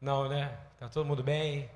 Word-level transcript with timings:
Não, 0.00 0.28
né? 0.28 0.56
Tá 0.78 0.88
todo 0.88 1.06
mundo 1.06 1.22
bem? 1.22 1.70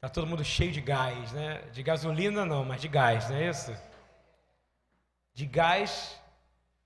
Tá 0.00 0.08
todo 0.08 0.26
mundo 0.26 0.44
cheio 0.44 0.72
de 0.72 0.80
gás, 0.80 1.32
né? 1.32 1.62
De 1.72 1.82
gasolina 1.82 2.44
não, 2.44 2.64
mas 2.64 2.80
de 2.80 2.88
gás, 2.88 3.28
não 3.28 3.36
é 3.36 3.48
isso? 3.48 3.74
De 5.34 5.44
gás 5.46 6.20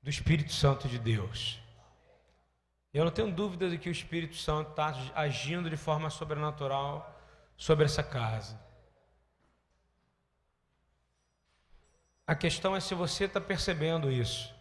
do 0.03 0.08
Espírito 0.08 0.53
Santo 0.53 0.88
de 0.88 0.98
Deus. 0.98 1.61
Eu 2.92 3.04
não 3.04 3.12
tenho 3.12 3.30
dúvida 3.30 3.68
de 3.68 3.79
que 3.79 3.88
o 3.88 3.92
Espírito 3.92 4.34
Santo 4.34 4.71
está 4.71 4.95
agindo 5.14 5.71
de 5.71 5.76
forma 5.76 6.11
sobrenatural 6.11 7.16
sobre 7.57 7.84
essa 7.84 8.02
casa. 8.02 8.59
A 12.27 12.34
questão 12.34 12.75
é 12.75 12.80
se 12.80 12.95
você 12.95 13.25
está 13.25 13.41
percebendo 13.41 14.11
isso. 14.11 14.54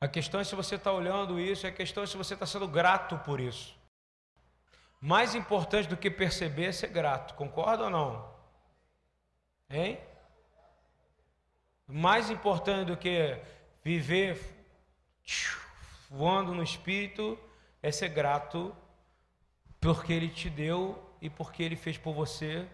A 0.00 0.08
questão 0.08 0.40
é 0.40 0.44
se 0.44 0.54
você 0.54 0.76
está 0.76 0.92
olhando 0.92 1.38
isso, 1.40 1.66
a 1.66 1.72
questão 1.72 2.02
é 2.02 2.06
se 2.06 2.16
você 2.16 2.34
está 2.34 2.46
sendo 2.46 2.68
grato 2.68 3.18
por 3.18 3.40
isso. 3.40 3.74
Mais 5.04 5.34
importante 5.34 5.88
do 5.88 5.96
que 5.96 6.08
perceber 6.08 6.66
é 6.66 6.72
ser 6.72 6.86
grato, 6.86 7.34
concorda 7.34 7.82
ou 7.82 7.90
não? 7.90 8.32
Hein? 9.68 9.98
Mais 11.88 12.30
importante 12.30 12.86
do 12.86 12.96
que 12.96 13.36
viver 13.82 14.40
voando 16.08 16.54
no 16.54 16.62
Espírito 16.62 17.36
é 17.82 17.90
ser 17.90 18.10
grato 18.10 18.72
porque 19.80 20.12
Ele 20.12 20.28
te 20.28 20.48
deu 20.48 21.04
e 21.20 21.28
porque 21.28 21.64
Ele 21.64 21.74
fez 21.74 21.98
por 21.98 22.14
você, 22.14 22.64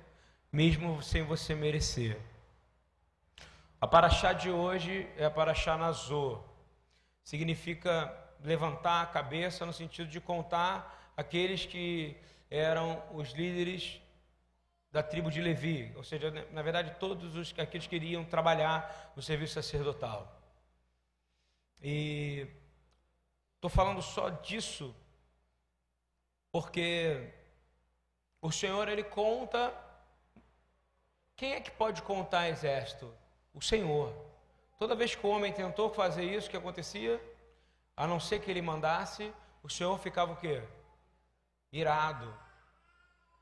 mesmo 0.53 1.03
sem 1.03 1.23
você 1.23 1.55
merecer. 1.55 2.21
A 3.81 3.87
paraxá 3.87 4.35
de 4.35 4.51
hoje 4.51 5.09
é 5.17 5.25
a 5.25 5.31
paraxá 5.31 5.79
Nazô. 5.79 6.45
Significa 7.25 8.15
levantar 8.45 9.01
a 9.01 9.07
cabeça 9.07 9.65
no 9.65 9.73
sentido 9.73 10.11
de 10.11 10.21
contar 10.21 10.98
aqueles 11.19 11.67
que 11.67 12.17
eram 12.51 13.03
os 13.13 13.33
líderes 13.33 14.01
da 14.91 15.03
tribo 15.03 15.31
de 15.31 15.43
Levi, 15.43 15.93
ou 15.97 16.03
seja, 16.03 16.31
na 16.51 16.63
verdade 16.63 16.97
todos 16.99 17.37
os 17.37 17.55
aqueles 17.59 17.87
que 17.87 17.97
iriam 17.97 18.25
trabalhar 18.25 19.13
no 19.15 19.21
serviço 19.21 19.55
sacerdotal. 19.55 20.35
E 21.83 22.47
Estou 23.59 23.69
falando 23.69 24.01
só 24.01 24.29
disso 24.29 24.95
porque 26.53 27.29
o 28.41 28.53
Senhor 28.53 28.87
ele 28.89 29.03
conta. 29.03 29.75
Quem 31.35 31.55
é 31.55 31.61
que 31.61 31.73
pode 31.73 32.01
contar 32.03 32.49
exército? 32.49 33.13
O 33.53 33.61
Senhor. 33.61 34.15
Toda 34.79 34.95
vez 34.95 35.17
que 35.17 35.27
o 35.27 35.31
homem 35.31 35.53
tentou 35.53 35.91
fazer 35.91 36.23
isso, 36.23 36.47
o 36.47 36.51
que 36.53 36.57
acontecia? 36.57 37.21
A 37.97 38.07
não 38.07 38.21
ser 38.21 38.41
que 38.41 38.49
ele 38.49 38.63
mandasse, 38.63 39.33
o 39.61 39.69
Senhor 39.69 39.99
ficava 39.99 40.35
o 40.35 40.37
quê? 40.37 40.63
Irado. 41.73 42.35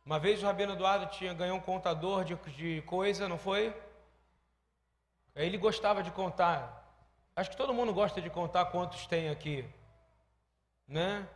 Uma 0.05 0.19
vez 0.19 0.43
o 0.43 0.47
Rabino 0.47 0.75
Eduardo 0.75 1.07
tinha 1.07 1.35
ganhou 1.35 1.57
um 1.57 1.61
contador 1.61 2.25
de, 2.25 2.35
de 2.53 2.83
coisa, 2.83 3.29
não 3.29 3.39
foi? 3.39 3.75
Ele 5.35 5.59
gostava 5.59 6.03
de 6.03 6.11
contar. 6.11 6.85
Acho 7.35 7.51
que 7.51 7.57
todo 7.57 7.75
mundo 7.75 7.93
gosta 7.93 8.21
de 8.21 8.31
contar 8.31 8.67
quantos 8.67 9.07
tem 9.07 9.29
aqui 9.29 9.69
né? 10.87 11.27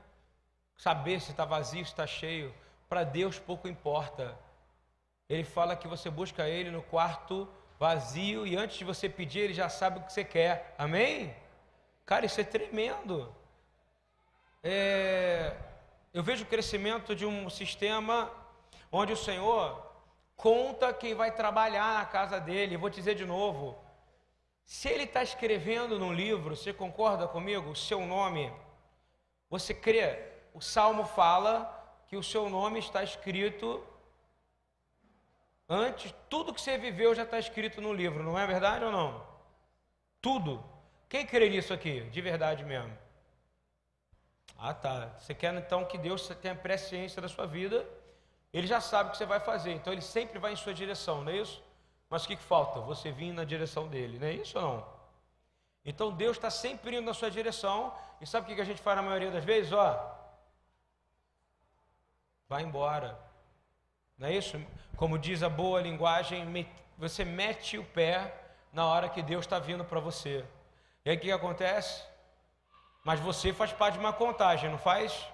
Saber 0.76 1.20
se 1.20 1.30
está 1.30 1.44
vazio, 1.44 1.84
se 1.84 1.90
está 1.90 2.06
cheio. 2.06 2.54
Para 2.88 3.04
Deus 3.04 3.38
pouco 3.38 3.68
importa. 3.68 4.36
Ele 5.28 5.44
fala 5.44 5.76
que 5.76 5.88
você 5.88 6.10
busca 6.10 6.48
Ele 6.48 6.70
no 6.70 6.82
quarto 6.82 7.48
vazio 7.78 8.46
e 8.46 8.56
antes 8.56 8.76
de 8.76 8.84
você 8.84 9.08
pedir, 9.08 9.40
Ele 9.40 9.54
já 9.54 9.68
sabe 9.68 9.98
o 9.98 10.02
que 10.02 10.12
você 10.12 10.24
quer. 10.24 10.74
Amém? 10.78 11.34
Cara, 12.04 12.26
isso 12.26 12.40
é 12.40 12.44
tremendo. 12.44 13.34
É... 14.62 15.56
Eu 16.12 16.22
vejo 16.22 16.44
o 16.44 16.48
crescimento 16.48 17.14
de 17.14 17.24
um 17.24 17.48
sistema 17.48 18.30
onde 18.90 19.12
o 19.12 19.16
Senhor 19.16 19.86
conta 20.36 20.92
quem 20.92 21.14
vai 21.14 21.30
trabalhar 21.32 21.94
na 21.94 22.04
casa 22.04 22.40
dele. 22.40 22.76
Vou 22.76 22.90
dizer 22.90 23.14
de 23.14 23.24
novo. 23.24 23.78
Se 24.64 24.88
ele 24.88 25.04
está 25.04 25.22
escrevendo 25.22 25.98
num 25.98 26.12
livro, 26.12 26.56
você 26.56 26.72
concorda 26.72 27.28
comigo? 27.28 27.70
O 27.70 27.76
seu 27.76 28.04
nome 28.06 28.52
você 29.50 29.74
crê? 29.74 30.30
O 30.54 30.60
salmo 30.60 31.04
fala 31.04 31.76
que 32.06 32.16
o 32.16 32.22
seu 32.22 32.48
nome 32.48 32.78
está 32.78 33.02
escrito 33.02 33.84
antes, 35.68 36.14
tudo 36.28 36.54
que 36.54 36.60
você 36.60 36.78
viveu 36.78 37.14
já 37.14 37.24
está 37.24 37.38
escrito 37.38 37.80
no 37.80 37.92
livro, 37.92 38.22
não 38.22 38.38
é 38.38 38.46
verdade 38.46 38.84
ou 38.84 38.92
não? 38.92 39.26
Tudo. 40.20 40.64
Quem 41.08 41.26
crê 41.26 41.48
nisso 41.48 41.72
aqui, 41.72 42.02
de 42.02 42.20
verdade 42.20 42.64
mesmo? 42.64 42.96
Ah, 44.62 44.74
tá. 44.74 45.08
Você 45.18 45.34
quer 45.34 45.54
então 45.54 45.86
que 45.86 45.96
Deus 45.96 46.28
tenha 46.42 46.54
presciência 46.54 47.22
da 47.22 47.28
sua 47.28 47.46
vida, 47.46 47.86
ele 48.52 48.66
já 48.66 48.78
sabe 48.78 49.08
o 49.08 49.12
que 49.12 49.18
você 49.18 49.24
vai 49.24 49.40
fazer, 49.40 49.72
então 49.72 49.90
ele 49.90 50.02
sempre 50.02 50.38
vai 50.38 50.52
em 50.52 50.56
sua 50.56 50.74
direção, 50.74 51.22
não 51.24 51.32
é 51.32 51.36
isso? 51.36 51.62
Mas 52.10 52.24
o 52.24 52.28
que, 52.28 52.36
que 52.36 52.42
falta? 52.42 52.78
Você 52.80 53.10
vir 53.10 53.32
na 53.32 53.44
direção 53.44 53.88
dele, 53.88 54.18
não 54.18 54.26
é 54.26 54.32
isso 54.32 54.58
ou 54.58 54.64
não? 54.64 54.86
Então 55.82 56.12
Deus 56.12 56.36
está 56.36 56.50
sempre 56.50 56.96
indo 56.96 57.06
na 57.06 57.14
sua 57.14 57.30
direção. 57.30 57.94
E 58.20 58.26
sabe 58.26 58.52
o 58.52 58.54
que 58.54 58.60
a 58.60 58.64
gente 58.64 58.82
faz 58.82 58.96
na 58.96 59.02
maioria 59.02 59.30
das 59.30 59.44
vezes? 59.44 59.72
Ó, 59.72 60.16
vai 62.46 62.62
embora. 62.62 63.18
Não 64.18 64.28
é 64.28 64.34
isso? 64.34 64.60
Como 64.94 65.18
diz 65.18 65.42
a 65.42 65.48
boa 65.48 65.80
linguagem, 65.80 66.44
você 66.98 67.24
mete 67.24 67.78
o 67.78 67.84
pé 67.84 68.34
na 68.72 68.84
hora 68.84 69.08
que 69.08 69.22
Deus 69.22 69.46
está 69.46 69.58
vindo 69.58 69.84
para 69.84 70.00
você. 70.00 70.44
E 71.04 71.10
aí 71.10 71.16
o 71.16 71.20
que 71.20 71.32
acontece? 71.32 72.04
Mas 73.02 73.18
você 73.20 73.52
faz 73.52 73.72
parte 73.72 73.94
de 73.94 74.00
uma 74.00 74.12
contagem, 74.12 74.70
não 74.70 74.78
faz? 74.78 75.26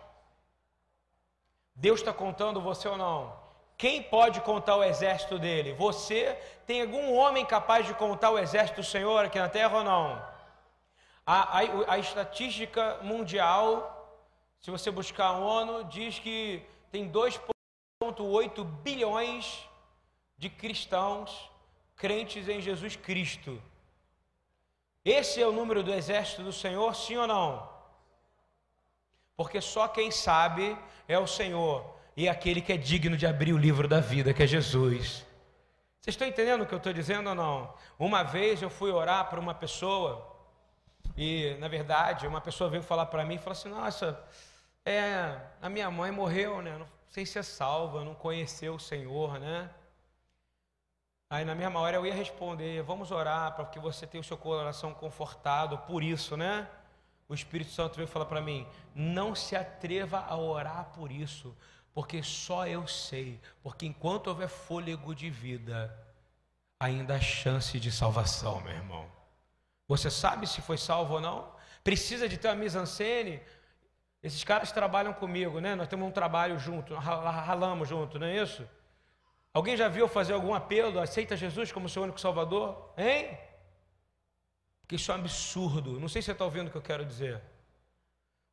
Deus 1.74 2.00
está 2.00 2.12
contando 2.12 2.60
você 2.60 2.88
ou 2.88 2.96
não? 2.96 3.36
Quem 3.76 4.02
pode 4.02 4.40
contar 4.40 4.76
o 4.76 4.84
exército 4.84 5.38
dele? 5.38 5.74
Você 5.74 6.32
tem 6.66 6.80
algum 6.80 7.14
homem 7.14 7.44
capaz 7.44 7.86
de 7.86 7.92
contar 7.92 8.30
o 8.30 8.38
exército 8.38 8.80
do 8.80 8.86
Senhor 8.86 9.24
aqui 9.24 9.38
na 9.38 9.48
terra 9.48 9.78
ou 9.78 9.84
não? 9.84 10.36
A, 11.26 11.58
a, 11.58 11.94
a 11.94 11.98
estatística 11.98 12.98
mundial, 13.02 14.18
se 14.60 14.70
você 14.70 14.90
buscar 14.90 15.26
a 15.26 15.38
ONU, 15.38 15.84
diz 15.84 16.18
que 16.18 16.64
tem 16.90 17.10
2,8 17.10 18.64
bilhões 18.64 19.68
de 20.38 20.48
cristãos 20.48 21.50
crentes 21.96 22.48
em 22.48 22.60
Jesus 22.60 22.96
Cristo. 22.96 23.60
Esse 25.06 25.40
é 25.40 25.46
o 25.46 25.52
número 25.52 25.84
do 25.84 25.94
exército 25.94 26.42
do 26.42 26.52
Senhor, 26.52 26.92
sim 26.96 27.16
ou 27.16 27.28
não? 27.28 27.70
Porque 29.36 29.60
só 29.60 29.86
quem 29.86 30.10
sabe 30.10 30.76
é 31.06 31.16
o 31.16 31.28
Senhor 31.28 31.94
e 32.16 32.26
é 32.26 32.30
aquele 32.30 32.60
que 32.60 32.72
é 32.72 32.76
digno 32.76 33.16
de 33.16 33.24
abrir 33.24 33.52
o 33.52 33.56
livro 33.56 33.86
da 33.86 34.00
vida, 34.00 34.34
que 34.34 34.42
é 34.42 34.46
Jesus. 34.48 35.24
Vocês 36.00 36.14
estão 36.14 36.26
entendendo 36.26 36.62
o 36.62 36.66
que 36.66 36.74
eu 36.74 36.78
estou 36.78 36.92
dizendo 36.92 37.28
ou 37.28 37.36
não? 37.36 37.72
Uma 37.96 38.24
vez 38.24 38.60
eu 38.60 38.68
fui 38.68 38.90
orar 38.90 39.30
para 39.30 39.38
uma 39.38 39.54
pessoa 39.54 40.26
e, 41.16 41.56
na 41.60 41.68
verdade, 41.68 42.26
uma 42.26 42.40
pessoa 42.40 42.68
veio 42.68 42.82
falar 42.82 43.06
para 43.06 43.24
mim 43.24 43.36
e 43.36 43.38
falou 43.38 43.52
assim: 43.52 43.68
Nossa, 43.68 44.20
é, 44.84 45.38
a 45.62 45.68
minha 45.68 45.88
mãe 45.88 46.10
morreu, 46.10 46.60
né? 46.60 46.76
Não 46.76 46.88
sei 47.10 47.24
se 47.24 47.38
é 47.38 47.44
salva, 47.44 48.04
não 48.04 48.14
conheceu 48.14 48.74
o 48.74 48.80
Senhor, 48.80 49.38
né? 49.38 49.70
Aí, 51.36 51.44
na 51.44 51.54
mesma 51.54 51.78
hora, 51.80 51.98
eu 51.98 52.06
ia 52.06 52.14
responder: 52.14 52.82
Vamos 52.82 53.10
orar 53.10 53.54
para 53.54 53.66
que 53.66 53.78
você 53.78 54.06
tenha 54.06 54.22
o 54.22 54.24
seu 54.24 54.38
coração 54.38 54.94
confortado 54.94 55.76
por 55.76 56.02
isso, 56.02 56.34
né? 56.34 56.66
O 57.28 57.34
Espírito 57.34 57.70
Santo 57.72 57.96
veio 57.96 58.08
falar 58.08 58.24
para 58.24 58.40
mim: 58.40 58.66
Não 58.94 59.34
se 59.34 59.54
atreva 59.54 60.20
a 60.20 60.34
orar 60.34 60.86
por 60.94 61.12
isso, 61.12 61.54
porque 61.92 62.22
só 62.22 62.66
eu 62.66 62.88
sei, 62.88 63.38
porque 63.62 63.84
enquanto 63.84 64.28
houver 64.28 64.48
fôlego 64.48 65.14
de 65.14 65.28
vida, 65.28 65.94
ainda 66.80 67.16
há 67.16 67.20
chance 67.20 67.78
de 67.78 67.92
salvação, 67.92 68.62
meu 68.62 68.72
irmão. 68.72 69.06
Você 69.86 70.10
sabe 70.10 70.46
se 70.46 70.62
foi 70.62 70.78
salvo 70.78 71.16
ou 71.16 71.20
não? 71.20 71.52
Precisa 71.84 72.26
de 72.30 72.38
ter 72.38 72.48
uma 72.48 72.54
mise-en-scène? 72.54 73.42
Esses 74.22 74.42
caras 74.42 74.72
trabalham 74.72 75.12
comigo, 75.12 75.60
né? 75.60 75.74
Nós 75.74 75.86
temos 75.86 76.08
um 76.08 76.10
trabalho 76.10 76.58
junto, 76.58 76.94
ralamos 76.94 77.90
junto, 77.90 78.18
não 78.18 78.26
é 78.26 78.42
isso? 78.42 78.66
Alguém 79.56 79.74
já 79.74 79.88
viu 79.88 80.06
fazer 80.06 80.34
algum 80.34 80.52
apelo? 80.52 81.00
Aceita 81.00 81.34
Jesus 81.34 81.72
como 81.72 81.88
seu 81.88 82.02
único 82.02 82.20
Salvador? 82.20 82.92
Hein? 82.94 83.38
Porque 84.82 84.96
isso 84.96 85.10
é 85.10 85.14
um 85.14 85.18
absurdo. 85.18 85.98
Não 85.98 86.10
sei 86.10 86.20
se 86.20 86.26
você 86.26 86.32
está 86.32 86.44
ouvindo 86.44 86.68
o 86.68 86.70
que 86.70 86.76
eu 86.76 86.82
quero 86.82 87.06
dizer. 87.06 87.40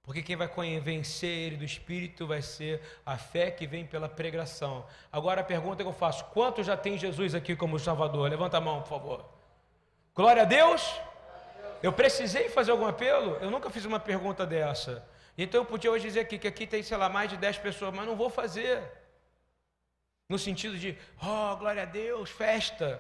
Porque 0.02 0.24
quem 0.24 0.38
vai 0.38 0.48
convencer 0.48 1.30
ele 1.30 1.58
do 1.58 1.66
Espírito 1.66 2.26
vai 2.26 2.42
ser 2.42 2.82
a 3.06 3.18
fé 3.18 3.52
que 3.52 3.68
vem 3.68 3.86
pela 3.86 4.08
pregação. 4.08 4.86
Agora 5.12 5.42
a 5.42 5.44
pergunta 5.44 5.84
que 5.84 5.90
eu 5.90 5.94
faço: 5.94 6.24
quantos 6.36 6.66
já 6.66 6.78
tem 6.78 6.98
Jesus 6.98 7.36
aqui 7.36 7.54
como 7.54 7.78
Salvador? 7.78 8.30
Levanta 8.30 8.60
a 8.60 8.62
mão, 8.62 8.82
por 8.82 8.88
favor. 8.88 9.26
Glória 10.16 10.44
a 10.44 10.46
Deus. 10.46 10.90
Eu 11.82 11.92
precisei 11.92 12.48
fazer 12.48 12.72
algum 12.72 12.88
apelo? 12.88 13.36
Eu 13.42 13.52
nunca 13.52 13.70
fiz 13.70 13.84
uma 13.84 14.00
pergunta 14.00 14.46
dessa. 14.46 15.06
Então 15.38 15.60
eu 15.60 15.66
podia 15.66 15.92
hoje 15.92 16.08
dizer 16.08 16.22
aqui 16.22 16.40
que 16.40 16.48
aqui 16.48 16.66
tem, 16.66 16.82
sei 16.82 16.96
lá, 16.96 17.10
mais 17.10 17.30
de 17.30 17.36
10 17.36 17.58
pessoas, 17.58 17.94
mas 17.94 18.08
não 18.08 18.16
vou 18.16 18.30
fazer. 18.30 19.03
No 20.34 20.40
sentido 20.40 20.80
de, 20.80 20.98
oh, 21.22 21.56
glória 21.58 21.84
a 21.84 21.86
Deus, 21.86 22.28
festa. 22.32 23.00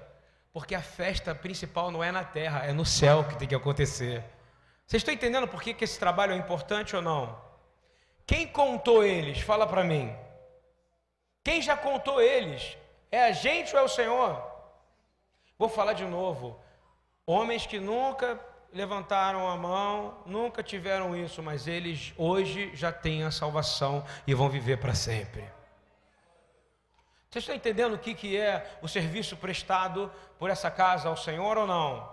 Porque 0.53 0.75
a 0.75 0.83
festa 0.83 1.33
principal 1.33 1.89
não 1.89 2.03
é 2.03 2.11
na 2.11 2.23
terra, 2.23 2.63
é 2.63 2.71
no 2.71 2.85
céu 2.85 3.23
que 3.23 3.35
tem 3.35 3.47
que 3.47 3.55
acontecer. 3.55 4.23
Vocês 4.85 5.01
estão 5.01 5.11
entendendo 5.11 5.47
por 5.47 5.59
que, 5.59 5.73
que 5.73 5.83
esse 5.83 5.97
trabalho 5.97 6.33
é 6.33 6.35
importante 6.35 6.95
ou 6.95 7.01
não? 7.01 7.35
Quem 8.23 8.45
contou 8.45 9.03
eles? 9.03 9.41
Fala 9.41 9.65
para 9.65 9.83
mim. 9.83 10.15
Quem 11.43 11.59
já 11.59 11.75
contou 11.75 12.21
eles? 12.21 12.77
É 13.11 13.23
a 13.23 13.31
gente 13.31 13.73
ou 13.73 13.81
é 13.81 13.83
o 13.83 13.87
Senhor? 13.87 14.39
Vou 15.57 15.69
falar 15.69 15.93
de 15.93 16.05
novo. 16.05 16.59
Homens 17.25 17.65
que 17.65 17.79
nunca 17.79 18.39
levantaram 18.71 19.49
a 19.49 19.57
mão, 19.57 20.21
nunca 20.23 20.61
tiveram 20.61 21.15
isso, 21.15 21.41
mas 21.41 21.65
eles 21.65 22.13
hoje 22.15 22.69
já 22.75 22.91
têm 22.91 23.23
a 23.23 23.31
salvação 23.31 24.05
e 24.27 24.35
vão 24.35 24.49
viver 24.49 24.77
para 24.77 24.93
sempre. 24.93 25.43
Vocês 27.33 27.45
estão 27.45 27.55
entendendo 27.55 27.93
o 27.93 27.97
que, 27.97 28.13
que 28.13 28.37
é 28.37 28.77
o 28.79 28.87
serviço 28.87 29.35
prestado 29.35 30.13
por 30.37 30.51
essa 30.51 30.69
casa 30.69 31.09
ao 31.09 31.17
Senhor 31.17 31.57
ou 31.57 31.65
não? 31.65 32.07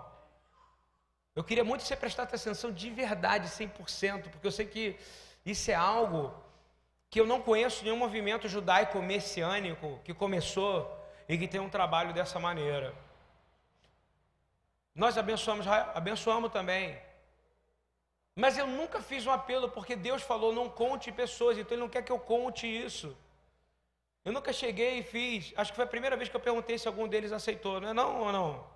Eu 1.35 1.43
queria 1.43 1.63
muito 1.63 1.81
que 1.81 1.87
você 1.87 1.95
prestasse 1.95 2.33
atenção 2.35 2.71
de 2.71 2.89
verdade, 2.89 3.47
100%, 3.47 4.29
porque 4.31 4.47
eu 4.47 4.51
sei 4.51 4.65
que 4.65 4.99
isso 5.45 5.69
é 5.69 5.75
algo 5.75 6.33
que 7.07 7.21
eu 7.21 7.27
não 7.27 7.39
conheço 7.39 7.83
nenhum 7.83 7.97
movimento 7.97 8.47
judaico 8.47 8.99
messiânico 8.99 9.99
que 10.03 10.11
começou 10.11 10.75
e 11.29 11.37
que 11.37 11.47
tem 11.47 11.61
um 11.61 11.69
trabalho 11.69 12.15
dessa 12.15 12.39
maneira. 12.39 12.91
Nós 14.95 15.19
abençoamos, 15.19 15.67
abençoamos 15.67 16.51
também. 16.51 16.99
Mas 18.35 18.57
eu 18.57 18.65
nunca 18.65 18.99
fiz 19.03 19.27
um 19.27 19.31
apelo 19.31 19.69
porque 19.69 19.95
Deus 19.95 20.23
falou: 20.23 20.51
não 20.51 20.67
conte 20.67 21.11
pessoas, 21.11 21.59
então 21.59 21.75
Ele 21.75 21.81
não 21.83 21.89
quer 21.89 22.01
que 22.01 22.11
eu 22.11 22.17
conte 22.17 22.65
isso. 22.65 23.15
Eu 24.23 24.31
nunca 24.31 24.53
cheguei 24.53 24.99
e 24.99 25.03
fiz. 25.03 25.53
Acho 25.57 25.71
que 25.71 25.75
foi 25.75 25.85
a 25.85 25.87
primeira 25.87 26.15
vez 26.15 26.29
que 26.29 26.35
eu 26.35 26.39
perguntei 26.39 26.77
se 26.77 26.87
algum 26.87 27.07
deles 27.07 27.31
aceitou, 27.31 27.81
não 27.81 27.89
é 27.89 27.93
não 27.93 28.19
ou 28.21 28.31
não? 28.31 28.71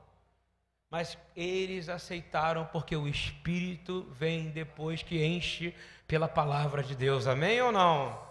Mas 0.90 1.18
eles 1.36 1.90
aceitaram 1.90 2.66
porque 2.66 2.96
o 2.96 3.08
Espírito 3.08 4.08
vem 4.12 4.50
depois 4.50 5.04
que 5.04 5.24
enche 5.24 5.76
pela 6.08 6.28
palavra 6.28 6.82
de 6.82 6.96
Deus, 6.96 7.28
amém 7.28 7.62
ou 7.62 7.72
não? 7.72 8.24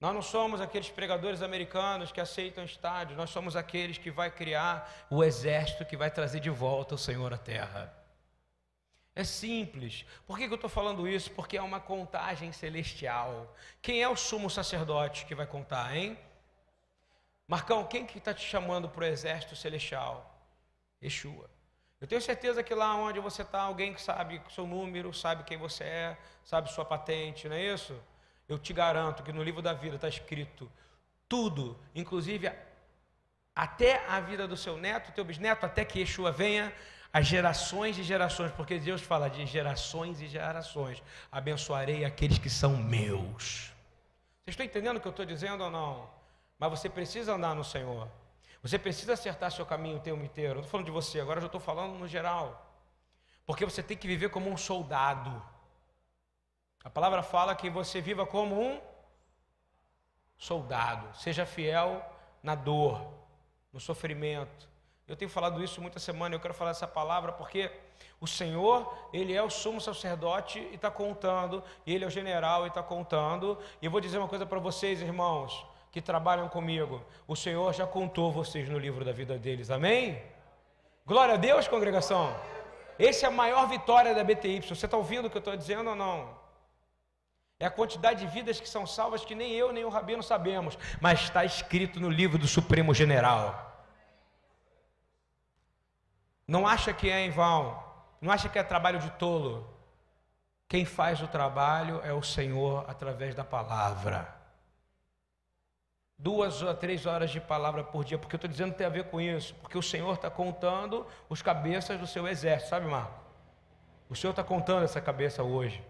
Nós 0.00 0.12
não 0.12 0.22
somos 0.22 0.60
aqueles 0.60 0.90
pregadores 0.90 1.42
americanos 1.42 2.10
que 2.10 2.20
aceitam 2.20 2.64
estádios, 2.64 3.16
nós 3.16 3.30
somos 3.30 3.54
aqueles 3.54 3.98
que 3.98 4.10
vai 4.10 4.30
criar 4.30 5.06
o 5.08 5.22
exército 5.22 5.84
que 5.84 5.96
vai 5.96 6.10
trazer 6.10 6.40
de 6.40 6.50
volta 6.50 6.96
o 6.96 6.98
Senhor 6.98 7.32
à 7.32 7.38
terra. 7.38 8.01
É 9.14 9.24
simples. 9.24 10.06
Por 10.26 10.38
que, 10.38 10.44
eu 10.44 10.54
estou 10.54 10.70
falando 10.70 11.06
isso? 11.06 11.30
Porque 11.32 11.56
é 11.56 11.62
uma 11.62 11.80
contagem 11.80 12.50
celestial. 12.52 13.54
Quem 13.80 14.02
é 14.02 14.08
o 14.08 14.16
sumo 14.16 14.48
sacerdote 14.48 15.26
que 15.26 15.34
vai 15.34 15.46
contar, 15.46 15.94
hein? 15.94 16.18
Marcão, 17.46 17.84
quem 17.84 18.06
que 18.06 18.16
está 18.16 18.32
te 18.32 18.44
chamando 18.44 18.88
para 18.88 19.02
o 19.02 19.06
exército 19.06 19.54
celestial? 19.54 20.32
Yeshua. 21.02 21.50
Eu 22.00 22.06
tenho 22.08 22.20
certeza 22.20 22.62
que 22.62 22.74
lá 22.74 22.96
onde 22.96 23.20
você 23.20 23.42
está, 23.42 23.62
alguém 23.62 23.92
que 23.92 24.00
sabe 24.00 24.40
seu 24.50 24.66
número, 24.66 25.12
sabe 25.12 25.44
quem 25.44 25.58
você 25.58 25.84
é, 25.84 26.18
sabe 26.42 26.72
sua 26.72 26.84
patente, 26.84 27.48
não 27.48 27.54
é 27.54 27.62
isso? 27.62 27.94
Eu 28.48 28.58
te 28.58 28.72
garanto 28.72 29.22
que 29.22 29.32
no 29.32 29.42
livro 29.42 29.62
da 29.62 29.72
vida 29.72 29.96
está 29.96 30.08
escrito 30.08 30.70
tudo, 31.28 31.78
inclusive 31.94 32.50
até 33.54 34.04
a 34.08 34.18
vida 34.20 34.48
do 34.48 34.56
seu 34.56 34.76
neto, 34.76 35.12
teu 35.12 35.24
bisneto, 35.24 35.66
até 35.66 35.84
que 35.84 36.00
Yeshua 36.00 36.32
venha, 36.32 36.72
as 37.12 37.26
gerações 37.26 37.98
e 37.98 38.02
gerações, 38.02 38.50
porque 38.52 38.78
Deus 38.78 39.02
fala 39.02 39.28
de 39.28 39.44
gerações 39.44 40.20
e 40.22 40.28
gerações. 40.28 41.02
Abençoarei 41.30 42.04
aqueles 42.04 42.38
que 42.38 42.48
são 42.48 42.76
meus. 42.76 43.70
Vocês 44.42 44.54
estão 44.54 44.64
entendendo 44.64 44.96
o 44.96 45.00
que 45.00 45.06
eu 45.06 45.10
estou 45.10 45.26
dizendo 45.26 45.62
ou 45.62 45.70
não? 45.70 46.08
Mas 46.58 46.70
você 46.70 46.88
precisa 46.88 47.34
andar 47.34 47.54
no 47.54 47.62
Senhor. 47.62 48.08
Você 48.62 48.78
precisa 48.78 49.12
acertar 49.12 49.50
seu 49.50 49.66
caminho 49.66 49.98
o 49.98 50.00
tempo 50.00 50.24
inteiro. 50.24 50.54
Não 50.54 50.60
estou 50.60 50.70
falando 50.70 50.86
de 50.86 50.92
você, 50.92 51.20
agora 51.20 51.40
eu 51.40 51.46
estou 51.46 51.60
falando 51.60 51.98
no 51.98 52.08
geral. 52.08 52.74
Porque 53.44 53.64
você 53.64 53.82
tem 53.82 53.96
que 53.96 54.06
viver 54.06 54.30
como 54.30 54.48
um 54.48 54.56
soldado. 54.56 55.42
A 56.82 56.88
palavra 56.88 57.22
fala 57.22 57.54
que 57.54 57.68
você 57.68 58.00
viva 58.00 58.24
como 58.24 58.58
um 58.58 58.80
soldado. 60.38 61.14
Seja 61.18 61.44
fiel 61.44 62.04
na 62.42 62.54
dor, 62.54 63.12
no 63.72 63.78
sofrimento. 63.78 64.71
Eu 65.06 65.16
tenho 65.16 65.30
falado 65.30 65.62
isso 65.62 65.80
muita 65.80 65.98
semana, 65.98 66.34
eu 66.34 66.40
quero 66.40 66.54
falar 66.54 66.70
essa 66.70 66.86
palavra 66.86 67.32
porque 67.32 67.70
o 68.20 68.26
Senhor, 68.26 68.92
Ele 69.12 69.34
é 69.34 69.42
o 69.42 69.50
sumo 69.50 69.80
sacerdote 69.80 70.58
e 70.58 70.76
está 70.76 70.90
contando, 70.90 71.62
Ele 71.86 72.04
é 72.04 72.06
o 72.06 72.10
general 72.10 72.64
e 72.64 72.68
está 72.68 72.82
contando. 72.82 73.58
E 73.80 73.86
eu 73.86 73.90
vou 73.90 74.00
dizer 74.00 74.18
uma 74.18 74.28
coisa 74.28 74.46
para 74.46 74.58
vocês, 74.58 75.02
irmãos 75.02 75.66
que 75.92 76.00
trabalham 76.00 76.48
comigo, 76.48 77.04
o 77.28 77.36
Senhor 77.36 77.70
já 77.74 77.86
contou 77.86 78.32
vocês 78.32 78.66
no 78.66 78.78
livro 78.78 79.04
da 79.04 79.12
vida 79.12 79.38
deles, 79.38 79.70
amém? 79.70 80.22
Glória 81.04 81.34
a 81.34 81.36
Deus, 81.36 81.68
congregação. 81.68 82.34
Essa 82.98 83.26
é 83.26 83.28
a 83.28 83.30
maior 83.30 83.68
vitória 83.68 84.14
da 84.14 84.24
BTY. 84.24 84.62
Você 84.62 84.86
está 84.86 84.96
ouvindo 84.96 85.26
o 85.26 85.30
que 85.30 85.36
eu 85.36 85.40
estou 85.40 85.54
dizendo 85.54 85.90
ou 85.90 85.96
não? 85.96 86.30
É 87.60 87.66
a 87.66 87.70
quantidade 87.70 88.24
de 88.24 88.32
vidas 88.32 88.58
que 88.58 88.68
são 88.68 88.86
salvas 88.86 89.22
que 89.22 89.34
nem 89.34 89.52
eu 89.52 89.70
nem 89.70 89.84
o 89.84 89.90
Rabino 89.90 90.22
sabemos, 90.22 90.78
mas 90.98 91.20
está 91.20 91.44
escrito 91.44 92.00
no 92.00 92.08
livro 92.08 92.38
do 92.38 92.48
Supremo 92.48 92.94
General. 92.94 93.71
Não 96.52 96.66
acha 96.66 96.92
que 96.92 97.08
é 97.08 97.20
em 97.26 97.30
vão, 97.30 97.82
não 98.20 98.30
acha 98.30 98.48
que 98.48 98.58
é 98.58 98.62
trabalho 98.62 98.98
de 98.98 99.10
tolo. 99.12 99.54
Quem 100.68 100.84
faz 100.84 101.20
o 101.22 101.28
trabalho 101.28 102.00
é 102.04 102.12
o 102.12 102.22
Senhor 102.22 102.84
através 102.88 103.34
da 103.34 103.44
palavra 103.44 104.42
duas 106.22 106.62
a 106.62 106.72
três 106.72 107.04
horas 107.04 107.30
de 107.30 107.40
palavra 107.40 107.82
por 107.82 108.04
dia, 108.04 108.16
porque 108.16 108.36
eu 108.36 108.38
estou 108.38 108.48
dizendo 108.48 108.70
que 108.70 108.78
tem 108.78 108.86
a 108.86 108.90
ver 108.90 109.10
com 109.10 109.20
isso, 109.20 109.54
porque 109.56 109.76
o 109.76 109.82
Senhor 109.82 110.14
está 110.14 110.30
contando 110.30 111.04
os 111.28 111.42
cabeças 111.42 111.98
do 111.98 112.06
seu 112.06 112.28
exército, 112.28 112.70
sabe, 112.70 112.86
Marco? 112.86 113.20
O 114.08 114.14
Senhor 114.14 114.30
está 114.30 114.44
contando 114.44 114.84
essa 114.84 115.00
cabeça 115.00 115.42
hoje. 115.42 115.82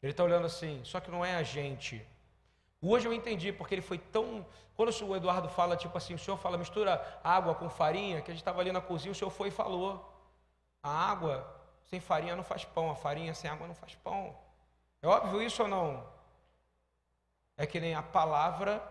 Ele 0.00 0.12
está 0.12 0.22
olhando 0.22 0.46
assim, 0.46 0.80
só 0.84 1.00
que 1.00 1.10
não 1.10 1.24
é 1.24 1.34
a 1.34 1.42
gente. 1.42 2.06
Hoje 2.80 3.08
eu 3.08 3.12
entendi, 3.12 3.52
porque 3.52 3.74
ele 3.74 3.82
foi 3.82 3.98
tão. 3.98 4.46
Quando 4.74 4.90
o 4.90 5.16
Eduardo 5.16 5.48
fala, 5.48 5.76
tipo 5.76 5.96
assim, 5.96 6.14
o 6.14 6.18
senhor 6.18 6.36
fala, 6.36 6.58
mistura 6.58 7.20
água 7.24 7.54
com 7.54 7.68
farinha, 7.68 8.20
que 8.20 8.30
a 8.30 8.34
gente 8.34 8.42
estava 8.42 8.60
ali 8.60 8.70
na 8.70 8.80
cozinha, 8.80 9.12
o 9.12 9.14
senhor 9.14 9.30
foi 9.30 9.48
e 9.48 9.50
falou: 9.50 10.12
a 10.82 10.90
água 10.90 11.46
sem 11.84 12.00
farinha 12.00 12.36
não 12.36 12.44
faz 12.44 12.64
pão, 12.64 12.90
a 12.90 12.94
farinha 12.94 13.32
sem 13.34 13.50
água 13.50 13.66
não 13.66 13.74
faz 13.74 13.94
pão. 13.94 14.36
É 15.00 15.06
óbvio 15.08 15.42
isso 15.42 15.62
ou 15.62 15.68
não? 15.68 16.04
É 17.56 17.66
que 17.66 17.80
nem 17.80 17.94
a 17.94 18.02
palavra 18.02 18.82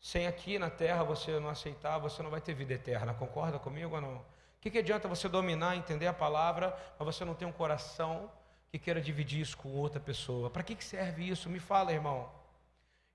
sem 0.00 0.26
aqui 0.26 0.58
na 0.58 0.68
terra 0.68 1.02
você 1.02 1.40
não 1.40 1.48
aceitar, 1.48 1.96
você 1.98 2.22
não 2.22 2.30
vai 2.30 2.40
ter 2.40 2.52
vida 2.52 2.74
eterna. 2.74 3.14
Concorda 3.14 3.58
comigo 3.58 3.94
ou 3.94 4.00
não? 4.00 4.16
O 4.16 4.24
que, 4.60 4.70
que 4.70 4.78
adianta 4.78 5.08
você 5.08 5.28
dominar, 5.28 5.76
entender 5.76 6.06
a 6.06 6.12
palavra, 6.12 6.76
mas 6.98 7.06
você 7.06 7.24
não 7.24 7.34
tem 7.34 7.48
um 7.48 7.52
coração 7.52 8.30
que 8.70 8.78
queira 8.78 9.00
dividir 9.00 9.40
isso 9.40 9.56
com 9.56 9.70
outra 9.70 10.00
pessoa? 10.00 10.50
Para 10.50 10.62
que, 10.62 10.74
que 10.74 10.84
serve 10.84 11.26
isso? 11.28 11.48
Me 11.48 11.58
fala, 11.58 11.92
irmão. 11.92 12.30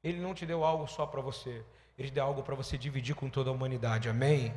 Ele 0.03 0.19
não 0.19 0.33
te 0.33 0.45
deu 0.45 0.63
algo 0.63 0.87
só 0.87 1.05
para 1.05 1.21
você, 1.21 1.63
ele 1.97 2.11
deu 2.11 2.23
algo 2.23 2.41
para 2.43 2.55
você 2.55 2.77
dividir 2.77 3.15
com 3.15 3.29
toda 3.29 3.49
a 3.49 3.53
humanidade. 3.53 4.07
Amém? 4.07 4.53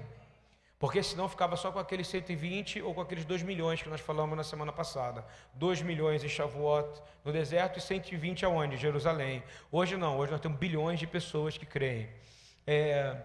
Porque 0.83 1.01
senão 1.01 1.29
ficava 1.29 1.57
só 1.57 1.71
com 1.71 1.79
aqueles 1.79 2.09
120 2.09 2.83
ou 2.83 2.93
com 2.93 3.01
aqueles 3.01 3.25
2 3.25 3.45
milhões 3.45 3.81
que 3.81 3.89
nós 3.89 4.01
falamos 4.01 4.37
na 4.37 4.43
semana 4.43 4.73
passada. 4.73 5.25
2 5.55 5.81
milhões 5.83 6.25
em 6.25 6.29
Shavuot 6.29 7.01
no 7.25 7.33
deserto 7.33 7.79
e 7.79 7.81
120 7.81 8.45
aonde? 8.45 8.77
Jerusalém. 8.77 9.45
Hoje 9.71 9.97
não, 9.97 10.19
hoje 10.19 10.33
nós 10.33 10.41
temos 10.41 10.59
bilhões 10.59 10.99
de 10.99 11.07
pessoas 11.07 11.57
que 11.57 11.65
creem. 11.65 12.09
É, 12.67 13.17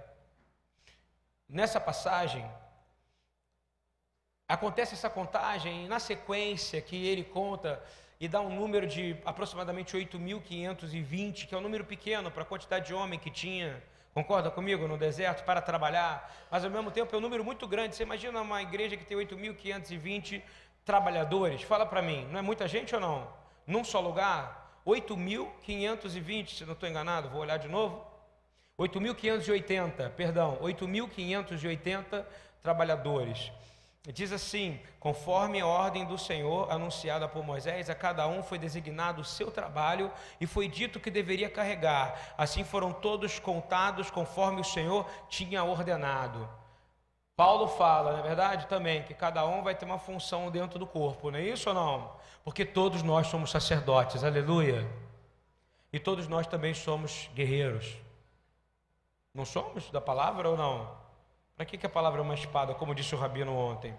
nessa 1.50 1.80
passagem, 1.80 2.48
acontece 4.48 4.94
essa 4.94 5.10
contagem 5.10 5.86
e 5.86 5.88
na 5.88 6.00
sequência 6.00 6.80
que 6.80 7.08
ele 7.08 7.24
conta 7.24 7.84
e 8.20 8.28
dá 8.28 8.42
um 8.42 8.54
número 8.54 8.88
de 8.88 9.16
aproximadamente 9.26 9.96
8.520, 9.96 11.48
que 11.48 11.56
é 11.56 11.58
um 11.58 11.62
número 11.62 11.84
pequeno 11.84 12.32
para 12.32 12.44
a 12.44 12.46
quantidade 12.46 12.88
de 12.88 12.94
homem 12.94 13.20
que 13.20 13.30
tinha 13.30 13.82
Concorda 14.18 14.50
comigo? 14.50 14.88
No 14.88 14.98
deserto 14.98 15.46
para 15.46 15.62
trabalhar, 15.62 16.36
mas 16.50 16.66
ao 16.66 16.72
mesmo 16.72 16.90
tempo 16.90 17.14
é 17.14 17.20
um 17.20 17.22
número 17.22 17.46
muito 17.46 17.68
grande. 17.68 17.96
Você 17.96 18.02
imagina 18.02 18.42
uma 18.42 18.64
igreja 18.64 18.98
que 18.98 19.06
tem 19.06 19.16
8.520 19.16 20.42
trabalhadores? 20.84 21.62
Fala 21.62 21.86
para 21.86 22.02
mim, 22.02 22.28
não 22.32 22.40
é 22.40 22.42
muita 22.42 22.68
gente 22.68 22.96
ou 22.96 23.00
não? 23.00 23.28
Num 23.68 23.84
só 23.84 24.00
lugar? 24.00 24.82
8.520, 24.88 26.48
se 26.50 26.66
não 26.66 26.74
estou 26.74 26.90
enganado, 26.90 27.30
vou 27.30 27.42
olhar 27.42 27.58
de 27.58 27.68
novo. 27.68 28.04
8.580, 28.80 30.10
perdão, 30.14 30.58
8.580 30.64 32.26
trabalhadores. 32.64 33.52
Diz 34.14 34.32
assim: 34.32 34.80
conforme 35.00 35.60
a 35.60 35.68
ordem 35.68 36.06
do 36.06 36.18
Senhor 36.18 36.72
anunciada 36.72 37.28
por 37.28 37.44
Moisés, 37.44 37.90
a 37.90 37.96
cada 37.96 38.26
um 38.26 38.42
foi 38.42 38.58
designado 38.58 39.22
o 39.22 39.26
seu 39.26 39.52
trabalho 39.52 40.10
e 40.40 40.48
foi 40.48 40.70
dito 40.70 41.00
que 41.00 41.12
deveria 41.12 41.50
carregar. 41.50 42.34
Assim 42.38 42.64
foram 42.64 42.94
todos 42.94 43.38
contados 43.38 44.10
conforme 44.10 44.62
o 44.62 44.64
Senhor 44.64 45.06
tinha 45.28 45.62
ordenado. 45.62 46.48
Paulo 47.36 47.68
fala, 47.68 48.14
na 48.14 48.20
é 48.20 48.24
verdade, 48.24 48.66
também, 48.66 49.04
que 49.04 49.14
cada 49.14 49.46
um 49.46 49.62
vai 49.62 49.76
ter 49.76 49.86
uma 49.86 50.00
função 50.00 50.50
dentro 50.50 50.80
do 50.80 50.88
corpo, 50.88 51.30
não 51.30 51.38
é 51.38 51.44
isso 51.44 51.70
ou 51.70 51.76
não? 51.76 52.12
Porque 52.44 52.66
todos 52.66 53.04
nós 53.04 53.28
somos 53.28 53.52
sacerdotes, 53.52 54.24
aleluia. 54.24 54.90
E 55.92 56.00
todos 56.00 56.28
nós 56.28 56.48
também 56.48 56.74
somos 56.74 57.30
guerreiros. 57.36 57.96
Não 59.34 59.46
somos 59.46 59.92
da 59.92 60.02
palavra 60.02 60.50
ou 60.50 60.58
não? 60.58 61.07
Para 61.58 61.66
que, 61.66 61.78
que 61.78 61.88
a 61.88 61.90
palavra 61.90 62.22
é 62.22 62.24
uma 62.24 62.36
espada, 62.36 62.76
como 62.76 62.94
disse 62.94 63.16
o 63.16 63.18
Rabino 63.18 63.52
ontem? 63.58 63.98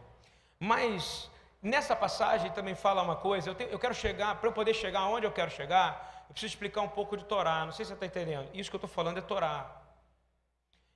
Mas 0.61 1.29
nessa 1.61 1.97
passagem 1.97 2.53
também 2.53 2.77
fala 2.77 3.03
uma 3.03 3.17
coisa, 3.17 3.51
eu, 3.51 3.55
tenho, 3.55 3.71
eu 3.71 3.79
quero 3.81 3.95
chegar, 3.95 4.37
para 4.37 4.49
eu 4.49 4.53
poder 4.53 4.73
chegar 4.73 5.01
aonde 5.01 5.27
eu 5.27 5.33
quero 5.33 5.51
chegar, 5.51 6.25
eu 6.29 6.33
preciso 6.33 6.53
explicar 6.53 6.83
um 6.83 6.89
pouco 6.89 7.17
de 7.17 7.25
Torá. 7.25 7.65
Não 7.65 7.73
sei 7.73 7.85
se 7.85 7.89
você 7.89 7.95
está 7.95 8.07
entendendo. 8.07 8.49
Isso 8.55 8.71
que 8.71 8.77
eu 8.77 8.79
estou 8.79 8.89
falando 8.89 9.19
é 9.19 9.21
Torá. 9.21 9.83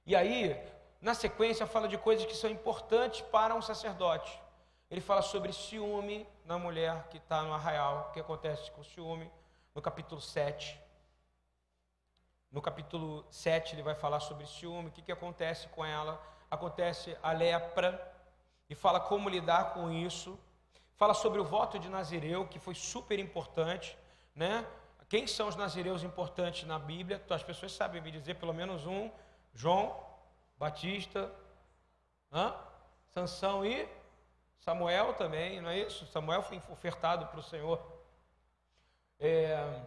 E 0.07 0.15
aí, 0.15 0.57
na 1.01 1.15
sequência, 1.15 1.67
fala 1.67 1.89
de 1.89 1.99
coisas 1.99 2.25
que 2.27 2.37
são 2.37 2.49
importantes 2.49 3.23
para 3.23 3.55
um 3.57 3.63
sacerdote. 3.63 4.41
Ele 4.89 5.01
fala 5.01 5.23
sobre 5.23 5.53
ciúme 5.53 6.29
na 6.45 6.59
mulher 6.59 7.09
que 7.09 7.17
está 7.17 7.43
no 7.43 7.53
arraial, 7.53 8.09
o 8.11 8.13
que 8.13 8.21
acontece 8.21 8.71
com 8.71 8.85
ciúme, 8.85 9.29
no 9.75 9.83
capítulo 9.83 10.21
7. 10.21 10.79
No 12.53 12.63
capítulo 12.63 13.25
7, 13.31 13.75
ele 13.75 13.83
vai 13.83 13.97
falar 13.97 14.21
sobre 14.21 14.47
ciúme, 14.47 14.91
o 14.91 14.93
que, 14.93 15.03
que 15.03 15.11
acontece 15.11 15.67
com 15.69 15.85
ela. 15.85 16.21
Acontece 16.53 17.17
a 17.23 17.33
lepra, 17.33 17.91
e 18.69 18.75
fala 18.75 19.01
como 19.01 19.29
lidar 19.29 19.73
com 19.73 19.91
isso. 19.91 20.39
Fala 20.97 21.15
sobre 21.15 21.41
o 21.41 21.45
voto 21.45 21.79
de 21.79 21.89
Nazireu, 21.89 22.47
que 22.47 22.59
foi 22.59 22.75
super 22.75 23.19
importante, 23.19 23.97
né? 24.35 24.67
Quem 25.09 25.27
são 25.27 25.49
os 25.49 25.57
nazireus 25.57 26.03
importantes 26.03 26.67
na 26.67 26.79
Bíblia? 26.79 27.23
As 27.31 27.43
pessoas 27.43 27.73
sabem 27.73 28.03
me 28.03 28.11
dizer 28.11 28.35
pelo 28.35 28.53
menos 28.53 28.87
um: 28.87 29.11
João, 29.55 29.97
Batista, 30.59 31.31
hã? 32.31 32.55
Sansão 33.15 33.65
e 33.65 33.89
Samuel 34.61 35.15
também, 35.15 35.59
não 35.63 35.71
é 35.71 35.79
isso? 35.79 36.07
Samuel 36.07 36.43
foi 36.43 36.61
ofertado 36.71 37.27
para 37.29 37.41
o 37.41 37.43
Senhor. 37.43 37.81
É... 39.19 39.83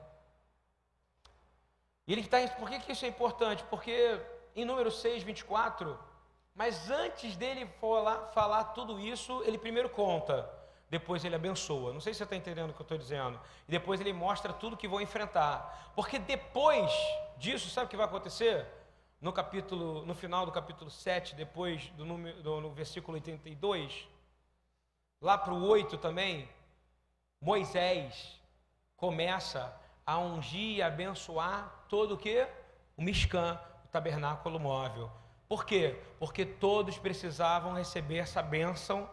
Ele 2.08 2.22
está. 2.22 2.38
Por 2.50 2.70
que, 2.70 2.80
que 2.80 2.92
isso 2.92 3.06
é 3.06 3.08
importante? 3.08 3.64
Porque 3.66 4.20
em 4.56 4.66
número 4.66 4.90
6, 4.92 5.22
24, 5.22 5.98
mas 6.56 6.90
antes 6.90 7.36
dele 7.36 7.68
falar, 7.82 8.28
falar 8.28 8.64
tudo 8.66 8.98
isso, 8.98 9.44
ele 9.44 9.58
primeiro 9.58 9.90
conta, 9.90 10.50
depois 10.90 11.26
ele 11.26 11.36
abençoa. 11.36 11.92
Não 11.92 12.00
sei 12.00 12.14
se 12.14 12.20
você 12.20 12.24
está 12.24 12.36
entendendo 12.36 12.70
o 12.70 12.74
que 12.74 12.80
eu 12.80 12.86
estou 12.86 12.98
dizendo. 12.98 13.38
E 13.68 13.72
depois 13.72 14.00
ele 14.00 14.14
mostra 14.14 14.54
tudo 14.54 14.78
que 14.78 14.88
vão 14.88 15.02
enfrentar. 15.02 15.92
Porque 15.94 16.18
depois 16.18 16.90
disso, 17.38 17.70
sabe 17.70 17.88
o 17.88 17.90
que 17.90 17.98
vai 17.98 18.06
acontecer? 18.06 18.66
No 19.20 19.34
capítulo, 19.34 20.06
no 20.06 20.16
final 20.16 20.46
do 20.46 20.52
capítulo 20.52 20.90
7, 20.90 21.36
depois 21.36 21.90
do, 21.98 22.06
número, 22.06 22.42
do 22.42 22.62
no 22.62 22.72
versículo 22.72 23.16
82, 23.16 24.08
lá 25.20 25.38
para 25.38 25.54
o 25.54 25.68
8 25.68 25.98
também, 25.98 26.48
Moisés 27.42 28.40
começa 28.96 29.76
a 30.06 30.18
ungir 30.20 30.78
e 30.78 30.82
abençoar 30.82 31.86
todo 31.90 32.14
o 32.14 32.18
que? 32.18 32.48
O 32.96 33.02
Mishkan, 33.02 33.60
o 33.84 33.88
tabernáculo 33.90 34.58
móvel. 34.58 35.12
Por 35.48 35.66
quê? 35.66 35.96
Porque 36.20 36.46
todos 36.46 36.98
precisavam 36.98 37.74
receber 37.74 38.18
essa 38.18 38.42
bênção 38.42 39.10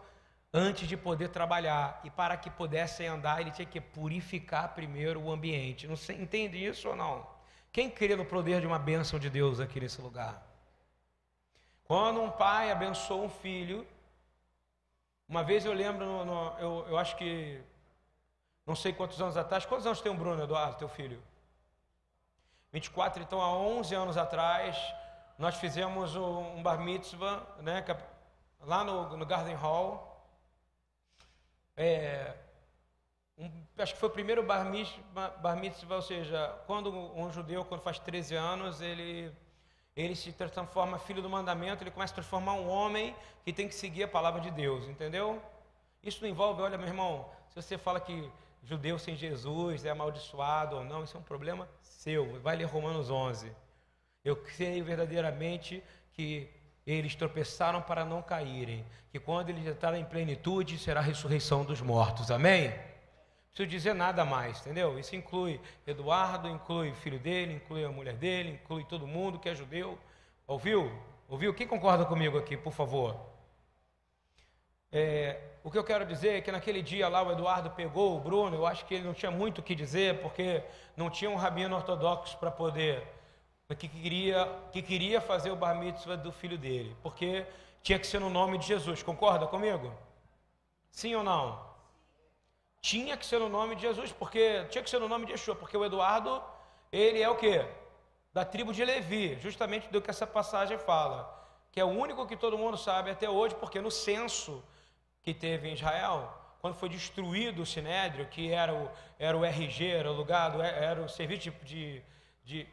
antes 0.51 0.87
de 0.87 0.97
poder 0.97 1.29
trabalhar. 1.29 1.99
E 2.03 2.09
para 2.09 2.37
que 2.37 2.49
pudessem 2.49 3.07
andar, 3.07 3.41
ele 3.41 3.51
tinha 3.51 3.65
que 3.65 3.79
purificar 3.79 4.73
primeiro 4.73 5.21
o 5.21 5.31
ambiente. 5.31 5.87
Não 5.87 5.95
sei, 5.95 6.21
entende 6.21 6.63
isso 6.63 6.89
ou 6.89 6.95
não? 6.95 7.27
Quem 7.71 7.89
crê 7.89 8.15
no 8.15 8.25
poder 8.25 8.61
de 8.61 8.67
uma 8.67 8.79
bênção 8.79 9.19
de 9.19 9.29
Deus 9.29 9.59
aqui 9.59 9.79
nesse 9.79 10.01
lugar? 10.01 10.41
Quando 11.83 12.21
um 12.21 12.29
pai 12.29 12.71
abençoa 12.71 13.25
um 13.25 13.29
filho, 13.29 13.85
uma 15.27 15.43
vez 15.43 15.65
eu 15.65 15.73
lembro, 15.73 16.05
no, 16.05 16.25
no, 16.25 16.59
eu, 16.59 16.85
eu 16.89 16.97
acho 16.97 17.15
que, 17.15 17.61
não 18.65 18.75
sei 18.75 18.93
quantos 18.93 19.19
anos 19.21 19.35
atrás, 19.35 19.65
quantos 19.65 19.85
anos 19.85 20.01
tem 20.01 20.11
o 20.11 20.15
Bruno 20.15 20.43
Eduardo, 20.43 20.77
teu 20.77 20.87
filho? 20.87 21.21
24, 22.71 23.21
então 23.21 23.41
há 23.41 23.51
11 23.55 23.95
anos 23.95 24.17
atrás, 24.17 24.77
nós 25.43 25.55
fizemos 25.55 26.15
um 26.15 26.63
bar 26.63 26.79
mitzvah, 26.79 27.45
né, 27.59 27.83
lá 28.61 28.81
no, 28.81 29.17
no 29.17 29.25
Garden 29.25 29.55
Hall. 29.55 30.25
É, 31.75 32.33
um, 33.37 33.51
acho 33.77 33.93
que 33.93 33.99
foi 33.99 34.07
o 34.07 34.11
primeiro 34.13 34.41
bar 34.41 34.63
mitzvah, 34.63 35.31
bar 35.41 35.57
mitzvah, 35.57 35.97
ou 35.97 36.01
seja, 36.01 36.47
quando 36.65 36.89
um 36.93 37.29
judeu, 37.29 37.65
quando 37.65 37.81
faz 37.81 37.99
13 37.99 38.35
anos, 38.35 38.79
ele, 38.79 39.29
ele 39.97 40.15
se 40.15 40.31
transforma 40.31 40.97
filho 40.97 41.21
do 41.21 41.29
mandamento, 41.29 41.83
ele 41.83 41.91
começa 41.91 42.13
a 42.13 42.15
transformar 42.15 42.53
um 42.53 42.69
homem 42.69 43.13
que 43.43 43.51
tem 43.51 43.67
que 43.67 43.75
seguir 43.75 44.03
a 44.03 44.07
palavra 44.07 44.39
de 44.39 44.49
Deus, 44.49 44.87
entendeu? 44.87 45.41
Isso 46.01 46.21
não 46.21 46.29
envolve, 46.29 46.61
olha, 46.61 46.77
meu 46.77 46.87
irmão, 46.87 47.29
se 47.49 47.61
você 47.61 47.77
fala 47.77 47.99
que 47.99 48.31
judeu 48.63 48.97
sem 48.97 49.13
Jesus 49.13 49.83
é 49.83 49.89
amaldiçoado 49.89 50.77
ou 50.77 50.85
não, 50.85 51.03
isso 51.03 51.17
é 51.17 51.19
um 51.19 51.23
problema 51.23 51.67
seu. 51.81 52.39
Vai 52.39 52.55
ler 52.55 52.63
Romanos 52.63 53.09
11. 53.09 53.53
Eu 54.23 54.37
creio 54.37 54.85
verdadeiramente 54.85 55.83
que 56.13 56.49
eles 56.85 57.15
tropeçaram 57.15 57.81
para 57.81 58.05
não 58.05 58.21
caírem, 58.21 58.85
que 59.11 59.19
quando 59.19 59.49
eles 59.49 59.65
entrarem 59.65 60.01
em 60.01 60.05
plenitude 60.05 60.77
será 60.77 60.99
a 60.99 61.03
ressurreição 61.03 61.63
dos 61.63 61.81
mortos. 61.81 62.31
Amém? 62.31 62.73
Preciso 63.49 63.69
dizer 63.69 63.93
nada 63.93 64.25
mais, 64.25 64.59
entendeu? 64.61 64.97
Isso 64.97 65.15
inclui 65.15 65.59
Eduardo, 65.85 66.47
inclui 66.47 66.89
o 66.89 66.95
filho 66.95 67.19
dele, 67.19 67.53
inclui 67.53 67.85
a 67.85 67.89
mulher 67.89 68.15
dele, 68.15 68.59
inclui 68.63 68.83
todo 68.83 69.05
mundo 69.05 69.37
que 69.37 69.47
é 69.47 69.55
judeu. 69.55 69.97
Ouviu? 70.47 70.91
Ouviu? 71.29 71.53
Quem 71.53 71.67
concorda 71.67 72.05
comigo 72.05 72.37
aqui, 72.37 72.57
por 72.57 72.73
favor? 72.73 73.15
É, 74.91 75.39
o 75.63 75.69
que 75.69 75.77
eu 75.77 75.83
quero 75.83 76.05
dizer 76.05 76.37
é 76.37 76.41
que 76.41 76.51
naquele 76.51 76.81
dia 76.81 77.07
lá 77.07 77.21
o 77.23 77.31
Eduardo 77.31 77.69
pegou 77.71 78.17
o 78.17 78.19
Bruno, 78.19 78.55
eu 78.55 78.65
acho 78.65 78.85
que 78.85 78.95
ele 78.95 79.05
não 79.05 79.13
tinha 79.13 79.31
muito 79.31 79.59
o 79.59 79.63
que 79.63 79.75
dizer, 79.75 80.21
porque 80.21 80.63
não 80.97 81.09
tinha 81.09 81.29
um 81.29 81.35
rabino 81.35 81.75
ortodoxo 81.75 82.37
para 82.37 82.51
poder 82.51 83.03
que 83.75 83.87
queria, 83.87 84.47
que 84.71 84.81
queria 84.81 85.21
fazer 85.21 85.51
o 85.51 85.55
bar 85.55 85.75
mitzvah 85.75 86.15
do 86.15 86.31
filho 86.31 86.57
dele, 86.57 86.95
porque 87.01 87.45
tinha 87.81 87.99
que 87.99 88.07
ser 88.07 88.19
no 88.19 88.29
nome 88.29 88.57
de 88.57 88.65
Jesus. 88.65 89.03
Concorda 89.03 89.45
comigo? 89.47 89.93
Sim 90.91 91.15
ou 91.15 91.23
não? 91.23 91.73
Tinha 92.81 93.15
que 93.15 93.25
ser 93.25 93.39
no 93.39 93.49
nome 93.49 93.75
de 93.75 93.81
Jesus, 93.81 94.11
porque 94.11 94.65
tinha 94.65 94.83
que 94.83 94.89
ser 94.89 94.99
no 94.99 95.07
nome 95.07 95.25
de 95.25 95.31
Yeshua, 95.31 95.55
porque 95.55 95.77
o 95.77 95.85
Eduardo, 95.85 96.41
ele 96.91 97.21
é 97.21 97.29
o 97.29 97.35
quê? 97.35 97.65
Da 98.33 98.43
tribo 98.43 98.73
de 98.73 98.83
Levi, 98.83 99.37
justamente 99.39 99.87
do 99.89 100.01
que 100.01 100.09
essa 100.09 100.27
passagem 100.27 100.77
fala, 100.77 101.17
que 101.71 101.79
é 101.79 101.85
o 101.85 101.87
único 101.87 102.27
que 102.27 102.35
todo 102.35 102.57
mundo 102.57 102.77
sabe 102.77 103.11
até 103.11 103.29
hoje, 103.29 103.55
porque 103.55 103.79
no 103.79 103.89
censo 103.89 104.63
que 105.21 105.33
teve 105.33 105.69
em 105.69 105.73
Israel, 105.73 106.31
quando 106.59 106.75
foi 106.75 106.89
destruído 106.89 107.61
o 107.61 107.65
Sinédrio, 107.65 108.25
que 108.27 108.51
era 108.51 108.73
o, 108.73 108.89
era 109.19 109.37
o 109.37 109.43
RG, 109.43 109.87
era 109.87 110.11
o 110.11 110.15
lugar, 110.15 110.51
do, 110.51 110.61
era 110.61 111.01
o 111.01 111.09
serviço 111.09 111.51
de, 111.63 112.01
de 112.43 112.67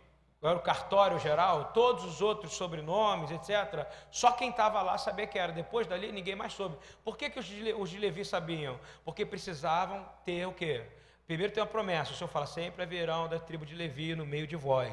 era 0.49 0.57
o 0.57 0.63
cartório 0.63 1.19
geral, 1.19 1.67
todos 1.75 2.05
os 2.05 2.23
outros 2.23 2.53
sobrenomes, 2.53 3.31
etc. 3.31 3.87
Só 4.11 4.33
quem 4.33 4.49
estava 4.49 4.81
lá 4.81 4.97
sabia 4.97 5.27
que 5.27 5.39
era. 5.39 5.53
Depois 5.53 5.87
dali, 5.87 6.11
ninguém 6.11 6.35
mais 6.35 6.55
soube. 6.55 6.79
Por 7.05 7.17
que, 7.17 7.29
que 7.29 7.39
os, 7.39 7.45
de, 7.45 7.75
os 7.75 7.91
de 7.91 7.99
Levi 7.99 8.25
sabiam? 8.25 8.81
Porque 9.05 9.27
precisavam 9.27 10.09
ter 10.25 10.47
o 10.47 10.53
quê? 10.53 10.87
Primeiro 11.27 11.53
tem 11.53 11.63
uma 11.63 11.69
promessa, 11.69 12.13
o 12.13 12.17
Senhor 12.17 12.29
fala, 12.29 12.47
sempre 12.47 12.83
haverão 12.83 13.29
da 13.29 13.39
tribo 13.39 13.67
de 13.67 13.75
Levi 13.75 14.17
no 14.17 14.27
meio 14.27 14.47
de 14.47 14.57
vós. 14.57 14.93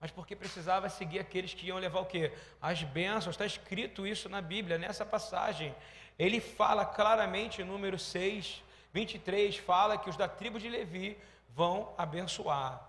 Mas 0.00 0.10
porque 0.10 0.34
precisava 0.34 0.88
seguir 0.88 1.18
aqueles 1.18 1.52
que 1.52 1.66
iam 1.66 1.78
levar 1.78 2.00
o 2.00 2.06
quê? 2.06 2.32
As 2.60 2.82
bênçãos, 2.82 3.34
está 3.34 3.44
escrito 3.44 4.06
isso 4.06 4.28
na 4.28 4.40
Bíblia, 4.40 4.78
nessa 4.78 5.04
passagem. 5.04 5.74
Ele 6.18 6.40
fala 6.40 6.84
claramente, 6.84 7.62
número 7.62 7.98
6, 7.98 8.62
23, 8.92 9.56
fala 9.58 9.98
que 9.98 10.08
os 10.08 10.16
da 10.16 10.26
tribo 10.26 10.58
de 10.58 10.68
Levi 10.68 11.16
vão 11.50 11.92
abençoar. 11.96 12.87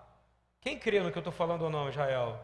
Quem 0.60 0.78
crê 0.78 1.00
no 1.00 1.10
que 1.10 1.16
eu 1.16 1.20
estou 1.20 1.32
falando 1.32 1.62
ou 1.62 1.70
não, 1.70 1.88
Israel? 1.88 2.38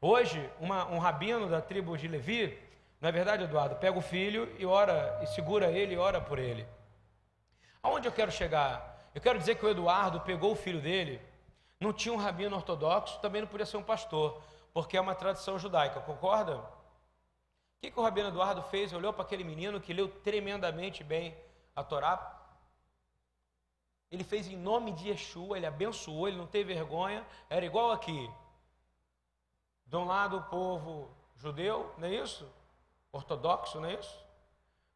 Hoje, 0.00 0.50
uma, 0.58 0.86
um 0.86 0.98
rabino 0.98 1.48
da 1.48 1.60
tribo 1.60 1.96
de 1.96 2.08
Levi, 2.08 2.58
não 3.00 3.08
é 3.08 3.12
verdade, 3.12 3.44
Eduardo? 3.44 3.76
Pega 3.76 3.96
o 3.96 4.02
filho 4.02 4.52
e 4.58 4.66
ora, 4.66 5.20
e 5.22 5.26
segura 5.26 5.70
ele 5.70 5.94
e 5.94 5.96
ora 5.96 6.20
por 6.20 6.40
ele. 6.40 6.66
Aonde 7.80 8.08
eu 8.08 8.12
quero 8.12 8.32
chegar? 8.32 9.08
Eu 9.14 9.20
quero 9.20 9.38
dizer 9.38 9.54
que 9.54 9.64
o 9.64 9.68
Eduardo 9.68 10.20
pegou 10.22 10.50
o 10.50 10.56
filho 10.56 10.80
dele, 10.80 11.20
não 11.78 11.92
tinha 11.92 12.12
um 12.12 12.16
rabino 12.16 12.56
ortodoxo, 12.56 13.20
também 13.20 13.40
não 13.40 13.48
podia 13.48 13.66
ser 13.66 13.76
um 13.76 13.84
pastor, 13.84 14.42
porque 14.72 14.96
é 14.96 15.00
uma 15.00 15.14
tradição 15.14 15.56
judaica, 15.56 16.00
concorda? 16.00 16.56
O 16.56 16.66
que, 17.80 17.90
que 17.92 18.00
o 18.00 18.02
rabino 18.02 18.30
Eduardo 18.30 18.62
fez? 18.62 18.92
Olhou 18.92 19.12
para 19.12 19.22
aquele 19.22 19.44
menino 19.44 19.80
que 19.80 19.92
leu 19.92 20.08
tremendamente 20.08 21.04
bem 21.04 21.36
a 21.76 21.84
Torá, 21.84 22.43
ele 24.14 24.24
fez 24.24 24.46
em 24.46 24.56
nome 24.56 24.92
de 24.92 25.08
Yeshua, 25.08 25.56
ele 25.56 25.66
abençoou, 25.66 26.28
ele 26.28 26.36
não 26.36 26.46
teve 26.46 26.72
vergonha, 26.72 27.26
era 27.50 27.66
igual 27.66 27.90
aqui. 27.90 28.30
De 29.86 29.96
um 29.96 30.04
lado 30.04 30.36
o 30.36 30.42
povo 30.44 31.10
judeu, 31.34 31.92
não 31.98 32.06
é 32.06 32.14
isso? 32.14 32.48
Ortodoxo, 33.12 33.80
não 33.80 33.88
é 33.88 33.94
isso? 33.94 34.24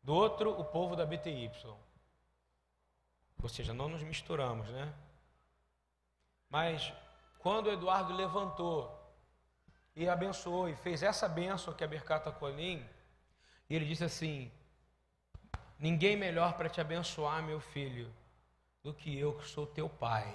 Do 0.03 0.15
outro 0.15 0.59
o 0.59 0.65
povo 0.65 0.95
da 0.95 1.05
BTY. 1.05 1.51
Ou 3.43 3.49
seja, 3.49 3.75
não 3.75 3.89
nos 3.89 4.03
misturamos, 4.03 4.69
né? 4.69 4.95
Mas 6.49 6.93
quando 7.39 7.71
Eduardo 7.71 8.13
levantou 8.15 8.97
e 9.97 10.09
abençoou 10.09 10.69
e 10.69 10.77
fez 10.77 11.03
essa 11.03 11.29
bênção 11.29 11.75
que 11.75 11.85
a 11.85 11.89
Bercata 11.89 12.31
Colim, 12.31 12.85
ele 13.69 13.85
disse 13.85 14.05
assim: 14.05 14.51
Ninguém 15.79 16.17
melhor 16.17 16.55
para 16.55 16.69
te 16.69 16.81
abençoar, 16.81 17.43
meu 17.43 17.61
filho, 17.61 18.13
do 18.89 18.95
que 18.95 19.19
eu 19.19 19.35
que 19.35 19.47
sou 19.47 19.67
teu 19.67 19.87
pai. 19.89 20.27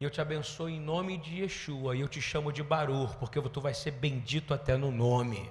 E 0.00 0.04
eu 0.04 0.10
te 0.10 0.20
abençoo 0.20 0.68
em 0.68 0.80
nome 0.80 1.16
de 1.16 1.42
Yeshua, 1.42 1.96
e 1.96 2.00
eu 2.00 2.08
te 2.08 2.20
chamo 2.20 2.52
de 2.52 2.64
Barur, 2.64 3.16
porque 3.16 3.40
tu 3.40 3.60
vai 3.60 3.72
ser 3.72 3.92
bendito 3.92 4.52
até 4.52 4.76
no 4.76 4.90
nome. 4.90 5.50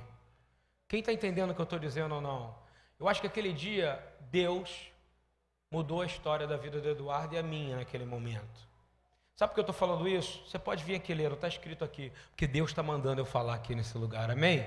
Quem 0.87 0.99
está 0.99 1.13
entendendo 1.13 1.51
o 1.51 1.55
que 1.55 1.61
eu 1.61 1.63
estou 1.63 1.79
dizendo 1.79 2.15
ou 2.15 2.21
não? 2.21 2.53
Eu 2.99 3.07
acho 3.07 3.21
que 3.21 3.27
aquele 3.27 3.53
dia, 3.53 4.05
Deus 4.29 4.91
mudou 5.71 6.01
a 6.01 6.05
história 6.05 6.45
da 6.45 6.57
vida 6.57 6.81
do 6.81 6.89
Eduardo 6.89 7.35
e 7.35 7.37
a 7.37 7.43
minha 7.43 7.77
naquele 7.77 8.05
momento. 8.05 8.67
Sabe 9.35 9.51
por 9.51 9.55
que 9.55 9.59
eu 9.61 9.63
estou 9.71 9.75
falando 9.75 10.07
isso? 10.07 10.43
Você 10.45 10.59
pode 10.59 10.83
vir 10.83 10.95
aqui 10.95 11.13
ler, 11.13 11.31
está 11.31 11.47
escrito 11.47 11.85
aqui, 11.85 12.11
porque 12.29 12.45
Deus 12.45 12.69
está 12.69 12.83
mandando 12.83 13.21
eu 13.21 13.25
falar 13.25 13.55
aqui 13.55 13.73
nesse 13.73 13.97
lugar, 13.97 14.29
amém? 14.29 14.65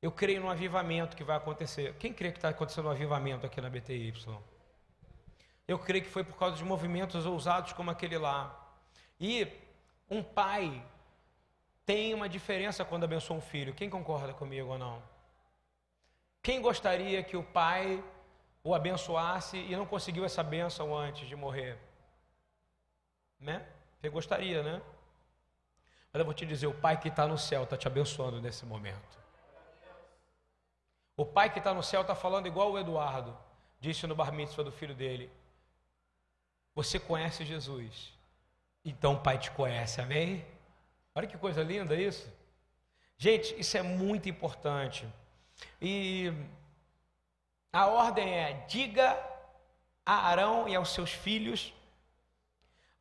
Eu 0.00 0.10
creio 0.10 0.40
no 0.40 0.48
avivamento 0.48 1.14
que 1.14 1.22
vai 1.22 1.36
acontecer. 1.36 1.94
Quem 1.98 2.10
crê 2.10 2.32
que 2.32 2.38
está 2.38 2.48
acontecendo 2.48 2.86
um 2.86 2.90
avivamento 2.90 3.44
aqui 3.44 3.60
na 3.60 3.68
BTY? 3.68 4.14
Eu 5.70 5.78
creio 5.78 6.02
que 6.02 6.10
foi 6.10 6.24
por 6.24 6.36
causa 6.36 6.56
de 6.56 6.64
movimentos 6.64 7.24
ousados 7.24 7.72
como 7.72 7.92
aquele 7.92 8.18
lá. 8.18 8.40
E 9.20 9.46
um 10.10 10.20
pai 10.20 10.84
tem 11.86 12.12
uma 12.12 12.28
diferença 12.28 12.84
quando 12.84 13.04
abençoa 13.04 13.36
um 13.36 13.40
filho. 13.40 13.72
Quem 13.72 13.88
concorda 13.88 14.34
comigo 14.34 14.70
ou 14.70 14.76
não? 14.76 15.00
Quem 16.42 16.60
gostaria 16.60 17.22
que 17.22 17.36
o 17.36 17.44
pai 17.44 18.02
o 18.64 18.74
abençoasse 18.74 19.58
e 19.58 19.76
não 19.76 19.86
conseguiu 19.86 20.24
essa 20.24 20.42
bênção 20.42 20.92
antes 20.92 21.28
de 21.28 21.36
morrer? 21.36 21.78
Né? 23.38 23.64
Você 24.00 24.08
gostaria, 24.08 24.64
né? 24.64 24.82
Mas 26.12 26.18
eu 26.18 26.24
vou 26.24 26.34
te 26.34 26.44
dizer, 26.44 26.66
o 26.66 26.74
pai 26.74 26.98
que 26.98 27.06
está 27.06 27.28
no 27.28 27.38
céu 27.38 27.62
está 27.62 27.76
te 27.76 27.86
abençoando 27.86 28.40
nesse 28.40 28.66
momento. 28.66 29.20
O 31.16 31.24
pai 31.24 31.48
que 31.48 31.60
está 31.60 31.72
no 31.72 31.82
céu 31.84 32.00
está 32.00 32.16
falando 32.16 32.48
igual 32.48 32.72
o 32.72 32.78
Eduardo 32.78 33.38
disse 33.78 34.04
no 34.08 34.16
bar 34.16 34.32
mitzvah 34.32 34.64
do 34.64 34.72
filho 34.72 34.96
dele. 34.96 35.30
Você 36.80 36.98
conhece 36.98 37.44
Jesus, 37.44 38.10
então 38.82 39.12
o 39.12 39.20
pai 39.20 39.36
te 39.36 39.50
conhece, 39.50 40.00
amém? 40.00 40.42
Olha 41.14 41.26
que 41.26 41.36
coisa 41.36 41.62
linda 41.62 41.94
isso. 41.94 42.26
Gente, 43.18 43.54
isso 43.60 43.76
é 43.76 43.82
muito 43.82 44.30
importante. 44.30 45.06
E 45.78 46.32
a 47.70 47.86
ordem 47.86 48.32
é: 48.32 48.64
diga 48.66 49.22
a 50.06 50.28
Arão 50.28 50.66
e 50.66 50.74
aos 50.74 50.94
seus 50.94 51.10
filhos, 51.10 51.74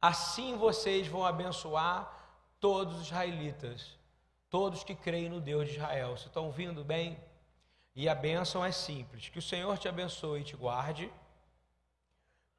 assim 0.01 0.57
vocês 0.57 1.07
vão 1.07 1.25
abençoar 1.25 2.13
todos 2.59 2.97
os 2.97 3.07
israelitas, 3.07 3.97
todos 4.49 4.83
que 4.83 4.93
creem 4.93 5.29
no 5.29 5.39
Deus 5.39 5.69
de 5.69 5.75
Israel. 5.77 6.09
Vocês 6.09 6.25
estão 6.25 6.47
ouvindo 6.47 6.83
bem? 6.83 7.17
E 7.95 8.09
a 8.09 8.13
bênção 8.13 8.65
é 8.65 8.73
simples: 8.73 9.29
que 9.29 9.39
o 9.39 9.41
Senhor 9.41 9.77
te 9.77 9.87
abençoe 9.87 10.41
e 10.41 10.43
te 10.43 10.57
guarde, 10.57 11.09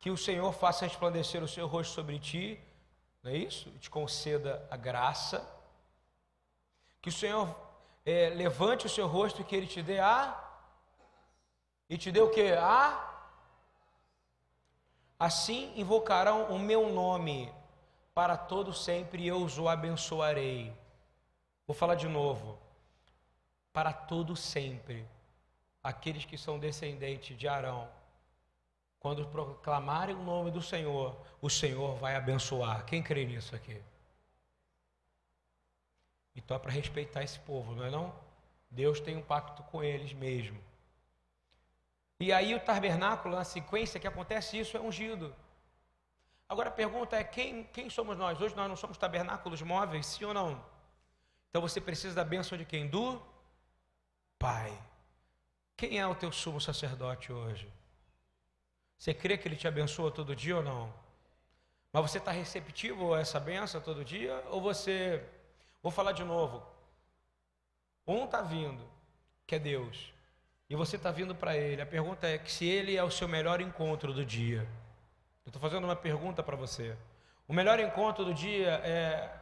que 0.00 0.10
o 0.10 0.16
Senhor 0.16 0.52
faça 0.52 0.86
resplandecer 0.86 1.42
o 1.42 1.48
seu 1.48 1.66
rosto 1.66 1.94
sobre 1.94 2.18
ti, 2.18 2.58
não 3.22 3.30
é 3.30 3.36
isso? 3.36 3.68
E 3.68 3.78
te 3.78 3.90
conceda 3.90 4.66
a 4.70 4.76
graça, 4.76 5.46
que 7.02 7.10
o 7.10 7.12
Senhor 7.12 7.54
é, 8.04 8.30
levante 8.30 8.86
o 8.86 8.88
seu 8.88 9.06
rosto 9.06 9.42
e 9.42 9.44
que 9.44 9.54
Ele 9.54 9.66
te 9.66 9.82
dê 9.82 10.00
a. 10.00 10.42
E 11.88 11.98
te 11.98 12.10
dê 12.10 12.20
o 12.20 12.30
que? 12.30 12.52
A. 12.52 13.08
Assim 15.18 15.72
invocarão 15.76 16.44
o 16.44 16.58
meu 16.58 16.88
nome 16.90 17.52
para 18.14 18.38
todo 18.38 18.72
sempre 18.72 19.24
e 19.24 19.28
eu 19.28 19.42
os 19.42 19.58
abençoarei. 19.58 20.74
Vou 21.66 21.74
falar 21.74 21.94
de 21.94 22.08
novo. 22.08 22.58
Para 23.72 23.92
todo 23.92 24.34
sempre, 24.34 25.06
aqueles 25.82 26.24
que 26.24 26.36
são 26.36 26.58
descendentes 26.58 27.36
de 27.38 27.46
Arão, 27.46 27.88
quando 29.00 29.26
proclamarem 29.26 30.14
o 30.14 30.22
nome 30.22 30.50
do 30.50 30.60
Senhor, 30.60 31.16
o 31.40 31.48
Senhor 31.48 31.96
vai 31.96 32.14
abençoar. 32.14 32.84
Quem 32.84 33.02
crê 33.02 33.24
nisso 33.24 33.56
aqui? 33.56 33.82
Então 36.36 36.54
é 36.56 36.60
para 36.60 36.70
respeitar 36.70 37.22
esse 37.22 37.40
povo, 37.40 37.74
não 37.74 37.84
é 37.84 37.90
não? 37.90 38.14
Deus 38.70 39.00
tem 39.00 39.16
um 39.16 39.22
pacto 39.22 39.62
com 39.64 39.82
eles 39.82 40.12
mesmo. 40.12 40.60
E 42.20 42.30
aí 42.30 42.54
o 42.54 42.60
tabernáculo, 42.60 43.34
na 43.34 43.42
sequência 43.42 43.98
que 43.98 44.06
acontece 44.06 44.58
isso, 44.58 44.76
é 44.76 44.80
ungido. 44.80 45.34
Agora 46.46 46.68
a 46.68 46.72
pergunta 46.72 47.16
é: 47.16 47.24
quem, 47.24 47.64
quem 47.64 47.88
somos 47.88 48.18
nós? 48.18 48.38
Hoje 48.38 48.54
nós 48.54 48.68
não 48.68 48.76
somos 48.76 48.98
tabernáculos 48.98 49.62
móveis, 49.62 50.04
sim 50.04 50.24
ou 50.26 50.34
não? 50.34 50.62
Então 51.48 51.62
você 51.62 51.80
precisa 51.80 52.14
da 52.14 52.24
bênção 52.24 52.58
de 52.58 52.66
quem? 52.66 52.86
Do 52.86 53.20
Pai. 54.38 54.78
Quem 55.74 55.98
é 55.98 56.06
o 56.06 56.14
teu 56.14 56.30
sumo 56.30 56.60
sacerdote 56.60 57.32
hoje? 57.32 57.79
Você 59.00 59.12
crê 59.12 59.36
que 59.36 59.48
ele 59.48 59.56
te 59.56 59.66
abençoa 59.66 60.12
todo 60.12 60.36
dia 60.36 60.58
ou 60.58 60.62
não? 60.62 60.94
Mas 61.92 62.02
você 62.02 62.18
está 62.18 62.30
receptivo 62.30 63.14
a 63.14 63.20
essa 63.20 63.40
benção 63.40 63.80
todo 63.80 64.04
dia? 64.04 64.44
Ou 64.50 64.60
você 64.60 65.26
Vou 65.82 65.90
falar 65.90 66.12
de 66.12 66.22
novo. 66.22 66.62
Um 68.06 68.24
está 68.24 68.42
vindo, 68.42 68.82
que 69.46 69.54
é 69.54 69.58
Deus, 69.58 70.12
e 70.68 70.76
você 70.76 70.96
está 70.96 71.10
vindo 71.10 71.34
para 71.34 71.56
Ele. 71.56 71.80
A 71.80 71.86
pergunta 71.86 72.28
é 72.28 72.36
que 72.36 72.52
se 72.52 72.66
Ele 72.66 72.96
é 72.96 73.02
o 73.02 73.10
seu 73.10 73.26
melhor 73.26 73.60
encontro 73.60 74.12
do 74.12 74.24
dia. 74.24 74.68
Eu 75.46 75.48
estou 75.48 75.60
fazendo 75.60 75.84
uma 75.84 75.96
pergunta 75.96 76.42
para 76.42 76.56
você. 76.56 76.94
O 77.48 77.54
melhor 77.54 77.80
encontro 77.80 78.24
do 78.24 78.34
dia 78.34 78.72
é 78.84 79.32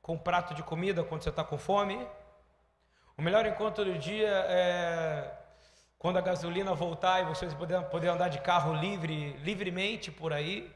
com 0.00 0.14
um 0.14 0.18
prato 0.18 0.54
de 0.54 0.62
comida 0.62 1.02
quando 1.02 1.22
você 1.22 1.30
está 1.30 1.42
com 1.42 1.58
fome? 1.58 2.06
O 3.16 3.22
melhor 3.22 3.44
encontro 3.44 3.84
do 3.84 3.98
dia 3.98 4.28
é 4.28 5.37
quando 5.98 6.16
a 6.16 6.20
gasolina 6.20 6.72
voltar 6.74 7.20
e 7.20 7.24
vocês 7.24 7.52
poder, 7.52 8.08
andar 8.08 8.28
de 8.28 8.40
carro 8.40 8.72
livre, 8.72 9.32
livremente 9.38 10.12
por 10.12 10.32
aí? 10.32 10.72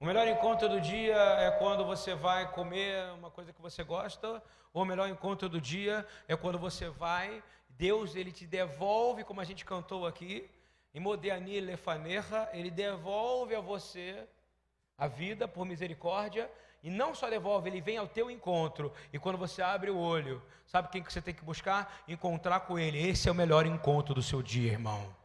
O 0.00 0.06
melhor 0.06 0.26
encontro 0.26 0.66
do 0.66 0.80
dia 0.80 1.14
é 1.14 1.50
quando 1.50 1.84
você 1.84 2.14
vai 2.14 2.50
comer 2.50 3.12
uma 3.12 3.30
coisa 3.30 3.52
que 3.52 3.60
você 3.60 3.84
gosta, 3.84 4.42
ou 4.72 4.82
o 4.82 4.86
melhor 4.86 5.08
encontro 5.10 5.46
do 5.46 5.60
dia 5.60 6.06
é 6.26 6.34
quando 6.34 6.58
você 6.58 6.88
vai, 6.88 7.42
Deus 7.68 8.16
ele 8.16 8.32
te 8.32 8.46
devolve, 8.46 9.24
como 9.24 9.42
a 9.42 9.44
gente 9.44 9.62
cantou 9.62 10.06
aqui, 10.06 10.48
em 10.94 11.00
Modeani 11.00 11.60
Lefanerra, 11.60 12.48
ele 12.54 12.70
devolve 12.70 13.54
a 13.54 13.60
você 13.60 14.26
a 14.96 15.06
vida 15.06 15.46
por 15.46 15.66
misericórdia, 15.66 16.50
e 16.84 16.90
não 16.90 17.14
só 17.14 17.30
devolve, 17.30 17.70
ele 17.70 17.80
vem 17.80 17.96
ao 17.96 18.06
teu 18.06 18.30
encontro, 18.30 18.92
e 19.10 19.18
quando 19.18 19.38
você 19.38 19.62
abre 19.62 19.90
o 19.90 19.96
olho, 19.96 20.42
sabe 20.66 20.90
quem 20.90 21.02
que 21.02 21.10
você 21.10 21.22
tem 21.22 21.32
que 21.32 21.42
buscar? 21.42 22.04
Encontrar 22.06 22.60
com 22.60 22.78
ele. 22.78 22.98
Esse 22.98 23.26
é 23.26 23.32
o 23.32 23.34
melhor 23.34 23.64
encontro 23.64 24.14
do 24.14 24.22
seu 24.22 24.42
dia, 24.42 24.72
irmão. 24.72 25.16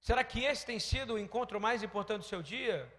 Será 0.00 0.24
que 0.24 0.42
esse 0.42 0.64
tem 0.64 0.80
sido 0.80 1.12
o 1.12 1.18
encontro 1.18 1.60
mais 1.60 1.82
importante 1.82 2.20
do 2.20 2.24
seu 2.24 2.42
dia? 2.42 2.90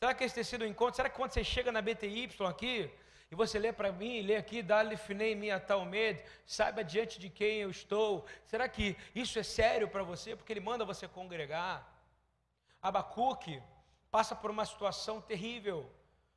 Será 0.00 0.12
que 0.12 0.24
esse 0.24 0.34
tem 0.34 0.42
sido 0.42 0.64
um 0.64 0.66
encontro? 0.66 0.96
Será 0.96 1.08
que 1.08 1.14
quando 1.14 1.30
você 1.30 1.44
chega 1.44 1.70
na 1.70 1.80
BTY 1.80 2.28
aqui, 2.48 2.90
e 3.30 3.34
você 3.36 3.56
lê 3.56 3.72
para 3.72 3.92
mim, 3.92 4.20
lê 4.22 4.34
aqui, 4.34 4.60
dá-lhe 4.60 4.96
finei 4.96 5.36
minha 5.36 5.60
tal 5.60 5.84
medo, 5.84 6.20
saiba 6.44 6.82
diante 6.82 7.20
de 7.20 7.30
quem 7.30 7.58
eu 7.58 7.70
estou. 7.70 8.26
Será 8.44 8.68
que 8.68 8.96
isso 9.14 9.38
é 9.38 9.44
sério 9.44 9.86
para 9.86 10.02
você? 10.02 10.34
Porque 10.34 10.52
ele 10.52 10.58
manda 10.58 10.84
você 10.84 11.06
congregar. 11.06 11.88
Abacuque 12.82 13.62
passa 14.10 14.34
por 14.34 14.50
uma 14.50 14.66
situação 14.66 15.20
terrível, 15.20 15.88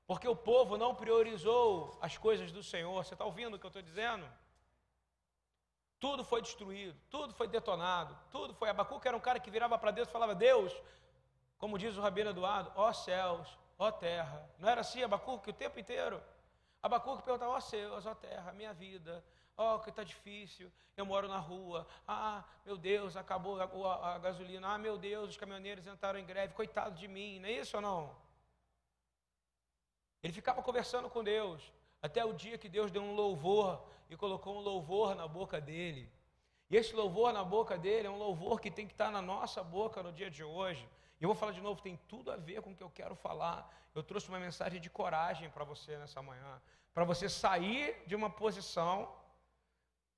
porque 0.05 0.27
o 0.27 0.35
povo 0.35 0.77
não 0.77 0.93
priorizou 0.95 1.97
as 2.01 2.17
coisas 2.17 2.51
do 2.51 2.61
Senhor. 2.61 3.03
Você 3.03 3.13
está 3.13 3.25
ouvindo 3.25 3.55
o 3.55 3.59
que 3.59 3.65
eu 3.65 3.69
estou 3.69 3.81
dizendo? 3.81 4.29
Tudo 5.99 6.23
foi 6.23 6.41
destruído, 6.41 6.99
tudo 7.09 7.33
foi 7.33 7.47
detonado, 7.47 8.17
tudo 8.29 8.53
foi. 8.53 8.69
Abacuque 8.69 9.07
era 9.07 9.15
um 9.15 9.21
cara 9.21 9.39
que 9.39 9.49
virava 9.49 9.77
para 9.77 9.91
Deus 9.91 10.07
e 10.07 10.11
falava: 10.11 10.35
Deus, 10.35 10.73
como 11.57 11.79
diz 11.79 11.95
o 11.95 12.01
Rabino 12.01 12.31
Eduardo, 12.31 12.71
ó 12.75 12.91
céus, 12.91 13.57
ó 13.79 13.89
terra. 13.89 14.49
Não 14.59 14.67
era 14.67 14.81
assim 14.81 15.01
Abacuque 15.01 15.49
o 15.49 15.53
tempo 15.53 15.79
inteiro? 15.79 16.21
Abacuque 16.81 17.23
perguntava, 17.23 17.53
ó 17.53 17.59
céus, 17.61 18.05
ó 18.05 18.13
terra, 18.13 18.51
minha 18.51 18.73
vida, 18.73 19.23
ó 19.55 19.79
que 19.79 19.89
está 19.89 20.03
difícil, 20.03 20.69
eu 20.97 21.05
moro 21.05 21.29
na 21.29 21.37
rua, 21.37 21.87
ah, 22.05 22.43
meu 22.65 22.77
Deus, 22.77 23.15
acabou 23.15 23.57
a, 23.61 23.63
a, 23.63 24.15
a, 24.15 24.17
gasolina, 24.17 24.67
ah, 24.67 24.77
meu 24.77 24.97
Deus, 24.97 25.29
os 25.29 25.37
caminhoneiros 25.37 25.87
entraram 25.87 26.19
em 26.19 26.25
greve, 26.25 26.53
coitado 26.53 26.95
de 26.97 27.07
mim, 27.07 27.39
não 27.39 27.47
é 27.47 27.53
isso 27.53 27.77
ou 27.77 27.81
não? 27.81 28.22
Ele 30.23 30.33
ficava 30.33 30.63
conversando 30.63 31.09
com 31.09 31.23
Deus, 31.23 31.61
até 32.01 32.23
o 32.23 32.33
dia 32.33 32.57
que 32.57 32.69
Deus 32.69 32.89
deu 32.89 33.03
um 33.03 33.13
louvor 33.13 33.83
e 34.09 34.15
colocou 34.15 34.55
um 34.55 34.61
louvor 34.61 35.13
na 35.13 35.27
boca 35.27 35.59
dele. 35.59 36.09
E 36.69 36.77
esse 36.77 36.95
louvor 36.95 37.33
na 37.33 37.43
boca 37.43 37.77
dele 37.77 38.07
é 38.07 38.09
um 38.09 38.17
louvor 38.17 38.59
que 38.61 38.71
tem 38.71 38.87
que 38.87 38.93
estar 38.93 39.11
na 39.11 39.21
nossa 39.21 39.61
boca 39.61 40.01
no 40.01 40.13
dia 40.13 40.31
de 40.31 40.43
hoje. 40.43 40.89
E 41.19 41.23
eu 41.23 41.27
vou 41.27 41.35
falar 41.35 41.51
de 41.51 41.61
novo, 41.61 41.81
tem 41.81 41.99
tudo 42.07 42.31
a 42.31 42.37
ver 42.37 42.61
com 42.61 42.71
o 42.71 42.75
que 42.75 42.81
eu 42.81 42.89
quero 42.89 43.15
falar. 43.15 43.69
Eu 43.93 44.01
trouxe 44.01 44.29
uma 44.29 44.39
mensagem 44.39 44.79
de 44.79 44.89
coragem 44.89 45.49
para 45.49 45.65
você 45.65 45.97
nessa 45.97 46.21
manhã, 46.21 46.61
para 46.93 47.03
você 47.03 47.27
sair 47.27 48.01
de 48.07 48.15
uma 48.15 48.29
posição, 48.29 49.13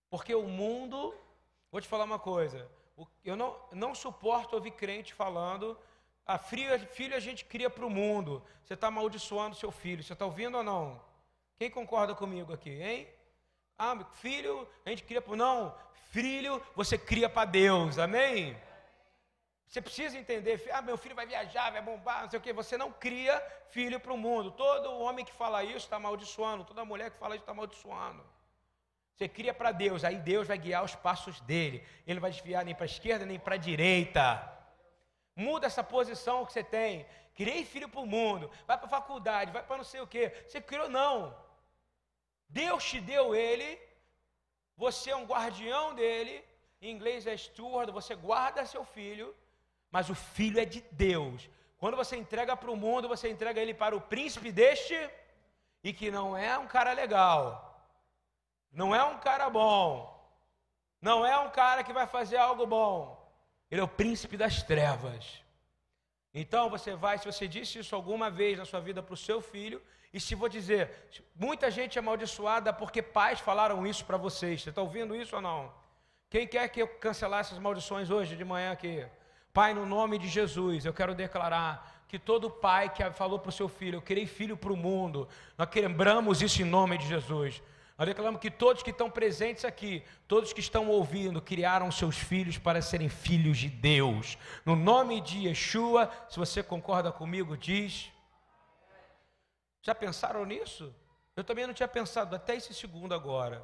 porque 0.09 0.33
o 0.35 0.47
mundo, 0.47 1.13
vou 1.71 1.81
te 1.81 1.87
falar 1.87 2.05
uma 2.05 2.19
coisa, 2.19 2.69
eu 3.23 3.35
não, 3.35 3.59
não 3.71 3.93
suporto 3.93 4.55
ouvir 4.55 4.71
crente 4.71 5.13
falando, 5.13 5.77
a 6.25 6.37
filho, 6.37 6.77
filho 6.87 7.15
a 7.15 7.19
gente 7.19 7.45
cria 7.45 7.69
para 7.69 7.85
o 7.85 7.89
mundo, 7.89 8.43
você 8.63 8.73
está 8.73 8.87
amaldiçoando 8.87 9.55
seu 9.55 9.71
filho, 9.71 10.03
você 10.03 10.13
está 10.13 10.25
ouvindo 10.25 10.57
ou 10.57 10.63
não? 10.63 10.99
Quem 11.57 11.69
concorda 11.69 12.15
comigo 12.15 12.51
aqui, 12.51 12.81
hein? 12.81 13.07
Ah, 13.77 13.97
filho, 14.13 14.67
a 14.85 14.89
gente 14.89 15.03
cria 15.03 15.21
para. 15.21 15.35
Não, 15.35 15.75
filho, 16.09 16.61
você 16.75 16.97
cria 16.97 17.29
para 17.29 17.45
Deus, 17.45 17.97
amém? 17.97 18.57
Você 19.67 19.81
precisa 19.81 20.17
entender, 20.17 20.63
ah, 20.71 20.81
meu 20.81 20.97
filho 20.97 21.15
vai 21.15 21.25
viajar, 21.25 21.71
vai 21.71 21.81
bombar, 21.81 22.23
não 22.23 22.29
sei 22.29 22.39
o 22.39 22.41
quê. 22.41 22.53
Você 22.53 22.77
não 22.77 22.91
cria 22.91 23.41
filho 23.69 23.99
para 23.99 24.13
o 24.13 24.17
mundo. 24.17 24.51
Todo 24.51 24.97
homem 24.99 25.25
que 25.25 25.33
fala 25.33 25.63
isso 25.63 25.77
está 25.77 25.97
amaldiçoando, 25.97 26.63
toda 26.63 26.85
mulher 26.85 27.11
que 27.11 27.17
fala 27.17 27.35
isso 27.35 27.43
está 27.43 27.51
amaldiçoando. 27.51 28.23
Você 29.13 29.27
cria 29.27 29.53
para 29.53 29.71
Deus, 29.71 30.03
aí 30.03 30.17
Deus 30.17 30.47
vai 30.47 30.57
guiar 30.57 30.83
os 30.83 30.95
passos 30.95 31.39
dele. 31.41 31.85
Ele 32.05 32.19
vai 32.19 32.31
desviar 32.31 32.63
nem 32.63 32.75
para 32.75 32.85
a 32.85 32.87
esquerda 32.87 33.25
nem 33.25 33.39
para 33.39 33.55
a 33.55 33.57
direita. 33.57 34.54
Muda 35.35 35.67
essa 35.67 35.83
posição 35.83 36.45
que 36.45 36.53
você 36.53 36.63
tem. 36.63 37.05
Criei 37.35 37.65
filho 37.65 37.89
para 37.89 37.99
o 37.99 38.05
mundo, 38.05 38.49
vai 38.65 38.77
para 38.77 38.87
a 38.87 38.89
faculdade, 38.89 39.51
vai 39.51 39.61
para 39.61 39.77
não 39.77 39.83
sei 39.83 39.99
o 39.99 40.07
quê. 40.07 40.31
Você 40.47 40.61
criou, 40.61 40.89
não. 40.89 41.35
Deus 42.47 42.83
te 42.83 43.01
deu 43.01 43.35
ele, 43.35 43.79
você 44.77 45.11
é 45.11 45.15
um 45.15 45.25
guardião 45.25 45.93
dele, 45.93 46.43
em 46.81 46.91
inglês 46.91 47.27
é 47.27 47.35
steward, 47.35 47.91
você 47.91 48.15
guarda 48.15 48.65
seu 48.65 48.85
filho, 48.85 49.35
mas 49.91 50.09
o 50.09 50.15
filho 50.15 50.59
é 50.59 50.65
de 50.65 50.81
Deus. 50.91 51.49
Quando 51.77 51.97
você 51.97 52.15
entrega 52.15 52.55
para 52.55 52.71
o 52.71 52.77
mundo, 52.77 53.07
você 53.07 53.29
entrega 53.29 53.61
ele 53.61 53.73
para 53.73 53.95
o 53.95 54.01
príncipe 54.01 54.51
deste, 54.51 54.97
e 55.83 55.93
que 55.93 56.09
não 56.09 56.35
é 56.35 56.57
um 56.57 56.67
cara 56.67 56.93
legal, 56.93 57.79
não 58.71 58.95
é 58.95 59.03
um 59.03 59.19
cara 59.19 59.49
bom, 59.49 60.11
não 61.01 61.25
é 61.25 61.37
um 61.37 61.49
cara 61.49 61.83
que 61.83 61.93
vai 61.93 62.07
fazer 62.07 62.37
algo 62.37 62.65
bom, 62.65 63.14
ele 63.69 63.81
é 63.81 63.83
o 63.83 63.87
príncipe 63.87 64.37
das 64.37 64.63
trevas. 64.63 65.43
Então 66.33 66.69
você 66.69 66.95
vai, 66.95 67.17
se 67.17 67.25
você 67.25 67.47
disse 67.47 67.79
isso 67.79 67.95
alguma 67.95 68.29
vez 68.29 68.57
na 68.57 68.65
sua 68.65 68.79
vida 68.79 69.01
para 69.01 69.13
o 69.13 69.17
seu 69.17 69.41
filho, 69.41 69.81
e 70.13 70.19
se 70.19 70.35
vou 70.35 70.47
dizer, 70.47 70.91
muita 71.35 71.69
gente 71.69 71.97
é 71.97 71.99
amaldiçoada 71.99 72.71
porque 72.71 73.01
pais 73.01 73.39
falaram 73.39 73.85
isso 73.85 74.05
para 74.05 74.17
vocês. 74.17 74.61
Você 74.61 74.69
está 74.69 74.81
ouvindo 74.81 75.15
isso 75.15 75.35
ou 75.35 75.41
não? 75.41 75.73
Quem 76.29 76.47
quer 76.47 76.67
que 76.69 76.81
eu 76.81 76.87
cancelar 76.87 77.41
essas 77.41 77.59
maldições 77.59 78.09
hoje 78.09 78.35
de 78.35 78.45
manhã 78.45 78.71
aqui? 78.71 79.05
Pai, 79.53 79.73
no 79.73 79.85
nome 79.85 80.17
de 80.17 80.27
Jesus, 80.27 80.85
eu 80.85 80.93
quero 80.93 81.15
declarar 81.15 82.03
que 82.07 82.19
todo 82.19 82.49
pai 82.49 82.89
que 82.89 83.09
falou 83.11 83.39
para 83.39 83.49
o 83.49 83.53
seu 83.53 83.67
filho, 83.67 83.97
eu 83.97 84.01
querei 84.01 84.25
filho 84.25 84.55
para 84.55 84.71
o 84.71 84.77
mundo, 84.77 85.27
nós 85.57 85.69
quebramos 85.69 86.41
isso 86.41 86.61
em 86.61 86.65
nome 86.65 86.97
de 86.97 87.07
Jesus. 87.07 87.61
Nós 87.97 88.07
declaramos 88.07 88.41
que 88.41 88.51
todos 88.51 88.83
que 88.83 88.89
estão 88.89 89.09
presentes 89.09 89.63
aqui, 89.63 90.03
todos 90.27 90.51
que 90.51 90.59
estão 90.59 90.89
ouvindo, 90.89 91.41
criaram 91.41 91.89
seus 91.89 92.17
filhos 92.17 92.57
para 92.57 92.81
serem 92.81 93.07
filhos 93.07 93.57
de 93.57 93.69
Deus. 93.69 94.37
No 94.65 94.75
nome 94.75 95.21
de 95.21 95.47
Yeshua, 95.47 96.11
se 96.29 96.37
você 96.37 96.61
concorda 96.61 97.11
comigo, 97.11 97.55
diz. 97.55 98.11
Já 99.81 99.95
pensaram 99.95 100.45
nisso? 100.45 100.93
Eu 101.37 101.43
também 101.43 101.65
não 101.65 101.73
tinha 101.73 101.87
pensado 101.87 102.35
até 102.35 102.55
esse 102.55 102.73
segundo 102.73 103.13
agora. 103.13 103.63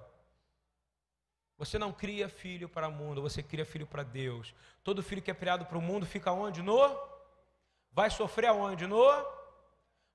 Você 1.57 1.77
não 1.77 1.91
cria 1.91 2.29
filho 2.29 2.69
para 2.69 2.87
o 2.87 2.91
mundo, 2.91 3.21
você 3.21 3.43
cria 3.43 3.65
filho 3.65 3.85
para 3.85 4.01
Deus. 4.01 4.53
Todo 4.81 5.03
filho 5.03 5.21
que 5.21 5.29
é 5.29 5.35
criado 5.35 5.65
para 5.65 5.77
o 5.77 5.81
mundo 5.81 6.05
fica 6.05 6.31
onde? 6.31 6.61
No? 6.61 6.97
Vai 7.91 8.09
sofrer 8.09 8.47
aonde? 8.47 8.87
No? 8.87 9.07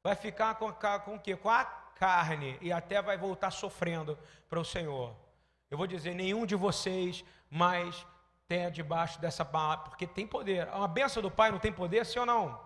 Vai 0.02 0.16
ficar 0.16 0.54
com, 0.54 0.72
com 0.72 1.16
o 1.16 1.20
quê? 1.20 1.36
Com 1.36 1.50
a 1.50 1.85
carne 1.98 2.58
e 2.60 2.72
até 2.72 3.02
vai 3.02 3.16
voltar 3.16 3.50
sofrendo 3.50 4.18
para 4.48 4.60
o 4.60 4.64
Senhor. 4.64 5.14
Eu 5.70 5.76
vou 5.76 5.86
dizer, 5.86 6.14
nenhum 6.14 6.46
de 6.46 6.54
vocês 6.54 7.24
mais 7.50 8.06
tenha 8.46 8.70
debaixo 8.70 9.20
dessa 9.20 9.44
palavra, 9.44 9.86
porque 9.90 10.06
tem 10.06 10.26
poder. 10.26 10.68
Uma 10.68 10.86
benção 10.86 11.22
do 11.22 11.30
Pai 11.30 11.50
não 11.50 11.58
tem 11.58 11.72
poder, 11.72 12.06
sim 12.06 12.18
ou 12.18 12.26
não? 12.26 12.60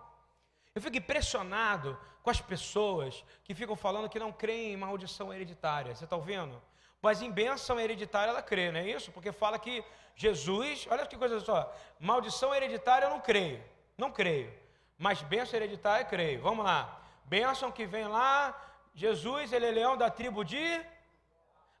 Eu 0.75 0.81
fico 0.81 0.97
impressionado 0.97 1.97
com 2.21 2.29
as 2.29 2.39
pessoas 2.39 3.23
que 3.43 3.55
ficam 3.55 3.75
falando 3.75 4.07
que 4.07 4.19
não 4.19 4.31
creem 4.31 4.73
em 4.73 4.77
maldição 4.77 5.33
hereditária. 5.33 5.95
Você 5.95 6.03
está 6.03 6.15
ouvindo? 6.15 6.61
Mas 7.01 7.21
em 7.21 7.31
bênção 7.31 7.79
hereditária 7.79 8.29
ela 8.29 8.43
crê, 8.43 8.71
não 8.71 8.79
é 8.79 8.87
isso? 8.87 9.11
Porque 9.11 9.31
fala 9.31 9.57
que 9.57 9.83
Jesus, 10.15 10.87
olha 10.89 11.05
que 11.07 11.17
coisa 11.17 11.39
só, 11.39 11.73
maldição 11.99 12.53
hereditária 12.53 13.07
eu 13.07 13.09
não 13.09 13.19
creio, 13.19 13.63
não 13.97 14.11
creio. 14.11 14.53
Mas 14.99 15.23
bênção 15.23 15.57
hereditária 15.57 16.05
creio. 16.05 16.41
Vamos 16.41 16.63
lá. 16.63 17.01
Bênção 17.25 17.71
que 17.71 17.87
vem 17.87 18.05
lá 18.07 18.55
Jesus, 18.93 19.53
ele 19.53 19.65
é 19.67 19.71
leão 19.71 19.95
da 19.97 20.09
tribo 20.09 20.43
de. 20.43 20.63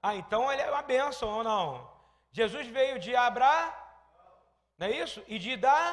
Ah, 0.01 0.15
então 0.15 0.51
ele 0.51 0.61
é 0.61 0.69
uma 0.69 0.81
bênção 0.81 1.29
ou 1.29 1.43
não? 1.43 1.89
Jesus 2.31 2.67
veio 2.67 2.97
de 2.99 3.15
Abra, 3.15 3.73
não 4.77 4.87
é 4.87 4.91
isso? 4.91 5.23
E 5.27 5.37
de 5.37 5.55
dar. 5.57 5.89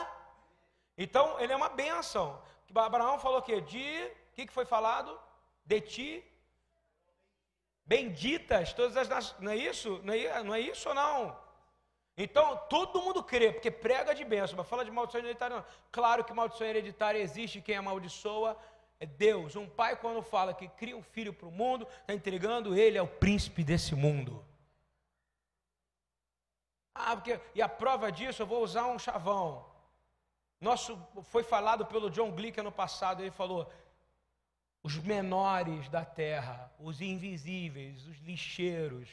Então 0.96 1.38
ele 1.40 1.52
é 1.52 1.56
uma 1.56 1.68
bênção. 1.68 2.40
Abraão 2.74 3.18
falou 3.18 3.38
o 3.38 3.42
quê? 3.42 3.60
De. 3.60 4.04
O 4.30 4.34
que, 4.34 4.46
que 4.46 4.52
foi 4.52 4.64
falado? 4.64 5.18
De 5.64 5.80
ti. 5.80 6.24
Benditas 7.84 8.72
todas 8.72 8.96
as 8.96 9.08
nações. 9.08 9.40
Não 9.40 9.52
é 9.52 9.56
isso? 9.56 10.00
Não 10.04 10.14
é, 10.14 10.42
não 10.42 10.54
é 10.54 10.60
isso 10.60 10.88
ou 10.88 10.94
não? 10.94 11.36
Então, 12.16 12.56
todo 12.68 13.00
mundo 13.00 13.22
crê, 13.22 13.52
porque 13.52 13.70
prega 13.70 14.12
de 14.12 14.24
bênção, 14.24 14.56
mas 14.56 14.68
fala 14.68 14.84
de 14.84 14.90
maldição 14.90 15.20
hereditária 15.20 15.56
não. 15.56 15.64
Claro 15.92 16.24
que 16.24 16.32
maldição 16.32 16.66
hereditária 16.66 17.20
existe, 17.20 17.60
quem 17.60 17.76
amaldiçoa 17.76 18.58
é 19.00 19.06
Deus. 19.06 19.56
Um 19.56 19.68
pai, 19.68 19.96
quando 19.96 20.22
fala 20.22 20.54
que 20.54 20.68
cria 20.68 20.96
um 20.96 21.02
filho 21.02 21.32
para 21.32 21.48
o 21.48 21.52
mundo, 21.52 21.86
está 22.00 22.14
entregando 22.14 22.76
ele 22.76 22.98
ao 22.98 23.06
príncipe 23.06 23.62
desse 23.62 23.94
mundo. 23.94 24.44
Ah, 26.94 27.14
porque, 27.14 27.40
e 27.54 27.62
a 27.62 27.68
prova 27.68 28.10
disso, 28.10 28.42
eu 28.42 28.46
vou 28.46 28.62
usar 28.62 28.86
um 28.86 28.98
chavão. 28.98 29.64
Nosso, 30.60 30.98
foi 31.22 31.44
falado 31.44 31.86
pelo 31.86 32.10
John 32.10 32.32
Glick 32.32 32.58
ano 32.58 32.72
passado, 32.72 33.22
ele 33.22 33.30
falou: 33.30 33.70
os 34.82 34.96
menores 34.96 35.88
da 35.88 36.04
terra, 36.04 36.72
os 36.80 37.00
invisíveis, 37.00 38.04
os 38.06 38.18
lixeiros, 38.18 39.08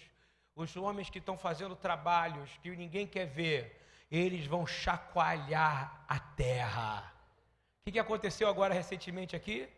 os 0.55 0.75
homens 0.75 1.09
que 1.09 1.19
estão 1.19 1.37
fazendo 1.37 1.75
trabalhos 1.75 2.49
que 2.63 2.75
ninguém 2.75 3.05
quer 3.05 3.25
ver, 3.25 3.85
eles 4.09 4.47
vão 4.47 4.65
chacoalhar 4.65 6.03
a 6.07 6.19
terra. 6.19 7.13
O 7.81 7.85
que, 7.85 7.91
que 7.91 7.99
aconteceu 7.99 8.47
agora 8.47 8.73
recentemente 8.73 9.35
aqui? 9.35 9.69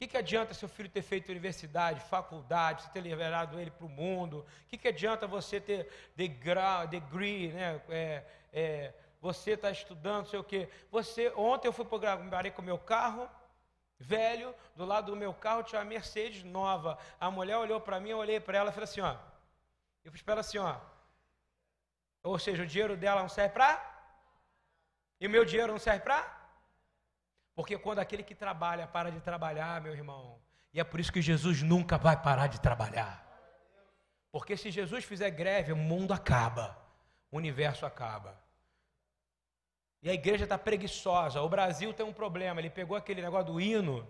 Que, 0.00 0.06
que 0.06 0.16
adianta 0.16 0.54
seu 0.54 0.66
filho 0.66 0.88
ter 0.88 1.02
feito 1.02 1.28
universidade, 1.28 2.00
faculdade, 2.00 2.82
você 2.82 2.88
ter 2.88 3.02
liberado 3.02 3.60
ele 3.60 3.70
para 3.70 3.84
o 3.84 3.88
mundo? 3.88 4.38
O 4.38 4.66
que, 4.66 4.78
que 4.78 4.88
adianta 4.88 5.26
você 5.26 5.60
ter 5.60 5.92
degrau, 6.16 6.86
degree, 6.86 7.52
né? 7.52 7.82
É, 7.90 8.24
é, 8.50 8.94
você 9.20 9.50
está 9.50 9.70
estudando, 9.70 10.26
sei 10.26 10.38
o 10.38 10.44
quê. 10.44 10.70
Você, 10.90 11.30
ontem 11.36 11.68
eu 11.68 11.72
fui 11.74 11.84
para 11.84 11.96
o 12.48 12.52
com 12.52 12.62
o 12.62 12.64
meu 12.64 12.78
carro, 12.78 13.28
velho, 13.98 14.54
do 14.74 14.86
lado 14.86 15.12
do 15.12 15.16
meu 15.18 15.34
carro 15.34 15.64
tinha 15.64 15.82
uma 15.82 15.84
Mercedes 15.84 16.44
nova. 16.44 16.98
A 17.20 17.30
mulher 17.30 17.58
olhou 17.58 17.78
para 17.78 18.00
mim, 18.00 18.08
eu 18.08 18.16
olhei 18.16 18.40
para 18.40 18.56
ela 18.56 18.70
e 18.70 18.72
falei 18.72 18.84
assim, 18.84 19.02
ó. 19.02 19.14
Eu 20.02 20.10
fiz 20.10 20.22
para 20.22 20.32
ela 20.32 20.40
assim, 20.40 20.56
ó. 20.56 20.76
Ou 22.22 22.38
seja, 22.38 22.62
o 22.62 22.66
dinheiro 22.66 22.96
dela 22.96 23.20
não 23.20 23.28
serve 23.28 23.52
para? 23.52 23.70
E 25.20 25.26
o 25.26 25.30
meu 25.30 25.44
dinheiro 25.44 25.70
não 25.70 25.78
serve 25.78 26.00
para? 26.00 26.39
Porque 27.54 27.76
quando 27.78 27.98
aquele 27.98 28.22
que 28.22 28.34
trabalha 28.34 28.86
para 28.86 29.10
de 29.10 29.20
trabalhar, 29.20 29.80
meu 29.80 29.92
irmão, 29.92 30.40
e 30.72 30.80
é 30.80 30.84
por 30.84 31.00
isso 31.00 31.12
que 31.12 31.20
Jesus 31.20 31.62
nunca 31.62 31.98
vai 31.98 32.20
parar 32.20 32.46
de 32.46 32.60
trabalhar. 32.60 33.26
Porque 34.30 34.56
se 34.56 34.70
Jesus 34.70 35.04
fizer 35.04 35.30
greve, 35.30 35.72
o 35.72 35.76
mundo 35.76 36.12
acaba, 36.12 36.78
o 37.30 37.36
universo 37.36 37.84
acaba. 37.84 38.38
E 40.02 40.08
a 40.08 40.14
igreja 40.14 40.44
está 40.44 40.56
preguiçosa. 40.56 41.42
O 41.42 41.48
Brasil 41.48 41.92
tem 41.92 42.06
um 42.06 42.12
problema. 42.12 42.60
Ele 42.60 42.70
pegou 42.70 42.96
aquele 42.96 43.20
negócio 43.20 43.52
do 43.52 43.60
hino 43.60 44.06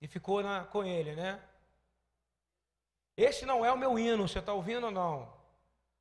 e 0.00 0.06
ficou 0.06 0.42
na, 0.42 0.64
com 0.64 0.84
ele, 0.84 1.14
né? 1.14 1.40
Esse 3.16 3.46
não 3.46 3.64
é 3.64 3.72
o 3.72 3.78
meu 3.78 3.98
hino, 3.98 4.28
você 4.28 4.40
está 4.40 4.52
ouvindo 4.52 4.86
ou 4.86 4.90
não? 4.90 5.32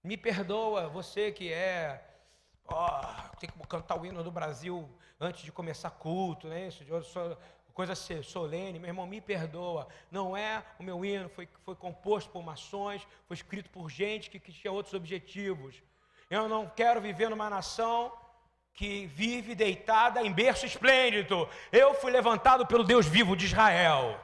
Me 0.03 0.17
perdoa, 0.17 0.89
você 0.89 1.31
que 1.31 1.53
é. 1.53 2.03
Oh, 2.67 3.37
tem 3.39 3.49
que 3.49 3.67
cantar 3.67 3.99
o 3.99 4.05
hino 4.05 4.23
do 4.23 4.31
Brasil 4.31 4.89
antes 5.19 5.43
de 5.43 5.51
começar 5.51 5.89
culto, 5.91 6.47
né? 6.47 6.67
Isso, 6.67 6.83
coisa 7.73 7.95
solene, 7.95 8.79
meu 8.79 8.89
irmão, 8.89 9.05
me 9.07 9.19
perdoa. 9.19 9.87
Não 10.11 10.37
é 10.37 10.63
o 10.79 10.83
meu 10.83 11.03
hino, 11.03 11.27
foi, 11.29 11.47
foi 11.65 11.75
composto 11.75 12.29
por 12.29 12.43
maçons, 12.43 13.05
foi 13.27 13.35
escrito 13.35 13.69
por 13.69 13.89
gente 13.89 14.29
que, 14.29 14.39
que 14.39 14.53
tinha 14.53 14.71
outros 14.71 14.93
objetivos. 14.93 15.81
Eu 16.29 16.47
não 16.47 16.67
quero 16.69 17.01
viver 17.01 17.29
numa 17.29 17.49
nação 17.49 18.11
que 18.73 19.05
vive 19.07 19.53
deitada 19.53 20.21
em 20.21 20.31
berço 20.31 20.65
esplêndido. 20.65 21.47
Eu 21.71 21.93
fui 21.93 22.11
levantado 22.11 22.65
pelo 22.65 22.83
Deus 22.83 23.05
vivo 23.05 23.35
de 23.35 23.45
Israel. 23.45 24.19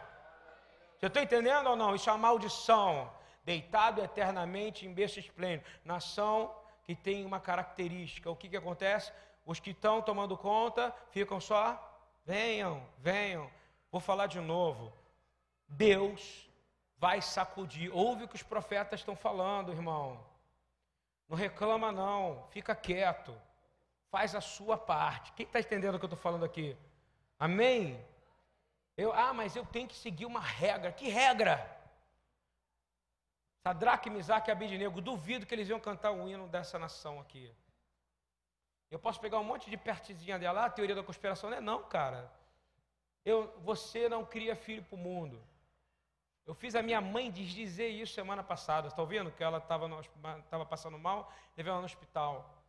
Você 0.98 1.06
está 1.06 1.22
entendendo 1.22 1.68
ou 1.68 1.76
não? 1.76 1.96
Isso 1.96 2.10
é 2.10 2.14
uma 2.14 2.20
maldição. 2.20 3.12
Deitado 3.44 4.02
eternamente 4.02 4.86
em 4.86 4.94
berço 4.94 5.20
esplêndido. 5.20 5.70
Nação 5.84 6.54
que 6.90 6.96
tem 6.96 7.24
uma 7.24 7.40
característica. 7.40 8.32
O 8.32 8.36
que, 8.36 8.50
que 8.50 8.58
acontece? 8.58 9.14
Os 9.46 9.60
que 9.60 9.70
estão 9.70 10.02
tomando 10.02 10.36
conta 10.36 10.92
ficam 11.12 11.40
só, 11.40 11.78
venham, 12.26 12.84
venham. 12.98 13.48
Vou 13.92 14.02
falar 14.02 14.26
de 14.26 14.40
novo. 14.40 14.92
Deus 15.68 16.50
vai 16.98 17.22
sacudir. 17.22 17.96
Ouve 17.96 18.24
o 18.24 18.28
que 18.28 18.36
os 18.36 18.42
profetas 18.42 19.02
estão 19.02 19.16
falando, 19.16 19.72
irmão. 19.72 20.20
Não 21.28 21.38
reclama, 21.38 21.92
não. 21.92 22.48
Fica 22.50 22.74
quieto. 22.74 23.40
Faz 24.10 24.34
a 24.34 24.42
sua 24.42 24.76
parte. 24.76 25.32
Quem 25.34 25.46
está 25.46 25.60
entendendo 25.60 25.94
o 25.94 26.00
que 26.00 26.06
eu 26.06 26.08
estou 26.08 26.18
falando 26.20 26.44
aqui? 26.44 26.76
Amém? 27.38 28.04
Eu, 28.98 29.14
ah, 29.14 29.32
mas 29.32 29.56
eu 29.56 29.64
tenho 29.64 29.88
que 29.88 29.96
seguir 29.96 30.26
uma 30.26 30.42
regra. 30.42 30.92
Que 30.92 31.08
regra? 31.08 31.70
Sadraque, 33.64 34.10
Misaque 34.10 34.50
e 34.50 34.52
Abidinego, 34.52 35.02
duvido 35.02 35.46
que 35.46 35.54
eles 35.54 35.70
iam 35.70 35.80
cantar 35.80 36.12
o 36.12 36.28
hino 36.30 36.48
dessa 36.48 36.80
nação 36.80 37.20
aqui. 37.20 37.54
Eu 38.90 38.98
posso 38.98 39.20
pegar 39.20 39.40
um 39.40 39.44
monte 39.44 39.70
de 39.70 39.78
pertezinha 39.78 40.40
dela, 40.40 40.66
ah, 40.66 40.70
teoria 40.70 40.96
da 40.96 41.04
conspiração. 41.04 41.50
Não 41.50 41.58
é 41.58 41.62
não, 41.62 41.84
cara. 41.84 42.32
Eu, 43.24 43.54
você 43.60 44.10
não 44.10 44.26
cria 44.26 44.56
filho 44.56 44.84
para 44.84 44.96
o 44.96 44.98
mundo. 45.00 45.42
Eu 46.46 46.56
fiz 46.56 46.74
a 46.74 46.82
minha 46.82 47.00
mãe 47.00 47.30
desdizer 47.30 47.92
isso 47.92 48.14
semana 48.14 48.44
passada. 48.44 48.88
Está 48.88 49.02
ouvindo? 49.02 49.32
Que 49.32 49.44
ela 49.44 49.60
estava 49.60 50.66
passando 50.66 50.98
mal, 50.98 51.32
levei 51.56 51.70
ela 51.70 51.80
no 51.80 51.86
hospital. 51.86 52.60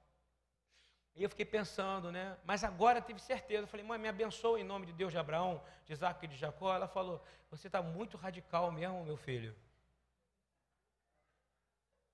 E 1.16 1.22
eu 1.22 1.30
fiquei 1.30 1.46
pensando, 1.46 2.12
né? 2.12 2.36
Mas 2.44 2.62
agora 2.62 3.00
tive 3.00 3.20
certeza. 3.20 3.62
Eu 3.62 3.68
falei, 3.68 3.86
mãe, 3.86 3.98
me 3.98 4.08
abençoa 4.08 4.60
em 4.60 4.64
nome 4.64 4.86
de 4.86 4.92
Deus 4.92 5.12
de 5.12 5.18
Abraão, 5.18 5.62
de 5.86 5.92
Isaac 5.92 6.24
e 6.24 6.28
de 6.28 6.36
Jacó. 6.36 6.74
Ela 6.74 6.86
falou, 6.86 7.24
você 7.50 7.68
está 7.68 7.80
muito 7.80 8.18
radical 8.18 8.70
mesmo, 8.70 9.02
meu 9.04 9.16
filho. 9.16 9.56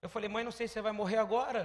Eu 0.06 0.10
falei, 0.10 0.28
mãe, 0.28 0.44
não 0.44 0.52
sei 0.52 0.68
se 0.68 0.74
você 0.74 0.80
vai 0.80 0.92
morrer 0.92 1.16
agora. 1.16 1.64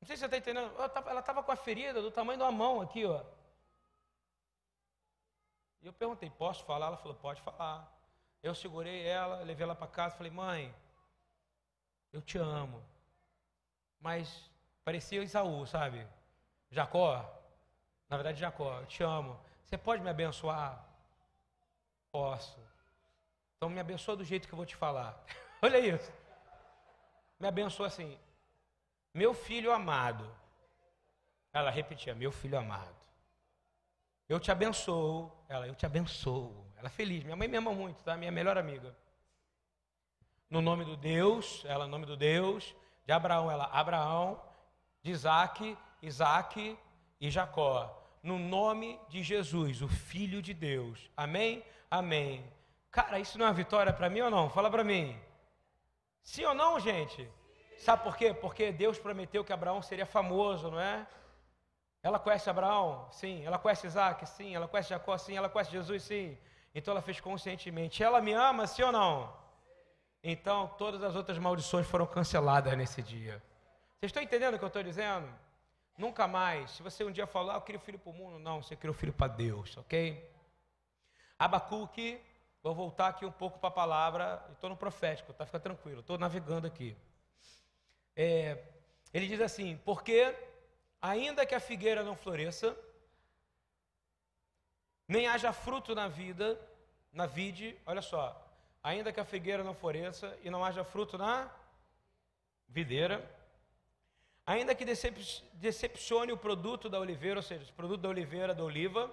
Não 0.00 0.06
sei 0.08 0.16
se 0.16 0.20
você 0.20 0.24
está 0.26 0.36
entendendo. 0.36 0.74
Ela 0.76 1.20
estava 1.20 1.44
com 1.44 1.52
a 1.52 1.56
ferida 1.56 2.02
do 2.02 2.10
tamanho 2.10 2.40
da 2.40 2.50
mão 2.50 2.80
aqui, 2.80 3.06
ó. 3.06 3.22
E 5.80 5.86
eu 5.86 5.92
perguntei, 5.92 6.28
posso 6.28 6.64
falar? 6.64 6.88
Ela 6.88 6.96
falou, 6.96 7.16
pode 7.16 7.40
falar. 7.40 7.88
Eu 8.42 8.52
segurei 8.52 9.06
ela, 9.06 9.44
levei 9.44 9.62
ela 9.62 9.76
para 9.76 9.86
casa, 9.86 10.16
falei, 10.16 10.32
mãe, 10.32 10.74
eu 12.12 12.20
te 12.20 12.36
amo. 12.36 12.82
Mas 14.00 14.50
parecia 14.84 15.22
Isaú, 15.22 15.64
sabe? 15.68 16.04
Jacó, 16.68 17.24
na 18.08 18.16
verdade 18.16 18.40
Jacó, 18.40 18.80
eu 18.80 18.86
te 18.86 19.04
amo. 19.04 19.40
Você 19.64 19.78
pode 19.78 20.02
me 20.02 20.10
abençoar? 20.10 20.84
Posso. 22.10 22.58
Então 23.56 23.68
me 23.68 23.78
abençoa 23.78 24.16
do 24.16 24.24
jeito 24.24 24.48
que 24.48 24.52
eu 24.52 24.56
vou 24.56 24.66
te 24.66 24.74
falar. 24.74 25.16
Olha 25.62 25.78
isso. 25.78 26.19
Me 27.40 27.48
abençoa 27.48 27.86
assim. 27.86 28.18
Meu 29.14 29.32
filho 29.32 29.72
amado. 29.72 30.30
Ela 31.52 31.70
repetia, 31.70 32.14
meu 32.14 32.30
filho 32.30 32.58
amado. 32.58 32.94
Eu 34.28 34.38
te 34.38 34.52
abençoo. 34.52 35.32
Ela, 35.48 35.66
eu 35.66 35.74
te 35.74 35.86
abençoo. 35.86 36.64
Ela 36.76 36.86
é 36.86 36.90
feliz. 36.90 37.24
Minha 37.24 37.34
mãe 37.34 37.48
me 37.48 37.56
ama 37.56 37.72
muito, 37.72 38.04
tá? 38.04 38.16
Minha 38.16 38.30
melhor 38.30 38.56
amiga. 38.56 38.94
No 40.48 40.60
nome 40.60 40.84
do 40.84 40.96
Deus, 40.96 41.64
ela, 41.64 41.86
no 41.86 41.90
nome 41.90 42.06
do 42.06 42.16
Deus, 42.16 42.74
de 43.06 43.12
Abraão, 43.12 43.50
ela, 43.50 43.64
Abraão, 43.72 44.40
de 45.02 45.10
Isaac, 45.10 45.76
Isaac 46.02 46.78
e 47.20 47.30
Jacó. 47.30 47.96
No 48.22 48.38
nome 48.38 49.00
de 49.08 49.22
Jesus, 49.22 49.80
o 49.80 49.88
Filho 49.88 50.42
de 50.42 50.52
Deus. 50.52 51.10
Amém? 51.16 51.64
Amém. 51.90 52.44
Cara, 52.90 53.18
isso 53.18 53.38
não 53.38 53.46
é 53.46 53.48
uma 53.48 53.54
vitória 53.54 53.92
para 53.92 54.10
mim 54.10 54.20
ou 54.20 54.30
não? 54.30 54.50
Fala 54.50 54.70
para 54.70 54.84
mim. 54.84 55.18
Sim 56.22 56.44
ou 56.44 56.54
não, 56.54 56.78
gente? 56.78 57.28
Sabe 57.78 58.02
por 58.02 58.16
quê? 58.16 58.34
Porque 58.34 58.72
Deus 58.72 58.98
prometeu 58.98 59.44
que 59.44 59.52
Abraão 59.52 59.80
seria 59.80 60.06
famoso, 60.06 60.70
não 60.70 60.80
é? 60.80 61.06
Ela 62.02 62.18
conhece 62.18 62.48
Abraão? 62.48 63.08
Sim. 63.10 63.44
Ela 63.44 63.58
conhece 63.58 63.86
Isaac? 63.86 64.26
Sim. 64.26 64.54
Ela 64.54 64.68
conhece 64.68 64.90
Jacó? 64.90 65.16
Sim. 65.16 65.36
Ela 65.36 65.48
conhece 65.48 65.70
Jesus? 65.70 66.02
Sim. 66.02 66.36
Então 66.74 66.92
ela 66.92 67.02
fez 67.02 67.20
conscientemente. 67.20 68.02
Ela 68.02 68.20
me 68.20 68.32
ama, 68.32 68.66
sim 68.66 68.82
ou 68.82 68.92
não? 68.92 69.34
Então 70.22 70.68
todas 70.78 71.02
as 71.02 71.16
outras 71.16 71.38
maldições 71.38 71.86
foram 71.86 72.06
canceladas 72.06 72.76
nesse 72.76 73.02
dia. 73.02 73.42
Vocês 73.98 74.10
estão 74.10 74.22
entendendo 74.22 74.54
o 74.54 74.58
que 74.58 74.64
eu 74.64 74.68
estou 74.68 74.82
dizendo? 74.82 75.28
Nunca 75.98 76.26
mais. 76.26 76.70
Se 76.70 76.82
você 76.82 77.04
um 77.04 77.10
dia 77.10 77.26
falar, 77.26 77.54
ah, 77.54 77.56
eu 77.56 77.60
queria 77.60 77.78
um 77.78 77.82
filho 77.82 77.98
para 77.98 78.10
o 78.10 78.14
mundo, 78.14 78.38
não, 78.38 78.62
você 78.62 78.76
queria 78.76 78.90
um 78.90 78.94
filho 78.94 79.12
para 79.12 79.28
Deus, 79.28 79.76
ok? 79.76 80.30
Abacuque, 81.38 82.20
vou 82.62 82.74
voltar 82.74 83.08
aqui 83.08 83.24
um 83.24 83.32
pouco 83.32 83.58
para 83.58 83.68
a 83.68 83.72
palavra, 83.72 84.44
estou 84.52 84.70
no 84.70 84.76
profético, 84.76 85.32
tá? 85.32 85.46
Fica 85.46 85.60
tranquilo, 85.60 86.00
estou 86.00 86.18
navegando 86.18 86.66
aqui. 86.66 86.96
É, 88.14 88.62
ele 89.12 89.26
diz 89.26 89.40
assim: 89.40 89.78
porque 89.84 90.34
ainda 91.00 91.46
que 91.46 91.54
a 91.54 91.60
figueira 91.60 92.02
não 92.02 92.16
floresça, 92.16 92.76
nem 95.06 95.26
haja 95.26 95.52
fruto 95.52 95.94
na 95.94 96.08
vida, 96.08 96.60
na 97.12 97.26
vide, 97.26 97.76
olha 97.84 98.02
só, 98.02 98.40
ainda 98.82 99.12
que 99.12 99.20
a 99.20 99.24
figueira 99.24 99.64
não 99.64 99.74
floresça 99.74 100.36
e 100.42 100.50
não 100.50 100.64
haja 100.64 100.84
fruto 100.84 101.18
na 101.18 101.50
videira, 102.68 103.28
Ainda 104.50 104.74
que 104.74 104.84
decepcione 105.54 106.32
o 106.32 106.36
produto 106.36 106.88
da 106.88 106.98
oliveira, 106.98 107.38
ou 107.38 107.42
seja, 107.42 107.70
o 107.70 107.74
produto 107.74 108.00
da 108.00 108.08
oliveira, 108.08 108.52
da 108.52 108.64
oliva, 108.64 109.08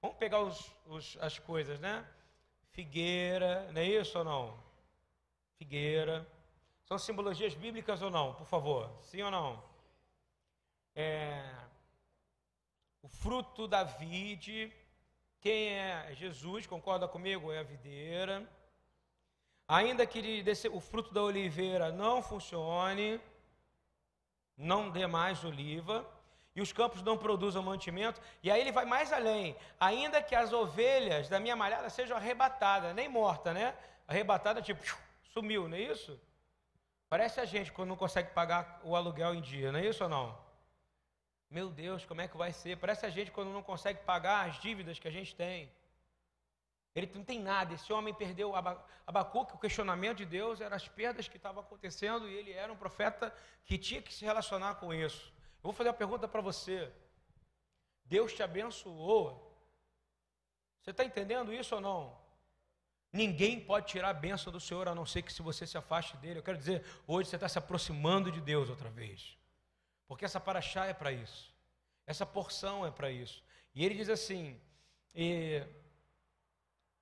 vamos 0.00 0.16
pegar 0.18 0.40
os, 0.40 0.70
os, 0.86 1.18
as 1.20 1.36
coisas, 1.36 1.80
né? 1.80 2.06
Figueira, 2.78 3.68
não 3.72 3.80
é 3.80 3.86
isso 3.86 4.16
ou 4.16 4.24
não? 4.24 4.56
Figueira. 5.56 6.24
São 6.84 6.96
simbologias 6.96 7.52
bíblicas 7.52 8.00
ou 8.02 8.08
não, 8.08 8.34
por 8.34 8.46
favor? 8.46 8.88
Sim 9.00 9.20
ou 9.22 9.32
não? 9.32 9.60
É, 10.94 11.42
o 13.02 13.08
fruto 13.08 13.66
da 13.66 13.82
vide, 13.82 14.72
quem 15.40 15.70
é 15.70 16.14
Jesus, 16.14 16.68
concorda 16.68 17.08
comigo? 17.08 17.50
É 17.50 17.58
a 17.58 17.64
videira. 17.64 18.48
Ainda 19.66 20.06
que 20.06 20.44
o 20.72 20.78
fruto 20.78 21.12
da 21.12 21.24
oliveira 21.24 21.90
não 21.90 22.22
funcione, 22.22 23.20
não 24.56 24.88
dê 24.88 25.04
mais 25.04 25.42
oliva, 25.42 26.08
e 26.58 26.60
os 26.60 26.72
campos 26.72 27.02
não 27.02 27.16
produzam 27.16 27.62
mantimento. 27.62 28.20
E 28.42 28.50
aí 28.50 28.60
ele 28.60 28.72
vai 28.72 28.84
mais 28.84 29.12
além. 29.12 29.56
Ainda 29.78 30.20
que 30.20 30.34
as 30.34 30.52
ovelhas 30.52 31.28
da 31.28 31.38
minha 31.38 31.54
malhada 31.54 31.88
sejam 31.88 32.16
arrebatadas, 32.16 32.92
nem 32.96 33.08
morta, 33.08 33.52
né? 33.54 33.76
Arrebatada, 34.08 34.60
tipo, 34.60 34.82
sumiu, 35.32 35.68
não 35.68 35.76
é 35.76 35.82
isso? 35.82 36.20
Parece 37.08 37.38
a 37.38 37.44
gente 37.44 37.70
quando 37.70 37.90
não 37.90 37.96
consegue 37.96 38.30
pagar 38.30 38.80
o 38.82 38.96
aluguel 38.96 39.36
em 39.36 39.40
dia, 39.40 39.70
não 39.70 39.78
é 39.78 39.86
isso 39.86 40.02
ou 40.02 40.10
não? 40.10 40.36
Meu 41.48 41.70
Deus, 41.70 42.04
como 42.04 42.22
é 42.22 42.26
que 42.26 42.36
vai 42.36 42.52
ser? 42.52 42.76
Parece 42.76 43.06
a 43.06 43.08
gente 43.08 43.30
quando 43.30 43.50
não 43.50 43.62
consegue 43.62 44.00
pagar 44.00 44.48
as 44.48 44.60
dívidas 44.60 44.98
que 44.98 45.06
a 45.06 45.12
gente 45.12 45.36
tem. 45.36 45.70
Ele 46.92 47.08
não 47.14 47.22
tem 47.22 47.38
nada. 47.38 47.72
Esse 47.74 47.92
homem 47.92 48.12
perdeu 48.12 48.52
Abacuque. 49.06 49.54
O 49.54 49.58
questionamento 49.58 50.16
de 50.16 50.26
Deus 50.26 50.60
era 50.60 50.74
as 50.74 50.88
perdas 50.88 51.28
que 51.28 51.36
estavam 51.36 51.62
acontecendo 51.62 52.28
e 52.28 52.34
ele 52.34 52.50
era 52.50 52.72
um 52.72 52.76
profeta 52.76 53.32
que 53.64 53.78
tinha 53.78 54.02
que 54.02 54.12
se 54.12 54.24
relacionar 54.24 54.74
com 54.74 54.92
isso. 54.92 55.37
Eu 55.58 55.64
vou 55.64 55.72
fazer 55.72 55.88
uma 55.88 55.94
pergunta 55.94 56.26
para 56.26 56.40
você. 56.40 56.92
Deus 58.04 58.32
te 58.32 58.42
abençoou. 58.42 59.44
Você 60.80 60.90
está 60.90 61.04
entendendo 61.04 61.52
isso 61.52 61.74
ou 61.74 61.80
não? 61.80 62.18
Ninguém 63.12 63.58
pode 63.58 63.86
tirar 63.86 64.10
a 64.10 64.14
bênção 64.14 64.52
do 64.52 64.60
Senhor 64.60 64.88
a 64.88 64.94
não 64.94 65.06
ser 65.06 65.22
que 65.22 65.32
se 65.32 65.42
você 65.42 65.66
se 65.66 65.76
afaste 65.76 66.16
dele. 66.18 66.38
Eu 66.38 66.42
quero 66.42 66.58
dizer, 66.58 66.84
hoje 67.06 67.28
você 67.28 67.36
está 67.36 67.48
se 67.48 67.58
aproximando 67.58 68.30
de 68.30 68.40
Deus 68.40 68.68
outra 68.70 68.90
vez. 68.90 69.36
Porque 70.06 70.24
essa 70.24 70.40
paraxá 70.40 70.86
é 70.86 70.94
para 70.94 71.12
isso. 71.12 71.54
Essa 72.06 72.24
porção 72.24 72.86
é 72.86 72.90
para 72.90 73.10
isso. 73.10 73.42
E 73.74 73.84
ele 73.84 73.94
diz 73.94 74.08
assim: 74.08 74.58
e 75.14 75.62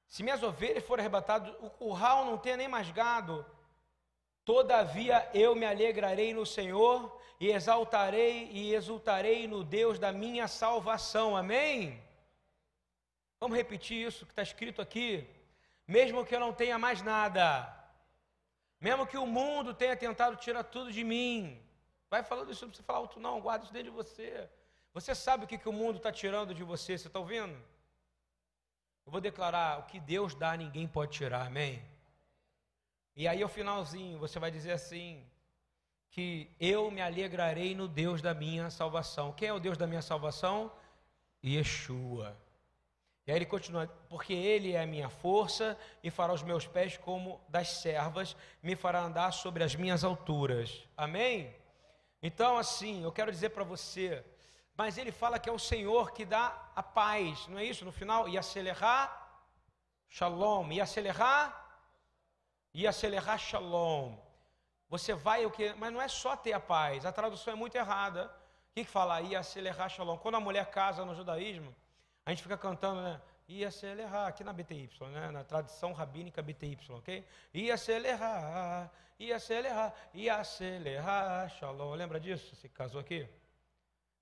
se 0.09 0.23
minhas 0.23 0.43
ovelhas 0.43 0.85
forem 0.85 1.03
arrebatadas, 1.03 1.55
o 1.61 1.69
curral 1.69 2.25
não 2.25 2.39
tenha 2.39 2.57
nem 2.57 2.69
mais 2.69 2.91
gado. 2.91 3.45
Todavia 4.47 5.29
eu 5.35 5.57
me 5.57 5.67
alegrarei 5.67 6.33
no 6.33 6.47
Senhor 6.47 7.21
e 7.41 7.49
exaltarei 7.51 8.49
e 8.53 8.73
exultarei 8.73 9.49
no 9.49 9.65
Deus 9.65 9.99
da 9.99 10.13
minha 10.13 10.47
salvação. 10.47 11.37
Amém? 11.37 12.01
Vamos 13.41 13.57
repetir 13.57 14.07
isso 14.07 14.25
que 14.25 14.31
está 14.31 14.45
escrito 14.45 14.81
aqui. 14.81 15.29
Mesmo 15.85 16.25
que 16.25 16.33
eu 16.33 16.39
não 16.39 16.53
tenha 16.53 16.79
mais 16.79 17.03
nada, 17.03 17.45
mesmo 18.81 19.05
que 19.05 19.19
o 19.19 19.27
mundo 19.27 19.75
tenha 19.75 19.97
tentado 19.97 20.37
tirar 20.37 20.63
tudo 20.63 20.93
de 20.93 21.03
mim, 21.03 21.61
vai 22.09 22.23
falando 22.23 22.53
isso, 22.53 22.65
não 22.65 22.71
precisa 22.71 22.87
falar 22.87 23.01
alto, 23.01 23.19
não, 23.19 23.41
guarda 23.41 23.65
isso 23.65 23.73
dentro 23.73 23.91
de 23.91 23.97
você. 23.97 24.49
Você 24.95 25.13
sabe 25.13 25.45
o 25.45 25.49
que, 25.49 25.59
que 25.59 25.69
o 25.69 25.73
mundo 25.73 25.97
está 25.97 26.13
tirando 26.13 26.55
de 26.55 26.63
você, 26.63 26.97
você 26.97 27.09
está 27.09 27.19
ouvindo? 27.19 27.57
Eu 29.05 29.11
vou 29.11 29.21
declarar: 29.21 29.81
o 29.81 29.87
que 29.87 29.99
Deus 29.99 30.37
dá, 30.37 30.57
ninguém 30.57 30.87
pode 30.87 31.11
tirar, 31.13 31.47
amém? 31.47 31.83
E 33.17 33.27
aí, 33.27 33.43
ao 33.43 33.49
finalzinho, 33.49 34.19
você 34.19 34.39
vai 34.39 34.51
dizer 34.51 34.73
assim: 34.73 35.25
que 36.11 36.51
eu 36.61 36.91
me 36.91 37.01
alegrarei 37.01 37.75
no 37.75 37.89
Deus 37.89 38.21
da 38.23 38.35
minha 38.35 38.71
salvação. 38.71 39.33
Quem 39.33 39.49
é 39.49 39.53
o 39.53 39.59
Deus 39.59 39.77
da 39.77 39.87
minha 39.87 40.03
salvação? 40.03 40.71
Yeshua. 41.45 42.37
E 43.27 43.33
aí 43.33 43.39
ele 43.39 43.47
continua: 43.47 43.87
porque 44.09 44.33
Ele 44.33 44.73
é 44.73 44.83
a 44.83 44.87
minha 44.87 45.09
força 45.09 45.79
e 46.03 46.11
fará 46.11 46.33
os 46.33 46.43
meus 46.43 46.67
pés 46.67 46.97
como 46.97 47.41
das 47.49 47.69
servas, 47.69 48.37
me 48.63 48.77
fará 48.77 49.01
andar 49.01 49.33
sobre 49.33 49.65
as 49.65 49.75
minhas 49.75 50.05
alturas. 50.05 50.87
Amém? 50.97 51.55
Então, 52.23 52.59
assim, 52.59 53.03
eu 53.03 53.13
quero 53.13 53.33
dizer 53.33 53.51
para 53.51 53.65
você 53.65 54.25
mas 54.77 54.99
ele 54.99 55.11
fala 55.11 55.39
que 55.39 55.49
é 55.49 55.53
o 55.53 55.59
Senhor 55.59 56.13
que 56.13 56.25
dá 56.25 56.71
a 56.77 56.83
paz, 56.83 57.49
não 57.49 57.59
é 57.59 57.65
isso? 57.65 57.85
No 57.85 57.93
final, 57.93 58.29
e 58.29 58.37
acelerar 58.37 59.25
shalom, 60.09 60.71
e 60.71 60.81
acelerar, 60.81 61.66
e 62.77 62.87
acelerar 62.87 63.39
shalom. 63.39 64.15
Você 64.91 65.15
vai 65.15 65.47
o 65.47 65.51
que? 65.51 65.73
Mas 65.75 65.91
não 65.91 66.01
é 66.01 66.09
só 66.09 66.37
ter 66.37 66.53
a 66.53 66.61
paz, 66.61 67.07
a 67.07 67.11
tradução 67.11 67.55
é 67.55 67.57
muito 67.57 67.75
errada. 67.75 68.27
O 68.27 68.75
que, 68.75 68.85
que 68.85 68.91
fala? 68.91 69.23
E 69.23 69.35
acelerar 69.35 69.89
shalom. 69.89 70.19
Quando 70.19 70.35
a 70.35 70.41
mulher 70.41 70.67
casa 70.67 71.03
no 71.03 71.15
judaísmo, 71.15 71.75
a 72.27 72.31
gente 72.31 72.43
fica 72.43 72.59
cantando, 72.59 73.01
né? 73.01 73.19
E 73.49 73.65
acelerar, 73.65 74.27
aqui 74.27 74.45
na 74.45 74.53
BTY, 74.53 74.91
né? 75.11 75.31
na 75.31 75.43
tradição 75.43 75.95
rabínica 75.95 76.43
BTY, 76.43 76.79
ok? 76.91 77.27
E 77.55 77.71
acelerar, 77.71 78.93
e 79.19 79.33
acelerar, 79.33 79.95
e 80.13 80.29
acelerar, 80.29 81.49
shalom. 81.49 81.95
Lembra 81.95 82.21
disso? 82.21 82.55
Se 82.57 82.69
casou 82.69 83.01
aqui? 83.01 83.27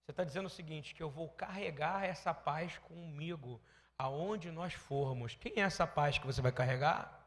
Você 0.05 0.13
está 0.13 0.23
dizendo 0.23 0.47
o 0.47 0.51
seguinte: 0.51 0.95
que 0.95 1.03
eu 1.03 1.11
vou 1.11 1.29
carregar 1.31 2.05
essa 2.05 2.33
paz 2.33 2.79
comigo 2.79 3.61
aonde 3.99 4.53
nós 4.53 4.75
formos. 4.75 5.35
Quem 5.35 5.55
é 5.57 5.61
essa 5.61 5.89
paz 5.89 6.19
que 6.19 6.27
você 6.27 6.41
vai 6.41 6.53
carregar? 6.53 7.24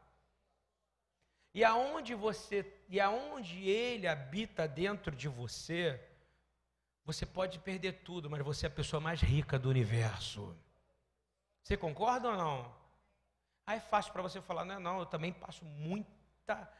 E 1.58 1.64
aonde 1.64 2.14
você 2.14 2.58
e 2.88 3.00
aonde 3.00 3.68
ele 3.68 4.06
habita 4.06 4.62
dentro 4.68 5.12
de 5.22 5.28
você, 5.40 5.82
Você 7.08 7.24
pode 7.24 7.58
perder 7.58 8.02
tudo, 8.08 8.28
mas 8.28 8.42
você 8.42 8.66
é 8.66 8.68
a 8.68 8.70
pessoa 8.70 9.00
mais 9.00 9.22
rica 9.22 9.58
do 9.58 9.70
universo. 9.70 10.54
Você 11.62 11.74
concorda 11.74 12.28
ou 12.28 12.36
não? 12.36 12.74
Aí 13.66 13.78
é 13.78 13.80
fácil 13.80 14.12
para 14.12 14.20
você 14.20 14.42
falar, 14.42 14.66
não, 14.66 14.78
não, 14.78 14.98
eu 14.98 15.06
também 15.06 15.32
passo 15.32 15.64
muita, 15.64 16.70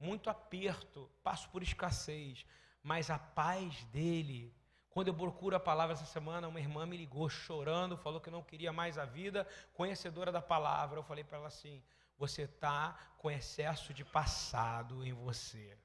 muito 0.00 0.28
aperto, 0.28 1.08
passo 1.22 1.48
por 1.50 1.62
escassez, 1.62 2.44
mas 2.82 3.10
a 3.10 3.18
paz 3.18 3.84
dele. 3.84 4.52
Quando 4.90 5.06
eu 5.06 5.14
procuro 5.14 5.54
a 5.54 5.60
palavra 5.60 5.94
essa 5.94 6.04
semana, 6.04 6.48
uma 6.48 6.58
irmã 6.58 6.84
me 6.84 6.96
ligou 6.96 7.28
chorando, 7.28 7.96
falou 7.96 8.20
que 8.20 8.28
não 8.28 8.42
queria 8.42 8.72
mais 8.72 8.98
a 8.98 9.04
vida, 9.04 9.46
conhecedora 9.72 10.32
da 10.32 10.42
palavra. 10.42 10.98
Eu 10.98 11.04
falei 11.04 11.22
para 11.22 11.38
ela 11.38 11.46
assim: 11.46 11.80
você 12.18 12.42
está 12.42 12.92
com 13.18 13.30
excesso 13.30 13.92
de 13.92 14.04
passado 14.04 15.04
em 15.04 15.12
você. 15.12 15.76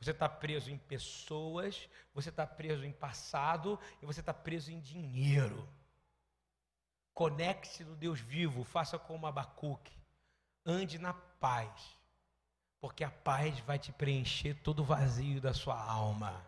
Você 0.00 0.10
está 0.10 0.28
preso 0.28 0.70
em 0.70 0.78
pessoas, 0.78 1.88
você 2.12 2.28
está 2.28 2.46
preso 2.46 2.84
em 2.84 2.92
passado 2.92 3.78
e 4.00 4.06
você 4.06 4.20
está 4.20 4.34
preso 4.34 4.72
em 4.72 4.80
dinheiro. 4.80 5.68
Conecte-se 7.14 7.84
no 7.84 7.94
Deus 7.94 8.18
vivo, 8.18 8.64
faça 8.64 8.98
como 8.98 9.26
Abacuque. 9.26 9.96
Ande 10.64 10.98
na 10.98 11.12
paz, 11.12 11.98
porque 12.80 13.04
a 13.04 13.10
paz 13.10 13.58
vai 13.60 13.78
te 13.78 13.92
preencher 13.92 14.54
todo 14.54 14.80
o 14.80 14.84
vazio 14.84 15.40
da 15.40 15.52
sua 15.52 15.80
alma. 15.80 16.44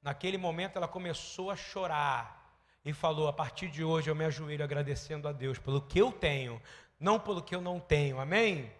Naquele 0.00 0.38
momento 0.38 0.76
ela 0.76 0.86
começou 0.86 1.50
a 1.50 1.56
chorar 1.56 2.44
e 2.84 2.92
falou: 2.92 3.28
A 3.28 3.32
partir 3.32 3.70
de 3.70 3.82
hoje 3.82 4.10
eu 4.10 4.14
me 4.14 4.24
ajoelho 4.24 4.62
agradecendo 4.62 5.26
a 5.26 5.32
Deus 5.32 5.58
pelo 5.58 5.80
que 5.80 5.98
eu 5.98 6.12
tenho, 6.12 6.60
não 7.04 7.20
pelo 7.20 7.42
que 7.42 7.54
eu 7.54 7.60
não 7.60 7.78
tenho. 7.78 8.18
Amém? 8.18 8.72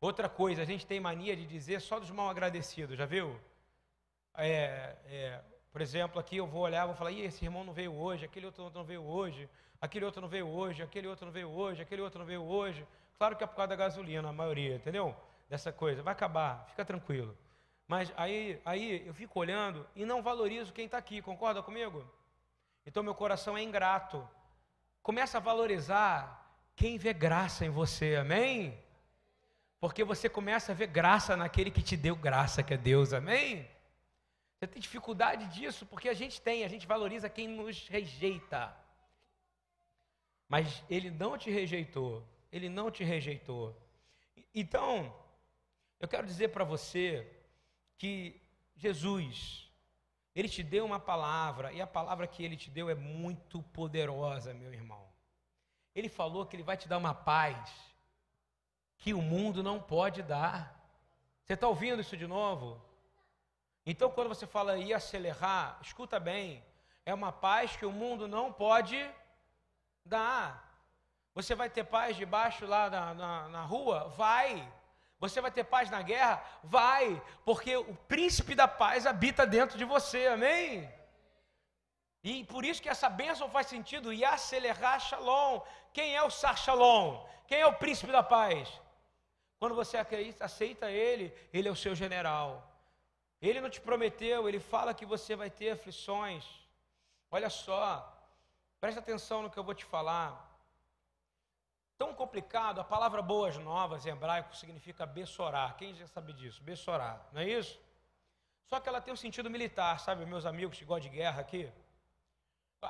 Outra 0.00 0.26
coisa, 0.26 0.62
a 0.62 0.64
gente 0.64 0.86
tem 0.86 0.98
mania 0.98 1.36
de 1.36 1.46
dizer 1.46 1.82
só 1.82 2.00
dos 2.00 2.10
mal 2.10 2.30
agradecidos, 2.30 2.96
já 2.96 3.04
viu? 3.04 3.38
É, 4.34 4.96
é, 5.04 5.40
por 5.70 5.82
exemplo, 5.82 6.18
aqui 6.18 6.38
eu 6.38 6.46
vou 6.46 6.62
olhar, 6.62 6.86
vou 6.86 6.94
falar, 6.94 7.12
esse 7.12 7.44
irmão 7.44 7.62
não 7.62 7.74
veio 7.74 7.94
hoje, 7.94 8.24
aquele 8.24 8.46
outro 8.46 8.70
não 8.74 8.84
veio 8.84 9.02
hoje, 9.04 9.48
aquele 9.78 10.06
outro 10.06 10.22
não 10.22 10.28
veio 10.28 10.48
hoje, 10.48 10.82
aquele 10.82 11.06
outro 11.06 11.26
não 11.26 11.32
veio 11.32 11.50
hoje, 11.50 11.82
aquele 11.82 12.00
outro 12.00 12.18
não 12.18 12.26
veio 12.26 12.42
hoje. 12.42 12.86
Claro 13.18 13.36
que 13.36 13.44
é 13.44 13.46
por 13.46 13.56
causa 13.56 13.68
da 13.68 13.76
gasolina, 13.76 14.30
a 14.30 14.32
maioria, 14.32 14.76
entendeu? 14.76 15.14
Dessa 15.46 15.70
coisa, 15.70 16.02
vai 16.02 16.12
acabar, 16.12 16.64
fica 16.70 16.86
tranquilo. 16.86 17.36
Mas 17.86 18.10
aí, 18.16 18.60
aí 18.64 19.06
eu 19.06 19.12
fico 19.12 19.38
olhando 19.38 19.86
e 19.94 20.06
não 20.06 20.22
valorizo 20.22 20.72
quem 20.72 20.86
está 20.86 20.96
aqui, 20.96 21.20
concorda 21.20 21.62
comigo? 21.62 22.02
Então 22.86 23.02
meu 23.02 23.14
coração 23.14 23.58
é 23.58 23.62
ingrato. 23.62 24.26
Começa 25.02 25.36
a 25.36 25.40
valorizar 25.40 26.45
quem 26.76 26.98
vê 26.98 27.12
graça 27.14 27.64
em 27.64 27.70
você, 27.70 28.16
amém? 28.16 28.78
Porque 29.80 30.04
você 30.04 30.28
começa 30.28 30.72
a 30.72 30.74
ver 30.74 30.88
graça 30.88 31.34
naquele 31.34 31.70
que 31.70 31.82
te 31.82 31.96
deu 31.96 32.14
graça, 32.14 32.62
que 32.62 32.74
é 32.74 32.76
Deus, 32.76 33.14
amém? 33.14 33.66
Você 34.54 34.66
tem 34.66 34.80
dificuldade 34.80 35.46
disso, 35.46 35.86
porque 35.86 36.08
a 36.08 36.14
gente 36.14 36.40
tem, 36.40 36.64
a 36.64 36.68
gente 36.68 36.86
valoriza 36.86 37.30
quem 37.30 37.48
nos 37.48 37.88
rejeita. 37.88 38.76
Mas 40.46 40.84
ele 40.88 41.10
não 41.10 41.38
te 41.38 41.50
rejeitou, 41.50 42.22
ele 42.52 42.68
não 42.68 42.90
te 42.90 43.02
rejeitou. 43.02 43.74
Então, 44.54 45.14
eu 45.98 46.06
quero 46.06 46.26
dizer 46.26 46.48
para 46.48 46.64
você 46.64 47.26
que 47.96 48.40
Jesus, 48.76 49.70
ele 50.34 50.48
te 50.48 50.62
deu 50.62 50.84
uma 50.84 51.00
palavra, 51.00 51.72
e 51.72 51.80
a 51.80 51.86
palavra 51.86 52.26
que 52.26 52.44
ele 52.44 52.56
te 52.56 52.70
deu 52.70 52.90
é 52.90 52.94
muito 52.94 53.62
poderosa, 53.62 54.52
meu 54.52 54.72
irmão. 54.72 55.15
Ele 55.96 56.10
falou 56.10 56.44
que 56.44 56.54
ele 56.54 56.62
vai 56.62 56.76
te 56.76 56.86
dar 56.86 56.98
uma 56.98 57.14
paz 57.14 57.56
que 58.98 59.14
o 59.14 59.22
mundo 59.22 59.62
não 59.62 59.80
pode 59.80 60.22
dar. 60.22 60.78
Você 61.42 61.54
está 61.54 61.66
ouvindo 61.66 62.02
isso 62.02 62.18
de 62.18 62.26
novo? 62.26 62.78
Então, 63.86 64.10
quando 64.10 64.28
você 64.28 64.46
fala 64.46 64.76
ir 64.76 64.92
acelerar, 64.92 65.78
escuta 65.80 66.20
bem, 66.20 66.62
é 67.06 67.14
uma 67.14 67.32
paz 67.32 67.76
que 67.76 67.86
o 67.86 67.92
mundo 67.92 68.28
não 68.28 68.52
pode 68.52 69.10
dar. 70.04 70.70
Você 71.34 71.54
vai 71.54 71.70
ter 71.70 71.84
paz 71.84 72.14
debaixo 72.14 72.66
lá 72.66 72.90
na, 72.90 73.14
na, 73.14 73.48
na 73.48 73.62
rua? 73.62 74.08
Vai. 74.08 74.70
Você 75.18 75.40
vai 75.40 75.50
ter 75.50 75.64
paz 75.64 75.88
na 75.88 76.02
guerra? 76.02 76.44
Vai, 76.62 77.22
porque 77.42 77.74
o 77.74 77.94
príncipe 78.06 78.54
da 78.54 78.68
paz 78.68 79.06
habita 79.06 79.46
dentro 79.46 79.78
de 79.78 79.84
você, 79.86 80.26
amém? 80.26 80.92
E 82.30 82.42
por 82.42 82.64
isso 82.64 82.82
que 82.82 82.88
essa 82.88 83.08
bênção 83.08 83.48
faz 83.48 83.68
sentido, 83.68 84.12
e 84.12 84.24
acelerar 84.24 84.98
Shalom. 84.98 85.60
Quem 85.92 86.16
é 86.16 86.22
o 86.24 86.28
Sar 86.28 86.56
Shalom? 86.58 87.24
Quem 87.46 87.60
é 87.60 87.66
o 87.68 87.78
príncipe 87.82 88.10
da 88.10 88.20
paz? 88.20 88.68
Quando 89.60 89.76
você 89.76 89.96
aceita 90.40 90.90
ele, 90.90 91.32
ele 91.52 91.68
é 91.68 91.70
o 91.70 91.76
seu 91.76 91.94
general. 91.94 92.68
Ele 93.40 93.60
não 93.60 93.70
te 93.70 93.80
prometeu, 93.80 94.48
ele 94.48 94.58
fala 94.58 94.92
que 94.92 95.06
você 95.06 95.36
vai 95.36 95.50
ter 95.50 95.70
aflições. 95.70 96.44
Olha 97.30 97.48
só, 97.48 97.86
preste 98.80 98.98
atenção 98.98 99.42
no 99.42 99.50
que 99.50 99.56
eu 99.56 99.62
vou 99.62 99.76
te 99.80 99.84
falar. 99.84 100.30
Tão 101.96 102.12
complicado, 102.12 102.80
a 102.80 102.84
palavra 102.84 103.22
boas 103.22 103.56
novas 103.56 104.04
em 104.04 104.10
hebraico 104.10 104.56
significa 104.56 105.06
bessorar. 105.06 105.76
Quem 105.76 105.94
já 105.94 106.08
sabe 106.08 106.32
disso? 106.32 106.60
Bessorar, 106.60 107.24
não 107.32 107.40
é 107.40 107.48
isso? 107.48 107.80
Só 108.64 108.80
que 108.80 108.88
ela 108.88 109.00
tem 109.00 109.14
um 109.14 109.16
sentido 109.16 109.48
militar, 109.48 110.00
sabe, 110.00 110.26
meus 110.26 110.44
amigos 110.44 110.76
que 110.76 110.84
gostam 110.84 111.08
de 111.08 111.16
guerra 111.16 111.40
aqui? 111.40 111.72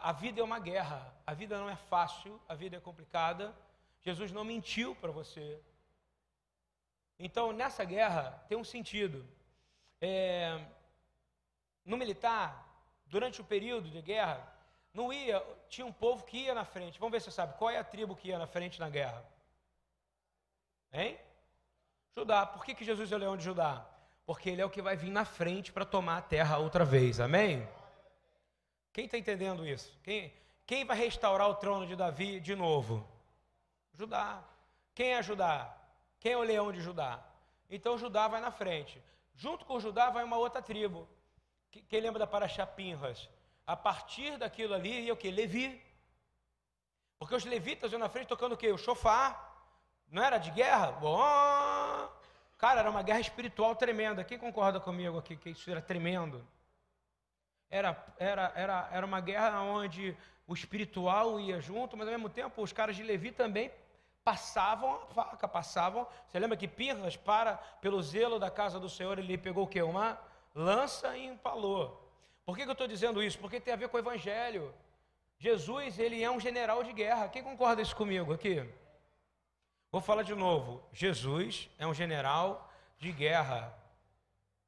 A 0.03 0.13
vida 0.13 0.41
é 0.41 0.45
uma 0.45 0.59
guerra, 0.59 1.15
a 1.27 1.35
vida 1.35 1.59
não 1.59 1.69
é 1.69 1.77
fácil, 1.77 2.41
a 2.49 2.55
vida 2.55 2.77
é 2.77 2.81
complicada. 2.81 3.55
Jesus 4.03 4.31
não 4.33 4.45
mentiu 4.45 4.95
para 4.97 5.11
você. 5.11 5.61
Então, 7.19 7.53
nessa 7.53 7.85
guerra, 7.85 8.45
tem 8.49 8.57
um 8.57 8.65
sentido. 8.65 9.27
É, 10.01 10.65
no 11.85 11.97
militar, 11.97 12.67
durante 13.07 13.41
o 13.41 13.45
período 13.45 13.89
de 13.89 14.03
guerra, 14.03 14.47
não 14.93 15.13
ia, 15.13 15.43
tinha 15.69 15.87
um 15.87 15.93
povo 15.93 16.25
que 16.25 16.39
ia 16.39 16.55
na 16.55 16.65
frente. 16.65 16.99
Vamos 16.99 17.13
ver 17.13 17.21
se 17.21 17.27
você 17.27 17.33
sabe. 17.33 17.57
Qual 17.59 17.71
é 17.71 17.79
a 17.79 17.85
tribo 17.85 18.17
que 18.17 18.29
ia 18.29 18.39
na 18.39 18.47
frente 18.47 18.81
na 18.81 18.89
guerra? 18.89 19.25
Hein? 20.93 21.19
Judá. 22.15 22.47
Por 22.47 22.65
que, 22.65 22.75
que 22.75 22.85
Jesus 22.85 23.11
é 23.13 23.15
o 23.17 23.19
leão 23.19 23.37
de 23.37 23.45
Judá? 23.45 23.87
Porque 24.25 24.51
ele 24.51 24.63
é 24.63 24.65
o 24.65 24.71
que 24.71 24.83
vai 24.83 24.97
vir 24.97 25.11
na 25.11 25.25
frente 25.25 25.73
para 25.73 25.85
tomar 25.85 26.19
a 26.19 26.23
terra 26.23 26.59
outra 26.59 26.85
vez. 26.85 27.21
Amém? 27.21 27.67
Quem 28.97 29.05
está 29.05 29.19
entendendo 29.19 29.67
isso? 29.67 29.93
Quem, 30.03 30.33
quem 30.67 30.83
vai 30.83 30.97
restaurar 30.97 31.51
o 31.51 31.55
trono 31.57 31.87
de 31.87 31.95
Davi 31.95 32.41
de 32.41 32.57
novo? 32.57 33.07
Judá. 33.93 34.43
Quem 34.95 35.13
é 35.13 35.23
Judá? 35.23 35.77
Quem 36.19 36.33
é 36.33 36.37
o 36.39 36.41
leão 36.43 36.73
de 36.73 36.81
Judá? 36.81 37.23
Então 37.69 37.99
Judá 37.99 38.27
vai 38.27 38.41
na 38.41 38.51
frente. 38.51 38.99
Junto 39.35 39.67
com 39.67 39.79
Judá 39.79 40.09
vai 40.09 40.25
uma 40.25 40.39
outra 40.39 40.63
tribo. 40.63 41.07
Quem 41.71 42.01
lembra 42.01 42.21
da 42.21 42.27
Paraxá 42.27 42.67
Pinhas? 42.67 43.29
A 43.67 43.77
partir 43.77 44.39
daquilo 44.39 44.73
ali 44.73 45.01
ia 45.01 45.13
o 45.13 45.17
que? 45.19 45.31
Levi. 45.31 45.79
Porque 47.19 47.35
os 47.35 47.45
levitas 47.45 47.93
iam 47.93 47.99
na 47.99 48.09
frente 48.09 48.29
tocando 48.29 48.55
o 48.55 48.57
quê? 48.57 48.73
O 48.73 48.79
chofar. 48.79 49.63
Não 50.09 50.23
era 50.23 50.39
de 50.39 50.51
guerra? 50.51 50.93
Bom, 50.93 51.19
cara, 52.57 52.81
era 52.81 52.91
uma 52.91 53.03
guerra 53.03 53.21
espiritual 53.21 53.77
tremenda. 53.77 54.25
Quem 54.25 54.39
concorda 54.39 54.81
comigo 54.81 55.19
aqui 55.19 55.37
que 55.37 55.51
isso 55.51 55.71
era 55.71 55.83
tremendo? 55.83 56.43
Era, 57.71 57.97
era, 58.19 58.53
era, 58.55 58.89
era 58.93 59.07
uma 59.07 59.21
guerra 59.21 59.61
onde 59.63 60.17
o 60.47 60.55
espiritual 60.55 61.41
ia 61.41 61.61
junto, 61.61 61.97
mas 61.97 62.07
ao 62.07 62.13
mesmo 62.13 62.29
tempo 62.29 62.63
os 62.63 62.73
caras 62.73 62.97
de 62.97 63.03
Levi 63.03 63.33
também 63.33 63.71
passavam 64.25 64.95
a 64.95 65.07
faca, 65.07 65.49
passavam. 65.49 66.07
Você 66.27 66.39
lembra 66.39 66.57
que 66.57 66.67
Pirras, 66.67 67.17
para 67.17 67.57
pelo 67.81 68.03
zelo 68.03 68.39
da 68.39 68.51
casa 68.51 68.79
do 68.79 68.89
Senhor, 68.89 69.19
ele 69.19 69.39
pegou 69.39 69.65
o 69.65 69.69
que? 69.69 69.81
Uma 69.83 70.19
lança 70.55 71.17
e 71.17 71.27
empalou. 71.27 72.03
Por 72.45 72.57
que, 72.57 72.63
que 72.63 72.69
eu 72.69 72.73
estou 72.73 72.89
dizendo 72.89 73.23
isso? 73.23 73.39
Porque 73.39 73.61
tem 73.61 73.75
a 73.75 73.77
ver 73.77 73.89
com 73.89 73.97
o 73.97 74.01
Evangelho. 74.01 74.73
Jesus, 75.39 75.99
ele 75.99 76.23
é 76.23 76.31
um 76.31 76.41
general 76.41 76.83
de 76.83 76.93
guerra. 76.93 77.29
Quem 77.29 77.43
concorda 77.43 77.83
isso 77.83 77.95
comigo 77.95 78.33
aqui? 78.33 78.65
Vou 79.91 80.01
falar 80.01 80.23
de 80.23 80.35
novo. 80.35 80.83
Jesus 80.93 81.69
é 81.79 81.87
um 81.87 81.95
general 81.95 82.73
de 82.99 83.13
guerra. 83.13 83.73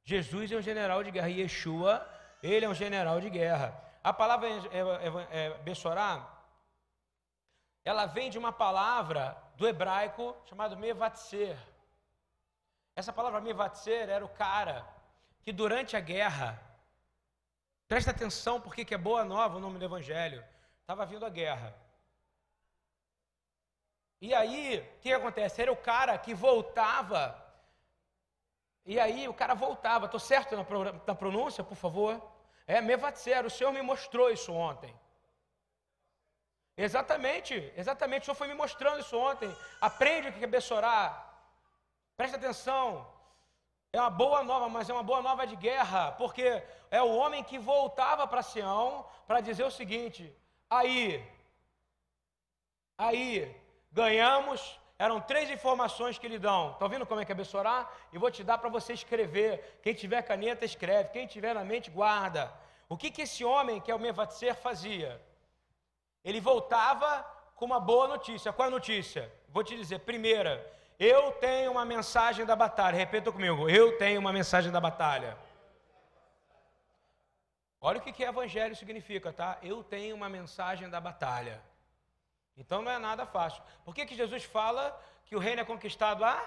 Jesus 0.03 0.51
é 0.51 0.55
um 0.55 0.61
general 0.61 1.03
de 1.03 1.11
guerra. 1.11 1.29
Yeshua, 1.29 2.07
ele 2.41 2.65
é 2.65 2.69
um 2.69 2.73
general 2.73 3.19
de 3.19 3.29
guerra. 3.29 3.83
A 4.03 4.13
palavra 4.13 4.47
é, 4.47 4.53
é, 4.53 5.45
é, 5.45 5.57
Bessorá, 5.59 6.27
ela 7.83 8.05
vem 8.05 8.29
de 8.29 8.37
uma 8.37 8.51
palavra 8.51 9.37
do 9.55 9.67
hebraico 9.67 10.35
chamado 10.45 10.77
mevatser. 10.77 11.57
Essa 12.95 13.11
palavra 13.11 13.41
mevatser 13.41 14.09
era 14.09 14.23
o 14.23 14.29
cara 14.29 14.87
que 15.41 15.51
durante 15.51 15.95
a 15.95 15.99
guerra, 15.99 16.61
presta 17.87 18.11
atenção 18.11 18.61
porque 18.61 18.85
que 18.85 18.93
é 18.93 18.97
boa 18.97 19.23
nova 19.23 19.57
o 19.57 19.59
nome 19.59 19.79
do 19.79 19.85
evangelho, 19.85 20.43
estava 20.81 21.05
vindo 21.05 21.25
a 21.25 21.29
guerra. 21.29 21.75
E 24.21 24.33
aí, 24.33 24.79
o 24.79 24.99
que 24.99 25.13
acontece? 25.13 25.61
Era 25.61 25.71
o 25.71 25.77
cara 25.77 26.17
que 26.17 26.33
voltava. 26.33 27.48
E 28.93 28.99
aí, 28.99 29.27
o 29.27 29.33
cara 29.41 29.53
voltava. 29.53 30.05
Estou 30.05 30.19
certo 30.19 30.55
na 31.09 31.15
pronúncia, 31.23 31.63
por 31.63 31.75
favor? 31.75 32.11
É, 32.65 32.81
Mevatser, 32.81 33.45
o 33.45 33.49
Senhor 33.55 33.71
me 33.71 33.83
mostrou 33.83 34.31
isso 34.31 34.51
ontem. 34.51 34.91
Exatamente, 36.75 37.53
exatamente. 37.81 38.23
O 38.23 38.25
Senhor 38.25 38.39
foi 38.41 38.47
me 38.47 38.55
mostrando 38.55 38.99
isso 38.99 39.15
ontem. 39.15 39.49
Aprende 39.79 40.29
o 40.29 40.33
que 40.33 40.43
é 40.43 40.47
bessorar. 40.47 41.07
Presta 42.17 42.37
atenção. 42.37 43.07
É 43.93 44.01
uma 44.01 44.09
boa 44.09 44.43
nova, 44.43 44.67
mas 44.67 44.89
é 44.89 44.93
uma 44.93 45.03
boa 45.11 45.21
nova 45.21 45.45
de 45.45 45.55
guerra, 45.55 46.13
porque 46.13 46.47
é 46.89 46.99
o 46.99 47.15
homem 47.15 47.43
que 47.43 47.59
voltava 47.59 48.25
para 48.27 48.41
Sião 48.41 49.05
para 49.27 49.39
dizer 49.39 49.65
o 49.65 49.77
seguinte: 49.79 50.35
aí, 50.67 51.23
aí, 52.97 53.55
ganhamos. 53.91 54.79
Eram 55.05 55.21
três 55.21 55.49
informações 55.49 56.17
que 56.17 56.27
lhe 56.27 56.37
dão. 56.37 56.71
Está 56.71 56.83
ouvindo 56.83 57.05
como 57.05 57.21
é 57.21 57.25
que 57.25 57.31
é 57.31 57.35
Bessorá? 57.35 57.89
E 58.11 58.17
vou 58.17 58.29
te 58.29 58.43
dar 58.43 58.57
para 58.57 58.69
você 58.69 58.91
escrever. 58.91 59.79
Quem 59.81 59.93
tiver 59.93 60.21
caneta, 60.23 60.65
escreve. 60.65 61.09
Quem 61.09 61.25
tiver 61.25 61.53
na 61.55 61.63
mente, 61.63 61.89
guarda. 61.89 62.53
O 62.89 62.97
que, 62.97 63.09
que 63.09 63.21
esse 63.21 63.45
homem, 63.45 63.79
que 63.79 63.89
é 63.89 63.95
o 63.95 63.99
Mevatser, 63.99 64.55
fazia? 64.55 65.21
Ele 66.21 66.41
voltava 66.41 67.25
com 67.55 67.63
uma 67.63 67.79
boa 67.79 68.09
notícia. 68.09 68.51
Qual 68.51 68.65
é 68.65 68.67
a 68.67 68.71
notícia? 68.71 69.31
Vou 69.47 69.63
te 69.63 69.73
dizer. 69.77 69.99
Primeira, 69.99 70.53
eu 70.99 71.31
tenho 71.31 71.71
uma 71.71 71.85
mensagem 71.85 72.45
da 72.45 72.57
batalha. 72.57 72.97
Repita 72.97 73.31
comigo. 73.31 73.69
Eu 73.69 73.97
tenho 73.97 74.19
uma 74.19 74.33
mensagem 74.33 74.69
da 74.69 74.81
batalha. 74.81 75.37
Olha 77.79 77.99
o 77.99 78.01
que, 78.01 78.11
que 78.11 78.23
evangelho 78.23 78.75
significa, 78.75 79.31
tá? 79.31 79.57
Eu 79.63 79.81
tenho 79.81 80.13
uma 80.13 80.27
mensagem 80.27 80.89
da 80.89 80.99
batalha. 80.99 81.68
Então 82.59 82.81
não 82.81 82.91
é 82.91 82.99
nada 82.99 83.25
fácil. 83.25 83.63
Por 83.85 83.95
que, 83.95 84.05
que 84.05 84.15
Jesus 84.15 84.43
fala 84.43 84.83
que 85.25 85.35
o 85.35 85.39
reino 85.39 85.61
é 85.61 85.65
conquistado 85.65 86.25
a? 86.25 86.37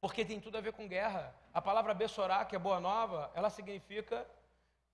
Porque 0.00 0.24
tem 0.24 0.40
tudo 0.40 0.56
a 0.56 0.60
ver 0.60 0.72
com 0.72 0.88
guerra. 0.88 1.34
A 1.52 1.60
palavra 1.60 1.92
Bessorá, 1.92 2.44
que 2.46 2.56
é 2.56 2.58
boa 2.58 2.80
nova, 2.80 3.30
ela 3.34 3.50
significa 3.50 4.26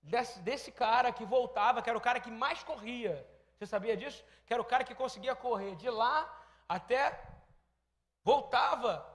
desse, 0.01 0.39
desse 0.41 0.71
cara 0.71 1.11
que 1.11 1.25
voltava, 1.25 1.81
que 1.81 1.89
era 1.89 1.97
o 1.97 2.01
cara 2.01 2.19
que 2.19 2.29
mais 2.29 2.61
corria. 2.61 3.25
Você 3.55 3.65
sabia 3.65 3.95
disso? 3.95 4.23
Que 4.45 4.53
era 4.53 4.61
o 4.61 4.65
cara 4.65 4.83
que 4.83 4.93
conseguia 4.93 5.35
correr 5.35 5.75
de 5.77 5.89
lá 5.89 6.17
até 6.67 7.19
voltava 8.23 9.05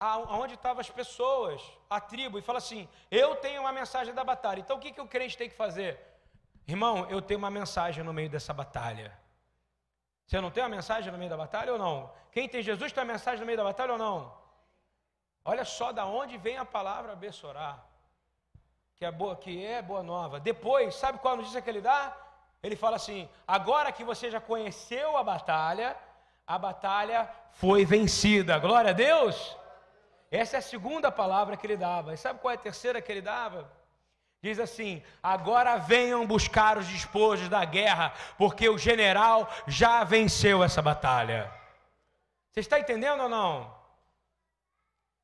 aonde 0.00 0.54
estavam 0.54 0.80
as 0.80 0.88
pessoas, 0.88 1.60
a 1.90 2.00
tribo, 2.00 2.38
e 2.38 2.42
fala 2.42 2.58
assim: 2.58 2.88
Eu 3.10 3.34
tenho 3.36 3.60
uma 3.62 3.72
mensagem 3.72 4.14
da 4.14 4.22
batalha. 4.22 4.60
Então 4.60 4.76
o 4.76 4.80
que, 4.80 4.92
que 4.92 5.00
o 5.00 5.08
crente 5.08 5.36
tem 5.36 5.50
que 5.50 5.56
fazer? 5.56 6.00
Irmão, 6.66 7.08
eu 7.10 7.20
tenho 7.20 7.38
uma 7.38 7.50
mensagem 7.50 8.04
no 8.04 8.12
meio 8.12 8.30
dessa 8.30 8.54
batalha. 8.54 9.18
Você 10.28 10.42
não 10.42 10.50
tem 10.50 10.62
uma 10.62 10.68
mensagem 10.68 11.10
no 11.10 11.16
meio 11.16 11.30
da 11.30 11.38
batalha 11.38 11.72
ou 11.72 11.78
não? 11.78 12.12
Quem 12.30 12.46
tem 12.46 12.62
Jesus 12.62 12.92
tem 12.92 13.02
uma 13.02 13.12
mensagem 13.14 13.40
no 13.40 13.46
meio 13.46 13.56
da 13.56 13.64
batalha 13.64 13.92
ou 13.92 13.98
não? 13.98 14.30
Olha 15.42 15.64
só 15.64 15.90
da 15.90 16.04
onde 16.04 16.36
vem 16.36 16.58
a 16.58 16.66
palavra 16.66 17.12
abençoar, 17.12 17.82
que 18.96 19.06
é 19.06 19.10
boa, 19.10 19.34
que 19.34 19.64
é 19.64 19.80
boa 19.80 20.02
nova. 20.02 20.38
Depois, 20.38 20.94
sabe 20.96 21.18
qual 21.18 21.34
notícia 21.34 21.62
que 21.62 21.70
ele 21.70 21.80
dá? 21.80 22.14
Ele 22.62 22.76
fala 22.76 22.96
assim: 22.96 23.26
agora 23.46 23.90
que 23.90 24.04
você 24.04 24.30
já 24.30 24.38
conheceu 24.38 25.16
a 25.16 25.24
batalha, 25.24 25.96
a 26.46 26.58
batalha 26.58 27.26
foi 27.52 27.86
vencida. 27.86 28.58
Glória 28.58 28.90
a 28.90 28.92
Deus! 28.92 29.56
Essa 30.30 30.56
é 30.56 30.58
a 30.58 30.62
segunda 30.62 31.10
palavra 31.10 31.56
que 31.56 31.66
ele 31.66 31.78
dava. 31.78 32.12
E 32.12 32.18
sabe 32.18 32.38
qual 32.38 32.52
é 32.52 32.54
a 32.54 32.60
terceira 32.60 33.00
que 33.00 33.10
ele 33.10 33.22
dava? 33.22 33.66
Diz 34.40 34.58
assim: 34.60 35.02
agora 35.22 35.76
venham 35.76 36.26
buscar 36.26 36.78
os 36.78 36.86
despojos 36.86 37.48
da 37.48 37.64
guerra, 37.64 38.12
porque 38.36 38.68
o 38.68 38.78
general 38.78 39.48
já 39.66 40.04
venceu 40.04 40.62
essa 40.62 40.80
batalha. 40.80 41.52
Você 42.50 42.60
está 42.60 42.78
entendendo 42.78 43.22
ou 43.22 43.28
não? 43.28 43.76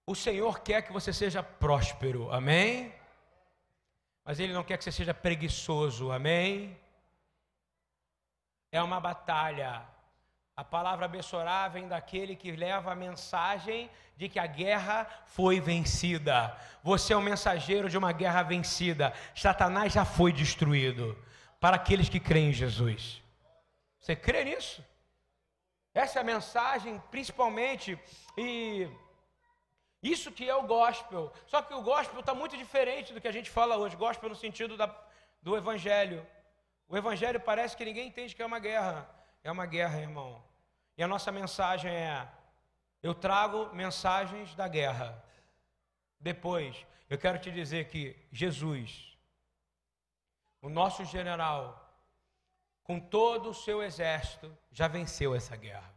O 0.06 0.14
Senhor 0.14 0.60
quer 0.60 0.82
que 0.82 0.92
você 0.92 1.12
seja 1.12 1.42
próspero, 1.42 2.30
amém? 2.30 2.92
Mas 4.24 4.40
Ele 4.40 4.52
não 4.52 4.64
quer 4.64 4.76
que 4.76 4.84
você 4.84 4.92
seja 4.92 5.14
preguiçoso, 5.14 6.10
amém? 6.10 6.78
É 8.72 8.82
uma 8.82 9.00
batalha, 9.00 9.86
a 10.56 10.62
palavra 10.62 11.08
Bessorá 11.08 11.66
vem 11.66 11.88
daquele 11.88 12.36
que 12.36 12.52
leva 12.52 12.92
a 12.92 12.94
mensagem 12.94 13.90
de 14.16 14.28
que 14.28 14.38
a 14.38 14.46
guerra 14.46 15.04
foi 15.26 15.58
vencida. 15.58 16.56
Você 16.82 17.12
é 17.12 17.16
o 17.16 17.18
um 17.18 17.22
mensageiro 17.22 17.88
de 17.90 17.98
uma 17.98 18.12
guerra 18.12 18.42
vencida. 18.42 19.12
Satanás 19.34 19.92
já 19.92 20.04
foi 20.04 20.32
destruído. 20.32 21.18
Para 21.58 21.76
aqueles 21.76 22.08
que 22.08 22.20
creem 22.20 22.50
em 22.50 22.52
Jesus. 22.52 23.20
Você 23.98 24.14
crê 24.14 24.44
nisso? 24.44 24.84
Essa 25.92 26.18
é 26.18 26.22
a 26.22 26.24
mensagem, 26.24 27.02
principalmente, 27.10 27.98
e 28.36 28.88
isso 30.02 30.30
que 30.30 30.48
é 30.48 30.54
o 30.54 30.66
gospel. 30.66 31.32
Só 31.46 31.62
que 31.62 31.72
o 31.72 31.82
gospel 31.82 32.20
está 32.20 32.34
muito 32.34 32.56
diferente 32.56 33.12
do 33.12 33.20
que 33.20 33.28
a 33.28 33.32
gente 33.32 33.50
fala 33.50 33.76
hoje. 33.76 33.96
Gospel 33.96 34.28
no 34.28 34.36
sentido 34.36 34.76
da, 34.76 34.94
do 35.40 35.56
evangelho. 35.56 36.24
O 36.88 36.96
evangelho 36.96 37.40
parece 37.40 37.76
que 37.76 37.84
ninguém 37.84 38.08
entende 38.08 38.36
que 38.36 38.42
é 38.42 38.46
uma 38.46 38.58
guerra. 38.58 39.08
É 39.44 39.52
uma 39.52 39.66
guerra, 39.66 40.00
irmão. 40.00 40.42
E 40.96 41.02
a 41.02 41.06
nossa 41.06 41.30
mensagem 41.30 41.92
é: 41.92 42.26
eu 43.02 43.14
trago 43.14 43.72
mensagens 43.74 44.54
da 44.54 44.66
guerra. 44.66 45.22
Depois, 46.18 46.86
eu 47.10 47.18
quero 47.18 47.38
te 47.38 47.52
dizer 47.52 47.88
que 47.88 48.16
Jesus, 48.32 49.16
o 50.62 50.70
nosso 50.70 51.04
general, 51.04 51.94
com 52.82 52.98
todo 52.98 53.50
o 53.50 53.54
seu 53.54 53.82
exército, 53.82 54.56
já 54.72 54.88
venceu 54.88 55.34
essa 55.34 55.54
guerra. 55.54 55.94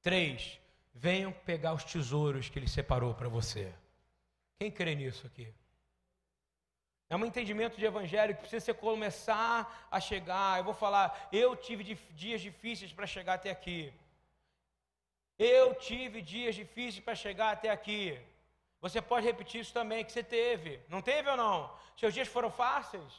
Três, 0.00 0.58
venham 0.94 1.30
pegar 1.30 1.74
os 1.74 1.84
tesouros 1.84 2.48
que 2.48 2.58
ele 2.58 2.68
separou 2.68 3.14
para 3.14 3.28
você. 3.28 3.74
Quem 4.58 4.70
crê 4.70 4.94
nisso 4.94 5.26
aqui? 5.26 5.52
É 7.10 7.16
um 7.16 7.26
entendimento 7.26 7.76
de 7.76 7.84
evangelho 7.84 8.36
que 8.36 8.42
precisa 8.42 8.72
começar 8.72 9.88
a 9.90 9.98
chegar. 9.98 10.58
Eu 10.58 10.64
vou 10.64 10.72
falar, 10.72 11.28
eu 11.32 11.56
tive 11.56 11.98
dias 12.12 12.40
difíceis 12.40 12.92
para 12.92 13.04
chegar 13.04 13.34
até 13.34 13.50
aqui. 13.50 13.92
Eu 15.36 15.74
tive 15.74 16.22
dias 16.22 16.54
difíceis 16.54 17.02
para 17.02 17.16
chegar 17.16 17.50
até 17.50 17.68
aqui. 17.68 18.16
Você 18.80 19.02
pode 19.02 19.26
repetir 19.26 19.60
isso 19.60 19.72
também 19.72 20.04
que 20.04 20.12
você 20.12 20.22
teve. 20.22 20.78
Não 20.88 21.02
teve 21.02 21.28
ou 21.28 21.36
não? 21.36 21.68
Seus 21.96 22.14
dias 22.14 22.28
foram 22.28 22.48
fáceis? 22.48 23.12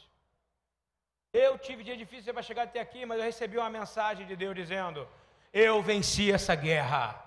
Eu 1.30 1.58
tive 1.58 1.84
dias 1.84 1.98
difíceis 1.98 2.32
para 2.32 2.42
chegar 2.42 2.62
até 2.62 2.80
aqui, 2.80 3.04
mas 3.04 3.18
eu 3.18 3.24
recebi 3.24 3.58
uma 3.58 3.68
mensagem 3.68 4.26
de 4.26 4.34
Deus 4.34 4.54
dizendo: 4.54 5.06
Eu 5.52 5.82
venci 5.82 6.32
essa 6.32 6.54
guerra. 6.54 7.22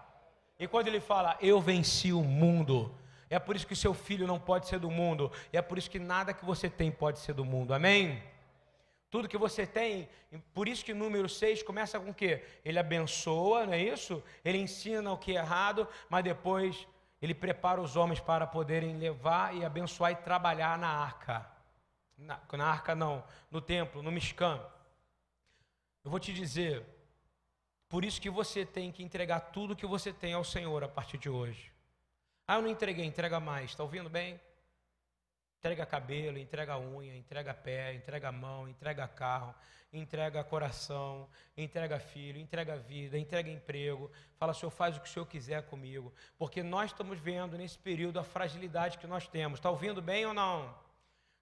E 0.59 0.67
quando 0.67 0.87
ele 0.87 0.99
fala, 0.99 1.37
Eu 1.39 1.61
venci 1.61 2.11
o 2.11 2.23
mundo, 2.23 2.91
é 3.29 3.39
por 3.39 3.55
isso 3.55 3.67
que 3.67 3.75
seu 3.75 3.93
filho 3.93 4.27
não 4.27 4.39
pode 4.39 4.67
ser 4.67 4.79
do 4.79 4.91
mundo. 4.91 5.31
E 5.51 5.57
é 5.57 5.61
por 5.61 5.77
isso 5.77 5.89
que 5.89 5.99
nada 5.99 6.33
que 6.33 6.45
você 6.45 6.69
tem 6.69 6.91
pode 6.91 7.19
ser 7.19 7.33
do 7.33 7.43
mundo. 7.43 7.73
Amém? 7.73 8.21
Tudo 9.09 9.29
que 9.29 9.37
você 9.37 9.65
tem, 9.65 10.09
por 10.53 10.67
isso 10.67 10.83
que 10.83 10.93
número 10.93 11.29
6 11.29 11.63
começa 11.63 11.99
com 11.99 12.09
o 12.09 12.13
quê? 12.13 12.43
Ele 12.63 12.77
abençoa, 12.77 13.65
não 13.65 13.73
é 13.73 13.81
isso? 13.81 14.21
Ele 14.43 14.57
ensina 14.57 15.11
o 15.11 15.17
que 15.17 15.31
é 15.31 15.39
errado, 15.39 15.87
mas 16.09 16.23
depois 16.23 16.87
ele 17.21 17.33
prepara 17.33 17.81
os 17.81 17.95
homens 17.95 18.19
para 18.19 18.45
poderem 18.45 18.97
levar 18.97 19.55
e 19.55 19.63
abençoar 19.63 20.11
e 20.11 20.15
trabalhar 20.15 20.77
na 20.77 20.89
arca. 20.89 21.49
Na, 22.17 22.39
na 22.53 22.65
arca 22.65 22.93
não, 22.93 23.23
no 23.49 23.61
templo, 23.61 24.01
no 24.01 24.11
Mishkan. 24.11 24.61
Eu 26.03 26.11
vou 26.11 26.19
te 26.19 26.33
dizer, 26.33 26.85
por 27.87 28.03
isso 28.05 28.21
que 28.21 28.29
você 28.29 28.65
tem 28.65 28.91
que 28.91 29.01
entregar 29.01 29.39
tudo 29.39 29.75
que 29.75 29.85
você 29.85 30.11
tem 30.11 30.33
ao 30.33 30.43
Senhor 30.43 30.83
a 30.83 30.87
partir 30.87 31.17
de 31.17 31.29
hoje. 31.29 31.74
Ah, 32.47 32.55
eu 32.55 32.61
não 32.61 32.69
entreguei, 32.69 33.05
entrega 33.05 33.39
mais. 33.39 33.71
Está 33.71 33.83
ouvindo 33.83 34.09
bem? 34.09 34.39
Entrega 35.57 35.83
cabelo, 35.83 36.37
entrega 36.37 36.77
unha, 36.77 37.15
entrega 37.17 37.51
pé, 37.51 37.95
entrega 37.95 38.31
mão, 38.31 38.69
entrega 38.69 39.07
carro, 39.07 39.55
entrega 39.91 40.43
coração, 40.43 41.27
entrega 41.57 41.97
filho, 41.99 42.39
entrega 42.39 42.77
vida, 42.77 43.17
entrega 43.17 43.49
emprego. 43.49 44.11
Fala, 44.37 44.53
Senhor, 44.53 44.69
faz 44.69 44.95
o 44.95 44.99
que 44.99 45.09
o 45.09 45.11
Senhor 45.11 45.25
quiser 45.25 45.63
comigo. 45.63 46.13
Porque 46.37 46.61
nós 46.61 46.91
estamos 46.91 47.19
vendo 47.19 47.57
nesse 47.57 47.79
período 47.79 48.19
a 48.19 48.23
fragilidade 48.23 48.99
que 48.99 49.07
nós 49.07 49.27
temos. 49.27 49.57
Está 49.57 49.71
ouvindo 49.71 50.03
bem 50.03 50.23
ou 50.27 50.33
não? 50.35 50.77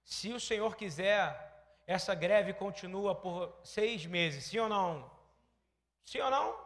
Se 0.02 0.32
o 0.32 0.40
Senhor 0.40 0.74
quiser, 0.74 1.82
essa 1.86 2.14
greve 2.14 2.54
continua 2.54 3.14
por 3.14 3.54
seis 3.62 4.06
meses, 4.06 4.44
sim 4.44 4.58
ou 4.58 4.70
não? 4.70 5.10
Sim 6.02 6.20
ou 6.20 6.30
não? 6.30 6.58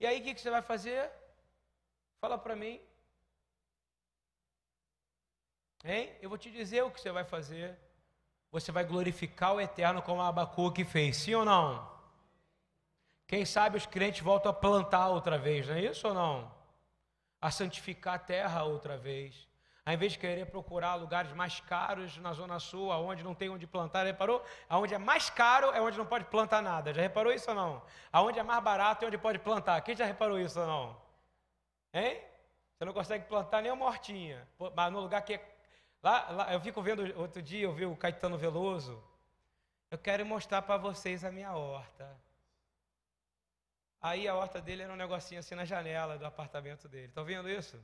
E 0.00 0.06
aí 0.06 0.20
o 0.20 0.24
que 0.24 0.40
você 0.40 0.50
vai 0.50 0.62
fazer? 0.62 1.10
Fala 2.20 2.36
para 2.36 2.56
mim. 2.56 2.80
Hein? 5.84 6.12
Eu 6.20 6.28
vou 6.28 6.38
te 6.38 6.50
dizer 6.50 6.82
o 6.82 6.90
que 6.90 7.00
você 7.00 7.10
vai 7.10 7.24
fazer. 7.24 7.78
Você 8.50 8.72
vai 8.72 8.84
glorificar 8.84 9.54
o 9.54 9.60
eterno 9.60 10.02
como 10.02 10.22
Abacuque 10.22 10.84
fez, 10.84 11.16
sim 11.18 11.34
ou 11.34 11.44
não? 11.44 11.86
Quem 13.26 13.44
sabe 13.44 13.76
os 13.76 13.84
crentes 13.84 14.22
voltam 14.22 14.50
a 14.50 14.54
plantar 14.54 15.08
outra 15.08 15.36
vez, 15.36 15.68
não 15.68 15.74
é 15.74 15.82
isso 15.82 16.08
ou 16.08 16.14
não? 16.14 16.50
A 17.40 17.50
santificar 17.50 18.14
a 18.14 18.18
terra 18.18 18.64
outra 18.64 18.96
vez. 18.96 19.46
Ao 19.84 19.92
invés 19.92 20.12
de 20.12 20.18
querer 20.18 20.46
procurar 20.46 20.96
lugares 20.96 21.32
mais 21.32 21.60
caros 21.60 22.16
na 22.18 22.32
Zona 22.32 22.58
Sul, 22.58 22.90
aonde 22.90 23.22
não 23.22 23.34
tem 23.34 23.48
onde 23.48 23.66
plantar, 23.66 24.04
reparou? 24.04 24.44
Aonde 24.68 24.94
é 24.94 24.98
mais 24.98 25.30
caro 25.30 25.70
é 25.70 25.80
onde 25.80 25.96
não 25.96 26.06
pode 26.06 26.24
plantar 26.26 26.62
nada. 26.62 26.92
Já 26.92 27.00
reparou 27.00 27.32
isso 27.32 27.48
ou 27.50 27.56
não? 27.56 27.82
Aonde 28.12 28.38
é 28.38 28.42
mais 28.42 28.62
barato 28.62 29.04
é 29.04 29.08
onde 29.08 29.16
pode 29.16 29.38
plantar. 29.38 29.80
Quem 29.82 29.96
já 29.96 30.04
reparou 30.04 30.38
isso 30.38 30.60
ou 30.60 30.66
não? 30.66 30.96
Hein? 31.92 32.20
Você 32.76 32.84
não 32.84 32.92
consegue 32.92 33.24
plantar 33.26 33.62
nem 33.62 33.72
uma 33.72 33.86
hortinha, 33.86 34.46
mas 34.74 34.92
no 34.92 35.00
lugar 35.00 35.22
que 35.22 35.34
é 35.34 35.57
Lá, 36.08 36.30
lá, 36.30 36.52
eu 36.54 36.60
fico 36.62 36.80
vendo, 36.80 37.02
outro 37.20 37.42
dia 37.42 37.64
eu 37.64 37.74
vi 37.74 37.84
o 37.84 37.94
Caetano 37.94 38.38
Veloso. 38.38 38.98
Eu 39.90 39.98
quero 39.98 40.24
mostrar 40.24 40.62
para 40.62 40.78
vocês 40.78 41.22
a 41.22 41.30
minha 41.30 41.52
horta. 41.52 42.18
Aí 44.00 44.26
a 44.26 44.34
horta 44.34 44.58
dele 44.58 44.84
era 44.84 44.92
um 44.92 44.96
negocinho 44.96 45.38
assim 45.40 45.54
na 45.54 45.66
janela 45.66 46.16
do 46.16 46.24
apartamento 46.24 46.88
dele. 46.88 47.08
Estão 47.08 47.26
vendo 47.26 47.46
isso? 47.50 47.78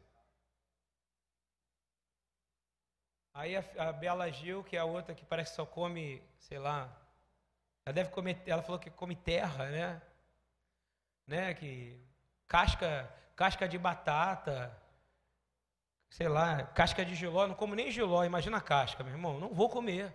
Aí 3.35 3.55
a, 3.57 3.65
a 3.77 3.93
Bela 3.93 4.31
Gil, 4.31 4.65
que 4.65 4.75
é 4.75 4.81
a 4.81 4.87
outra 4.87 5.15
que 5.15 5.27
parece 5.27 5.51
que 5.51 5.57
só 5.57 5.67
come, 5.67 6.23
sei 6.39 6.59
lá, 6.59 6.91
ela 7.85 7.93
deve 7.93 8.09
comer, 8.09 8.43
ela 8.47 8.63
falou 8.63 8.79
que 8.79 8.89
come 8.89 9.17
terra, 9.17 9.69
né? 9.69 10.03
Né, 11.27 11.53
que 11.53 12.03
casca, 12.49 13.07
casca 13.37 13.69
de 13.69 13.77
batata, 13.77 14.75
sei 16.15 16.29
lá, 16.29 16.63
casca 16.63 17.05
de 17.05 17.13
giló, 17.13 17.45
não 17.49 17.57
como 17.57 17.75
nem 17.75 17.91
giló, 17.91 18.25
imagina 18.25 18.59
a 18.59 18.61
casca, 18.61 19.03
meu 19.03 19.15
irmão, 19.15 19.41
não 19.41 19.53
vou 19.53 19.69
comer. 19.69 20.15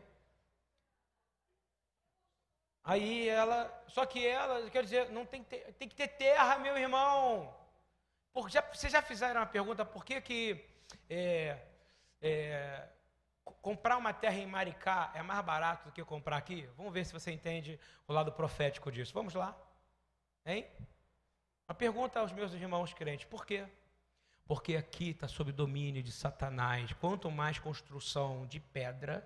Aí 2.81 3.27
ela, 3.27 3.83
só 3.89 4.05
que 4.05 4.25
ela, 4.25 4.69
quer 4.69 4.83
dizer, 4.83 5.09
não 5.09 5.25
tem, 5.25 5.43
tem 5.43 5.89
que 5.89 5.95
ter 5.95 6.07
terra, 6.07 6.57
meu 6.57 6.77
irmão. 6.77 7.53
Porque 8.31 8.51
já, 8.53 8.61
vocês 8.61 8.93
já 8.93 9.01
fizeram 9.01 9.41
uma 9.41 9.45
pergunta, 9.45 9.83
por 9.83 10.05
que 10.05 10.21
que 10.21 10.65
é, 11.09 11.67
é, 12.21 12.87
comprar 13.61 13.97
uma 13.97 14.13
terra 14.13 14.37
em 14.37 14.47
Maricá 14.47 15.11
é 15.13 15.21
mais 15.21 15.43
barato 15.43 15.89
do 15.89 15.91
que 15.91 16.03
comprar 16.05 16.37
aqui? 16.37 16.65
Vamos 16.77 16.93
ver 16.93 17.05
se 17.05 17.11
você 17.11 17.29
entende 17.29 17.77
o 18.07 18.13
lado 18.13 18.31
profético 18.31 18.89
disso. 18.89 19.13
Vamos 19.13 19.33
lá. 19.33 19.53
Hein? 20.45 20.65
Uma 21.67 21.75
pergunta 21.75 22.21
aos 22.21 22.31
meus 22.31 22.53
irmãos 22.53 22.93
crentes: 22.93 23.25
por 23.25 23.45
quê? 23.45 23.67
Porque 24.49 24.75
aqui 24.75 25.11
está 25.11 25.27
sob 25.27 25.51
domínio 25.51 26.01
de 26.01 26.11
Satanás. 26.11 26.91
Quanto 26.93 27.29
mais 27.29 27.59
construção 27.59 28.47
de 28.47 28.59
pedra, 28.59 29.23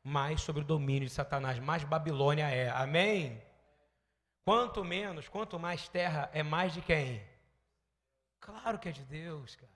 mais 0.00 0.42
sobre 0.42 0.62
o 0.62 0.64
domínio 0.64 1.08
de 1.08 1.12
Satanás, 1.12 1.58
mais 1.58 1.82
Babilônia 1.82 2.48
é. 2.48 2.70
Amém? 2.70 3.42
Quanto 4.44 4.84
menos, 4.84 5.26
quanto 5.26 5.58
mais 5.58 5.88
terra, 5.88 6.30
é 6.32 6.44
mais 6.44 6.72
de 6.72 6.82
quem? 6.82 7.20
Claro 8.38 8.78
que 8.78 8.88
é 8.88 8.92
de 8.92 9.02
Deus, 9.02 9.56
cara. 9.56 9.72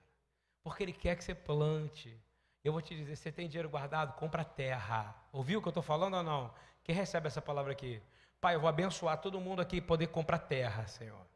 Porque 0.63 0.83
Ele 0.83 0.93
quer 0.93 1.17
que 1.17 1.25
você 1.25 1.35
plante. 1.35 2.17
Eu 2.63 2.71
vou 2.71 2.81
te 2.81 2.95
dizer, 2.95 3.17
você 3.17 3.33
tem 3.33 3.49
dinheiro 3.49 3.69
guardado? 3.69 4.13
Compra 4.13 4.45
terra. 4.45 5.13
Ouviu 5.33 5.59
o 5.59 5.61
que 5.61 5.67
eu 5.67 5.71
estou 5.71 5.83
falando 5.83 6.13
ou 6.13 6.23
não? 6.23 6.53
Quem 6.85 6.95
recebe 6.95 7.27
essa 7.27 7.41
palavra 7.41 7.73
aqui? 7.73 8.01
Pai, 8.39 8.55
eu 8.55 8.61
vou 8.61 8.69
abençoar 8.69 9.19
todo 9.19 9.41
mundo 9.41 9.61
aqui 9.61 9.81
poder 9.81 10.07
comprar 10.07 10.39
terra, 10.39 10.87
Senhor. 10.87 11.34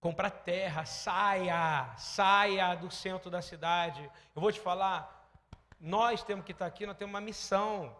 Comprar 0.00 0.30
terra, 0.30 0.84
saia, 0.84 1.94
saia 1.96 2.74
do 2.74 2.90
centro 2.90 3.30
da 3.30 3.42
cidade. 3.42 4.02
Eu 4.34 4.40
vou 4.40 4.52
te 4.52 4.60
falar, 4.60 5.28
nós 5.80 6.22
temos 6.22 6.44
que 6.44 6.52
estar 6.52 6.66
aqui, 6.66 6.86
nós 6.86 6.96
temos 6.96 7.12
uma 7.12 7.20
missão. 7.20 7.96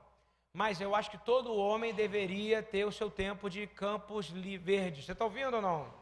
Mas 0.52 0.80
eu 0.80 0.94
acho 0.94 1.10
que 1.10 1.18
todo 1.18 1.54
homem 1.54 1.94
deveria 1.94 2.62
ter 2.62 2.84
o 2.84 2.92
seu 2.92 3.10
tempo 3.10 3.50
de 3.50 3.66
campos 3.66 4.28
verdes. 4.28 5.04
Você 5.04 5.12
está 5.12 5.24
ouvindo 5.24 5.54
ou 5.54 5.62
não? 5.62 5.92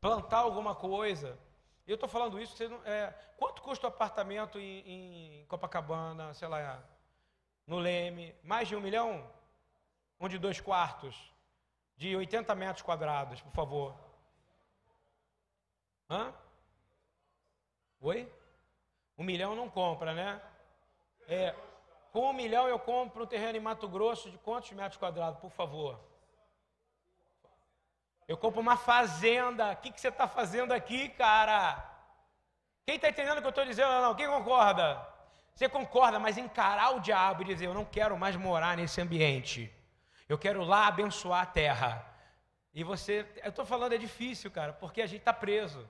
Plantar 0.00 0.38
alguma 0.38 0.74
coisa. 0.74 1.38
Eu 1.86 1.94
estou 1.94 2.08
falando 2.08 2.40
isso, 2.40 2.68
não, 2.68 2.80
é, 2.84 3.14
quanto 3.36 3.62
custa 3.62 3.86
o 3.86 3.88
apartamento 3.88 4.58
em, 4.58 5.40
em, 5.40 5.46
Copacabana, 5.46 6.34
sei 6.34 6.48
lá, 6.48 6.82
no 7.66 7.78
Leme? 7.78 8.34
Mais 8.42 8.66
de 8.66 8.74
um 8.74 8.80
milhão? 8.80 9.24
Um 10.18 10.28
de 10.28 10.36
dois 10.36 10.60
quartos? 10.60 11.32
De 11.96 12.14
80 12.14 12.54
metros 12.54 12.82
quadrados, 12.82 13.40
por 13.40 13.52
favor. 13.52 14.05
Hã? 16.08 16.32
Oi? 18.00 18.32
Um 19.18 19.24
milhão 19.24 19.56
não 19.56 19.68
compra, 19.68 20.14
né? 20.14 20.40
É, 21.28 21.54
com 22.12 22.30
um 22.30 22.32
milhão 22.32 22.68
eu 22.68 22.78
compro 22.78 23.24
um 23.24 23.26
terreno 23.26 23.58
em 23.58 23.60
Mato 23.60 23.88
Grosso 23.88 24.30
de 24.30 24.38
quantos 24.38 24.70
metros 24.72 24.96
quadrados, 24.96 25.40
por 25.40 25.50
favor? 25.50 25.98
Eu 28.28 28.36
compro 28.36 28.60
uma 28.60 28.76
fazenda. 28.76 29.72
O 29.72 29.76
que, 29.76 29.90
que 29.90 30.00
você 30.00 30.08
está 30.08 30.28
fazendo 30.28 30.72
aqui, 30.72 31.08
cara? 31.10 31.84
Quem 32.84 32.96
está 32.96 33.08
entendendo 33.08 33.38
o 33.38 33.40
que 33.40 33.46
eu 33.46 33.50
estou 33.50 33.64
dizendo 33.64 33.90
não? 34.00 34.14
Quem 34.14 34.28
concorda? 34.28 35.06
Você 35.54 35.68
concorda, 35.68 36.18
mas 36.18 36.36
encarar 36.36 36.94
o 36.94 37.00
diabo 37.00 37.42
e 37.42 37.46
dizer: 37.46 37.66
Eu 37.66 37.74
não 37.74 37.84
quero 37.84 38.16
mais 38.16 38.36
morar 38.36 38.76
nesse 38.76 39.00
ambiente. 39.00 39.72
Eu 40.28 40.38
quero 40.38 40.62
lá 40.64 40.86
abençoar 40.86 41.42
a 41.42 41.46
terra. 41.46 42.04
E 42.74 42.84
você, 42.84 43.26
eu 43.42 43.48
estou 43.50 43.64
falando, 43.64 43.94
é 43.94 43.98
difícil, 43.98 44.50
cara, 44.50 44.72
porque 44.72 45.00
a 45.00 45.06
gente 45.06 45.20
está 45.20 45.32
preso. 45.32 45.88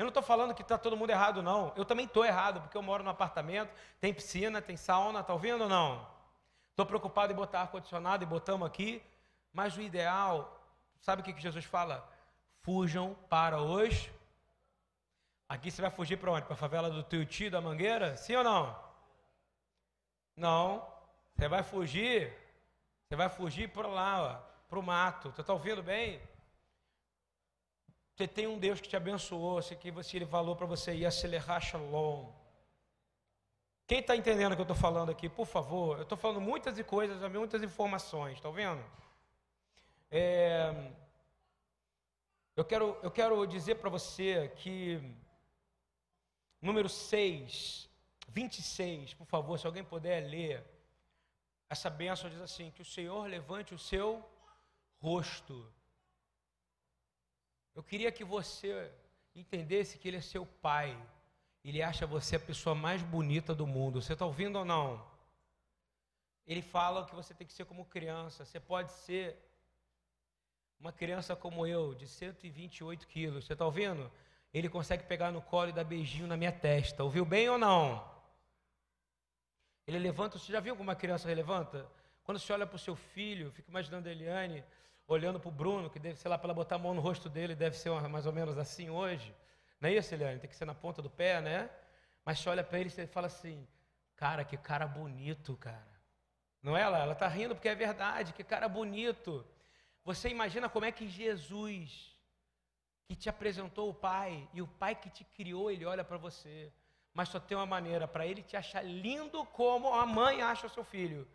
Eu 0.00 0.04
não 0.04 0.08
estou 0.08 0.22
falando 0.22 0.54
que 0.54 0.62
está 0.62 0.78
todo 0.78 0.96
mundo 0.96 1.10
errado, 1.10 1.42
não. 1.42 1.72
Eu 1.76 1.84
também 1.84 2.06
estou 2.06 2.24
errado, 2.24 2.60
porque 2.60 2.76
eu 2.76 2.82
moro 2.82 3.04
num 3.04 3.10
apartamento, 3.10 3.70
tem 4.00 4.14
piscina, 4.14 4.62
tem 4.62 4.76
sauna, 4.76 5.20
está 5.20 5.32
ouvindo 5.32 5.62
ou 5.64 5.68
não? 5.68 6.06
Estou 6.70 6.86
preocupado 6.86 7.32
em 7.32 7.36
botar 7.36 7.60
ar-condicionado 7.60 8.24
e 8.24 8.26
botamos 8.26 8.66
aqui, 8.66 9.02
mas 9.52 9.76
o 9.76 9.82
ideal 9.82 10.60
Sabe 11.00 11.22
o 11.22 11.24
que 11.24 11.40
Jesus 11.40 11.64
fala? 11.64 12.06
Fujam 12.62 13.14
para 13.28 13.60
os. 13.60 14.10
Aqui 15.48 15.70
você 15.70 15.80
vai 15.80 15.90
fugir 15.90 16.18
para 16.18 16.30
onde? 16.30 16.44
Para 16.44 16.54
a 16.54 16.58
favela 16.58 16.90
do 16.90 17.02
Tuiuti, 17.02 17.48
da 17.48 17.60
Mangueira? 17.60 18.16
Sim 18.16 18.36
ou 18.36 18.44
não? 18.44 18.78
Não. 20.36 20.86
Você 21.34 21.48
vai 21.48 21.62
fugir. 21.62 22.36
Você 23.08 23.16
vai 23.16 23.28
fugir 23.28 23.70
para 23.70 23.88
lá, 23.88 24.44
para 24.68 24.78
o 24.78 24.82
mato. 24.82 25.30
Você 25.30 25.40
está 25.40 25.52
ouvindo 25.52 25.82
bem? 25.82 26.20
Você 28.20 28.28
tem 28.28 28.46
um 28.46 28.58
Deus 28.58 28.82
que 28.82 28.86
te 28.86 28.94
abençoou, 28.94 29.62
que 29.62 29.90
você, 29.90 30.18
ele 30.18 30.26
falou 30.26 30.54
para 30.54 30.66
você 30.66 30.94
ir 30.94 31.06
acelerar 31.06 31.58
shalom. 31.58 32.30
Quem 33.86 34.00
está 34.00 34.14
entendendo 34.14 34.52
o 34.52 34.56
que 34.56 34.60
eu 34.60 34.64
estou 34.64 34.76
falando 34.76 35.10
aqui, 35.10 35.26
por 35.26 35.46
favor? 35.46 35.96
Eu 35.96 36.02
estou 36.02 36.18
falando 36.18 36.38
muitas 36.38 36.78
coisas, 36.82 37.18
muitas 37.32 37.62
informações, 37.62 38.34
está 38.34 38.46
ouvindo? 38.46 38.84
É, 40.10 40.92
eu, 42.54 42.62
quero, 42.62 42.94
eu 43.02 43.10
quero 43.10 43.46
dizer 43.46 43.76
para 43.76 43.88
você 43.88 44.52
que, 44.56 45.00
número 46.60 46.90
6, 46.90 47.88
26, 48.28 49.14
por 49.14 49.24
favor, 49.24 49.58
se 49.58 49.66
alguém 49.66 49.82
puder 49.82 50.28
ler, 50.28 50.62
essa 51.70 51.88
bênção 51.88 52.28
diz 52.28 52.42
assim: 52.42 52.70
que 52.70 52.82
o 52.82 52.84
Senhor 52.84 53.26
levante 53.26 53.74
o 53.74 53.78
seu 53.78 54.22
rosto. 55.00 55.72
Eu 57.74 57.82
queria 57.82 58.10
que 58.10 58.24
você 58.24 58.90
entendesse 59.34 59.98
que 59.98 60.08
Ele 60.08 60.16
é 60.16 60.20
seu 60.20 60.44
Pai. 60.44 60.96
Ele 61.64 61.82
acha 61.82 62.06
você 62.06 62.36
a 62.36 62.40
pessoa 62.40 62.74
mais 62.74 63.02
bonita 63.02 63.54
do 63.54 63.66
mundo. 63.66 64.00
Você 64.00 64.14
está 64.14 64.24
ouvindo 64.24 64.58
ou 64.58 64.64
não? 64.64 65.04
Ele 66.46 66.62
fala 66.62 67.06
que 67.06 67.14
você 67.14 67.32
tem 67.34 67.46
que 67.46 67.52
ser 67.52 67.64
como 67.64 67.84
criança. 67.84 68.44
Você 68.44 68.58
pode 68.58 68.92
ser 68.92 69.36
uma 70.80 70.92
criança 70.92 71.36
como 71.36 71.66
eu, 71.66 71.94
de 71.94 72.08
128 72.08 73.06
quilos, 73.06 73.44
você 73.44 73.52
está 73.52 73.66
ouvindo? 73.66 74.10
Ele 74.52 74.68
consegue 74.68 75.04
pegar 75.04 75.30
no 75.30 75.42
colo 75.42 75.68
e 75.68 75.72
dar 75.72 75.84
beijinho 75.84 76.26
na 76.26 76.36
minha 76.36 76.50
testa. 76.50 77.04
Ouviu 77.04 77.24
bem 77.24 77.48
ou 77.50 77.58
não? 77.58 78.02
Ele 79.86 79.98
levanta, 79.98 80.38
você 80.38 80.50
já 80.50 80.58
viu 80.58 80.74
como 80.74 80.88
uma 80.88 80.96
criança 80.96 81.28
levanta? 81.28 81.86
Quando 82.24 82.38
você 82.38 82.52
olha 82.52 82.66
para 82.66 82.76
o 82.76 82.78
seu 82.78 82.96
filho, 82.96 83.50
fica 83.50 83.70
imaginando 83.70 84.08
a 84.08 84.12
Eliane 84.12 84.64
olhando 85.12 85.40
para 85.40 85.48
o 85.48 85.52
Bruno, 85.52 85.90
que 85.90 85.98
deve, 85.98 86.16
sei 86.16 86.30
lá, 86.30 86.38
para 86.38 86.46
ela 86.46 86.54
botar 86.54 86.76
a 86.76 86.78
mão 86.78 86.94
no 86.94 87.00
rosto 87.00 87.28
dele, 87.28 87.56
deve 87.56 87.76
ser 87.76 87.90
mais 88.08 88.26
ou 88.26 88.32
menos 88.32 88.56
assim 88.56 88.90
hoje. 88.90 89.34
Não 89.80 89.88
é 89.88 89.94
isso, 89.94 90.14
Eliane? 90.14 90.38
Tem 90.38 90.48
que 90.48 90.54
ser 90.54 90.64
na 90.64 90.74
ponta 90.74 91.02
do 91.02 91.10
pé, 91.10 91.40
né? 91.40 91.68
Mas 92.24 92.38
você 92.38 92.48
olha 92.48 92.62
para 92.62 92.78
ele 92.78 92.92
e 92.96 93.06
fala 93.08 93.26
assim, 93.26 93.66
cara, 94.14 94.44
que 94.44 94.56
cara 94.56 94.86
bonito, 94.86 95.56
cara. 95.56 96.00
Não 96.62 96.76
é 96.76 96.82
ela? 96.82 96.98
Ela 96.98 97.14
está 97.14 97.26
rindo 97.26 97.56
porque 97.56 97.68
é 97.68 97.74
verdade, 97.74 98.32
que 98.32 98.44
cara 98.44 98.68
bonito. 98.68 99.44
Você 100.04 100.28
imagina 100.28 100.68
como 100.68 100.84
é 100.84 100.92
que 100.92 101.08
Jesus, 101.08 102.16
que 103.04 103.16
te 103.16 103.28
apresentou 103.28 103.90
o 103.90 103.94
Pai, 103.94 104.48
e 104.54 104.62
o 104.62 104.68
Pai 104.68 104.94
que 104.94 105.10
te 105.10 105.24
criou, 105.24 105.72
ele 105.72 105.84
olha 105.84 106.04
para 106.04 106.18
você. 106.18 106.72
Mas 107.12 107.30
só 107.30 107.40
tem 107.40 107.56
uma 107.56 107.66
maneira 107.66 108.06
para 108.06 108.24
ele 108.24 108.44
te 108.44 108.56
achar 108.56 108.84
lindo 108.84 109.44
como 109.46 109.92
a 109.92 110.06
mãe 110.06 110.40
acha 110.40 110.68
o 110.68 110.70
seu 110.70 110.84
filho. 110.84 111.26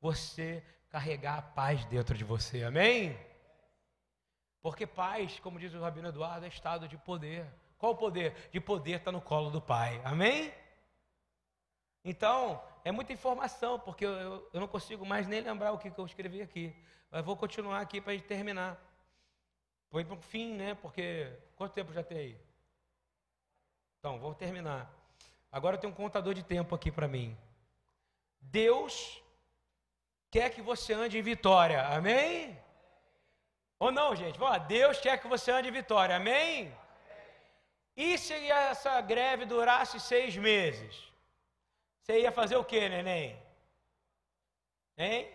Você 0.00 0.64
carregar 0.90 1.38
a 1.38 1.42
paz 1.42 1.84
dentro 1.86 2.16
de 2.16 2.24
você. 2.24 2.64
Amém? 2.64 3.18
Porque 4.60 4.86
paz, 4.86 5.38
como 5.40 5.58
diz 5.58 5.72
o 5.74 5.80
Rabino 5.80 6.08
Eduardo, 6.08 6.44
é 6.44 6.48
estado 6.48 6.88
de 6.88 6.96
poder. 6.96 7.46
Qual 7.78 7.92
o 7.92 7.96
poder? 7.96 8.34
De 8.50 8.60
poder 8.60 8.98
está 8.98 9.12
no 9.12 9.20
colo 9.20 9.50
do 9.50 9.60
Pai. 9.60 10.00
Amém? 10.04 10.52
Então, 12.04 12.62
é 12.84 12.90
muita 12.90 13.12
informação, 13.12 13.78
porque 13.78 14.04
eu, 14.04 14.10
eu, 14.10 14.50
eu 14.52 14.60
não 14.60 14.66
consigo 14.66 15.06
mais 15.06 15.28
nem 15.28 15.40
lembrar 15.40 15.72
o 15.72 15.78
que, 15.78 15.90
que 15.90 15.98
eu 15.98 16.06
escrevi 16.06 16.42
aqui. 16.42 16.74
Mas 17.10 17.24
vou 17.24 17.36
continuar 17.36 17.80
aqui 17.80 18.00
para 18.00 18.12
a 18.12 18.16
gente 18.16 18.26
terminar. 18.26 18.76
Foi 19.90 20.04
para 20.04 20.16
o 20.16 20.20
fim, 20.20 20.54
né? 20.54 20.74
Porque 20.74 21.32
quanto 21.56 21.72
tempo 21.72 21.92
já 21.92 22.02
tem 22.02 22.18
aí? 22.18 22.40
Então, 23.98 24.18
vou 24.18 24.34
terminar. 24.34 24.92
Agora 25.50 25.76
eu 25.76 25.80
tenho 25.80 25.92
um 25.92 25.96
contador 25.96 26.34
de 26.34 26.42
tempo 26.42 26.74
aqui 26.74 26.90
para 26.90 27.08
mim. 27.08 27.36
Deus 28.40 29.22
quer 30.30 30.50
que 30.50 30.62
você 30.62 30.92
ande 30.92 31.18
em 31.18 31.22
vitória. 31.22 31.86
Amém? 31.86 32.58
Ou 33.78 33.90
não, 33.90 34.14
gente? 34.14 34.38
Deus 34.66 34.98
quer 35.00 35.20
que 35.20 35.28
você 35.28 35.50
ande 35.50 35.68
em 35.68 35.72
vitória. 35.72 36.16
Amém? 36.16 36.74
E 37.96 38.16
se 38.18 38.32
essa 38.32 39.00
greve 39.00 39.44
durasse 39.44 39.98
seis 40.00 40.36
meses? 40.36 40.94
Você 42.02 42.20
ia 42.20 42.32
fazer 42.32 42.56
o 42.56 42.64
que, 42.64 42.88
neném? 42.88 43.40
Hein? 44.96 45.30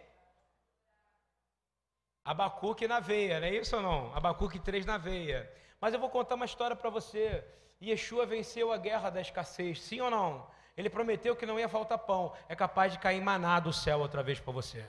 Abacuque 2.25 2.87
na 2.87 2.99
veia, 2.99 3.39
não 3.39 3.47
é 3.47 3.51
isso 3.51 3.75
ou 3.75 3.81
não? 3.81 4.15
Abacuque 4.15 4.59
3 4.59 4.85
na 4.85 4.97
veia. 4.97 5.51
Mas 5.79 5.93
eu 5.93 5.99
vou 5.99 6.09
contar 6.09 6.35
uma 6.35 6.45
história 6.45 6.75
para 6.75 6.89
você. 6.89 7.43
Yeshua 7.81 8.25
venceu 8.25 8.71
a 8.71 8.77
guerra 8.77 9.09
da 9.09 9.19
escassez, 9.19 9.81
sim 9.81 9.99
ou 9.99 10.09
não? 10.09 10.47
Ele 10.75 10.89
prometeu 10.89 11.35
que 11.35 11.45
não 11.45 11.59
ia 11.59 11.69
faltar 11.69 11.99
pão. 11.99 12.33
É 12.49 12.55
capaz 12.55 12.91
de 12.91 12.99
cair 12.99 13.21
maná 13.21 13.59
do 13.59 13.71
céu 13.71 13.99
outra 13.99 14.23
vez 14.23 14.39
para 14.39 14.51
você. 14.51 14.85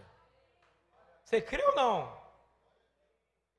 Você 1.22 1.40
crê 1.40 1.62
ou 1.64 1.74
não? 1.74 2.12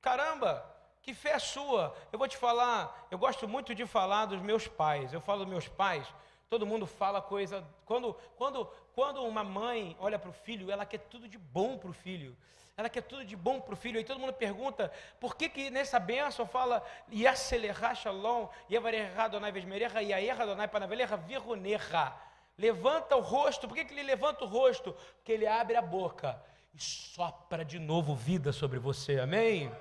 Caramba, 0.02 0.66
que 1.02 1.14
fé 1.14 1.32
é 1.32 1.40
sua? 1.40 1.96
Eu 2.12 2.18
vou 2.18 2.28
te 2.28 2.38
falar, 2.38 3.08
eu 3.12 3.18
gosto 3.18 3.48
muito 3.48 3.76
de 3.76 3.86
falar 3.86 4.26
dos 4.26 4.42
meus 4.42 4.68
pais. 4.68 5.14
Eu 5.14 5.22
falo 5.22 5.40
dos 5.40 5.50
meus 5.50 5.68
pais, 5.68 6.08
todo 6.50 6.66
mundo 6.66 6.88
fala 6.88 7.22
coisa. 7.22 7.64
Quando, 7.86 8.14
quando, 8.36 8.66
quando 8.94 9.24
uma 9.24 9.44
mãe 9.44 9.96
olha 10.00 10.18
para 10.18 10.30
o 10.30 10.34
filho, 10.34 10.72
ela 10.72 10.86
quer 10.86 11.00
tudo 11.00 11.28
de 11.28 11.38
bom 11.38 11.78
para 11.78 11.90
o 11.90 11.94
filho. 11.94 12.36
Ela 12.78 12.90
quer 12.90 13.04
tudo 13.04 13.24
de 13.24 13.38
bom 13.38 13.62
para 13.62 13.74
o 13.74 13.78
filho. 13.78 13.98
Aí 13.98 14.04
todo 14.04 14.20
mundo 14.20 14.34
pergunta, 14.34 14.92
por 15.18 15.38
que 15.38 15.48
que 15.48 15.70
nessa 15.70 15.98
benção 15.98 16.46
fala 16.46 16.84
Yaselerá 17.12 17.96
Shalom, 17.96 18.50
Yevareha 18.70 19.30
Donai 19.30 19.52
Vesmereha, 19.52 20.02
Yaerra 20.02 20.46
Donai 20.46 20.68
Panaveleha 20.68 21.16
Virroneha. 21.16 22.14
Levanta 22.58 23.16
o 23.16 23.22
rosto. 23.22 23.68
Por 23.68 23.76
que, 23.76 23.86
que 23.86 23.94
ele 23.94 24.04
levanta 24.04 24.44
o 24.44 24.48
rosto? 24.48 24.94
Porque 25.16 25.32
ele 25.32 25.48
abre 25.48 25.78
a 25.78 25.82
boca 25.82 26.42
e 26.74 26.82
sopra 26.82 27.64
de 27.64 27.80
novo 27.80 28.14
vida 28.14 28.52
sobre 28.52 28.78
você. 28.78 29.20
Amém? 29.20 29.72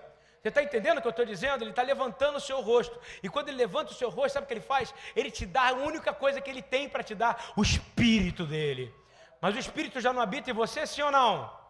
Você 0.40 0.49
está 0.49 0.62
entendendo 0.62 0.99
o 0.99 1.01
que 1.01 1.09
eu 1.09 1.11
estou 1.11 1.24
dizendo? 1.24 1.64
Ele 1.64 1.70
está 1.70 1.82
levantando 1.82 2.36
o 2.36 2.40
seu 2.40 2.61
rosto. 2.61 2.97
E 3.22 3.28
quando 3.28 3.49
ele 3.49 3.57
levanta 3.57 3.90
o 3.90 3.95
seu 3.95 4.09
rosto, 4.09 4.34
sabe 4.34 4.45
o 4.45 4.47
que 4.49 4.55
ele 4.55 4.61
faz? 4.61 4.95
Ele 5.16 5.32
te 5.32 5.47
dá 5.47 5.70
a 5.70 5.72
única 5.72 6.12
coisa 6.12 6.40
que 6.40 6.51
ele 6.51 6.62
tem 6.62 6.88
para 6.88 7.03
te 7.03 7.14
dar: 7.14 7.53
o 7.57 7.62
espírito 7.62 8.47
dele. 8.47 8.95
Mas 9.40 9.57
o 9.57 9.59
espírito 9.59 10.01
já 10.01 10.12
não 10.12 10.22
habita 10.22 10.51
em 10.51 10.55
você, 10.55 10.86
sim 10.86 11.03
ou 11.03 11.11
não? 11.11 11.63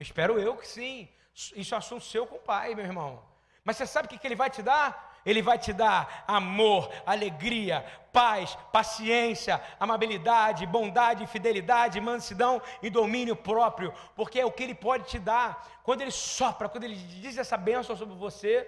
Espero 0.00 0.38
eu 0.38 0.56
que 0.56 0.66
sim. 0.66 1.08
Isso 1.34 1.74
é 1.74 1.78
assunto 1.78 2.04
seu 2.04 2.26
com 2.26 2.36
o 2.36 2.40
pai, 2.40 2.74
meu 2.74 2.84
irmão. 2.84 3.22
Mas 3.62 3.76
você 3.76 3.86
sabe 3.86 4.06
o 4.06 4.18
que 4.18 4.26
ele 4.26 4.34
vai 4.34 4.50
te 4.50 4.62
dar? 4.62 5.10
Ele 5.24 5.42
vai 5.42 5.58
te 5.58 5.72
dar 5.72 6.24
amor, 6.26 6.90
alegria, 7.04 7.84
paz, 8.12 8.56
paciência, 8.72 9.62
amabilidade, 9.78 10.66
bondade, 10.66 11.26
fidelidade, 11.26 12.00
mansidão 12.00 12.60
e 12.82 12.88
domínio 12.88 13.36
próprio, 13.36 13.92
porque 14.16 14.40
é 14.40 14.46
o 14.46 14.50
que 14.50 14.62
Ele 14.62 14.74
pode 14.74 15.04
te 15.04 15.18
dar. 15.18 15.68
Quando 15.82 16.00
Ele 16.00 16.10
sopra, 16.10 16.68
quando 16.68 16.84
Ele 16.84 16.96
diz 16.96 17.36
essa 17.36 17.56
bênção 17.56 17.94
sobre 17.94 18.14
você, 18.14 18.66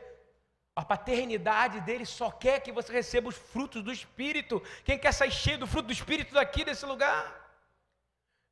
a 0.77 0.85
paternidade 0.85 1.81
dele 1.81 2.05
só 2.05 2.31
quer 2.31 2.61
que 2.61 2.73
você 2.73 2.93
receba 2.93 3.29
os 3.29 3.37
frutos 3.37 3.83
do 3.83 3.93
Espírito. 3.93 4.63
Quem 4.85 4.99
quer 4.99 5.13
sair 5.13 5.31
cheio 5.31 5.59
do 5.59 5.67
fruto 5.67 5.87
do 5.87 5.93
Espírito 5.93 6.35
daqui 6.35 6.65
desse 6.65 6.85
lugar? 6.85 7.42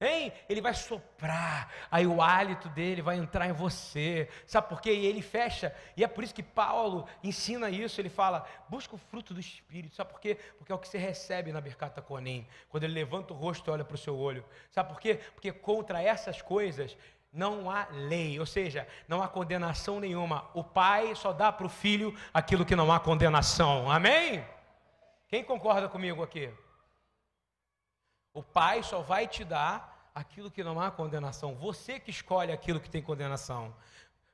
Hein? 0.00 0.32
Ele 0.48 0.62
vai 0.62 0.72
soprar, 0.72 1.70
aí 1.90 2.06
o 2.06 2.22
hálito 2.22 2.70
dele 2.70 3.02
vai 3.02 3.16
entrar 3.16 3.46
em 3.46 3.52
você. 3.52 4.30
Sabe 4.46 4.68
por 4.68 4.80
quê? 4.80 4.94
E 4.94 5.04
ele 5.04 5.20
fecha. 5.20 5.76
E 5.94 6.02
é 6.02 6.08
por 6.08 6.24
isso 6.24 6.34
que 6.34 6.42
Paulo 6.42 7.06
ensina 7.22 7.68
isso. 7.68 8.00
Ele 8.00 8.08
fala: 8.08 8.46
busca 8.66 8.94
o 8.94 8.98
fruto 8.98 9.34
do 9.34 9.40
Espírito. 9.40 9.94
Sabe 9.94 10.10
por 10.10 10.18
quê? 10.18 10.38
Porque 10.56 10.72
é 10.72 10.74
o 10.74 10.78
que 10.78 10.88
você 10.88 10.96
recebe 10.96 11.52
na 11.52 11.60
Bercata 11.60 12.00
Conem. 12.00 12.48
Quando 12.70 12.84
ele 12.84 12.94
levanta 12.94 13.34
o 13.34 13.36
rosto 13.36 13.68
e 13.68 13.72
olha 13.72 13.84
para 13.84 13.94
o 13.94 13.98
seu 13.98 14.16
olho. 14.16 14.42
Sabe 14.70 14.88
por 14.88 14.98
quê? 14.98 15.20
Porque 15.34 15.52
contra 15.52 16.02
essas 16.02 16.40
coisas 16.40 16.96
não 17.30 17.70
há 17.70 17.86
lei, 17.90 18.40
ou 18.40 18.46
seja, 18.46 18.88
não 19.06 19.22
há 19.22 19.28
condenação 19.28 20.00
nenhuma. 20.00 20.48
O 20.54 20.64
pai 20.64 21.14
só 21.14 21.30
dá 21.30 21.52
para 21.52 21.66
o 21.66 21.70
filho 21.70 22.18
aquilo 22.32 22.64
que 22.64 22.74
não 22.74 22.90
há 22.90 22.98
condenação. 22.98 23.90
Amém? 23.90 24.42
Quem 25.28 25.44
concorda 25.44 25.88
comigo 25.90 26.22
aqui? 26.22 26.50
O 28.32 28.42
pai 28.42 28.82
só 28.82 29.00
vai 29.00 29.26
te 29.26 29.44
dar 29.44 30.10
aquilo 30.14 30.50
que 30.50 30.62
não 30.62 30.80
há 30.80 30.90
condenação. 30.90 31.54
Você 31.54 31.98
que 31.98 32.10
escolhe 32.10 32.52
aquilo 32.52 32.80
que 32.80 32.90
tem 32.90 33.02
condenação. 33.02 33.74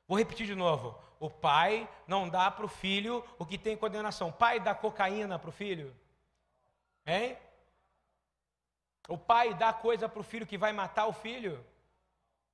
Vou 0.07 0.17
repetir 0.17 0.45
de 0.45 0.55
novo. 0.55 0.97
O 1.19 1.29
pai 1.29 1.89
não 2.07 2.29
dá 2.29 2.49
para 2.51 2.65
o 2.65 2.69
filho 2.69 3.23
o 3.39 3.45
que 3.45 3.57
tem 3.57 3.75
condenação. 3.75 4.29
O 4.29 4.33
pai 4.33 4.59
dá 4.59 4.73
cocaína 4.75 5.39
para 5.39 5.49
o 5.49 5.53
filho? 5.53 5.95
Hein? 7.05 7.37
O 9.07 9.17
pai 9.17 9.53
dá 9.53 9.73
coisa 9.73 10.07
para 10.07 10.19
o 10.19 10.23
filho 10.23 10.45
que 10.45 10.57
vai 10.57 10.73
matar 10.73 11.07
o 11.07 11.13
filho? 11.13 11.65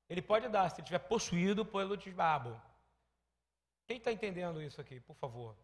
Ele 0.09 0.21
pode 0.21 0.47
dar, 0.47 0.69
se 0.69 0.75
ele 0.75 0.83
estiver 0.83 0.99
possuído 0.99 1.65
pelo 1.65 1.97
desbabo. 1.97 2.59
Quem 3.85 3.97
está 3.97 4.11
entendendo 4.11 4.61
isso 4.61 4.79
aqui, 4.79 4.99
por 4.99 5.15
favor? 5.15 5.55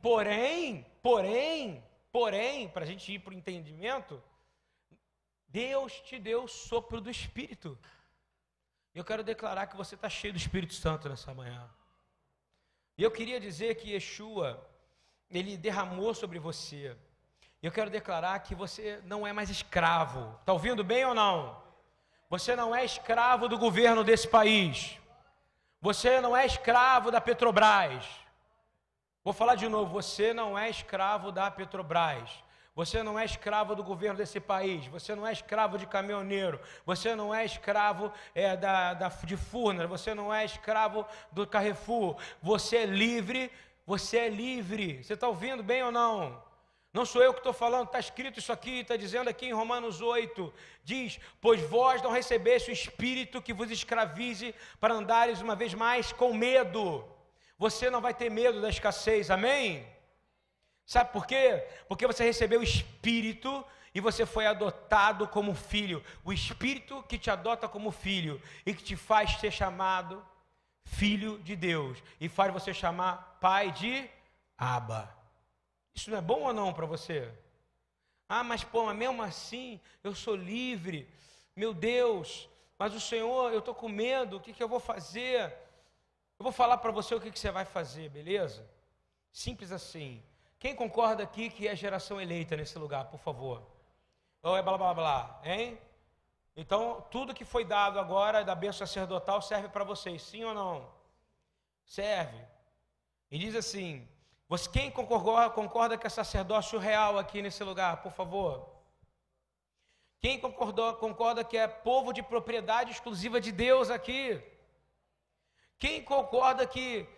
Porém, 0.00 0.84
porém, 1.02 1.82
porém, 2.10 2.68
para 2.68 2.82
a 2.82 2.86
gente 2.86 3.12
ir 3.12 3.18
para 3.20 3.32
o 3.32 3.36
entendimento, 3.36 4.22
Deus 5.52 5.92
te 6.00 6.18
deu 6.18 6.44
o 6.44 6.48
sopro 6.48 7.00
do 7.00 7.10
Espírito. 7.10 7.78
Eu 8.94 9.04
quero 9.04 9.22
declarar 9.22 9.66
que 9.66 9.76
você 9.76 9.94
está 9.94 10.08
cheio 10.08 10.32
do 10.32 10.38
Espírito 10.38 10.74
Santo 10.74 11.08
nessa 11.08 11.32
manhã. 11.34 11.68
E 12.96 13.02
eu 13.02 13.10
queria 13.10 13.38
dizer 13.38 13.74
que 13.74 13.90
Yeshua, 13.90 14.66
ele 15.30 15.56
derramou 15.56 16.14
sobre 16.14 16.38
você. 16.38 16.96
Eu 17.62 17.70
quero 17.70 17.90
declarar 17.90 18.38
que 18.40 18.54
você 18.54 19.00
não 19.04 19.26
é 19.26 19.32
mais 19.32 19.50
escravo. 19.50 20.36
Está 20.40 20.52
ouvindo 20.52 20.82
bem 20.82 21.04
ou 21.04 21.14
não? 21.14 21.62
Você 22.30 22.56
não 22.56 22.74
é 22.74 22.82
escravo 22.84 23.46
do 23.46 23.58
governo 23.58 24.02
desse 24.02 24.26
país. 24.26 24.98
Você 25.82 26.20
não 26.20 26.34
é 26.34 26.46
escravo 26.46 27.10
da 27.10 27.20
Petrobras. 27.20 28.04
Vou 29.22 29.34
falar 29.34 29.54
de 29.54 29.68
novo: 29.68 29.92
você 29.92 30.32
não 30.32 30.58
é 30.58 30.70
escravo 30.70 31.30
da 31.30 31.50
Petrobras. 31.50 32.30
Você 32.74 33.02
não 33.02 33.18
é 33.18 33.24
escravo 33.24 33.74
do 33.74 33.84
governo 33.84 34.16
desse 34.16 34.40
país. 34.40 34.86
Você 34.86 35.14
não 35.14 35.26
é 35.26 35.32
escravo 35.32 35.76
de 35.76 35.86
caminhoneiro. 35.86 36.58
Você 36.86 37.14
não 37.14 37.34
é 37.34 37.44
escravo 37.44 38.10
é, 38.34 38.56
da, 38.56 38.94
da, 38.94 39.08
de 39.08 39.36
Furnas. 39.36 39.88
Você 39.88 40.14
não 40.14 40.32
é 40.32 40.44
escravo 40.44 41.06
do 41.30 41.46
Carrefour. 41.46 42.16
Você 42.40 42.78
é 42.78 42.86
livre. 42.86 43.50
Você 43.86 44.16
é 44.16 44.28
livre. 44.28 45.04
Você 45.04 45.12
está 45.12 45.28
ouvindo 45.28 45.62
bem 45.62 45.82
ou 45.82 45.92
não? 45.92 46.42
Não 46.92 47.06
sou 47.06 47.22
eu 47.22 47.32
que 47.32 47.40
estou 47.40 47.54
falando, 47.54 47.86
está 47.86 47.98
escrito 47.98 48.38
isso 48.38 48.52
aqui, 48.52 48.80
está 48.80 48.96
dizendo 48.96 49.28
aqui 49.28 49.46
em 49.46 49.52
Romanos 49.52 50.02
8: 50.02 50.52
diz: 50.84 51.18
Pois 51.40 51.60
vós 51.62 52.02
não 52.02 52.10
recebeste 52.10 52.70
o 52.70 52.72
espírito 52.72 53.40
que 53.40 53.54
vos 53.54 53.70
escravize 53.70 54.54
para 54.78 54.92
andares 54.92 55.40
uma 55.40 55.56
vez 55.56 55.72
mais 55.72 56.12
com 56.12 56.34
medo. 56.34 57.02
Você 57.58 57.88
não 57.88 58.02
vai 58.02 58.12
ter 58.12 58.30
medo 58.30 58.60
da 58.60 58.68
escassez, 58.68 59.30
amém? 59.30 59.86
Sabe 60.92 61.10
por 61.10 61.26
quê? 61.26 61.66
Porque 61.88 62.06
você 62.06 62.22
recebeu 62.22 62.60
o 62.60 62.62
Espírito 62.62 63.64
e 63.94 63.98
você 63.98 64.26
foi 64.26 64.46
adotado 64.46 65.26
como 65.26 65.54
filho. 65.54 66.04
O 66.22 66.34
Espírito 66.34 67.02
que 67.04 67.16
te 67.16 67.30
adota 67.30 67.66
como 67.66 67.90
filho 67.90 68.38
e 68.66 68.74
que 68.74 68.84
te 68.84 68.94
faz 68.94 69.40
ser 69.40 69.50
chamado 69.50 70.22
filho 70.84 71.38
de 71.38 71.56
Deus 71.56 71.96
e 72.20 72.28
faz 72.28 72.52
você 72.52 72.74
chamar 72.74 73.38
pai 73.40 73.72
de 73.72 74.06
Aba. 74.58 75.16
Isso 75.94 76.10
não 76.10 76.18
é 76.18 76.20
bom 76.20 76.42
ou 76.42 76.52
não 76.52 76.74
para 76.74 76.84
você? 76.84 77.32
Ah, 78.28 78.44
mas 78.44 78.62
pô, 78.62 78.84
mas 78.84 78.94
mesmo 78.94 79.22
assim 79.22 79.80
eu 80.04 80.14
sou 80.14 80.36
livre. 80.36 81.08
Meu 81.56 81.72
Deus, 81.72 82.50
mas 82.78 82.94
o 82.94 83.00
Senhor, 83.00 83.50
eu 83.50 83.60
estou 83.60 83.74
com 83.74 83.88
medo, 83.88 84.36
o 84.36 84.40
que, 84.40 84.52
que 84.52 84.62
eu 84.62 84.68
vou 84.68 84.78
fazer? 84.78 85.56
Eu 86.38 86.42
vou 86.42 86.52
falar 86.52 86.76
para 86.76 86.92
você 86.92 87.14
o 87.14 87.20
que, 87.20 87.30
que 87.30 87.38
você 87.38 87.50
vai 87.50 87.64
fazer, 87.64 88.10
beleza? 88.10 88.68
Simples 89.32 89.72
assim. 89.72 90.22
Quem 90.62 90.76
concorda 90.76 91.24
aqui 91.24 91.50
que 91.50 91.66
é 91.66 91.74
geração 91.74 92.20
eleita 92.20 92.56
nesse 92.56 92.78
lugar, 92.78 93.06
por 93.06 93.18
favor? 93.18 93.60
Ou 94.44 94.56
é 94.56 94.62
blá 94.62 94.78
blá 94.78 94.94
blá, 94.94 95.40
hein? 95.42 95.76
Então, 96.54 97.04
tudo 97.10 97.34
que 97.34 97.44
foi 97.44 97.64
dado 97.64 97.98
agora 97.98 98.44
da 98.44 98.54
bênção 98.54 98.86
sacerdotal 98.86 99.42
serve 99.42 99.68
para 99.68 99.82
vocês, 99.82 100.22
sim 100.22 100.44
ou 100.44 100.54
não? 100.54 100.88
Serve. 101.84 102.40
E 103.28 103.36
diz 103.40 103.56
assim: 103.56 104.08
você, 104.48 104.70
quem 104.70 104.88
concorda, 104.88 105.50
concorda 105.50 105.98
que 105.98 106.06
é 106.06 106.10
sacerdócio 106.10 106.78
real 106.78 107.18
aqui 107.18 107.42
nesse 107.42 107.64
lugar, 107.64 108.00
por 108.00 108.12
favor? 108.12 108.70
Quem 110.20 110.38
concordou, 110.38 110.94
concorda 110.94 111.42
que 111.42 111.56
é 111.56 111.66
povo 111.66 112.12
de 112.12 112.22
propriedade 112.22 112.92
exclusiva 112.92 113.40
de 113.40 113.50
Deus 113.50 113.90
aqui? 113.90 114.40
Quem 115.76 116.04
concorda 116.04 116.64
que 116.64 117.08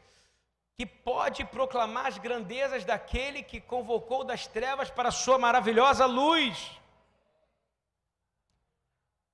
que 0.76 0.84
pode 0.84 1.44
proclamar 1.44 2.06
as 2.06 2.18
grandezas 2.18 2.84
daquele 2.84 3.42
que 3.42 3.60
convocou 3.60 4.24
das 4.24 4.46
trevas 4.46 4.90
para 4.90 5.08
a 5.08 5.12
sua 5.12 5.38
maravilhosa 5.38 6.04
luz. 6.04 6.80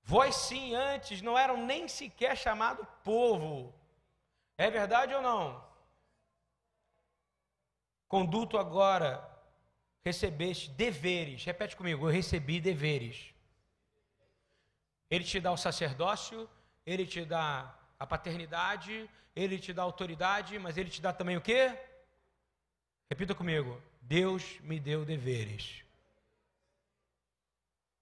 Vós 0.03 0.35
sim, 0.35 0.75
antes 0.75 1.23
não 1.23 1.39
eram 1.39 1.57
nem 1.65 1.89
sequer 1.89 2.37
chamado 2.37 2.87
povo. 3.03 3.75
É 4.59 4.71
verdade 4.71 5.15
ou 5.15 5.23
não? 5.23 5.65
Conduto 8.07 8.59
agora 8.59 9.27
recebeste 10.05 10.69
deveres. 10.71 11.45
Repete 11.45 11.77
comigo, 11.77 12.07
eu 12.07 12.13
recebi 12.13 12.61
deveres. 12.61 13.33
Ele 15.09 15.25
te 15.25 15.41
dá 15.41 15.53
o 15.53 15.57
sacerdócio, 15.57 16.49
ele 16.85 17.07
te 17.07 17.25
dá 17.25 17.75
a 17.99 18.07
paternidade, 18.07 19.09
ele 19.41 19.59
te 19.59 19.73
dá 19.73 19.83
autoridade, 19.83 20.59
mas 20.59 20.77
ele 20.77 20.91
te 20.91 21.01
dá 21.01 21.13
também 21.13 21.37
o 21.37 21.41
quê? 21.41 21.77
Repita 23.09 23.35
comigo. 23.35 23.81
Deus 24.03 24.61
me 24.61 24.79
deu 24.79 25.05
deveres. 25.05 25.83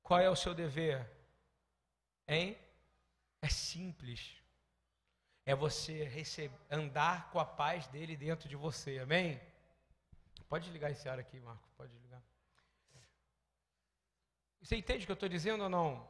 Qual 0.02 0.18
é 0.18 0.28
o 0.28 0.36
seu 0.36 0.54
dever? 0.54 1.08
Hein? 2.26 2.58
É 3.40 3.48
simples. 3.48 4.36
É 5.46 5.54
você 5.54 6.04
receber, 6.04 6.58
andar 6.70 7.30
com 7.30 7.38
a 7.38 7.44
paz 7.44 7.86
dele 7.86 8.16
dentro 8.16 8.48
de 8.48 8.56
você. 8.56 8.98
Amém? 8.98 9.40
Pode 10.48 10.70
ligar 10.70 10.90
esse 10.90 11.08
ar 11.08 11.18
aqui, 11.18 11.38
Marco. 11.40 11.68
Pode 11.76 11.96
ligar. 11.98 12.22
Você 14.60 14.76
entende 14.76 15.04
o 15.04 15.06
que 15.06 15.12
eu 15.12 15.14
estou 15.14 15.28
dizendo 15.28 15.62
ou 15.62 15.70
não? 15.70 16.06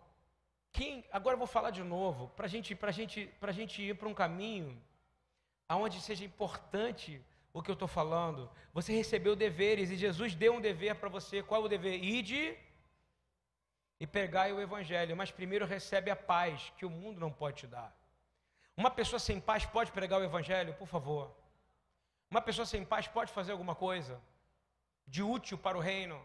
Quem, 0.73 1.05
agora 1.13 1.35
eu 1.35 1.39
vou 1.39 1.47
falar 1.47 1.71
de 1.71 1.83
novo, 1.83 2.29
para 2.31 2.49
gente, 2.49 2.77
a 2.81 2.91
gente, 2.91 3.31
a 3.41 3.53
gente 3.53 3.83
ir 3.83 3.97
para 3.97 4.09
um 4.09 4.15
caminho 4.15 4.81
aonde 5.69 6.01
seja 6.01 6.25
importante 6.25 7.23
o 7.53 7.63
que 7.63 7.71
eu 7.71 7.75
estou 7.75 7.89
falando. 7.89 8.51
Você 8.73 8.93
recebeu 8.93 9.35
deveres 9.37 9.91
e 9.91 9.97
Jesus 9.97 10.35
deu 10.35 10.55
um 10.55 10.61
dever 10.61 10.95
para 10.97 11.09
você. 11.09 11.43
Qual 11.43 11.63
é 11.63 11.65
o 11.65 11.69
dever? 11.69 12.03
Ide 12.03 12.57
e 14.01 14.07
pegai 14.07 14.53
o 14.53 14.61
evangelho, 14.61 15.17
mas 15.17 15.31
primeiro 15.31 15.67
recebe 15.67 16.11
a 16.11 16.17
paz 16.17 16.73
que 16.77 16.87
o 16.87 16.91
mundo 16.91 17.21
não 17.21 17.33
pode 17.33 17.59
te 17.59 17.67
dar. 17.67 17.93
Uma 18.77 18.91
pessoa 18.91 19.19
sem 19.19 19.41
paz 19.41 19.67
pode 19.67 19.91
pregar 19.91 20.21
o 20.21 20.25
evangelho, 20.25 20.73
por 20.75 20.87
favor. 20.87 21.35
Uma 22.31 22.41
pessoa 22.41 22.65
sem 22.65 22.85
paz 22.85 23.09
pode 23.09 23.33
fazer 23.33 23.53
alguma 23.53 23.75
coisa 23.75 24.21
de 25.07 25.23
útil 25.23 25.59
para 25.59 25.77
o 25.77 25.81
reino. 25.81 26.21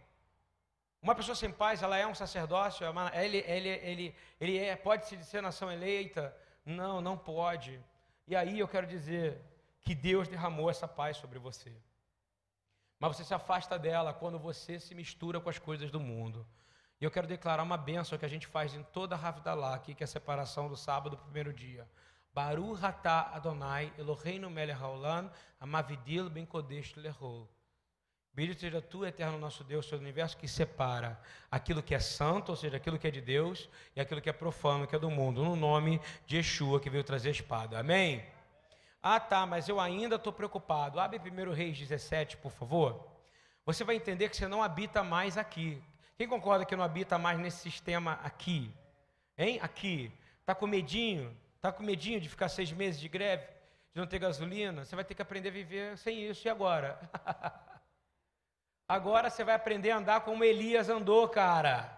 Uma 1.02 1.16
pessoa 1.16 1.36
sem 1.36 1.52
paz, 1.52 1.82
ela 1.82 1.98
é 1.98 2.06
um 2.06 2.14
sacerdócio, 2.14 2.86
é 2.86 3.26
ele, 3.26 3.38
ele, 3.40 3.70
ele, 3.70 4.16
ele 4.40 4.58
é, 4.58 4.76
pode 4.76 5.06
se 5.08 5.22
ser 5.26 5.42
nação 5.42 5.72
eleita? 5.72 6.36
Não, 6.66 7.02
não 7.02 7.18
pode. 7.18 7.84
E 8.28 8.36
aí 8.36 8.60
eu 8.60 8.68
quero 8.68 8.88
dizer 8.88 9.42
que 9.82 9.94
Deus 9.94 10.28
derramou 10.28 10.70
essa 10.70 10.88
paz 10.88 11.18
sobre 11.18 11.40
você. 11.40 11.76
Mas 13.00 13.18
você 13.18 13.24
se 13.24 13.34
afasta 13.34 13.78
dela 13.78 14.14
quando 14.14 14.40
você 14.40 14.80
se 14.80 14.96
mistura 14.96 15.40
com 15.42 15.50
as 15.50 15.60
coisas 15.60 15.92
do 15.92 16.00
mundo. 16.00 16.48
E 17.02 17.04
eu 17.04 17.12
quero 17.12 17.28
declarar 17.28 17.64
uma 17.64 17.78
bênção 17.78 18.18
que 18.18 18.24
a 18.24 18.30
gente 18.30 18.48
faz 18.48 18.74
em 18.74 18.84
toda 18.84 19.14
a 19.14 19.18
Ravdalá 19.18 19.76
aqui, 19.76 19.94
que 19.94 20.04
é 20.04 20.06
a 20.06 20.08
separação 20.08 20.70
do 20.70 20.78
sábado 20.78 21.18
do 21.18 21.22
primeiro 21.22 21.52
dia. 21.52 21.86
Baru 22.34 22.74
Hatá 22.82 23.30
Adonai 23.34 23.94
Eloheinu 23.98 24.50
Melech 24.50 24.82
Haolam 24.82 25.30
Amavidil 25.60 26.30
Ben 26.30 26.46
Kodesh 26.46 26.96
Lehol. 26.96 27.53
Bendito 28.36 28.62
seja 28.62 28.82
tu, 28.82 29.06
eterno 29.06 29.38
nosso 29.38 29.64
Deus, 29.64 29.86
Senhor 29.86 30.00
do 30.00 30.02
universo, 30.02 30.36
que 30.36 30.48
separa 30.48 31.20
aquilo 31.52 31.84
que 31.84 31.94
é 31.94 32.00
santo, 32.00 32.50
ou 32.50 32.56
seja, 32.56 32.78
aquilo 32.78 32.98
que 32.98 33.08
é 33.08 33.12
de 33.12 33.22
Deus, 33.22 33.70
e 33.96 34.02
aquilo 34.02 34.20
que 34.20 34.30
é 34.30 34.34
profano, 34.34 34.88
que 34.88 34.96
é 34.96 35.00
do 35.00 35.12
mundo, 35.12 35.44
no 35.44 35.56
nome 35.56 36.02
de 36.26 36.38
Yeshua, 36.38 36.80
que 36.80 36.90
veio 36.90 37.04
trazer 37.04 37.30
a 37.30 37.32
espada. 37.32 37.78
Amém? 37.78 38.26
Ah, 39.04 39.20
tá, 39.20 39.46
mas 39.46 39.70
eu 39.70 39.80
ainda 39.80 40.16
estou 40.16 40.34
preocupado. 40.34 41.00
Abre 41.00 41.20
1 41.20 41.52
Reis 41.52 41.78
17, 41.78 42.38
por 42.38 42.52
favor. 42.52 43.08
Você 43.68 43.84
vai 43.84 43.98
entender 43.98 44.30
que 44.30 44.36
você 44.36 44.48
não 44.48 44.64
habita 44.64 45.04
mais 45.04 45.38
aqui. 45.38 45.80
Quem 46.18 46.28
concorda 46.28 46.66
que 46.66 46.76
não 46.76 46.84
habita 46.84 47.20
mais 47.20 47.38
nesse 47.38 47.58
sistema 47.58 48.14
aqui? 48.24 48.74
Hein? 49.38 49.60
Aqui. 49.62 50.12
Está 50.40 50.56
com 50.56 50.66
medinho? 50.66 51.38
Está 51.58 51.72
com 51.72 51.84
medinho 51.84 52.20
de 52.20 52.30
ficar 52.30 52.50
seis 52.50 52.72
meses 52.72 53.00
de 53.00 53.08
greve? 53.08 53.46
De 53.94 54.00
não 54.00 54.08
ter 54.08 54.18
gasolina? 54.18 54.86
Você 54.86 54.96
vai 54.96 55.06
ter 55.06 55.14
que 55.14 55.22
aprender 55.22 55.50
a 55.50 55.52
viver 55.52 55.98
sem 56.00 56.28
isso. 56.28 56.48
E 56.48 56.50
agora? 56.50 57.00
Agora 58.88 59.30
você 59.30 59.44
vai 59.44 59.56
aprender 59.56 59.92
a 59.92 59.98
andar 59.98 60.22
como 60.22 60.44
Elias 60.44 60.90
andou, 60.90 61.28
cara. 61.28 61.98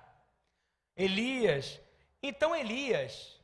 Elias. 0.96 1.80
Então, 2.22 2.56
Elias. 2.56 3.40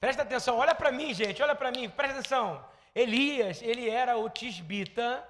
Presta 0.00 0.22
atenção, 0.22 0.58
olha 0.58 0.74
para 0.74 0.90
mim, 0.90 1.14
gente, 1.14 1.40
olha 1.42 1.54
para 1.54 1.70
mim, 1.70 1.88
presta 1.88 2.18
atenção. 2.18 2.64
Elias, 2.92 3.62
ele 3.62 3.88
era 3.88 4.16
o 4.16 4.28
tisbita, 4.28 5.24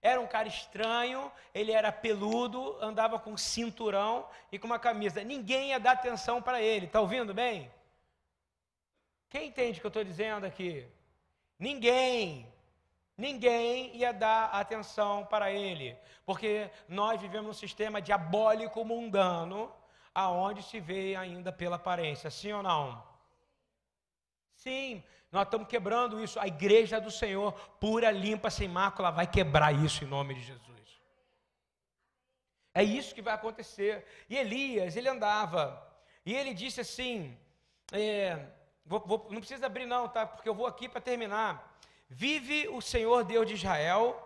era 0.00 0.20
um 0.20 0.26
cara 0.26 0.46
estranho, 0.46 1.32
ele 1.52 1.72
era 1.72 1.90
peludo, 1.90 2.78
andava 2.80 3.18
com 3.18 3.36
cinturão 3.36 4.28
e 4.52 4.58
com 4.58 4.66
uma 4.66 4.78
camisa. 4.78 5.24
Ninguém 5.24 5.70
ia 5.70 5.80
dar 5.80 5.92
atenção 5.92 6.40
para 6.40 6.62
ele, 6.62 6.86
está 6.86 7.00
ouvindo 7.00 7.34
bem? 7.34 7.68
Quem 9.28 9.48
entende 9.48 9.78
o 9.78 9.80
que 9.80 9.86
eu 9.86 9.88
estou 9.88 10.04
dizendo 10.04 10.46
aqui? 10.46 10.86
Ninguém 11.58 12.53
ninguém 13.16 13.94
ia 13.96 14.12
dar 14.12 14.46
atenção 14.46 15.24
para 15.26 15.50
ele, 15.50 15.96
porque 16.24 16.70
nós 16.88 17.20
vivemos 17.20 17.50
um 17.56 17.58
sistema 17.58 18.00
diabólico 18.00 18.84
mundano, 18.84 19.72
aonde 20.14 20.62
se 20.62 20.80
vê 20.80 21.16
ainda 21.16 21.52
pela 21.52 21.76
aparência, 21.76 22.30
sim 22.30 22.52
ou 22.52 22.62
não? 22.62 23.02
Sim, 24.54 25.02
nós 25.30 25.44
estamos 25.44 25.66
quebrando 25.66 26.22
isso. 26.22 26.38
A 26.38 26.46
igreja 26.46 27.00
do 27.00 27.10
Senhor, 27.10 27.52
pura, 27.80 28.10
limpa, 28.10 28.50
sem 28.50 28.68
mácula, 28.68 29.10
vai 29.10 29.26
quebrar 29.26 29.72
isso 29.72 30.04
em 30.04 30.06
nome 30.06 30.34
de 30.34 30.42
Jesus. 30.42 30.74
É 32.72 32.82
isso 32.82 33.14
que 33.14 33.22
vai 33.22 33.34
acontecer. 33.34 34.04
E 34.28 34.36
Elias, 34.36 34.96
ele 34.96 35.08
andava, 35.08 35.80
e 36.24 36.34
ele 36.34 36.54
disse 36.54 36.80
assim: 36.80 37.36
é, 37.92 38.46
vou, 38.84 39.00
vou, 39.00 39.26
não 39.30 39.40
precisa 39.40 39.66
abrir, 39.66 39.86
não, 39.86 40.08
tá? 40.08 40.26
Porque 40.26 40.48
eu 40.48 40.54
vou 40.54 40.66
aqui 40.66 40.88
para 40.88 41.00
terminar. 41.00 41.73
Vive 42.08 42.68
o 42.68 42.80
Senhor 42.80 43.24
Deus 43.24 43.46
de 43.46 43.54
Israel. 43.54 44.20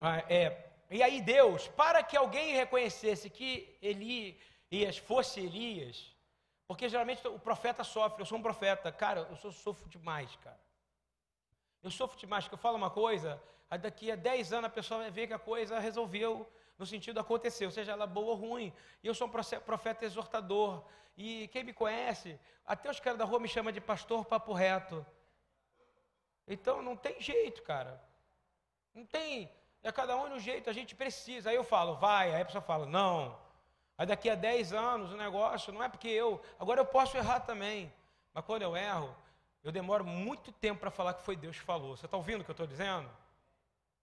Ah, 0.00 0.18
é, 0.28 0.70
e 0.90 1.02
aí 1.02 1.20
Deus, 1.20 1.68
para 1.68 2.02
que 2.02 2.16
alguém 2.16 2.54
reconhecesse 2.54 3.30
que 3.30 3.76
Elias 3.80 4.98
fosse 4.98 5.40
Elias, 5.40 6.14
porque 6.66 6.88
geralmente 6.88 7.26
o 7.26 7.38
profeta 7.38 7.82
sofre, 7.84 8.22
eu 8.22 8.26
sou 8.26 8.38
um 8.38 8.42
profeta, 8.42 8.90
cara, 8.92 9.26
eu 9.30 9.36
sou, 9.36 9.52
sofro 9.52 9.88
demais, 9.88 10.34
cara. 10.36 10.60
Eu 11.82 11.90
sofro 11.90 12.18
demais, 12.18 12.48
que 12.48 12.54
eu 12.54 12.58
falo 12.58 12.76
uma 12.76 12.90
coisa, 12.90 13.42
daqui 13.80 14.10
a 14.10 14.16
10 14.16 14.52
anos 14.52 14.66
a 14.66 14.72
pessoa 14.72 15.00
vai 15.00 15.10
ver 15.10 15.26
que 15.26 15.34
a 15.34 15.38
coisa 15.38 15.78
resolveu, 15.78 16.48
no 16.78 16.86
sentido 16.86 17.20
aconteceu, 17.20 17.70
seja 17.70 17.92
ela 17.92 18.06
boa 18.06 18.32
ou 18.32 18.34
ruim. 18.34 18.72
E 19.02 19.06
eu 19.06 19.14
sou 19.14 19.28
um 19.28 19.30
profeta 19.30 20.04
exortador. 20.04 20.84
E 21.16 21.48
quem 21.48 21.62
me 21.62 21.72
conhece, 21.72 22.38
até 22.66 22.90
os 22.90 22.98
caras 22.98 23.18
da 23.18 23.24
rua 23.24 23.38
me 23.38 23.48
chamam 23.48 23.72
de 23.72 23.80
pastor 23.80 24.24
papo 24.24 24.52
reto. 24.52 25.06
Então 26.46 26.82
não 26.82 26.96
tem 26.96 27.20
jeito, 27.20 27.62
cara. 27.62 28.02
Não 28.94 29.04
tem. 29.04 29.50
É 29.82 29.92
cada 29.92 30.16
um 30.16 30.28
no 30.28 30.38
jeito, 30.38 30.70
a 30.70 30.72
gente 30.72 30.94
precisa. 30.94 31.50
Aí 31.50 31.56
eu 31.56 31.64
falo, 31.64 31.96
vai, 31.96 32.34
aí 32.34 32.42
a 32.42 32.44
pessoa 32.44 32.62
fala, 32.62 32.86
não. 32.86 33.38
Aí 33.96 34.06
daqui 34.06 34.28
a 34.28 34.34
10 34.34 34.72
anos 34.72 35.12
o 35.12 35.16
negócio, 35.16 35.72
não 35.72 35.82
é 35.82 35.88
porque 35.88 36.08
eu. 36.08 36.42
Agora 36.58 36.80
eu 36.80 36.86
posso 36.86 37.16
errar 37.16 37.40
também. 37.40 37.92
Mas 38.32 38.44
quando 38.44 38.62
eu 38.62 38.76
erro, 38.76 39.14
eu 39.62 39.70
demoro 39.70 40.04
muito 40.04 40.52
tempo 40.52 40.80
para 40.80 40.90
falar 40.90 41.14
que 41.14 41.22
foi 41.22 41.36
Deus 41.36 41.58
que 41.58 41.64
falou. 41.64 41.96
Você 41.96 42.06
está 42.06 42.16
ouvindo 42.16 42.40
o 42.40 42.44
que 42.44 42.50
eu 42.50 42.54
estou 42.54 42.66
dizendo? 42.66 43.10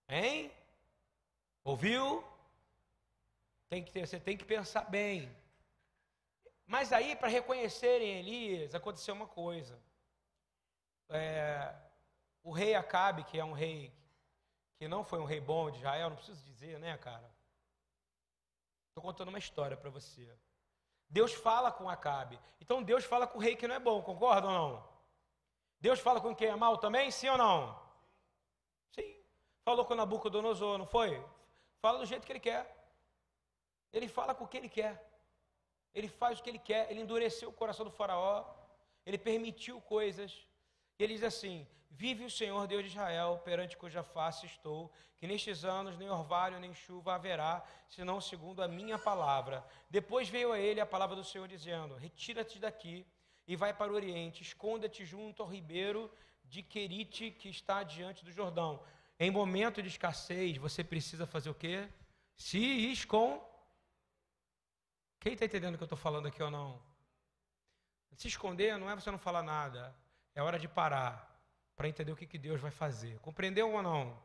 Hein? 0.08 0.52
Ouviu? 1.64 2.24
Tem 3.70 3.84
que 3.84 3.92
ter, 3.92 4.08
você 4.08 4.20
tem 4.20 4.38
que 4.38 4.46
pensar 4.46 4.90
bem. 4.90 5.34
Mas 6.66 6.94
aí, 6.94 7.16
para 7.16 7.28
reconhecerem 7.28 8.20
Elias, 8.20 8.74
aconteceu 8.74 9.14
uma 9.14 9.28
coisa. 9.28 9.78
É, 11.10 11.74
o 12.44 12.52
rei 12.52 12.76
Acabe, 12.76 13.24
que 13.24 13.40
é 13.40 13.46
um 13.46 13.54
rei 13.54 13.94
que 14.78 14.88
não 14.88 15.04
foi 15.04 15.20
um 15.20 15.26
rei 15.26 15.40
bom 15.40 15.70
de 15.70 15.78
Israel, 15.78 16.10
não 16.10 16.18
preciso 16.18 16.44
dizer, 16.44 16.80
né, 16.80 16.98
cara? 16.98 17.32
Estou 18.90 19.04
contando 19.04 19.30
uma 19.30 19.40
história 19.40 19.78
para 19.78 19.90
você. 19.90 20.28
Deus 21.10 21.34
fala 21.34 21.72
com 21.72 21.90
Acabe. 21.90 22.40
Então 22.60 22.82
Deus 22.82 23.06
fala 23.06 23.28
com 23.28 23.38
o 23.38 23.42
rei 23.42 23.56
que 23.56 23.68
não 23.68 23.76
é 23.76 23.80
bom, 23.80 24.02
concorda 24.02 24.48
ou 24.48 24.54
não? 24.54 24.92
Deus 25.80 26.00
fala 26.00 26.22
com 26.22 26.36
quem 26.36 26.48
é 26.48 26.56
mal 26.56 26.78
também, 26.78 27.10
sim 27.12 27.28
ou 27.28 27.38
não? 27.38 27.80
Sim. 28.92 29.16
Falou 29.64 29.86
com 29.86 29.96
Nabucodonosor, 29.96 30.78
não 30.78 30.86
foi? 30.86 31.24
Fala 31.82 32.00
do 32.00 32.06
jeito 32.06 32.26
que 32.26 32.32
ele 32.32 32.40
quer. 32.40 32.64
Ele 33.92 34.08
fala 34.08 34.34
com 34.34 34.46
o 34.46 34.48
que 34.48 34.58
ele 34.58 34.70
quer. 34.70 34.94
Ele 35.94 36.08
faz 36.08 36.40
o 36.40 36.44
que 36.44 36.50
ele 36.50 36.60
quer. 36.60 36.90
Ele 36.90 37.02
endureceu 37.02 37.50
o 37.50 37.54
coração 37.54 37.84
do 37.84 37.92
faraó. 37.92 38.46
Ele 39.06 39.18
permitiu 39.18 39.82
coisas. 39.82 40.48
E 41.02 41.04
ele 41.04 41.16
diz 41.16 41.24
assim: 41.24 41.68
Vive 41.90 42.24
o 42.24 42.30
Senhor 42.30 42.68
Deus 42.68 42.84
de 42.84 42.90
Israel, 42.90 43.42
perante 43.44 43.76
cuja 43.76 44.04
face 44.04 44.46
estou, 44.46 44.94
que 45.18 45.26
nestes 45.26 45.66
anos 45.66 45.98
nem 45.98 46.08
orvalho 46.12 46.60
nem 46.60 46.76
chuva 46.76 47.16
haverá, 47.16 47.66
senão 47.90 48.22
segundo 48.22 48.62
a 48.62 48.68
minha 48.68 49.00
palavra. 49.00 49.66
Depois 49.90 50.30
veio 50.30 50.52
a 50.52 50.60
ele 50.60 50.80
a 50.80 50.86
palavra 50.86 51.16
do 51.16 51.24
Senhor 51.24 51.48
dizendo: 51.48 51.96
Retira-te 51.96 52.60
daqui 52.60 53.04
e 53.48 53.56
vai 53.56 53.74
para 53.74 53.92
o 53.92 53.96
oriente, 53.96 54.44
esconda-te 54.44 55.04
junto 55.04 55.42
ao 55.42 55.50
ribeiro 55.50 56.02
de 56.46 56.62
Querite 56.62 57.32
que 57.32 57.50
está 57.50 57.82
diante 57.82 58.24
do 58.24 58.32
Jordão. 58.32 58.80
Em 59.20 59.32
momento 59.32 59.82
de 59.82 59.90
escassez, 59.90 60.58
você 60.58 60.84
precisa 60.84 61.26
fazer 61.26 61.50
o 61.50 61.56
quê? 61.56 61.90
Se 62.36 62.60
esconder. 62.92 63.42
Quem 65.20 65.34
está 65.34 65.46
entendendo 65.46 65.74
o 65.74 65.78
que 65.80 65.84
eu 65.84 65.94
estou 65.94 65.98
falando 65.98 66.28
aqui 66.28 66.44
ou 66.44 66.52
não? 66.52 66.80
Se 68.14 68.28
esconder 68.28 68.78
não 68.78 68.88
é 68.88 68.94
você 68.94 69.10
não 69.10 69.18
falar 69.18 69.42
nada, 69.42 69.96
é 70.36 70.42
hora 70.42 70.58
de 70.58 70.68
parar 70.68 71.30
para 71.76 71.88
entender 71.88 72.12
o 72.12 72.16
que, 72.16 72.28
que 72.28 72.38
Deus 72.38 72.62
vai 72.62 72.72
fazer. 72.72 73.20
Compreendeu 73.20 73.72
ou 73.72 73.82
não? 73.82 74.18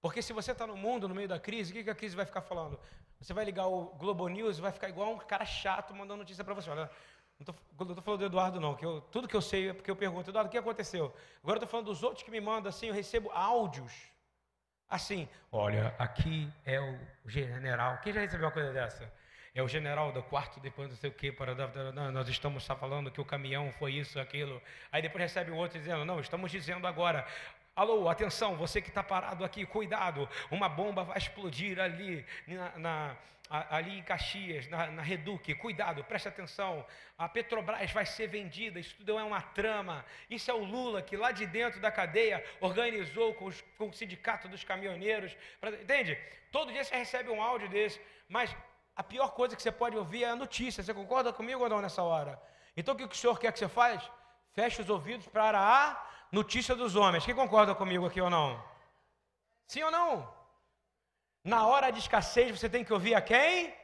Porque 0.00 0.22
se 0.22 0.32
você 0.32 0.52
está 0.52 0.66
no 0.66 0.76
mundo, 0.76 1.08
no 1.08 1.14
meio 1.14 1.28
da 1.28 1.38
crise, 1.38 1.70
o 1.70 1.74
que, 1.74 1.84
que 1.84 1.90
a 1.90 1.94
crise 1.94 2.16
vai 2.16 2.24
ficar 2.24 2.40
falando? 2.40 2.80
Você 3.20 3.34
vai 3.34 3.44
ligar 3.44 3.66
o 3.66 3.86
Globo 3.96 4.26
News 4.28 4.58
e 4.58 4.60
vai 4.62 4.72
ficar 4.72 4.88
igual 4.88 5.12
um 5.12 5.18
cara 5.18 5.44
chato 5.44 5.94
mandando 5.94 6.18
notícia 6.18 6.42
para 6.42 6.54
você. 6.54 6.70
Olha, 6.70 6.90
não 7.38 7.54
estou 7.90 8.02
falando 8.02 8.20
do 8.20 8.26
Eduardo, 8.26 8.60
não. 8.60 8.74
Que 8.74 8.84
eu, 8.84 9.00
tudo 9.02 9.28
que 9.28 9.36
eu 9.36 9.42
sei 9.42 9.70
é 9.70 9.74
porque 9.74 9.90
eu 9.90 9.96
pergunto, 9.96 10.30
Eduardo, 10.30 10.48
o 10.48 10.50
que 10.50 10.56
aconteceu? 10.56 11.14
Agora 11.42 11.58
estou 11.58 11.68
falando 11.68 11.86
dos 11.86 12.02
outros 12.02 12.22
que 12.22 12.30
me 12.30 12.40
mandam 12.40 12.70
assim, 12.70 12.86
eu 12.86 12.94
recebo 12.94 13.30
áudios. 13.30 13.92
Assim, 14.88 15.28
olha, 15.52 15.94
aqui 15.98 16.50
é 16.64 16.80
o 16.80 16.98
general. 17.28 17.98
Quem 17.98 18.12
já 18.12 18.20
recebeu 18.20 18.46
uma 18.46 18.52
coisa 18.52 18.72
dessa? 18.72 19.12
É 19.54 19.62
o 19.62 19.68
general 19.68 20.12
do 20.12 20.22
quarto, 20.22 20.60
depois 20.60 20.88
não 20.88 20.96
sei 20.96 21.10
o 21.10 21.12
que, 21.12 21.32
para, 21.32 21.54
nós 22.12 22.28
estamos 22.28 22.66
falando 22.66 23.10
que 23.10 23.20
o 23.20 23.24
caminhão 23.24 23.72
foi 23.72 23.94
isso, 23.94 24.20
aquilo. 24.20 24.60
Aí 24.92 25.02
depois 25.02 25.22
recebe 25.22 25.50
o 25.50 25.56
outro 25.56 25.78
dizendo, 25.78 26.04
não, 26.04 26.20
estamos 26.20 26.50
dizendo 26.50 26.86
agora, 26.86 27.26
Alô, 27.74 28.08
atenção, 28.08 28.56
você 28.56 28.82
que 28.82 28.88
está 28.88 29.02
parado 29.02 29.44
aqui, 29.44 29.64
cuidado, 29.64 30.28
uma 30.50 30.68
bomba 30.68 31.04
vai 31.04 31.16
explodir 31.16 31.78
ali 31.80 32.26
na, 32.46 32.78
na, 32.78 33.16
ali 33.48 33.98
em 33.98 34.02
Caxias, 34.02 34.68
na, 34.68 34.88
na 34.88 35.04
cuidado, 35.58 36.04
preste 36.04 36.28
atenção, 36.28 36.84
a 37.16 37.28
Petrobras 37.28 37.90
vai 37.90 38.04
ser 38.04 38.26
vendida, 38.26 38.78
isso 38.78 38.94
tudo 38.96 39.18
é 39.18 39.24
uma 39.24 39.40
trama, 39.40 40.04
isso 40.28 40.50
é 40.50 40.54
o 40.54 40.62
Lula 40.62 41.00
que 41.00 41.16
lá 41.16 41.32
de 41.32 41.46
dentro 41.46 41.80
da 41.80 41.90
cadeia 41.90 42.44
organizou 42.60 43.32
com, 43.34 43.46
os, 43.46 43.62
com 43.78 43.88
o 43.88 43.92
sindicato 43.94 44.46
dos 44.46 44.62
caminhoneiros, 44.62 45.36
pra, 45.60 45.70
entende? 45.70 46.18
Todo 46.52 46.72
dia 46.72 46.84
você 46.84 46.96
recebe 46.96 47.30
um 47.30 47.40
áudio 47.40 47.68
desse, 47.68 48.00
mas 48.28 48.54
a 49.00 49.02
pior 49.12 49.30
coisa 49.38 49.56
que 49.56 49.62
você 49.62 49.72
pode 49.82 49.96
ouvir 49.96 50.22
é 50.24 50.30
a 50.30 50.40
notícia, 50.44 50.82
você 50.82 50.92
concorda 50.92 51.32
comigo 51.32 51.62
ou 51.62 51.70
não 51.72 51.80
nessa 51.84 52.02
hora? 52.02 52.32
Então 52.76 52.92
o 52.94 52.98
que 52.98 53.04
o 53.04 53.20
senhor 53.20 53.38
quer 53.42 53.50
que 53.52 53.58
você 53.58 53.70
faz? 53.80 53.98
Feche 54.56 54.82
os 54.82 54.90
ouvidos 54.96 55.26
para 55.36 55.58
a 55.74 55.82
notícia 56.30 56.74
dos 56.80 56.94
homens, 56.96 57.24
quem 57.24 57.34
concorda 57.34 57.74
comigo 57.74 58.04
aqui 58.06 58.20
ou 58.20 58.28
não? 58.28 58.62
Sim 59.66 59.82
ou 59.84 59.90
não? 59.90 60.10
Na 61.52 61.60
hora 61.66 61.90
de 61.90 62.00
escassez 62.04 62.50
você 62.54 62.68
tem 62.74 62.84
que 62.84 62.92
ouvir 62.92 63.14
a 63.14 63.22
quem? 63.22 63.74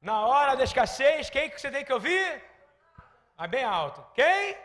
Na 0.00 0.18
hora 0.24 0.54
da 0.54 0.64
escassez, 0.70 1.28
quem 1.28 1.50
que 1.50 1.60
você 1.60 1.70
tem 1.76 1.84
que 1.84 1.92
ouvir? 1.92 2.26
Ah, 3.36 3.48
bem 3.48 3.64
alto. 3.64 4.06
Quem? 4.14 4.56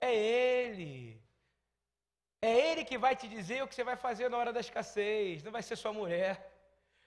É 0.00 0.12
Ele. 0.12 1.22
É 2.40 2.50
Ele 2.70 2.84
que 2.84 2.98
vai 2.98 3.14
te 3.14 3.28
dizer 3.28 3.62
o 3.62 3.68
que 3.68 3.76
você 3.76 3.84
vai 3.84 3.94
fazer 3.94 4.28
na 4.28 4.36
hora 4.36 4.52
da 4.52 4.64
escassez. 4.66 5.44
Não 5.44 5.52
vai 5.52 5.62
ser 5.62 5.76
sua 5.76 5.92
mulher. 5.92 6.51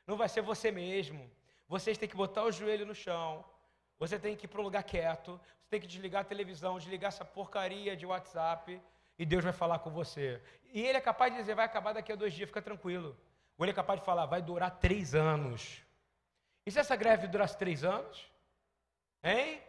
Não 0.07 0.17
vai 0.17 0.29
ser 0.29 0.41
você 0.41 0.71
mesmo. 0.71 1.29
Vocês 1.67 1.97
têm 1.97 2.09
que 2.09 2.15
botar 2.15 2.43
o 2.43 2.51
joelho 2.51 2.85
no 2.85 2.95
chão. 2.95 3.43
Você 3.97 4.19
tem 4.19 4.35
que 4.35 4.45
ir 4.45 4.47
para 4.47 4.61
um 4.61 4.63
lugar 4.63 4.83
quieto. 4.83 5.39
Você 5.61 5.69
tem 5.69 5.81
que 5.81 5.87
desligar 5.87 6.21
a 6.21 6.25
televisão, 6.25 6.77
desligar 6.77 7.09
essa 7.09 7.25
porcaria 7.25 7.95
de 7.95 8.05
WhatsApp 8.05 8.81
e 9.17 9.25
Deus 9.25 9.43
vai 9.43 9.53
falar 9.53 9.79
com 9.79 9.89
você. 9.89 10.41
E 10.73 10.81
ele 10.81 10.97
é 10.97 11.01
capaz 11.01 11.31
de 11.31 11.39
dizer, 11.39 11.55
vai 11.55 11.65
acabar 11.65 11.93
daqui 11.93 12.11
a 12.11 12.15
dois 12.15 12.33
dias, 12.33 12.49
fica 12.49 12.61
tranquilo. 12.61 13.17
Ou 13.57 13.65
ele 13.65 13.71
é 13.71 13.75
capaz 13.75 13.99
de 13.99 14.05
falar, 14.05 14.25
vai 14.25 14.41
durar 14.41 14.79
três 14.79 15.15
anos. 15.15 15.81
E 16.65 16.71
se 16.71 16.79
essa 16.79 16.95
greve 16.95 17.27
durasse 17.27 17.57
três 17.57 17.83
anos? 17.83 18.29
Hein? 19.23 19.61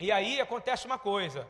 E 0.00 0.10
aí 0.10 0.40
acontece 0.40 0.86
uma 0.86 0.98
coisa. 0.98 1.46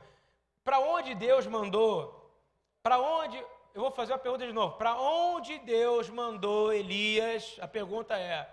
Para 0.64 0.80
onde 0.80 1.14
Deus 1.14 1.46
mandou? 1.46 2.34
Para 2.82 2.98
onde? 2.98 3.42
Eu 3.74 3.80
vou 3.80 3.90
fazer 3.90 4.12
uma 4.12 4.20
pergunta 4.20 4.46
de 4.46 4.52
novo. 4.52 4.76
Para 4.76 4.94
onde 4.96 5.58
Deus 5.58 6.08
mandou 6.08 6.72
Elias? 6.72 7.56
A 7.60 7.66
pergunta 7.66 8.16
é: 8.16 8.48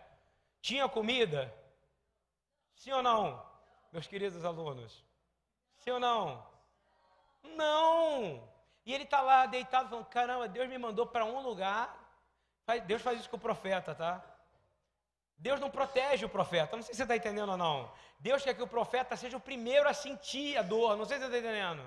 tinha 0.59 0.89
comida? 0.89 1.53
Sim 2.75 2.91
ou 2.93 3.03
não, 3.03 3.45
meus 3.91 4.07
queridos 4.07 4.43
alunos? 4.43 5.05
Sim 5.77 5.91
ou 5.91 5.99
não? 5.99 6.43
Não! 7.43 8.49
E 8.83 8.93
ele 8.93 9.03
está 9.03 9.21
lá 9.21 9.45
deitado 9.45 9.89
falando: 9.89 10.05
caramba, 10.07 10.47
Deus 10.47 10.67
me 10.67 10.79
mandou 10.79 11.05
para 11.05 11.23
um 11.23 11.39
lugar. 11.39 11.95
Deus 12.87 13.03
faz 13.03 13.19
isso 13.19 13.29
com 13.29 13.37
o 13.37 13.39
profeta, 13.39 13.93
tá? 13.93 14.23
Deus 15.37 15.59
não 15.59 15.69
protege 15.69 16.25
o 16.25 16.29
profeta. 16.29 16.75
Não 16.75 16.83
sei 16.83 16.93
se 16.93 16.97
você 16.97 17.03
está 17.03 17.15
entendendo 17.15 17.49
ou 17.49 17.57
não. 17.57 17.91
Deus 18.19 18.43
quer 18.43 18.55
que 18.55 18.63
o 18.63 18.67
profeta 18.67 19.15
seja 19.15 19.37
o 19.37 19.41
primeiro 19.41 19.87
a 19.87 19.93
sentir 19.93 20.57
a 20.57 20.63
dor. 20.63 20.95
Não 20.95 21.05
sei 21.05 21.17
se 21.17 21.25
você 21.25 21.37
está 21.37 21.47
entendendo. 21.47 21.83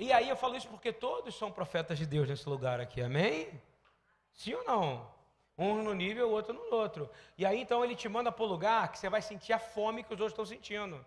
E 0.00 0.10
aí 0.14 0.30
eu 0.30 0.34
falo 0.34 0.56
isso 0.56 0.66
porque 0.66 0.94
todos 0.94 1.34
são 1.34 1.52
profetas 1.52 1.98
de 1.98 2.06
Deus 2.06 2.26
nesse 2.26 2.48
lugar 2.48 2.80
aqui. 2.80 3.02
Amém? 3.02 3.50
Sim 4.32 4.54
ou 4.54 4.64
não? 4.64 5.06
Um 5.58 5.82
no 5.82 5.92
nível, 5.92 6.30
o 6.30 6.32
outro 6.32 6.54
no 6.54 6.74
outro. 6.74 7.10
E 7.36 7.44
aí 7.44 7.60
então 7.60 7.84
ele 7.84 7.94
te 7.94 8.08
manda 8.08 8.32
para 8.32 8.42
o 8.42 8.48
lugar 8.48 8.90
que 8.90 8.98
você 8.98 9.10
vai 9.10 9.20
sentir 9.20 9.52
a 9.52 9.58
fome 9.58 10.02
que 10.02 10.14
os 10.14 10.18
outros 10.18 10.32
estão 10.32 10.46
sentindo. 10.46 11.04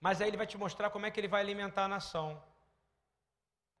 Mas 0.00 0.20
aí 0.20 0.26
ele 0.26 0.36
vai 0.36 0.48
te 0.48 0.58
mostrar 0.58 0.90
como 0.90 1.06
é 1.06 1.12
que 1.12 1.20
ele 1.20 1.28
vai 1.28 1.40
alimentar 1.42 1.84
a 1.84 1.88
nação. 1.88 2.42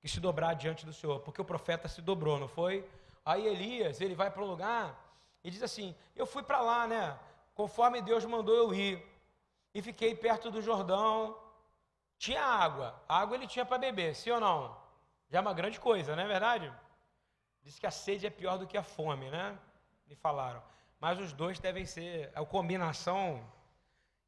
E 0.04 0.08
se 0.08 0.20
dobrar 0.20 0.54
diante 0.54 0.86
do 0.86 0.92
Senhor. 0.92 1.18
Porque 1.18 1.42
o 1.42 1.44
profeta 1.44 1.88
se 1.88 2.00
dobrou, 2.00 2.38
não 2.38 2.46
foi? 2.46 2.88
Aí 3.24 3.44
Elias, 3.44 4.00
ele 4.00 4.14
vai 4.14 4.30
para 4.30 4.42
um 4.44 4.46
lugar 4.46 4.96
e 5.42 5.50
diz 5.50 5.64
assim: 5.64 5.96
Eu 6.14 6.26
fui 6.26 6.44
para 6.44 6.60
lá, 6.60 6.86
né? 6.86 7.18
Conforme 7.56 8.00
Deus 8.00 8.24
mandou 8.24 8.54
eu 8.54 8.72
ir. 8.72 9.04
E 9.74 9.82
fiquei 9.82 10.14
perto 10.14 10.48
do 10.48 10.62
Jordão. 10.62 11.41
Tinha 12.24 12.42
água. 12.66 12.88
Água 13.08 13.36
ele 13.36 13.52
tinha 13.52 13.64
para 13.64 13.84
beber, 13.86 14.14
sim 14.14 14.30
ou 14.30 14.40
não? 14.46 14.58
Já 15.30 15.38
é 15.38 15.40
uma 15.46 15.58
grande 15.60 15.78
coisa, 15.88 16.14
não 16.16 16.22
é 16.22 16.28
verdade? 16.36 16.72
Diz 17.64 17.78
que 17.80 17.86
a 17.86 17.90
sede 17.90 18.26
é 18.26 18.30
pior 18.30 18.56
do 18.58 18.66
que 18.66 18.78
a 18.82 18.82
fome, 18.96 19.28
né? 19.36 19.58
Me 20.08 20.16
falaram. 20.26 20.62
Mas 21.00 21.18
os 21.18 21.32
dois 21.32 21.58
devem 21.58 21.84
ser 21.94 22.30
a 22.34 22.44
combinação 22.44 23.24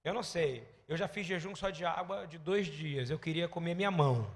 eu 0.05 0.13
não 0.13 0.23
sei. 0.23 0.69
Eu 0.87 0.97
já 0.99 1.09
fiz 1.09 1.27
jejum 1.27 1.57
só 1.57 1.71
de 1.71 1.85
água 1.85 2.27
de 2.27 2.39
dois 2.39 2.67
dias. 2.67 3.09
Eu 3.09 3.19
queria 3.19 3.49
comer 3.49 3.75
minha 3.75 3.91
mão. 3.91 4.31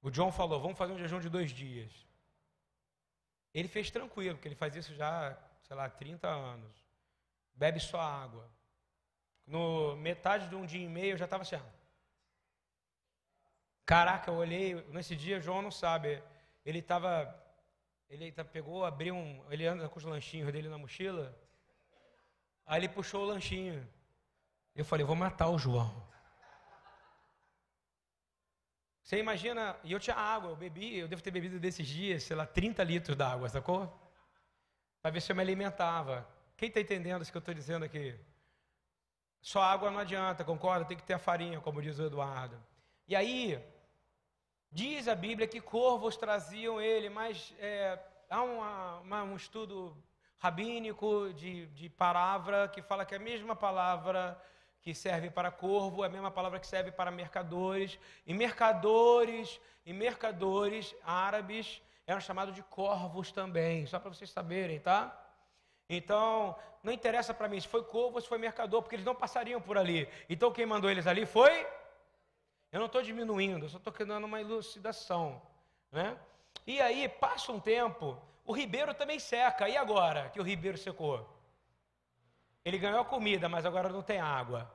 O 0.00 0.10
John 0.10 0.32
falou: 0.32 0.58
vamos 0.58 0.78
fazer 0.78 0.94
um 0.94 0.98
jejum 0.98 1.20
de 1.20 1.28
dois 1.28 1.50
dias. 1.50 1.92
Ele 3.52 3.68
fez 3.68 3.90
tranquilo, 3.90 4.36
porque 4.36 4.48
ele 4.48 4.54
faz 4.54 4.74
isso 4.74 4.94
já, 4.94 5.36
sei 5.64 5.76
lá, 5.76 5.90
30 5.90 6.26
anos. 6.26 6.74
Bebe 7.52 7.78
só 7.78 8.00
água. 8.00 8.48
No 9.46 9.96
metade 9.96 10.48
de 10.48 10.54
um 10.54 10.64
dia 10.64 10.82
e 10.82 10.88
meio 10.88 11.12
eu 11.12 11.18
já 11.18 11.26
estava 11.26 11.42
assim. 11.42 11.60
Caraca, 13.90 14.30
eu 14.30 14.36
olhei. 14.36 14.74
Nesse 14.90 15.16
dia, 15.16 15.40
João 15.40 15.60
não 15.60 15.70
sabe. 15.72 16.22
Ele 16.64 16.78
estava. 16.78 17.12
Ele 18.08 18.30
pegou, 18.52 18.84
abriu 18.84 19.16
um. 19.16 19.44
Ele 19.50 19.66
anda 19.66 19.88
com 19.88 19.98
os 19.98 20.04
lanchinhos 20.04 20.52
dele 20.52 20.68
na 20.68 20.78
mochila. 20.78 21.36
Aí 22.64 22.78
ele 22.78 22.88
puxou 22.88 23.22
o 23.24 23.26
lanchinho. 23.26 23.84
Eu 24.76 24.84
falei, 24.84 25.04
vou 25.04 25.16
matar 25.16 25.48
o 25.48 25.58
João. 25.58 25.90
Você 29.02 29.18
imagina, 29.18 29.76
e 29.82 29.90
eu 29.90 29.98
tinha 29.98 30.14
água, 30.14 30.50
eu 30.50 30.56
bebi, 30.56 30.98
eu 30.98 31.08
devo 31.08 31.20
ter 31.20 31.32
bebido 31.32 31.58
desses 31.58 31.84
dias, 31.84 32.22
sei 32.22 32.36
lá, 32.36 32.46
30 32.46 32.84
litros 32.84 33.16
d'água, 33.16 33.48
sacou? 33.48 33.92
Para 35.02 35.10
ver 35.10 35.20
se 35.20 35.32
eu 35.32 35.34
me 35.34 35.42
alimentava. 35.42 36.28
Quem 36.56 36.68
está 36.68 36.80
entendendo 36.80 37.22
isso 37.22 37.32
que 37.32 37.36
eu 37.36 37.40
estou 37.40 37.52
dizendo 37.52 37.84
aqui? 37.84 38.16
Só 39.40 39.60
água 39.60 39.90
não 39.90 39.98
adianta, 39.98 40.44
concorda? 40.44 40.84
Tem 40.84 40.96
que 40.96 41.02
ter 41.02 41.14
a 41.14 41.18
farinha, 41.18 41.60
como 41.60 41.82
diz 41.82 41.98
o 41.98 42.06
Eduardo. 42.06 42.56
E 43.08 43.16
aí, 43.16 43.60
diz 44.70 45.08
a 45.08 45.14
Bíblia 45.14 45.48
que 45.48 45.60
corvos 45.60 46.16
traziam 46.16 46.80
ele, 46.80 47.08
mas 47.08 47.54
é, 47.58 47.98
há 48.28 48.42
uma, 48.42 48.98
uma, 49.00 49.22
um 49.24 49.36
estudo 49.36 49.96
rabínico 50.38 51.32
de, 51.34 51.66
de 51.66 51.88
palavra 51.88 52.68
que 52.68 52.80
fala 52.80 53.04
que 53.04 53.14
a 53.14 53.18
mesma 53.18 53.54
palavra 53.54 54.40
que 54.80 54.94
serve 54.94 55.28
para 55.30 55.50
corvo 55.50 56.02
é 56.02 56.06
a 56.06 56.10
mesma 56.10 56.30
palavra 56.30 56.58
que 56.58 56.66
serve 56.66 56.90
para 56.90 57.10
mercadores. 57.10 57.98
E 58.26 58.32
mercadores 58.32 59.60
e 59.84 59.92
mercadores 59.92 60.94
árabes 61.04 61.82
eram 62.06 62.20
chamados 62.20 62.54
de 62.54 62.62
corvos 62.62 63.30
também, 63.30 63.86
só 63.86 63.98
para 63.98 64.10
vocês 64.10 64.30
saberem, 64.30 64.80
tá? 64.80 65.16
Então, 65.88 66.56
não 66.82 66.92
interessa 66.92 67.34
para 67.34 67.48
mim 67.48 67.60
se 67.60 67.68
foi 67.68 67.82
corvo 67.82 68.14
ou 68.14 68.20
se 68.20 68.28
foi 68.28 68.38
mercador, 68.38 68.80
porque 68.80 68.94
eles 68.94 69.04
não 69.04 69.14
passariam 69.14 69.60
por 69.60 69.76
ali. 69.76 70.08
Então, 70.28 70.52
quem 70.52 70.64
mandou 70.64 70.90
eles 70.90 71.06
ali 71.06 71.26
foi. 71.26 71.66
Eu 72.72 72.78
não 72.78 72.86
estou 72.86 73.02
diminuindo, 73.02 73.64
eu 73.64 73.68
só 73.68 73.78
estou 73.78 73.92
dando 74.06 74.24
uma 74.24 74.40
elucidação. 74.40 75.42
Né? 75.90 76.16
E 76.66 76.80
aí, 76.80 77.08
passa 77.08 77.50
um 77.50 77.58
tempo, 77.60 78.20
o 78.44 78.52
ribeiro 78.52 78.94
também 78.94 79.18
seca. 79.18 79.68
E 79.68 79.76
agora 79.76 80.28
que 80.30 80.40
o 80.40 80.44
ribeiro 80.44 80.78
secou? 80.78 81.28
Ele 82.64 82.78
ganhou 82.78 83.00
a 83.00 83.04
comida, 83.04 83.48
mas 83.48 83.66
agora 83.66 83.88
não 83.88 84.02
tem 84.02 84.20
água. 84.20 84.70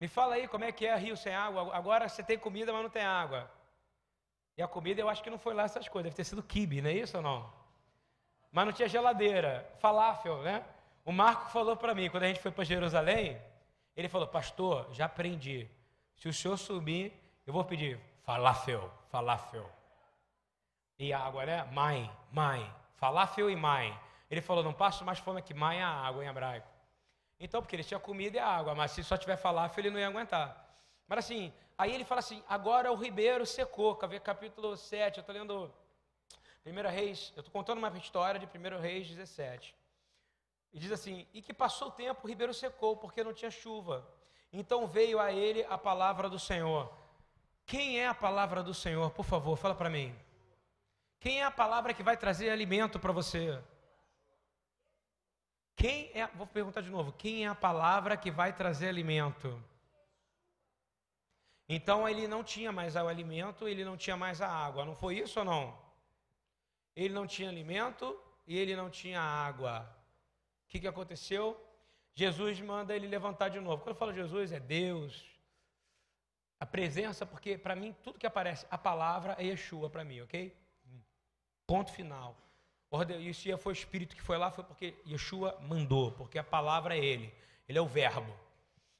Me 0.00 0.08
fala 0.08 0.34
aí 0.34 0.46
como 0.46 0.64
é 0.64 0.72
que 0.72 0.86
é 0.86 0.96
rio 0.96 1.16
sem 1.16 1.34
água. 1.34 1.74
Agora 1.74 2.08
você 2.08 2.22
tem 2.22 2.38
comida, 2.38 2.72
mas 2.72 2.82
não 2.82 2.90
tem 2.90 3.04
água. 3.04 3.50
E 4.56 4.62
a 4.62 4.68
comida 4.68 5.00
eu 5.00 5.08
acho 5.08 5.22
que 5.22 5.30
não 5.30 5.38
foi 5.38 5.54
lá 5.54 5.64
essas 5.64 5.88
coisas, 5.88 6.10
deve 6.10 6.16
ter 6.16 6.24
sido 6.24 6.42
kibe, 6.42 6.82
não 6.82 6.90
é 6.90 6.94
isso 6.94 7.16
ou 7.16 7.22
não? 7.22 7.52
Mas 8.50 8.66
não 8.66 8.72
tinha 8.72 8.88
geladeira, 8.88 9.70
falafel, 9.78 10.42
né? 10.42 10.64
O 11.04 11.12
Marco 11.12 11.50
falou 11.50 11.76
para 11.76 11.94
mim, 11.94 12.10
quando 12.10 12.24
a 12.24 12.26
gente 12.26 12.40
foi 12.40 12.50
para 12.50 12.64
Jerusalém, 12.64 13.40
ele 13.96 14.08
falou, 14.08 14.26
pastor, 14.26 14.88
já 14.92 15.04
aprendi. 15.06 15.68
Se 16.18 16.28
o 16.28 16.32
senhor 16.32 16.56
subir, 16.56 17.12
eu 17.46 17.52
vou 17.52 17.64
pedir 17.64 17.98
falafel, 18.24 18.92
falafel 19.08 19.70
e 20.98 21.12
água, 21.12 21.46
né? 21.46 21.64
Mãe, 21.64 22.10
mãe. 22.32 22.74
Falafel 22.96 23.48
e 23.48 23.56
mãe. 23.56 23.98
Ele 24.28 24.40
falou, 24.40 24.64
não 24.64 24.72
passo 24.72 25.04
mais 25.04 25.20
fome 25.20 25.40
que 25.40 25.54
mãe 25.54 25.78
é 25.78 25.84
a 25.84 25.88
água 25.88 26.24
em 26.24 26.28
hebraico. 26.28 26.68
Então, 27.38 27.62
porque 27.62 27.76
ele 27.76 27.84
tinha 27.84 28.00
comida 28.00 28.36
e 28.36 28.40
água, 28.40 28.74
mas 28.74 28.90
se 28.90 29.04
só 29.04 29.16
tiver 29.16 29.36
falafel, 29.36 29.80
ele 29.82 29.90
não 29.90 30.00
ia 30.00 30.08
aguentar. 30.08 30.68
Mas 31.06 31.20
assim, 31.20 31.52
aí 31.78 31.94
ele 31.94 32.04
fala 32.04 32.18
assim, 32.18 32.42
agora 32.48 32.90
o 32.90 32.96
ribeiro 32.96 33.46
secou, 33.46 33.94
capítulo 33.96 34.76
7, 34.76 35.18
eu 35.18 35.20
estou 35.20 35.34
lendo 35.34 35.72
1 36.66 36.88
Reis, 36.90 37.32
eu 37.36 37.40
estou 37.40 37.52
contando 37.52 37.78
uma 37.78 37.96
história 37.96 38.40
de 38.40 38.46
1 38.46 38.80
Reis 38.80 39.08
17. 39.08 39.74
E 40.72 40.78
diz 40.80 40.90
assim, 40.90 41.26
e 41.32 41.40
que 41.40 41.54
passou 41.54 41.88
o 41.88 41.92
tempo, 41.92 42.20
o 42.24 42.28
ribeiro 42.28 42.52
secou, 42.52 42.96
porque 42.96 43.22
não 43.22 43.32
tinha 43.32 43.50
chuva. 43.50 44.06
Então 44.52 44.86
veio 44.86 45.20
a 45.20 45.32
ele 45.32 45.64
a 45.64 45.76
palavra 45.76 46.28
do 46.28 46.38
Senhor. 46.38 46.92
Quem 47.66 48.00
é 48.00 48.06
a 48.06 48.14
palavra 48.14 48.62
do 48.62 48.72
Senhor? 48.72 49.10
Por 49.10 49.24
favor, 49.24 49.56
fala 49.56 49.74
para 49.74 49.90
mim. 49.90 50.14
Quem 51.20 51.40
é 51.40 51.44
a 51.44 51.50
palavra 51.50 51.92
que 51.92 52.02
vai 52.02 52.16
trazer 52.16 52.50
alimento 52.50 52.98
para 52.98 53.12
você? 53.12 53.60
Quem 55.76 56.10
é, 56.14 56.26
vou 56.28 56.46
perguntar 56.46 56.80
de 56.80 56.90
novo, 56.90 57.12
quem 57.12 57.44
é 57.44 57.48
a 57.48 57.54
palavra 57.54 58.16
que 58.16 58.30
vai 58.30 58.52
trazer 58.52 58.88
alimento? 58.88 59.62
Então 61.68 62.08
ele 62.08 62.26
não 62.26 62.42
tinha 62.42 62.72
mais 62.72 62.96
o 62.96 63.06
alimento, 63.06 63.68
ele 63.68 63.84
não 63.84 63.96
tinha 63.96 64.16
mais 64.16 64.40
a 64.40 64.48
água, 64.48 64.84
não 64.84 64.96
foi 64.96 65.18
isso 65.18 65.40
ou 65.40 65.44
não? 65.44 65.78
Ele 66.96 67.14
não 67.14 67.26
tinha 67.26 67.48
alimento, 67.48 68.18
e 68.48 68.56
ele 68.56 68.74
não 68.74 68.88
tinha 68.88 69.20
água. 69.20 69.86
O 70.64 70.68
que, 70.70 70.80
que 70.80 70.88
aconteceu? 70.88 71.54
Jesus 72.18 72.60
manda 72.60 72.96
ele 72.96 73.06
levantar 73.06 73.48
de 73.48 73.60
novo. 73.60 73.80
Quando 73.84 73.94
eu 73.94 74.00
falo 74.00 74.12
Jesus, 74.12 74.50
é 74.50 74.58
Deus. 74.58 75.24
A 76.58 76.66
presença, 76.66 77.24
porque 77.24 77.56
para 77.56 77.76
mim 77.76 77.94
tudo 78.02 78.18
que 78.18 78.26
aparece, 78.26 78.66
a 78.68 78.76
palavra 78.76 79.36
é 79.38 79.44
Yeshua 79.44 79.88
para 79.88 80.02
mim, 80.02 80.20
ok? 80.22 80.52
Ponto 81.64 81.92
final. 81.92 82.36
Se 83.32 83.56
foi 83.58 83.72
o 83.72 83.80
Espírito 83.80 84.16
que 84.16 84.22
foi 84.22 84.36
lá, 84.36 84.50
foi 84.50 84.64
porque 84.64 84.96
Yeshua 85.06 85.56
mandou, 85.60 86.10
porque 86.10 86.40
a 86.40 86.42
palavra 86.42 86.96
é 86.96 87.04
Ele, 87.04 87.32
Ele 87.68 87.78
é 87.78 87.80
o 87.80 87.86
Verbo. 87.86 88.34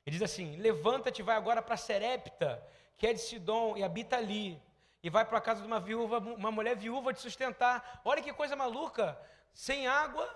Ele 0.07 0.15
diz 0.17 0.23
assim: 0.23 0.55
Levanta-te, 0.57 1.21
vai 1.21 1.35
agora 1.35 1.61
para 1.61 1.77
Serepta, 1.77 2.63
que 2.97 3.05
é 3.05 3.13
de 3.13 3.21
Sidom, 3.21 3.77
e 3.77 3.83
habita 3.83 4.17
ali. 4.17 4.63
E 5.03 5.11
vai 5.11 5.25
para 5.25 5.39
a 5.39 5.41
casa 5.41 5.61
de 5.61 5.67
uma 5.67 5.81
viúva, 5.81 6.19
uma 6.21 6.53
mulher 6.53 6.77
viúva 6.77 7.13
de 7.13 7.21
sustentar. 7.21 8.01
Olha 8.05 8.23
que 8.23 8.33
coisa 8.33 8.55
maluca! 8.55 9.19
Sem 9.53 9.89
água, 9.89 10.33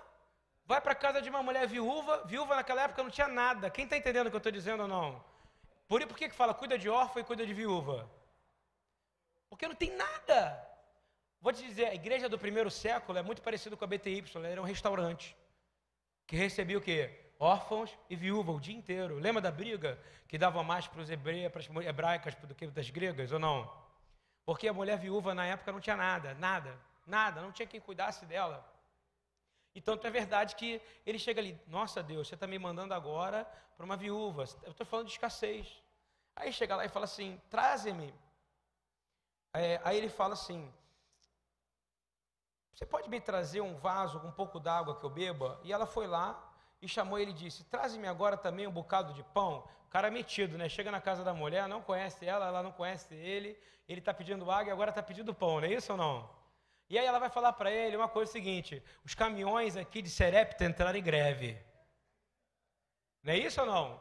vai 0.65 0.79
para 0.81 0.95
casa 0.95 1.21
de 1.21 1.29
uma 1.29 1.43
mulher 1.43 1.67
viúva. 1.67 2.23
Viúva 2.25 2.55
naquela 2.55 2.83
época 2.83 3.03
não 3.03 3.09
tinha 3.09 3.27
nada. 3.27 3.69
Quem 3.69 3.85
está 3.85 3.97
entendendo 3.97 4.27
o 4.27 4.29
que 4.29 4.35
eu 4.35 4.39
estou 4.39 4.51
dizendo 4.51 4.83
ou 4.83 4.87
não? 4.87 5.23
Por, 5.87 6.05
por 6.07 6.17
que, 6.17 6.29
que 6.29 6.35
fala 6.35 6.53
cuida 6.53 6.77
de 6.77 6.89
órfão 6.89 7.21
e 7.21 7.25
cuida 7.25 7.45
de 7.45 7.53
viúva? 7.53 8.09
Porque 9.49 9.67
não 9.67 9.75
tem 9.75 9.95
nada. 9.95 10.67
Vou 11.39 11.51
te 11.51 11.61
dizer, 11.61 11.87
a 11.87 11.93
igreja 11.93 12.29
do 12.29 12.39
primeiro 12.39 12.71
século 12.71 13.17
é 13.17 13.21
muito 13.21 13.41
parecida 13.41 13.75
com 13.75 13.83
a 13.83 13.87
BTY, 13.87 14.23
era 14.49 14.61
um 14.61 14.65
restaurante 14.65 15.35
que 16.25 16.37
recebia 16.37 16.77
o 16.77 16.81
quê? 16.81 17.19
Órfãos 17.37 17.95
e 18.09 18.15
viúva 18.15 18.51
o 18.53 18.59
dia 18.59 18.75
inteiro. 18.75 19.19
Lembra 19.19 19.41
da 19.41 19.51
briga 19.51 19.99
que 20.27 20.37
dava 20.37 20.63
mais 20.63 20.87
para 20.87 21.01
os 21.01 21.09
hebreus, 21.09 21.51
para 21.51 21.59
as 21.59 21.85
hebraicas 21.85 22.33
do 22.35 22.55
que 22.55 22.67
das 22.67 22.89
gregas 22.89 23.31
ou 23.31 23.39
não? 23.39 23.69
Porque 24.45 24.67
a 24.67 24.73
mulher 24.73 24.97
viúva 24.97 25.35
na 25.35 25.45
época 25.45 25.71
não 25.71 25.81
tinha 25.81 25.97
nada, 25.97 26.33
nada, 26.35 26.79
nada, 27.05 27.41
não 27.41 27.51
tinha 27.51 27.67
quem 27.67 27.81
cuidasse 27.81 28.25
dela. 28.25 28.65
Então 29.75 29.99
é 30.01 30.09
verdade 30.09 30.55
que 30.55 30.81
ele 31.05 31.17
chega 31.17 31.41
ali, 31.41 31.59
nossa 31.67 32.03
Deus, 32.03 32.27
você 32.27 32.35
está 32.35 32.45
me 32.45 32.59
mandando 32.59 32.93
agora 32.93 33.45
para 33.75 33.85
uma 33.85 33.97
viúva. 33.97 34.45
Eu 34.63 34.71
estou 34.71 34.85
falando 34.85 35.07
de 35.07 35.13
escassez. 35.13 35.67
Aí 36.35 36.51
chega 36.53 36.75
lá 36.75 36.85
e 36.85 36.89
fala 36.89 37.05
assim, 37.05 37.39
traze-me. 37.49 38.13
É, 39.53 39.79
aí 39.83 39.97
ele 39.97 40.09
fala 40.09 40.33
assim, 40.33 40.71
você 42.73 42.85
pode 42.85 43.09
me 43.09 43.21
trazer 43.21 43.61
um 43.61 43.75
vaso 43.75 44.19
com 44.19 44.27
um 44.27 44.31
pouco 44.31 44.59
d'água 44.59 44.99
que 44.99 45.05
eu 45.05 45.09
beba? 45.09 45.59
E 45.63 45.71
ela 45.71 45.85
foi 45.85 46.07
lá 46.07 46.51
e 46.81 46.87
chamou 46.87 47.19
ele 47.19 47.31
e 47.31 47.33
disse: 47.33 47.63
Traze-me 47.65 48.07
agora 48.07 48.35
também 48.35 48.67
um 48.67 48.71
bocado 48.71 49.13
de 49.13 49.23
pão. 49.23 49.63
O 49.85 49.89
cara 49.89 50.09
metido, 50.09 50.57
né? 50.57 50.67
Chega 50.67 50.91
na 50.91 50.99
casa 50.99 51.23
da 51.23 51.33
mulher, 51.33 51.67
não 51.67 51.81
conhece 51.81 52.25
ela, 52.25 52.47
ela 52.47 52.63
não 52.63 52.71
conhece 52.71 53.13
ele. 53.13 53.57
Ele 53.87 53.99
está 53.99 54.13
pedindo 54.13 54.49
água 54.49 54.69
e 54.69 54.71
agora 54.71 54.89
está 54.89 55.03
pedindo 55.03 55.33
pão, 55.33 55.61
não 55.61 55.67
é 55.67 55.73
isso 55.73 55.91
ou 55.91 55.97
não? 55.97 56.29
E 56.93 56.99
aí 56.99 57.07
ela 57.07 57.17
vai 57.17 57.29
falar 57.31 57.53
para 57.53 57.71
ele 57.71 57.97
uma 57.97 58.07
coisa 58.07 58.31
seguinte: 58.31 58.83
os 59.03 59.15
caminhões 59.15 59.75
aqui 59.75 59.99
de 59.99 60.11
Serepta 60.11 60.63
entraram 60.63 60.99
em 60.99 61.01
greve. 61.01 61.57
Não 63.23 63.33
é 63.33 63.37
isso 63.39 63.61
ou 63.61 63.65
não? 63.65 63.99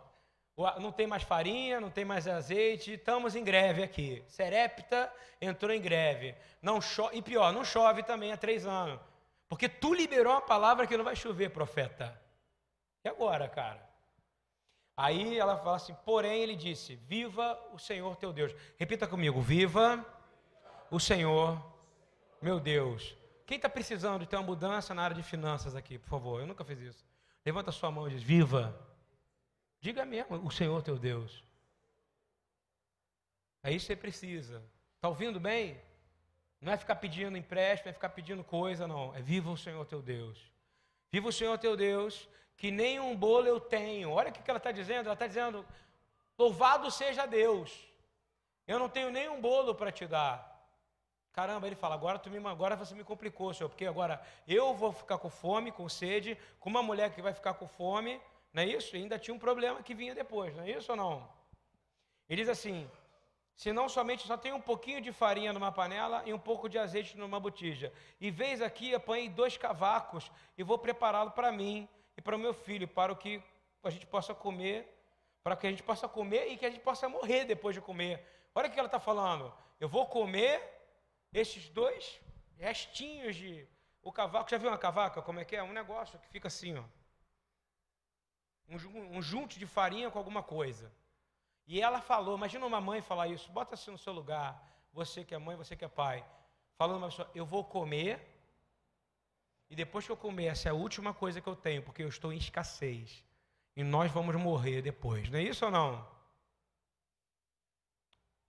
Não 0.79 0.93
tem 0.93 1.07
mais 1.07 1.23
farinha, 1.23 1.81
não 1.81 1.91
tem 1.91 2.05
mais 2.05 2.29
azeite, 2.29 2.93
estamos 2.93 3.35
em 3.35 3.43
greve 3.43 3.83
aqui. 3.83 4.23
Serepta 4.29 5.11
entrou 5.41 5.73
em 5.73 5.81
greve. 5.81 6.35
Não 6.61 6.81
e 7.15 7.23
pior, 7.23 7.51
não 7.51 7.65
chove 7.65 8.03
também 8.03 8.31
há 8.31 8.37
três 8.37 8.67
anos. 8.67 9.01
Porque 9.49 9.71
tu 9.71 9.95
liberou 9.95 10.35
uma 10.35 10.43
palavra 10.43 10.87
que 10.87 10.95
não 10.95 11.03
vai 11.03 11.17
chover, 11.17 11.49
profeta. 11.49 12.21
E 13.03 13.09
agora, 13.09 13.49
cara? 13.49 13.89
Aí 14.99 15.39
ela 15.39 15.57
fala 15.57 15.77
assim: 15.77 15.97
porém, 16.05 16.43
ele 16.43 16.57
disse: 16.57 16.97
Viva 16.97 17.59
o 17.73 17.79
Senhor 17.79 18.17
teu 18.17 18.35
Deus. 18.35 18.55
Repita 18.77 19.07
comigo: 19.07 19.41
Viva 19.41 20.05
o 20.91 21.01
Senhor 21.01 21.72
meu 22.43 22.61
Deus. 22.61 23.17
Quem 23.47 23.57
está 23.57 23.69
precisando 23.69 24.21
de 24.21 24.27
ter 24.27 24.37
uma 24.37 24.43
mudança 24.43 24.95
na 24.95 25.03
área 25.03 25.17
de 25.17 25.23
finanças 25.23 25.75
aqui, 25.75 25.99
por 25.99 26.09
favor? 26.09 26.41
Eu 26.41 26.47
nunca 26.47 26.65
fiz 26.65 26.79
isso. 26.81 27.05
Levanta 27.45 27.71
a 27.71 27.73
sua 27.73 27.91
mão 27.91 28.09
e 28.09 28.11
diz: 28.11 28.23
Viva 28.23 28.93
Diga 29.83 30.05
mesmo, 30.05 30.47
o 30.47 30.51
Senhor 30.51 30.81
teu 30.81 30.97
Deus. 30.97 31.43
É 33.65 33.73
isso 33.73 33.87
que 33.87 33.95
você 33.95 33.97
precisa. 33.97 34.63
Está 34.95 35.09
ouvindo 35.09 35.41
bem? 35.41 35.77
Não 36.61 36.73
é 36.73 36.77
ficar 36.77 36.95
pedindo 36.95 37.37
empréstimo, 37.37 37.91
é 37.91 37.93
ficar 37.93 38.11
pedindo 38.11 38.45
coisa, 38.45 38.87
não. 38.87 39.13
É 39.13 39.21
viva 39.21 39.51
o 39.51 39.57
Senhor 39.57 39.85
teu 39.85 40.01
Deus. 40.01 40.39
Viva 41.11 41.29
o 41.29 41.33
Senhor 41.33 41.59
teu 41.59 41.77
Deus, 41.77 42.29
que 42.57 42.71
nem 42.71 43.01
um 43.01 43.17
bolo 43.17 43.49
eu 43.49 43.59
tenho. 43.59 44.13
Olha 44.13 44.31
o 44.31 44.33
que 44.33 44.49
ela 44.49 44.59
está 44.59 44.71
dizendo. 44.71 45.07
Ela 45.07 45.15
está 45.15 45.27
dizendo: 45.27 45.67
louvado 46.39 46.89
seja 46.89 47.27
Deus. 47.27 47.77
Eu 48.69 48.79
não 48.79 48.89
tenho 48.89 49.11
nenhum 49.11 49.41
bolo 49.41 49.75
para 49.75 49.91
te 49.91 50.07
dar. 50.07 50.52
Caramba, 51.33 51.67
ele 51.67 51.77
fala, 51.77 51.95
agora, 51.95 52.19
tu 52.19 52.29
me, 52.29 52.47
agora 52.47 52.77
você 52.77 52.95
me 52.95 53.03
complicou, 53.03 53.55
senhor, 53.55 53.71
porque 53.71 53.87
agora 53.87 54.21
eu 54.47 54.75
vou 54.75 54.93
ficar 54.93 55.17
com 55.17 55.31
fome, 55.31 55.73
com 55.73 55.89
sede, 55.89 56.37
com 56.61 56.69
uma 56.69 56.83
mulher 56.83 57.11
que 57.15 57.23
vai 57.23 57.33
ficar 57.33 57.55
com 57.55 57.67
fome, 57.67 58.21
não 58.53 58.63
é 58.63 58.67
isso? 58.67 58.95
E 58.95 59.01
ainda 59.01 59.19
tinha 59.19 59.35
um 59.35 59.39
problema 59.39 59.83
que 59.83 59.95
vinha 59.95 60.15
depois, 60.15 60.55
não 60.55 60.63
é 60.63 60.71
isso 60.71 60.93
ou 60.93 60.97
não? 60.97 61.27
Ele 62.29 62.43
diz 62.43 62.51
assim: 62.51 62.89
se 63.55 63.73
não 63.73 63.89
somente 63.89 64.27
só 64.27 64.37
tem 64.37 64.53
um 64.53 64.61
pouquinho 64.61 65.01
de 65.01 65.11
farinha 65.13 65.53
numa 65.53 65.73
panela 65.73 66.23
e 66.27 66.35
um 66.35 66.39
pouco 66.39 66.69
de 66.69 66.79
azeite 66.79 67.17
numa 67.17 67.41
botija. 67.41 67.93
E 68.21 68.31
vez 68.31 68.61
aqui, 68.61 68.95
apanhei 68.95 69.29
dois 69.29 69.57
cavacos 69.57 70.31
e 70.59 70.63
vou 70.63 70.79
prepará-lo 70.79 71.31
para 71.31 71.51
mim 71.51 71.89
e 72.17 72.21
para 72.21 72.37
o 72.37 72.39
meu 72.39 72.53
filho, 72.53 72.87
para 72.87 73.13
o 73.13 73.17
que 73.17 73.43
a 73.83 73.91
gente 73.91 74.07
possa 74.07 74.35
comer, 74.35 74.87
para 75.43 75.57
que 75.57 75.67
a 75.67 75.71
gente 75.71 75.83
possa 75.83 76.07
comer 76.09 76.49
e 76.53 76.57
que 76.57 76.67
a 76.67 76.71
gente 76.71 76.83
possa 76.83 77.09
morrer 77.09 77.45
depois 77.45 77.75
de 77.75 77.81
comer. 77.81 78.23
Olha 78.55 78.69
o 78.69 78.71
que 78.71 78.79
ela 78.79 78.87
está 78.87 79.01
falando. 79.01 79.53
Eu 79.81 79.89
vou 79.89 80.07
comer 80.07 80.82
esses 81.33 81.69
dois 81.69 82.21
restinhos 82.57 83.37
de. 83.37 83.67
O 84.03 84.13
cavaco, 84.13 84.51
já 84.51 84.59
viu 84.59 84.69
uma 84.69 84.79
cavaca? 84.79 85.23
Como 85.23 85.39
é 85.39 85.45
que 85.45 85.55
é? 85.55 85.63
Um 85.63 85.73
negócio 85.73 86.19
que 86.19 86.29
fica 86.29 86.49
assim, 86.49 86.77
ó 86.77 86.85
um, 88.69 89.19
um 89.19 89.23
junte 89.23 89.59
de 89.59 89.67
farinha 89.67 90.11
com 90.11 90.19
alguma 90.19 90.43
coisa. 90.43 90.93
E 91.67 91.81
ela 91.81 92.01
falou, 92.01 92.37
imagina 92.37 92.67
uma 92.67 92.81
mãe 92.81 93.01
falar 93.01 93.29
isso, 93.29 93.51
bota 93.51 93.77
se 93.77 93.91
no 93.91 93.99
seu 93.99 94.13
lugar, 94.13 94.61
você 94.93 95.25
que 95.25 95.35
é 95.35 95.39
mãe, 95.39 95.57
você 95.57 95.77
que 95.77 95.85
é 95.85 95.89
pai, 95.89 96.25
falando 96.77 96.99
uma 96.99 97.09
pessoa, 97.09 97.31
eu 97.35 97.47
vou 97.47 97.65
comer, 97.65 98.21
e 99.71 99.77
depois 99.77 100.05
que 100.05 100.13
eu 100.13 100.17
comer, 100.17 100.47
essa 100.47 100.69
é 100.69 100.71
a 100.71 100.75
última 100.75 101.15
coisa 101.15 101.41
que 101.41 101.49
eu 101.49 101.57
tenho, 101.57 101.83
porque 101.83 102.03
eu 102.03 102.09
estou 102.09 102.33
em 102.33 102.37
escassez. 102.37 103.25
E 103.75 103.83
nós 103.83 104.11
vamos 104.11 104.35
morrer 104.37 104.83
depois, 104.83 105.31
não 105.31 105.39
é 105.39 105.43
isso 105.43 105.65
ou 105.65 105.71
não? 105.71 106.07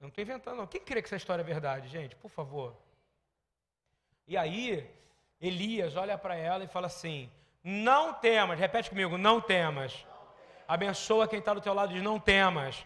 Eu 0.03 0.07
não 0.07 0.09
estou 0.09 0.21
inventando, 0.21 0.57
não. 0.57 0.67
Quem 0.67 0.81
crê 0.81 1.01
que 1.01 1.07
essa 1.07 1.15
história 1.15 1.41
é 1.41 1.45
verdade, 1.45 1.87
gente? 1.87 2.13
Por 2.17 2.29
favor. 2.29 2.75
E 4.27 4.35
aí, 4.35 4.85
Elias 5.39 5.95
olha 5.95 6.17
para 6.17 6.35
ela 6.35 6.61
e 6.65 6.67
fala 6.67 6.87
assim: 6.87 7.31
Não 7.63 8.13
temas, 8.13 8.59
repete 8.59 8.89
comigo, 8.89 9.17
não 9.17 9.39
temas. 9.39 10.05
Abençoa 10.67 11.25
quem 11.25 11.39
está 11.39 11.53
do 11.53 11.61
teu 11.61 11.73
lado 11.73 11.91
e 11.91 11.93
diz: 11.93 12.03
Não 12.03 12.19
temas. 12.19 12.85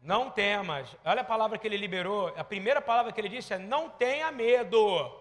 Não 0.00 0.28
temas. 0.32 0.96
Olha 1.04 1.20
a 1.20 1.24
palavra 1.24 1.56
que 1.56 1.68
ele 1.68 1.76
liberou. 1.76 2.34
A 2.36 2.42
primeira 2.42 2.82
palavra 2.82 3.12
que 3.12 3.20
ele 3.20 3.28
disse 3.28 3.54
é: 3.54 3.58
Não 3.58 3.88
tenha 3.88 4.32
medo. 4.32 5.16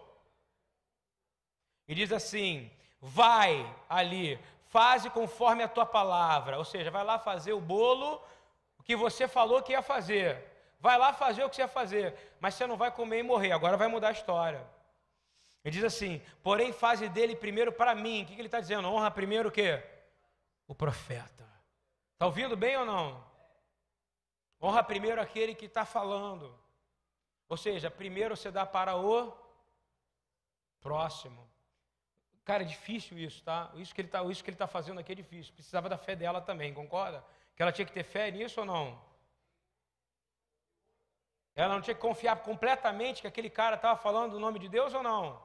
E 1.88 1.94
diz 1.94 2.12
assim: 2.12 2.72
Vai 3.00 3.64
ali, 3.88 4.40
faze 4.70 5.08
conforme 5.08 5.62
a 5.62 5.68
tua 5.68 5.86
palavra. 5.86 6.58
Ou 6.58 6.66
seja, 6.66 6.90
vai 6.90 7.04
lá 7.04 7.20
fazer 7.20 7.54
o 7.54 7.62
bolo 7.62 8.20
que 8.92 8.96
você 8.96 9.28
falou 9.28 9.62
que 9.62 9.72
ia 9.72 9.82
fazer. 9.82 10.28
Vai 10.80 10.98
lá 10.98 11.14
fazer 11.14 11.44
o 11.44 11.50
que 11.50 11.56
você 11.56 11.62
ia 11.62 11.68
fazer. 11.68 12.16
Mas 12.40 12.56
você 12.56 12.68
não 12.68 12.78
vai 12.78 12.92
comer 12.92 13.20
e 13.20 13.24
morrer. 13.24 13.52
Agora 13.52 13.78
vai 13.78 13.88
mudar 13.88 14.10
a 14.10 14.12
história. 14.20 14.66
Ele 15.64 15.76
diz 15.76 15.84
assim: 15.84 16.22
Porém, 16.44 16.74
faze 16.74 17.08
dele 17.08 17.36
primeiro 17.36 17.72
para 17.72 17.96
mim. 17.96 18.24
O 18.24 18.26
que 18.26 18.34
ele 18.34 18.48
está 18.48 18.60
dizendo? 18.60 18.88
Honra 18.88 19.12
primeiro 19.12 19.50
o 19.50 19.52
quê? 19.52 19.82
o 20.72 20.76
profeta. 20.76 21.46
Está 22.14 22.26
ouvindo 22.26 22.56
bem 22.56 22.78
ou 22.78 22.86
não? 22.86 23.22
Honra 24.62 24.82
primeiro 24.82 25.20
aquele 25.20 25.54
que 25.54 25.66
está 25.66 25.84
falando. 25.84 26.58
Ou 27.50 27.58
seja, 27.58 27.92
primeiro 27.92 28.38
você 28.38 28.50
dá 28.50 28.66
para 28.66 28.96
o 28.96 29.38
próximo. 30.80 31.46
Cara, 32.46 32.64
é 32.64 32.66
difícil 32.66 33.20
isso, 33.20 33.44
tá? 33.44 33.70
Isso 33.76 33.94
que 33.94 34.00
ele 34.00 34.08
está 34.08 34.66
tá 34.66 34.68
fazendo 34.68 35.02
aqui 35.02 35.12
é 35.12 35.16
difícil. 35.16 35.54
Precisava 35.54 35.90
da 35.90 35.98
fé 35.98 36.16
dela 36.16 36.40
também, 36.40 36.74
concorda? 36.74 37.22
Que 37.62 37.64
ela 37.64 37.72
tinha 37.72 37.86
que 37.86 37.94
ter 37.94 38.04
fé 38.04 38.32
nisso 38.32 38.62
ou 38.62 38.66
não? 38.66 39.00
Ela 41.54 41.76
não 41.76 41.80
tinha 41.80 41.94
que 41.94 42.02
confiar 42.02 42.38
completamente 42.38 43.22
que 43.22 43.28
aquele 43.28 43.52
cara 43.52 43.76
estava 43.76 43.96
falando 43.96 44.34
o 44.34 44.40
nome 44.40 44.58
de 44.58 44.68
Deus 44.68 44.96
ou 44.96 45.04
não? 45.04 45.40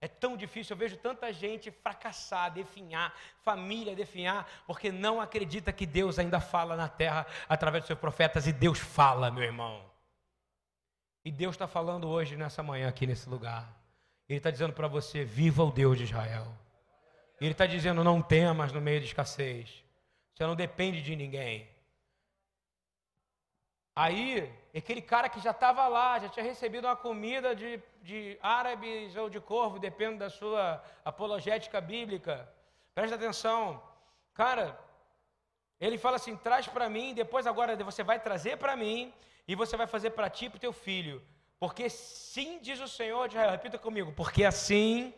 É 0.00 0.06
tão 0.06 0.36
difícil, 0.36 0.74
eu 0.74 0.78
vejo 0.78 0.96
tanta 0.98 1.32
gente 1.32 1.72
fracassar, 1.72 2.52
definhar, 2.52 3.12
família 3.42 3.96
definhar, 3.96 4.48
porque 4.68 4.92
não 4.92 5.20
acredita 5.20 5.72
que 5.72 5.84
Deus 5.84 6.16
ainda 6.16 6.38
fala 6.38 6.76
na 6.76 6.88
terra 6.88 7.26
através 7.48 7.82
dos 7.82 7.88
seus 7.88 7.98
profetas, 7.98 8.46
e 8.46 8.52
Deus 8.52 8.78
fala, 8.78 9.28
meu 9.28 9.42
irmão. 9.42 9.84
E 11.24 11.32
Deus 11.32 11.56
está 11.56 11.66
falando 11.66 12.08
hoje, 12.08 12.36
nessa 12.36 12.62
manhã, 12.62 12.88
aqui 12.88 13.04
nesse 13.04 13.28
lugar. 13.28 13.68
Ele 14.28 14.38
está 14.38 14.52
dizendo 14.52 14.74
para 14.74 14.86
você: 14.86 15.24
viva 15.24 15.64
o 15.64 15.72
Deus 15.72 15.98
de 15.98 16.04
Israel. 16.04 16.46
Ele 17.40 17.50
está 17.50 17.66
dizendo: 17.66 18.04
não 18.04 18.22
temas 18.22 18.70
no 18.70 18.80
meio 18.80 19.00
de 19.00 19.06
escassez. 19.06 19.87
Você 20.38 20.46
não 20.46 20.54
depende 20.54 21.02
de 21.02 21.16
ninguém. 21.16 21.68
Aí, 23.92 24.48
aquele 24.72 25.02
cara 25.02 25.28
que 25.28 25.40
já 25.40 25.50
estava 25.50 25.88
lá, 25.88 26.16
já 26.20 26.28
tinha 26.28 26.44
recebido 26.44 26.84
uma 26.86 26.94
comida 26.94 27.56
de, 27.56 27.82
de 28.04 28.38
árabes 28.40 29.16
ou 29.16 29.28
de 29.28 29.40
corvo, 29.40 29.80
depende 29.80 30.18
da 30.18 30.30
sua 30.30 30.80
apologética 31.04 31.80
bíblica. 31.80 32.48
Presta 32.94 33.16
atenção. 33.16 33.82
Cara, 34.32 34.78
ele 35.80 35.98
fala 35.98 36.14
assim: 36.14 36.36
traz 36.36 36.68
para 36.68 36.88
mim, 36.88 37.14
depois 37.14 37.44
agora 37.44 37.74
você 37.90 38.04
vai 38.04 38.20
trazer 38.20 38.58
para 38.58 38.76
mim, 38.76 39.12
e 39.48 39.56
você 39.56 39.76
vai 39.76 39.88
fazer 39.88 40.10
para 40.10 40.30
ti 40.30 40.44
e 40.44 40.50
para 40.50 40.58
o 40.58 40.60
teu 40.60 40.72
filho. 40.72 41.20
Porque 41.58 41.90
sim, 41.90 42.60
diz 42.60 42.78
o 42.78 42.86
Senhor 42.86 43.26
de 43.26 43.34
Israel. 43.34 43.50
Repita 43.50 43.76
comigo. 43.76 44.12
Porque 44.12 44.44
assim 44.44 45.12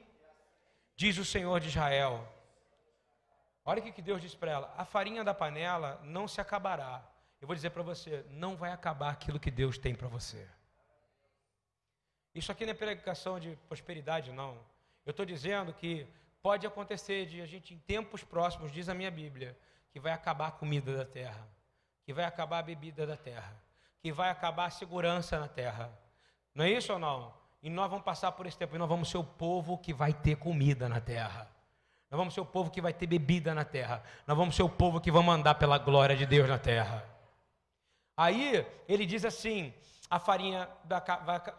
diz 0.97 1.19
o 1.19 1.27
Senhor 1.27 1.61
de 1.61 1.69
Israel. 1.69 2.27
Olha 3.65 3.81
o 3.81 3.93
que 3.93 4.03
Deus 4.03 4.21
diz 4.21 4.35
para 4.35 4.51
ela: 4.51 4.75
a 4.77 4.85
farinha 4.85 5.23
da 5.23 5.35
panela 5.35 6.01
não 6.03 6.27
se 6.27 6.41
acabará 6.41 7.05
eu 7.41 7.47
vou 7.47 7.57
dizer 7.57 7.71
para 7.71 7.83
você, 7.83 8.25
não 8.29 8.55
vai 8.55 8.71
acabar 8.71 9.11
aquilo 9.11 9.41
que 9.41 9.51
Deus 9.51 9.79
tem 9.79 9.95
para 9.95 10.09
você. 10.09 10.47
Isso 12.35 12.53
aqui 12.53 12.67
não 12.67 12.73
é 12.73 12.75
pregação 12.75 13.41
de 13.41 13.57
prosperidade, 13.67 14.31
não. 14.31 14.59
Eu 15.07 15.11
estou 15.11 15.25
dizendo 15.25 15.73
que 15.73 16.07
pode 16.43 16.67
acontecer 16.67 17.27
de 17.27 17.41
a 17.41 17.47
gente, 17.47 17.73
em 17.73 17.79
tempos 17.79 18.23
próximos, 18.23 18.71
diz 18.71 18.89
a 18.89 18.95
minha 18.95 19.11
Bíblia, 19.11 19.59
que 19.91 19.99
vai 19.99 20.13
acabar 20.13 20.49
a 20.49 20.53
comida 20.53 20.95
da 20.95 21.05
terra, 21.05 21.49
que 22.05 22.13
vai 22.13 22.27
acabar 22.27 22.59
a 22.59 22.63
bebida 22.63 23.07
da 23.07 23.17
terra, 23.17 23.57
que 24.01 24.13
vai 24.13 24.29
acabar 24.29 24.67
a 24.67 24.71
segurança 24.71 25.41
na 25.41 25.49
terra. 25.49 25.91
Não 26.55 26.65
é 26.65 26.71
isso 26.71 26.93
ou 26.93 26.99
não? 26.99 27.35
E 27.63 27.71
nós 27.71 27.89
vamos 27.89 28.05
passar 28.05 28.33
por 28.33 28.47
esse 28.47 28.57
tempo 28.57 28.77
e 28.77 28.79
nós 28.79 28.89
vamos 28.89 29.09
ser 29.09 29.19
o 29.19 29.25
povo 29.25 29.79
que 29.79 29.95
vai 29.95 30.13
ter 30.13 30.37
comida 30.37 30.89
na 30.91 31.01
terra. 31.01 31.51
Nós 32.11 32.19
vamos 32.19 32.35
ser 32.35 32.41
o 32.41 32.47
povo 32.47 32.71
que 32.73 32.81
vai 32.81 32.93
ter 32.93 33.07
bebida 33.07 33.55
na 33.55 33.65
terra. 33.65 34.03
Nós 34.27 34.37
vamos 34.37 34.57
ser 34.57 34.65
o 34.65 34.69
povo 34.69 35.01
que 35.01 35.13
vai 35.13 35.25
andar 35.29 35.55
pela 35.55 35.79
glória 35.79 36.17
de 36.17 36.27
Deus 36.27 36.49
na 36.49 36.59
terra. 36.59 37.09
Aí 38.17 38.67
ele 38.89 39.07
diz 39.07 39.25
assim: 39.25 39.73
a 40.11 40.19
farinha 40.19 40.69
da, 40.83 41.01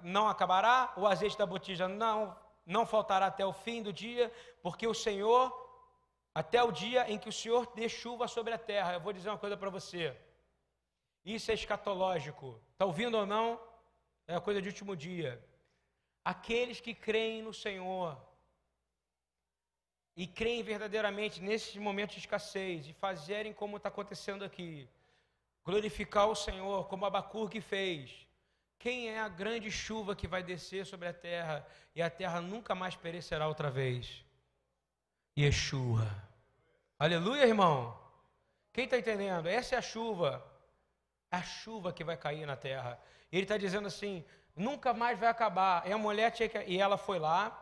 não 0.02 0.28
acabará, 0.28 0.94
o 0.98 1.08
azeite 1.08 1.38
da 1.38 1.46
botija 1.46 1.88
não, 1.88 2.36
não 2.66 2.86
faltará 2.86 3.28
até 3.28 3.46
o 3.46 3.54
fim 3.54 3.82
do 3.82 3.94
dia, 3.94 4.30
porque 4.62 4.86
o 4.86 4.94
Senhor, 4.94 5.54
até 6.36 6.62
o 6.62 6.70
dia 6.70 7.10
em 7.10 7.18
que 7.18 7.30
o 7.30 7.34
Senhor 7.34 7.72
dê 7.74 7.88
chuva 7.88 8.28
sobre 8.28 8.54
a 8.54 8.58
terra. 8.58 8.94
Eu 8.94 9.00
vou 9.00 9.14
dizer 9.14 9.30
uma 9.30 9.38
coisa 9.38 9.56
para 9.56 9.70
você. 9.70 10.14
Isso 11.24 11.50
é 11.50 11.54
escatológico. 11.54 12.60
Está 12.74 12.86
ouvindo 12.86 13.18
ou 13.18 13.26
não? 13.26 13.58
É 14.28 14.36
a 14.36 14.42
coisa 14.42 14.62
de 14.62 14.68
último 14.68 14.98
dia. 14.98 15.42
Aqueles 16.26 16.82
que 16.82 16.94
creem 16.94 17.42
no 17.42 17.54
Senhor 17.54 18.18
e 20.22 20.28
creem 20.28 20.62
verdadeiramente 20.62 21.42
nesses 21.42 21.76
momentos 21.78 22.14
de 22.14 22.22
escassez 22.22 22.88
e 22.88 22.94
fazerem 22.94 23.52
como 23.52 23.78
está 23.78 23.90
acontecendo 23.90 24.46
aqui, 24.46 24.88
glorificar 25.66 26.28
o 26.28 26.36
Senhor, 26.36 26.88
como 26.88 27.08
Abacuque 27.08 27.60
fez. 27.60 28.28
Quem 28.78 29.10
é 29.10 29.20
a 29.20 29.28
grande 29.28 29.72
chuva 29.72 30.16
que 30.16 30.28
vai 30.28 30.44
descer 30.44 30.86
sobre 30.86 31.08
a 31.08 31.14
terra 31.14 31.66
e 31.96 32.04
a 32.04 32.08
terra 32.08 32.40
nunca 32.40 32.76
mais 32.76 32.96
perecerá 32.96 33.48
outra 33.48 33.72
vez? 33.72 34.24
Yeshua. 35.36 36.08
Aleluia, 37.00 37.48
irmão. 37.48 38.00
Quem 38.72 38.84
está 38.86 39.00
entendendo? 39.00 39.48
Essa 39.48 39.74
é 39.74 39.78
a 39.80 39.82
chuva. 39.82 40.46
A 41.32 41.42
chuva 41.42 41.92
que 41.92 42.04
vai 42.04 42.16
cair 42.16 42.46
na 42.46 42.56
terra. 42.56 43.00
Ele 43.32 43.42
está 43.42 43.58
dizendo 43.58 43.88
assim: 43.88 44.24
nunca 44.56 44.94
mais 44.94 45.18
vai 45.18 45.30
acabar. 45.30 45.88
E 45.88 45.92
a 45.92 45.98
mulher 45.98 46.30
tinha 46.30 46.48
que... 46.48 46.60
E 46.60 46.78
ela 46.78 46.96
foi 46.96 47.18
lá, 47.18 47.61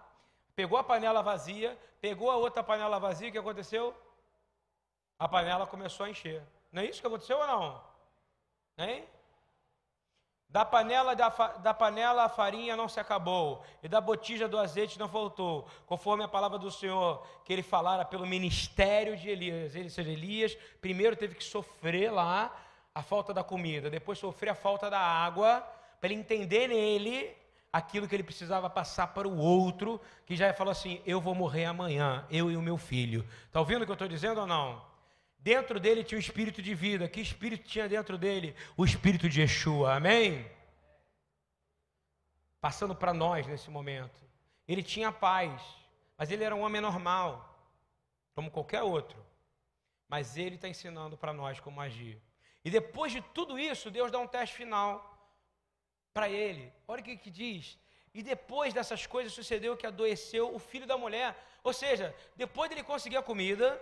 pegou 0.60 0.78
a 0.78 0.84
panela 0.84 1.22
vazia, 1.22 1.80
pegou 2.02 2.30
a 2.30 2.36
outra 2.36 2.62
panela 2.62 3.00
vazia, 3.00 3.30
o 3.30 3.32
que 3.32 3.38
aconteceu? 3.38 3.96
A 5.18 5.26
panela 5.26 5.66
começou 5.66 6.06
a 6.06 6.10
encher. 6.10 6.44
Não 6.70 6.82
é 6.82 6.86
isso 6.86 7.00
que 7.00 7.08
aconteceu 7.08 7.38
ou 7.38 7.48
não? 7.48 7.82
Hein? 8.78 9.06
Da 10.50 10.66
panela, 10.66 11.16
da, 11.16 11.30
da 11.30 11.74
panela 11.74 12.26
a 12.26 12.28
farinha 12.28 12.76
não 12.76 12.90
se 12.90 13.00
acabou, 13.00 13.64
e 13.82 13.88
da 13.88 14.02
botija 14.02 14.50
do 14.50 14.60
azeite 14.60 15.00
não 15.00 15.08
faltou, 15.08 15.66
conforme 15.86 16.26
a 16.26 16.28
palavra 16.28 16.60
do 16.60 16.70
Senhor, 16.70 17.26
que 17.46 17.54
ele 17.54 17.64
falara 17.64 18.04
pelo 18.04 18.28
ministério 18.28 19.16
de 19.16 19.30
Elias. 19.30 19.76
Ele, 19.76 19.90
seja, 19.90 20.12
Elias 20.12 20.58
primeiro 20.82 21.16
teve 21.16 21.36
que 21.36 21.44
sofrer 21.46 22.12
lá 22.12 22.54
a 22.94 23.02
falta 23.02 23.34
da 23.34 23.46
comida, 23.46 23.90
depois 23.90 24.20
sofrer 24.20 24.50
a 24.50 24.56
falta 24.56 24.90
da 24.90 25.00
água, 25.00 25.62
para 26.02 26.10
ele 26.10 26.20
entender 26.20 26.68
nele 26.68 27.34
aquilo 27.72 28.08
que 28.08 28.16
ele 28.16 28.24
precisava 28.24 28.70
passar 28.70 29.08
para 29.08 29.28
o 29.28 29.38
outro, 29.38 30.02
que 30.26 30.36
já 30.36 30.54
falou 30.54 30.72
assim: 30.72 31.02
Eu 31.06 31.22
vou 31.22 31.36
morrer 31.36 31.66
amanhã, 31.66 32.26
eu 32.30 32.52
e 32.52 32.58
o 32.58 32.62
meu 32.62 32.78
filho. 32.78 33.28
Está 33.46 33.60
ouvindo 33.60 33.84
o 33.84 33.86
que 33.86 33.92
eu 33.92 33.94
estou 33.94 34.08
dizendo 34.08 34.42
ou 34.42 34.48
não? 34.48 34.88
Dentro 35.38 35.80
dele 35.80 36.04
tinha 36.04 36.18
o 36.18 36.22
espírito 36.22 36.62
de 36.62 36.76
vida. 36.76 37.08
Que 37.08 37.22
espírito 37.22 37.68
tinha 37.68 37.88
dentro 37.88 38.18
dele? 38.18 38.56
O 38.76 38.84
espírito 38.84 39.30
de 39.30 39.42
Yeshua. 39.42 39.96
Amém? 39.96 40.50
Passando 42.60 42.94
para 42.94 43.14
nós 43.14 43.48
nesse 43.48 43.70
momento. 43.70 44.28
Ele 44.68 44.84
tinha 44.84 45.12
paz, 45.12 45.62
mas 46.18 46.30
ele 46.30 46.44
era 46.44 46.56
um 46.56 46.62
homem 46.62 46.82
normal, 46.82 47.58
como 48.36 48.52
qualquer 48.52 48.84
outro. 48.84 49.18
Mas 50.08 50.38
ele 50.38 50.56
está 50.56 50.68
ensinando 50.68 51.18
para 51.18 51.32
nós 51.32 51.60
como 51.60 51.80
agir. 51.80 52.22
E 52.64 52.70
depois 52.70 53.12
de 53.12 53.22
tudo 53.22 53.58
isso, 53.58 53.90
Deus 53.90 54.12
dá 54.12 54.20
um 54.20 54.28
teste 54.28 54.56
final 54.56 55.09
para 56.14 56.30
ele. 56.30 56.72
Olha 56.88 57.02
o 57.02 57.04
que, 57.04 57.18
que 57.18 57.30
diz. 57.30 57.78
E 58.14 58.24
depois 58.24 58.74
dessas 58.74 59.06
coisas 59.06 59.34
sucedeu 59.34 59.78
que 59.78 59.86
adoeceu 59.86 60.54
o 60.54 60.60
filho 60.60 60.88
da 60.88 60.98
mulher. 60.98 61.36
Ou 61.64 61.74
seja, 61.74 62.16
depois 62.36 62.70
dele 62.70 62.84
conseguir 62.84 63.18
a 63.18 63.22
comida, 63.22 63.80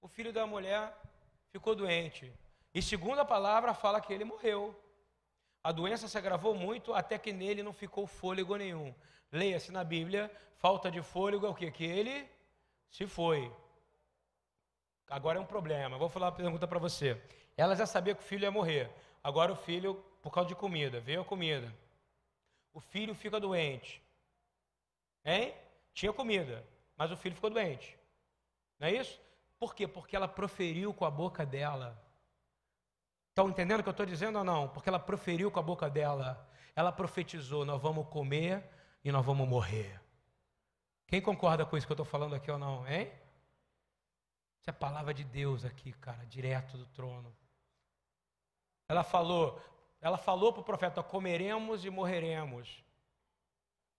o 0.00 0.08
filho 0.08 0.32
da 0.32 0.46
mulher 0.46 0.92
ficou 1.50 1.74
doente. 1.74 2.32
E 2.74 2.80
segundo 2.80 3.20
a 3.20 3.24
palavra, 3.24 3.74
fala 3.74 4.00
que 4.00 4.12
ele 4.12 4.24
morreu. 4.24 4.78
A 5.62 5.72
doença 5.72 6.08
se 6.08 6.16
agravou 6.16 6.54
muito 6.54 6.94
até 6.94 7.18
que 7.18 7.32
nele 7.32 7.62
não 7.62 7.72
ficou 7.72 8.06
fôlego 8.06 8.56
nenhum. 8.56 8.94
Leia-se 9.30 9.70
na 9.70 9.84
Bíblia, 9.84 10.30
falta 10.56 10.90
de 10.90 11.02
fôlego 11.02 11.46
é 11.46 11.48
o 11.50 11.54
que? 11.54 11.70
Que 11.70 11.84
ele 11.84 12.28
se 12.90 13.06
foi. 13.06 13.52
Agora 15.08 15.38
é 15.38 15.40
um 15.40 15.46
problema. 15.46 15.98
Vou 15.98 16.08
falar 16.08 16.26
uma 16.26 16.32
pergunta 16.32 16.66
para 16.66 16.78
você. 16.78 17.20
Ela 17.56 17.76
já 17.76 17.84
sabia 17.84 18.14
que 18.14 18.22
o 18.22 18.24
filho 18.24 18.44
ia 18.44 18.50
morrer. 18.50 18.90
Agora 19.22 19.52
o 19.52 19.56
filho, 19.56 20.02
por 20.22 20.32
causa 20.32 20.48
de 20.48 20.54
comida, 20.54 21.00
veio 21.00 21.22
a 21.22 21.24
comida. 21.24 21.72
O 22.72 22.80
filho 22.80 23.14
fica 23.14 23.40
doente. 23.40 24.02
Hein? 25.24 25.54
Tinha 25.92 26.12
comida, 26.12 26.64
mas 26.96 27.10
o 27.10 27.16
filho 27.16 27.34
ficou 27.34 27.50
doente. 27.50 27.98
Não 28.78 28.88
é 28.88 28.92
isso? 28.92 29.20
Por 29.58 29.74
quê? 29.74 29.86
Porque 29.86 30.16
ela 30.16 30.28
proferiu 30.28 30.94
com 30.94 31.04
a 31.04 31.10
boca 31.10 31.44
dela. 31.44 32.00
Estão 33.28 33.48
entendendo 33.48 33.80
o 33.80 33.82
que 33.82 33.88
eu 33.88 33.92
estou 33.92 34.06
dizendo 34.06 34.38
ou 34.38 34.44
não? 34.44 34.68
Porque 34.68 34.88
ela 34.88 34.98
proferiu 34.98 35.50
com 35.50 35.58
a 35.58 35.62
boca 35.62 35.88
dela. 35.90 36.48
Ela 36.74 36.90
profetizou: 36.90 37.64
nós 37.64 37.80
vamos 37.80 38.08
comer 38.08 38.64
e 39.04 39.12
nós 39.12 39.24
vamos 39.24 39.46
morrer. 39.48 40.00
Quem 41.06 41.20
concorda 41.20 41.66
com 41.66 41.76
isso 41.76 41.86
que 41.86 41.92
eu 41.92 41.94
estou 41.94 42.06
falando 42.06 42.34
aqui 42.34 42.50
ou 42.50 42.58
não, 42.58 42.88
hein? 42.88 43.12
Isso 44.60 44.68
é 44.68 44.70
a 44.70 44.74
palavra 44.74 45.12
de 45.12 45.24
Deus 45.24 45.64
aqui, 45.64 45.92
cara, 45.92 46.24
direto 46.26 46.76
do 46.76 46.86
trono. 46.86 47.34
Ela 48.88 49.02
falou, 49.02 49.60
ela 50.00 50.16
falou 50.16 50.52
para 50.52 50.60
o 50.60 50.64
profeta: 50.64 51.02
comeremos 51.02 51.84
e 51.84 51.90
morreremos. 51.90 52.82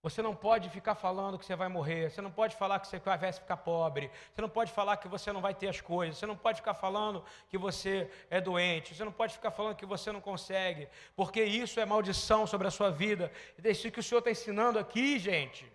Você 0.03 0.19
não 0.19 0.35
pode 0.35 0.67
ficar 0.71 0.95
falando 0.95 1.37
que 1.37 1.45
você 1.45 1.55
vai 1.55 1.67
morrer, 1.67 2.09
você 2.09 2.21
não 2.21 2.31
pode 2.31 2.55
falar 2.55 2.79
que 2.79 2.87
você 2.87 2.97
vai 2.97 3.31
ficar 3.31 3.57
pobre, 3.57 4.09
você 4.33 4.41
não 4.41 4.49
pode 4.49 4.71
falar 4.71 4.97
que 4.97 5.07
você 5.07 5.31
não 5.31 5.41
vai 5.41 5.53
ter 5.53 5.67
as 5.67 5.79
coisas, 5.79 6.17
você 6.17 6.25
não 6.25 6.35
pode 6.35 6.57
ficar 6.57 6.73
falando 6.73 7.23
que 7.47 7.55
você 7.55 8.09
é 8.27 8.41
doente, 8.41 8.95
você 8.95 9.05
não 9.05 9.11
pode 9.11 9.33
ficar 9.33 9.51
falando 9.51 9.75
que 9.75 9.85
você 9.85 10.11
não 10.11 10.19
consegue, 10.19 10.87
porque 11.15 11.43
isso 11.43 11.79
é 11.79 11.85
maldição 11.85 12.47
sobre 12.47 12.67
a 12.67 12.71
sua 12.71 12.89
vida. 12.89 13.31
Isso 13.63 13.91
que 13.91 13.99
o 13.99 14.03
Senhor 14.03 14.19
está 14.19 14.31
ensinando 14.31 14.79
aqui, 14.79 15.19
gente. 15.19 15.71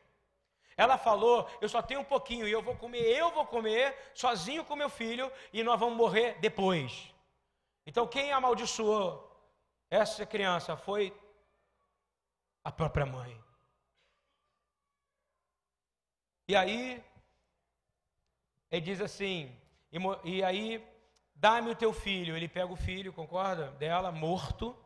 Ela 0.77 0.99
falou: 0.99 1.49
Eu 1.61 1.69
só 1.69 1.81
tenho 1.81 2.01
um 2.01 2.05
pouquinho 2.05 2.49
e 2.49 2.51
eu 2.51 2.63
vou 2.63 2.75
comer, 2.75 3.05
eu 3.07 3.31
vou 3.31 3.47
comer 3.47 3.97
sozinho 4.13 4.65
com 4.65 4.75
meu 4.75 4.91
filho 4.91 5.31
e 5.53 5.63
nós 5.63 5.79
vamos 5.79 5.97
morrer 5.97 6.37
depois. 6.41 7.15
Então, 7.87 8.09
quem 8.09 8.33
amaldiçoou 8.33 9.26
essa 9.91 10.27
criança 10.27 10.77
foi 10.77 11.15
a 12.65 12.73
própria 12.73 13.07
mãe. 13.07 13.41
E 16.49 16.55
aí, 16.55 17.05
ele 18.71 18.81
diz 18.81 19.01
assim: 19.01 19.55
e, 19.93 19.99
e 20.25 20.45
aí, 20.45 20.87
dá-me 21.35 21.71
o 21.71 21.77
teu 21.77 21.93
filho. 21.93 22.37
Ele 22.37 22.49
pega 22.49 22.73
o 22.73 22.77
filho, 22.77 23.13
concorda? 23.13 23.71
Dela, 23.73 24.11
morto. 24.13 24.77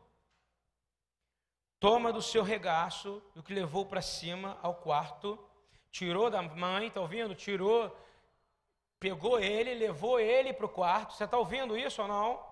Toma 1.79 2.13
do 2.13 2.21
seu 2.21 2.43
regaço, 2.43 3.23
do 3.35 3.43
que 3.43 3.55
levou 3.55 3.87
para 3.87 4.03
cima 4.03 4.59
ao 4.63 4.75
quarto. 4.75 5.39
Tirou 5.91 6.31
da 6.31 6.43
mãe, 6.43 6.89
está 6.89 7.01
ouvindo? 7.01 7.35
Tirou, 7.35 7.97
pegou 8.99 9.41
ele, 9.41 9.75
levou 9.75 10.21
ele 10.21 10.53
para 10.53 10.67
o 10.67 10.69
quarto. 10.69 11.15
Você 11.15 11.25
está 11.25 11.39
ouvindo 11.39 11.77
isso 11.77 12.03
ou 12.03 12.09
não? 12.09 12.47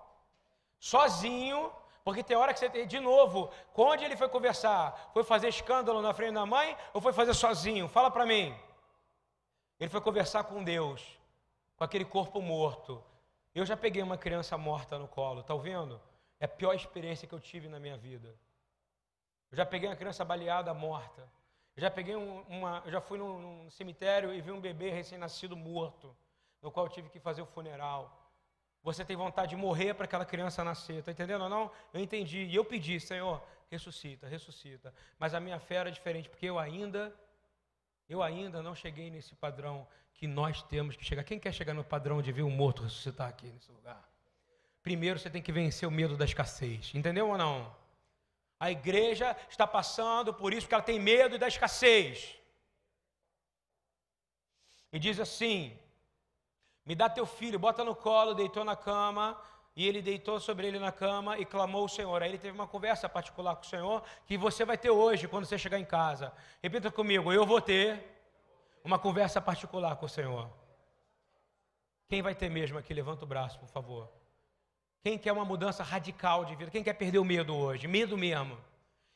Sozinho, 0.79 1.71
porque 2.09 2.23
tem 2.23 2.35
hora 2.35 2.51
que 2.51 2.59
você 2.59 2.67
tem, 2.67 2.87
de 2.87 2.99
novo, 2.99 3.51
onde 3.75 4.03
ele 4.03 4.17
foi 4.17 4.27
conversar? 4.27 5.11
Foi 5.13 5.23
fazer 5.23 5.47
escândalo 5.47 6.01
na 6.01 6.11
frente 6.11 6.33
da 6.33 6.43
mãe 6.43 6.75
ou 6.91 6.99
foi 6.99 7.13
fazer 7.13 7.35
sozinho? 7.35 7.87
Fala 7.87 8.09
para 8.09 8.25
mim. 8.25 8.57
Ele 9.79 9.91
foi 9.91 10.01
conversar 10.01 10.43
com 10.45 10.63
Deus, 10.63 11.19
com 11.77 11.83
aquele 11.83 12.03
corpo 12.03 12.41
morto. 12.41 13.03
Eu 13.53 13.63
já 13.63 13.77
peguei 13.77 14.01
uma 14.01 14.17
criança 14.17 14.57
morta 14.57 14.97
no 14.97 15.07
colo, 15.07 15.43
tá 15.43 15.53
ouvindo? 15.53 16.01
É 16.39 16.45
a 16.45 16.47
pior 16.47 16.73
experiência 16.73 17.27
que 17.27 17.33
eu 17.35 17.39
tive 17.39 17.67
na 17.67 17.79
minha 17.79 17.95
vida. 17.95 18.35
Eu 19.51 19.57
já 19.57 19.65
peguei 19.65 19.87
uma 19.87 19.95
criança 19.95 20.25
baleada, 20.25 20.73
morta. 20.73 21.29
Eu 21.75 21.81
já 21.81 21.91
peguei 21.91 22.15
um, 22.15 22.41
uma, 22.49 22.81
eu 22.85 22.91
já 22.91 22.99
fui 22.99 23.19
num, 23.19 23.39
num 23.39 23.69
cemitério 23.69 24.33
e 24.33 24.41
vi 24.41 24.51
um 24.51 24.59
bebê 24.59 24.89
recém-nascido 24.89 25.55
morto, 25.55 26.17
no 26.59 26.71
qual 26.71 26.87
eu 26.87 26.91
tive 26.91 27.07
que 27.07 27.19
fazer 27.19 27.43
o 27.43 27.45
funeral. 27.45 28.18
Você 28.81 29.03
tem 29.03 29.15
vontade 29.15 29.51
de 29.51 29.55
morrer 29.55 29.93
para 29.93 30.05
aquela 30.05 30.25
criança 30.25 30.63
nascer, 30.63 31.03
tá 31.03 31.11
entendendo 31.11 31.41
ou 31.43 31.49
não? 31.49 31.71
Eu 31.93 32.01
entendi 32.01 32.43
e 32.45 32.55
eu 32.55 32.63
pedi, 32.63 32.99
Senhor, 32.99 33.43
ressuscita, 33.69 34.27
ressuscita. 34.27 34.93
Mas 35.17 35.33
a 35.33 35.39
minha 35.39 35.59
fé 35.59 35.75
era 35.75 35.91
diferente, 35.91 36.29
porque 36.29 36.45
eu 36.45 36.57
ainda 36.57 37.13
eu 38.07 38.23
ainda 38.23 38.63
não 38.63 38.73
cheguei 38.73 39.11
nesse 39.11 39.35
padrão 39.35 39.87
que 40.15 40.25
nós 40.25 40.63
temos 40.63 40.95
que 40.95 41.05
chegar. 41.05 41.23
Quem 41.23 41.39
quer 41.39 41.53
chegar 41.53 41.73
no 41.73 41.83
padrão 41.83 42.21
de 42.21 42.31
ver 42.31 42.41
um 42.41 42.49
morto 42.49 42.81
ressuscitar 42.81 43.29
aqui 43.29 43.47
nesse 43.47 43.71
lugar? 43.71 44.09
Primeiro 44.81 45.19
você 45.19 45.29
tem 45.29 45.41
que 45.41 45.51
vencer 45.51 45.87
o 45.87 45.91
medo 45.91 46.17
da 46.17 46.25
escassez. 46.25 46.91
Entendeu 46.95 47.29
ou 47.29 47.37
não? 47.37 47.73
A 48.59 48.71
igreja 48.71 49.37
está 49.49 49.67
passando 49.67 50.33
por 50.33 50.53
isso 50.53 50.67
que 50.67 50.73
ela 50.73 50.83
tem 50.83 50.99
medo 50.99 51.37
da 51.37 51.47
escassez. 51.47 52.35
E 54.91 54.97
diz 54.97 55.19
assim: 55.19 55.77
Me 56.85 56.95
dá 56.95 57.09
teu 57.09 57.25
filho, 57.25 57.59
bota 57.59 57.83
no 57.83 57.95
colo, 57.95 58.33
deitou 58.33 58.63
na 58.63 58.75
cama, 58.75 59.39
e 59.75 59.87
ele 59.87 60.01
deitou 60.01 60.39
sobre 60.39 60.67
ele 60.67 60.79
na 60.79 60.91
cama 60.91 61.37
e 61.37 61.45
clamou 61.45 61.85
o 61.85 61.89
Senhor. 61.89 62.21
Aí 62.21 62.29
ele 62.29 62.37
teve 62.37 62.53
uma 62.53 62.67
conversa 62.67 63.07
particular 63.07 63.55
com 63.55 63.61
o 63.61 63.65
Senhor 63.65 64.03
que 64.25 64.37
você 64.37 64.65
vai 64.65 64.77
ter 64.77 64.89
hoje 64.89 65.27
quando 65.27 65.45
você 65.45 65.57
chegar 65.57 65.79
em 65.79 65.85
casa. 65.85 66.33
Repita 66.61 66.91
comigo: 66.91 67.31
eu 67.31 67.45
vou 67.45 67.61
ter 67.61 68.03
uma 68.83 68.99
conversa 68.99 69.39
particular 69.39 69.95
com 69.95 70.05
o 70.05 70.09
Senhor. 70.09 70.49
Quem 72.09 72.21
vai 72.21 72.33
ter 72.33 72.49
mesmo 72.49 72.77
aqui? 72.77 72.93
Levanta 72.93 73.23
o 73.23 73.27
braço, 73.27 73.59
por 73.59 73.69
favor. 73.69 74.09
Quem 75.01 75.17
quer 75.17 75.31
uma 75.31 75.45
mudança 75.45 75.83
radical 75.83 76.43
de 76.43 76.55
vida? 76.55 76.71
Quem 76.71 76.83
quer 76.83 76.93
perder 76.93 77.19
o 77.19 77.23
medo 77.23 77.55
hoje? 77.55 77.87
Medo 77.87 78.17
mesmo. 78.17 78.57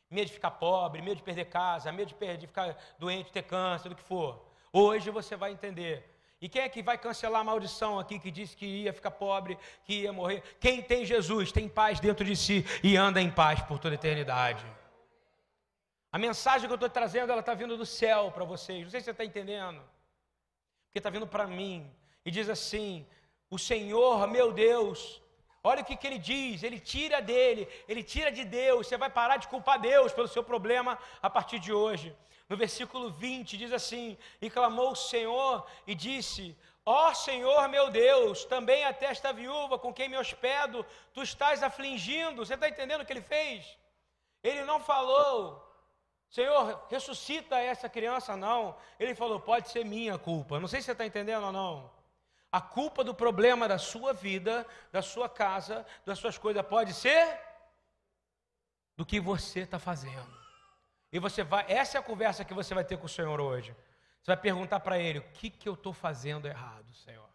Medo 0.09 0.27
de 0.27 0.33
ficar 0.33 0.51
pobre, 0.51 1.01
medo 1.01 1.17
de 1.17 1.23
perder 1.23 1.45
casa, 1.45 1.91
medo 1.91 2.09
de, 2.09 2.15
perder, 2.15 2.37
de 2.37 2.47
ficar 2.47 2.77
doente, 2.99 3.31
ter 3.31 3.43
câncer, 3.43 3.89
do 3.89 3.95
que 3.95 4.03
for. 4.03 4.45
Hoje 4.71 5.09
você 5.09 5.35
vai 5.35 5.51
entender 5.51 6.12
e 6.43 6.49
quem 6.49 6.61
é 6.61 6.67
que 6.67 6.83
vai 6.83 6.97
cancelar 6.97 7.39
a 7.39 7.43
maldição 7.45 7.97
aqui 7.97 8.19
que 8.19 8.29
disse 8.29 8.53
que 8.53 8.65
ia 8.65 8.91
ficar 8.91 9.11
pobre, 9.11 9.57
que 9.85 10.01
ia 10.01 10.11
morrer? 10.11 10.43
Quem 10.59 10.81
tem 10.81 11.05
Jesus 11.05 11.53
tem 11.53 11.69
paz 11.69 12.01
dentro 12.01 12.25
de 12.25 12.35
si 12.35 12.65
e 12.83 12.97
anda 12.97 13.21
em 13.21 13.31
paz 13.31 13.61
por 13.61 13.79
toda 13.79 13.93
a 13.93 13.99
eternidade. 14.01 14.65
A 16.11 16.19
mensagem 16.19 16.67
que 16.67 16.73
eu 16.73 16.75
estou 16.75 16.89
trazendo, 16.89 17.31
ela 17.31 17.39
está 17.39 17.53
vindo 17.53 17.77
do 17.77 17.85
céu 17.85 18.29
para 18.29 18.43
vocês. 18.43 18.83
Não 18.83 18.91
sei 18.91 18.99
se 18.99 19.05
você 19.05 19.11
está 19.11 19.23
entendendo. 19.23 19.81
Porque 20.87 20.99
está 20.99 21.09
vindo 21.09 21.25
para 21.25 21.47
mim. 21.47 21.89
E 22.25 22.29
diz 22.29 22.49
assim: 22.49 23.07
O 23.49 23.57
Senhor, 23.57 24.27
meu 24.27 24.51
Deus, 24.51 25.21
olha 25.63 25.81
o 25.81 25.85
que, 25.85 25.95
que 25.95 26.05
ele 26.05 26.19
diz. 26.19 26.61
Ele 26.61 26.77
tira 26.77 27.21
dele, 27.21 27.69
ele 27.87 28.03
tira 28.03 28.29
de 28.29 28.43
Deus. 28.43 28.87
Você 28.87 28.97
vai 28.97 29.09
parar 29.09 29.37
de 29.37 29.47
culpar 29.47 29.79
Deus 29.79 30.11
pelo 30.11 30.27
seu 30.27 30.43
problema 30.43 30.99
a 31.21 31.29
partir 31.29 31.57
de 31.57 31.71
hoje. 31.71 32.13
No 32.53 32.57
versículo 32.57 33.09
20 33.09 33.57
diz 33.57 33.73
assim: 33.73 34.15
E 34.39 34.47
clamou 34.47 34.91
o 34.91 34.95
Senhor 34.95 35.65
e 35.87 35.95
disse: 35.95 36.55
Ó 36.85 37.09
oh, 37.09 37.15
Senhor 37.15 37.67
meu 37.67 37.89
Deus, 37.89 38.45
também 38.45 38.85
até 38.85 39.07
esta 39.07 39.33
viúva 39.33 39.79
com 39.79 39.91
quem 39.91 40.07
me 40.07 40.19
hospedo, 40.19 40.85
tu 41.15 41.23
estás 41.23 41.63
afligindo. 41.63 42.45
Você 42.45 42.53
está 42.53 42.69
entendendo 42.69 43.01
o 43.01 43.05
que 43.07 43.11
ele 43.11 43.23
fez? 43.23 43.75
Ele 44.43 44.63
não 44.65 44.79
falou, 44.79 45.67
Senhor, 46.29 46.79
ressuscita 46.91 47.57
essa 47.57 47.89
criança, 47.89 48.37
não. 48.37 48.77
Ele 48.99 49.15
falou, 49.15 49.39
pode 49.39 49.69
ser 49.71 49.83
minha 49.83 50.19
culpa. 50.19 50.59
Não 50.59 50.67
sei 50.67 50.79
se 50.79 50.85
você 50.85 50.91
está 50.91 51.07
entendendo 51.07 51.45
ou 51.45 51.51
não. 51.51 51.89
A 52.51 52.61
culpa 52.61 53.03
do 53.03 53.15
problema 53.15 53.67
da 53.67 53.79
sua 53.79 54.13
vida, 54.13 54.63
da 54.91 55.01
sua 55.01 55.27
casa, 55.27 55.83
das 56.05 56.19
suas 56.19 56.37
coisas, 56.37 56.63
pode 56.63 56.93
ser 56.93 57.35
do 58.95 59.03
que 59.03 59.19
você 59.19 59.61
está 59.61 59.79
fazendo. 59.79 60.42
E 61.13 61.19
você 61.19 61.43
vai, 61.43 61.63
essa 61.71 61.97
é 61.97 61.99
a 61.99 62.03
conversa 62.03 62.43
que 62.43 62.55
você 62.55 62.73
vai 62.73 62.83
ter 62.83 62.97
com 62.97 63.05
o 63.05 63.09
Senhor 63.17 63.39
hoje. 63.39 63.71
Você 64.19 64.31
vai 64.31 64.37
perguntar 64.37 64.79
para 64.79 64.97
ele: 64.97 65.19
o 65.19 65.29
que, 65.33 65.47
que 65.51 65.69
eu 65.69 65.75
estou 65.75 65.93
fazendo 65.93 66.47
errado, 66.47 66.91
Senhor? 66.91 67.29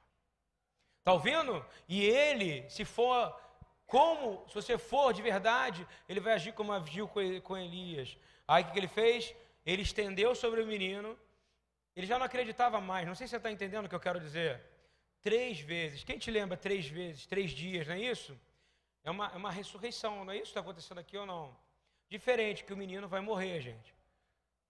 Está 0.98 1.12
ouvindo? 1.12 1.64
E 1.88 2.02
ele, 2.04 2.68
se 2.68 2.84
for 2.84 3.32
como, 3.86 4.44
se 4.48 4.54
você 4.56 4.76
for 4.76 5.12
de 5.12 5.22
verdade, 5.22 5.86
ele 6.08 6.18
vai 6.18 6.34
agir 6.34 6.52
como 6.52 6.72
agiu 6.72 7.08
com 7.44 7.56
Elias. 7.56 8.18
Aí 8.48 8.64
o 8.64 8.66
que, 8.66 8.72
que 8.72 8.78
ele 8.80 8.88
fez? 8.88 9.32
Ele 9.64 9.82
estendeu 9.82 10.34
sobre 10.34 10.60
o 10.60 10.66
menino. 10.66 11.16
Ele 11.94 12.06
já 12.06 12.18
não 12.18 12.26
acreditava 12.26 12.80
mais. 12.80 13.06
Não 13.06 13.14
sei 13.14 13.28
se 13.28 13.30
você 13.30 13.36
está 13.36 13.50
entendendo 13.50 13.86
o 13.86 13.88
que 13.88 13.94
eu 13.94 14.00
quero 14.00 14.18
dizer. 14.18 14.60
Três 15.22 15.60
vezes. 15.60 16.02
Quem 16.02 16.18
te 16.18 16.32
lembra 16.32 16.56
três 16.56 16.88
vezes? 16.88 17.26
Três 17.26 17.52
dias, 17.52 17.86
não 17.86 17.94
é 17.94 18.00
isso? 18.00 18.36
É 19.04 19.10
uma, 19.10 19.28
é 19.28 19.36
uma 19.36 19.52
ressurreição, 19.52 20.24
não 20.24 20.32
é 20.32 20.36
isso 20.36 20.46
que 20.46 20.50
está 20.50 20.60
acontecendo 20.60 20.98
aqui 20.98 21.16
ou 21.16 21.24
não? 21.24 21.67
Diferente 22.08 22.64
que 22.64 22.72
o 22.72 22.76
menino 22.76 23.06
vai 23.06 23.20
morrer, 23.20 23.60
gente. 23.60 23.94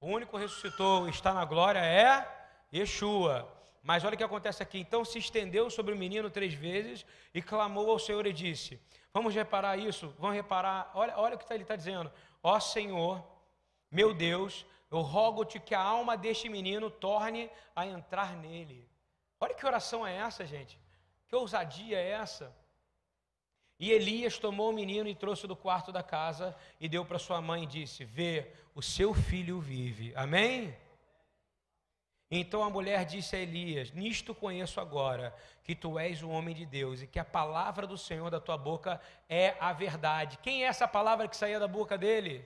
O 0.00 0.06
único 0.06 0.36
que 0.36 0.42
ressuscitou 0.42 1.08
está 1.08 1.32
na 1.32 1.44
glória 1.44 1.80
é 1.80 2.26
Yeshua. 2.72 3.48
Mas 3.82 4.04
olha 4.04 4.14
o 4.14 4.18
que 4.18 4.24
acontece 4.24 4.62
aqui. 4.62 4.78
Então 4.78 5.04
se 5.04 5.18
estendeu 5.18 5.70
sobre 5.70 5.94
o 5.94 5.96
menino 5.96 6.28
três 6.30 6.52
vezes 6.52 7.06
e 7.32 7.40
clamou 7.40 7.90
ao 7.90 7.98
Senhor 7.98 8.26
e 8.26 8.32
disse: 8.32 8.80
Vamos 9.12 9.34
reparar 9.34 9.76
isso? 9.76 10.14
Vamos 10.18 10.36
reparar. 10.36 10.90
Olha, 10.94 11.16
olha 11.16 11.36
o 11.36 11.38
que 11.38 11.46
tá, 11.46 11.54
ele 11.54 11.64
está 11.64 11.76
dizendo. 11.76 12.12
Ó 12.42 12.58
Senhor, 12.60 13.24
meu 13.90 14.12
Deus, 14.12 14.66
eu 14.90 15.00
rogo-te 15.00 15.58
que 15.58 15.74
a 15.74 15.80
alma 15.80 16.16
deste 16.16 16.48
menino 16.48 16.90
torne 16.90 17.50
a 17.74 17.86
entrar 17.86 18.36
nele. 18.36 18.88
Olha 19.40 19.54
que 19.54 19.66
oração 19.66 20.06
é 20.06 20.16
essa, 20.16 20.44
gente. 20.44 20.78
Que 21.28 21.36
ousadia 21.36 21.98
é 21.98 22.10
essa? 22.10 22.54
E 23.78 23.92
Elias 23.92 24.38
tomou 24.38 24.70
o 24.70 24.72
menino 24.72 25.08
e 25.08 25.14
trouxe 25.14 25.46
do 25.46 25.54
quarto 25.54 25.92
da 25.92 26.02
casa 26.02 26.56
e 26.80 26.88
deu 26.88 27.04
para 27.04 27.18
sua 27.18 27.40
mãe 27.40 27.62
e 27.62 27.66
disse: 27.66 28.04
Vê, 28.04 28.50
o 28.74 28.82
seu 28.82 29.14
filho 29.14 29.60
vive. 29.60 30.12
Amém? 30.16 30.76
Então 32.30 32.62
a 32.62 32.68
mulher 32.68 33.04
disse 33.04 33.36
a 33.36 33.38
Elias: 33.38 33.92
Nisto 33.92 34.34
conheço 34.34 34.80
agora 34.80 35.34
que 35.62 35.76
tu 35.76 35.96
és 35.96 36.22
o 36.22 36.28
homem 36.28 36.54
de 36.54 36.66
Deus 36.66 37.02
e 37.02 37.06
que 37.06 37.20
a 37.20 37.24
palavra 37.24 37.86
do 37.86 37.96
Senhor 37.96 38.28
da 38.30 38.40
tua 38.40 38.58
boca 38.58 39.00
é 39.28 39.56
a 39.60 39.72
verdade. 39.72 40.38
Quem 40.38 40.64
é 40.64 40.66
essa 40.66 40.88
palavra 40.88 41.28
que 41.28 41.36
saía 41.36 41.60
da 41.60 41.68
boca 41.68 41.96
dele? 41.96 42.44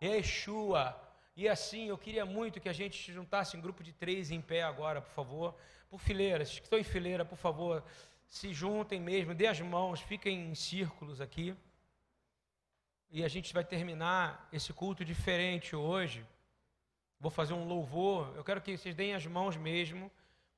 Yeshua. 0.00 0.96
E 1.36 1.48
assim, 1.48 1.88
eu 1.88 1.98
queria 1.98 2.24
muito 2.24 2.60
que 2.60 2.68
a 2.68 2.72
gente 2.72 3.02
se 3.02 3.12
juntasse 3.12 3.56
em 3.56 3.60
grupo 3.60 3.82
de 3.82 3.92
três 3.92 4.30
em 4.30 4.40
pé 4.40 4.62
agora, 4.62 5.00
por 5.00 5.12
favor. 5.12 5.54
Por 5.88 5.98
fileiras, 5.98 6.56
que 6.56 6.66
estão 6.66 6.78
em 6.78 6.84
fileira, 6.84 7.24
por 7.24 7.36
favor 7.36 7.82
se 8.30 8.54
juntem 8.54 9.00
mesmo, 9.00 9.34
dê 9.34 9.48
as 9.48 9.60
mãos, 9.60 10.00
fiquem 10.00 10.52
em 10.52 10.54
círculos 10.54 11.20
aqui. 11.20 11.54
E 13.10 13.24
a 13.24 13.28
gente 13.28 13.52
vai 13.52 13.64
terminar 13.64 14.48
esse 14.52 14.72
culto 14.72 15.04
diferente 15.04 15.74
hoje. 15.74 16.24
Vou 17.18 17.30
fazer 17.30 17.54
um 17.54 17.66
louvor. 17.66 18.32
Eu 18.36 18.44
quero 18.44 18.60
que 18.60 18.76
vocês 18.78 18.94
deem 18.94 19.14
as 19.14 19.26
mãos 19.26 19.56
mesmo 19.56 20.08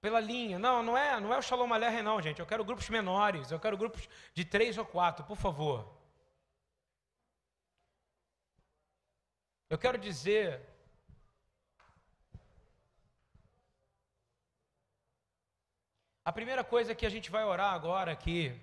pela 0.02 0.20
linha. 0.20 0.58
Não, 0.58 0.82
não 0.82 0.98
é, 0.98 1.18
não 1.18 1.32
é 1.32 1.38
o 1.38 1.42
Shalom 1.42 1.72
Aleichem 1.72 2.02
não, 2.02 2.20
gente. 2.20 2.40
Eu 2.40 2.46
quero 2.46 2.62
grupos 2.62 2.90
menores. 2.90 3.50
Eu 3.50 3.58
quero 3.58 3.78
grupos 3.78 4.06
de 4.34 4.44
três 4.44 4.76
ou 4.76 4.84
quatro, 4.84 5.24
por 5.24 5.38
favor. 5.38 5.90
Eu 9.70 9.78
quero 9.78 9.96
dizer 9.96 10.60
A 16.24 16.32
primeira 16.32 16.62
coisa 16.62 16.94
que 16.94 17.04
a 17.04 17.10
gente 17.10 17.30
vai 17.32 17.44
orar 17.44 17.74
agora 17.74 18.12
aqui, 18.12 18.56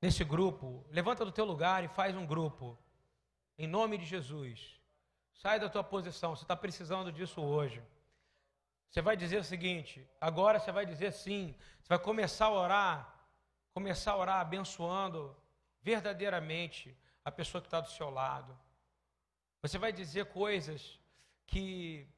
nesse 0.00 0.24
grupo, 0.24 0.82
levanta 0.90 1.22
do 1.22 1.30
teu 1.30 1.44
lugar 1.44 1.84
e 1.84 1.88
faz 1.88 2.16
um 2.16 2.24
grupo, 2.24 2.78
em 3.58 3.66
nome 3.66 3.98
de 3.98 4.06
Jesus. 4.06 4.80
Sai 5.34 5.60
da 5.60 5.68
tua 5.68 5.84
posição, 5.84 6.34
você 6.34 6.44
está 6.44 6.56
precisando 6.56 7.12
disso 7.12 7.42
hoje. 7.42 7.82
Você 8.88 9.02
vai 9.02 9.14
dizer 9.14 9.38
o 9.38 9.44
seguinte: 9.44 10.08
agora 10.18 10.58
você 10.58 10.72
vai 10.72 10.86
dizer 10.86 11.12
sim, 11.12 11.54
você 11.80 11.88
vai 11.88 11.98
começar 11.98 12.46
a 12.46 12.50
orar, 12.50 13.14
começar 13.74 14.12
a 14.12 14.16
orar 14.16 14.40
abençoando 14.40 15.36
verdadeiramente 15.82 16.96
a 17.22 17.30
pessoa 17.30 17.60
que 17.60 17.66
está 17.66 17.80
do 17.80 17.90
seu 17.90 18.08
lado. 18.08 18.58
Você 19.60 19.76
vai 19.76 19.92
dizer 19.92 20.26
coisas 20.26 20.98
que 21.46 22.08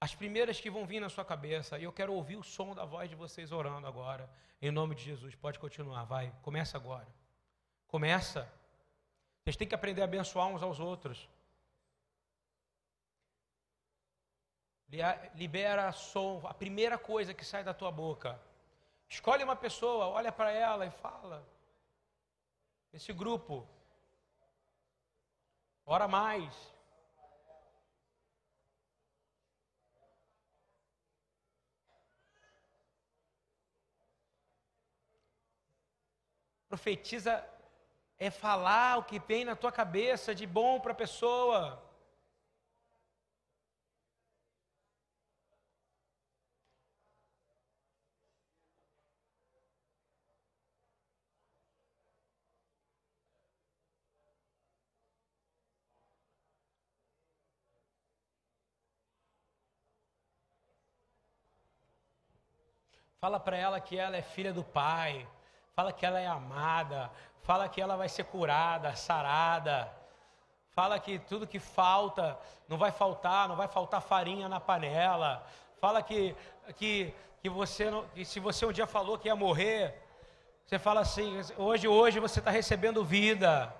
as 0.00 0.14
primeiras 0.14 0.60
que 0.60 0.70
vão 0.70 0.86
vir 0.86 1.00
na 1.00 1.08
sua 1.08 1.24
cabeça, 1.24 1.78
e 1.78 1.84
eu 1.84 1.92
quero 1.92 2.12
ouvir 2.14 2.36
o 2.36 2.42
som 2.42 2.74
da 2.74 2.84
voz 2.84 3.10
de 3.10 3.16
vocês 3.16 3.50
orando 3.50 3.86
agora, 3.86 4.30
em 4.62 4.70
nome 4.70 4.94
de 4.94 5.02
Jesus. 5.02 5.34
Pode 5.34 5.58
continuar, 5.58 6.04
vai, 6.04 6.32
começa 6.42 6.76
agora. 6.76 7.08
Começa. 7.88 8.50
Vocês 9.42 9.56
têm 9.56 9.66
que 9.66 9.74
aprender 9.74 10.02
a 10.02 10.04
abençoar 10.04 10.46
uns 10.46 10.62
aos 10.62 10.78
outros. 10.78 11.28
Libera 15.34 15.90
som, 15.92 16.46
a 16.46 16.54
primeira 16.54 16.96
coisa 16.96 17.34
que 17.34 17.44
sai 17.44 17.64
da 17.64 17.74
tua 17.74 17.90
boca. 17.90 18.40
Escolhe 19.08 19.42
uma 19.42 19.56
pessoa, 19.56 20.06
olha 20.06 20.30
para 20.30 20.52
ela 20.52 20.86
e 20.86 20.90
fala. 20.90 21.46
Esse 22.92 23.12
grupo. 23.12 23.66
Ora 25.84 26.06
mais. 26.06 26.54
Profetiza 36.68 37.44
é 38.18 38.30
falar 38.30 38.98
o 38.98 39.04
que 39.04 39.18
vem 39.18 39.44
na 39.44 39.56
tua 39.56 39.72
cabeça 39.72 40.34
de 40.34 40.46
bom 40.46 40.78
para 40.78 40.92
a 40.92 40.94
pessoa. 40.94 41.82
Fala 63.20 63.40
para 63.40 63.56
ela 63.56 63.80
que 63.80 63.96
ela 63.96 64.16
é 64.16 64.22
filha 64.22 64.52
do 64.52 64.62
Pai. 64.62 65.26
Fala 65.78 65.92
que 65.92 66.04
ela 66.04 66.18
é 66.18 66.26
amada. 66.26 67.08
Fala 67.44 67.68
que 67.68 67.80
ela 67.80 67.96
vai 67.96 68.08
ser 68.08 68.24
curada, 68.24 68.96
sarada. 68.96 69.88
Fala 70.72 70.98
que 70.98 71.20
tudo 71.20 71.46
que 71.46 71.60
falta 71.60 72.36
não 72.68 72.76
vai 72.76 72.90
faltar, 72.90 73.48
não 73.48 73.54
vai 73.54 73.68
faltar 73.68 74.02
farinha 74.02 74.48
na 74.48 74.58
panela. 74.58 75.46
Fala 75.80 76.02
que, 76.02 76.34
que, 76.74 77.14
que 77.40 77.48
você 77.48 77.92
não, 77.92 78.02
que 78.08 78.24
se 78.24 78.40
você 78.40 78.66
um 78.66 78.72
dia 78.72 78.88
falou 78.88 79.16
que 79.16 79.28
ia 79.28 79.36
morrer, 79.36 80.02
você 80.66 80.80
fala 80.80 81.02
assim: 81.02 81.40
hoje, 81.56 81.86
hoje 81.86 82.18
você 82.18 82.40
está 82.40 82.50
recebendo 82.50 83.04
vida. 83.04 83.72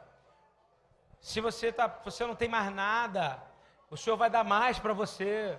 Se 1.20 1.40
você, 1.40 1.72
tá, 1.72 1.88
você 2.04 2.24
não 2.24 2.36
tem 2.36 2.48
mais 2.48 2.72
nada, 2.72 3.42
o 3.90 3.96
Senhor 3.96 4.16
vai 4.16 4.30
dar 4.30 4.44
mais 4.44 4.78
para 4.78 4.92
você. 4.92 5.58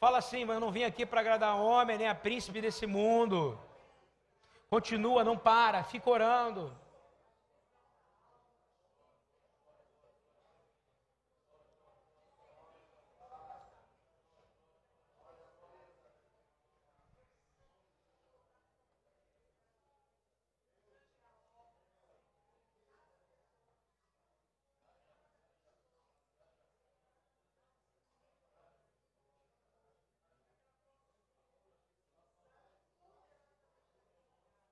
Fala 0.00 0.18
assim, 0.18 0.44
mas 0.44 0.56
eu 0.56 0.60
não 0.60 0.72
vim 0.72 0.82
aqui 0.82 1.06
para 1.06 1.20
agradar 1.20 1.54
homem, 1.54 1.98
nem 1.98 2.08
a 2.08 2.16
príncipe 2.16 2.60
desse 2.60 2.84
mundo. 2.84 3.56
Continua, 4.70 5.24
não 5.24 5.36
para, 5.36 5.82
fica 5.82 6.08
orando. 6.08 6.72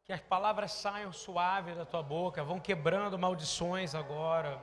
Que 0.09 0.15
as 0.15 0.23
palavras 0.23 0.73
saiam 0.73 1.13
suaves 1.13 1.77
da 1.77 1.85
tua 1.85 2.03
boca, 2.03 2.43
vão 2.43 2.59
quebrando 2.59 3.19
maldições 3.19 3.95
agora. 3.95 4.59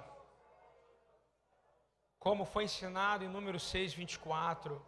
Como 2.17 2.45
foi 2.45 2.63
ensinado 2.63 3.23
em 3.23 3.27
número 3.27 3.59
6, 3.59 3.93
24. 3.93 4.83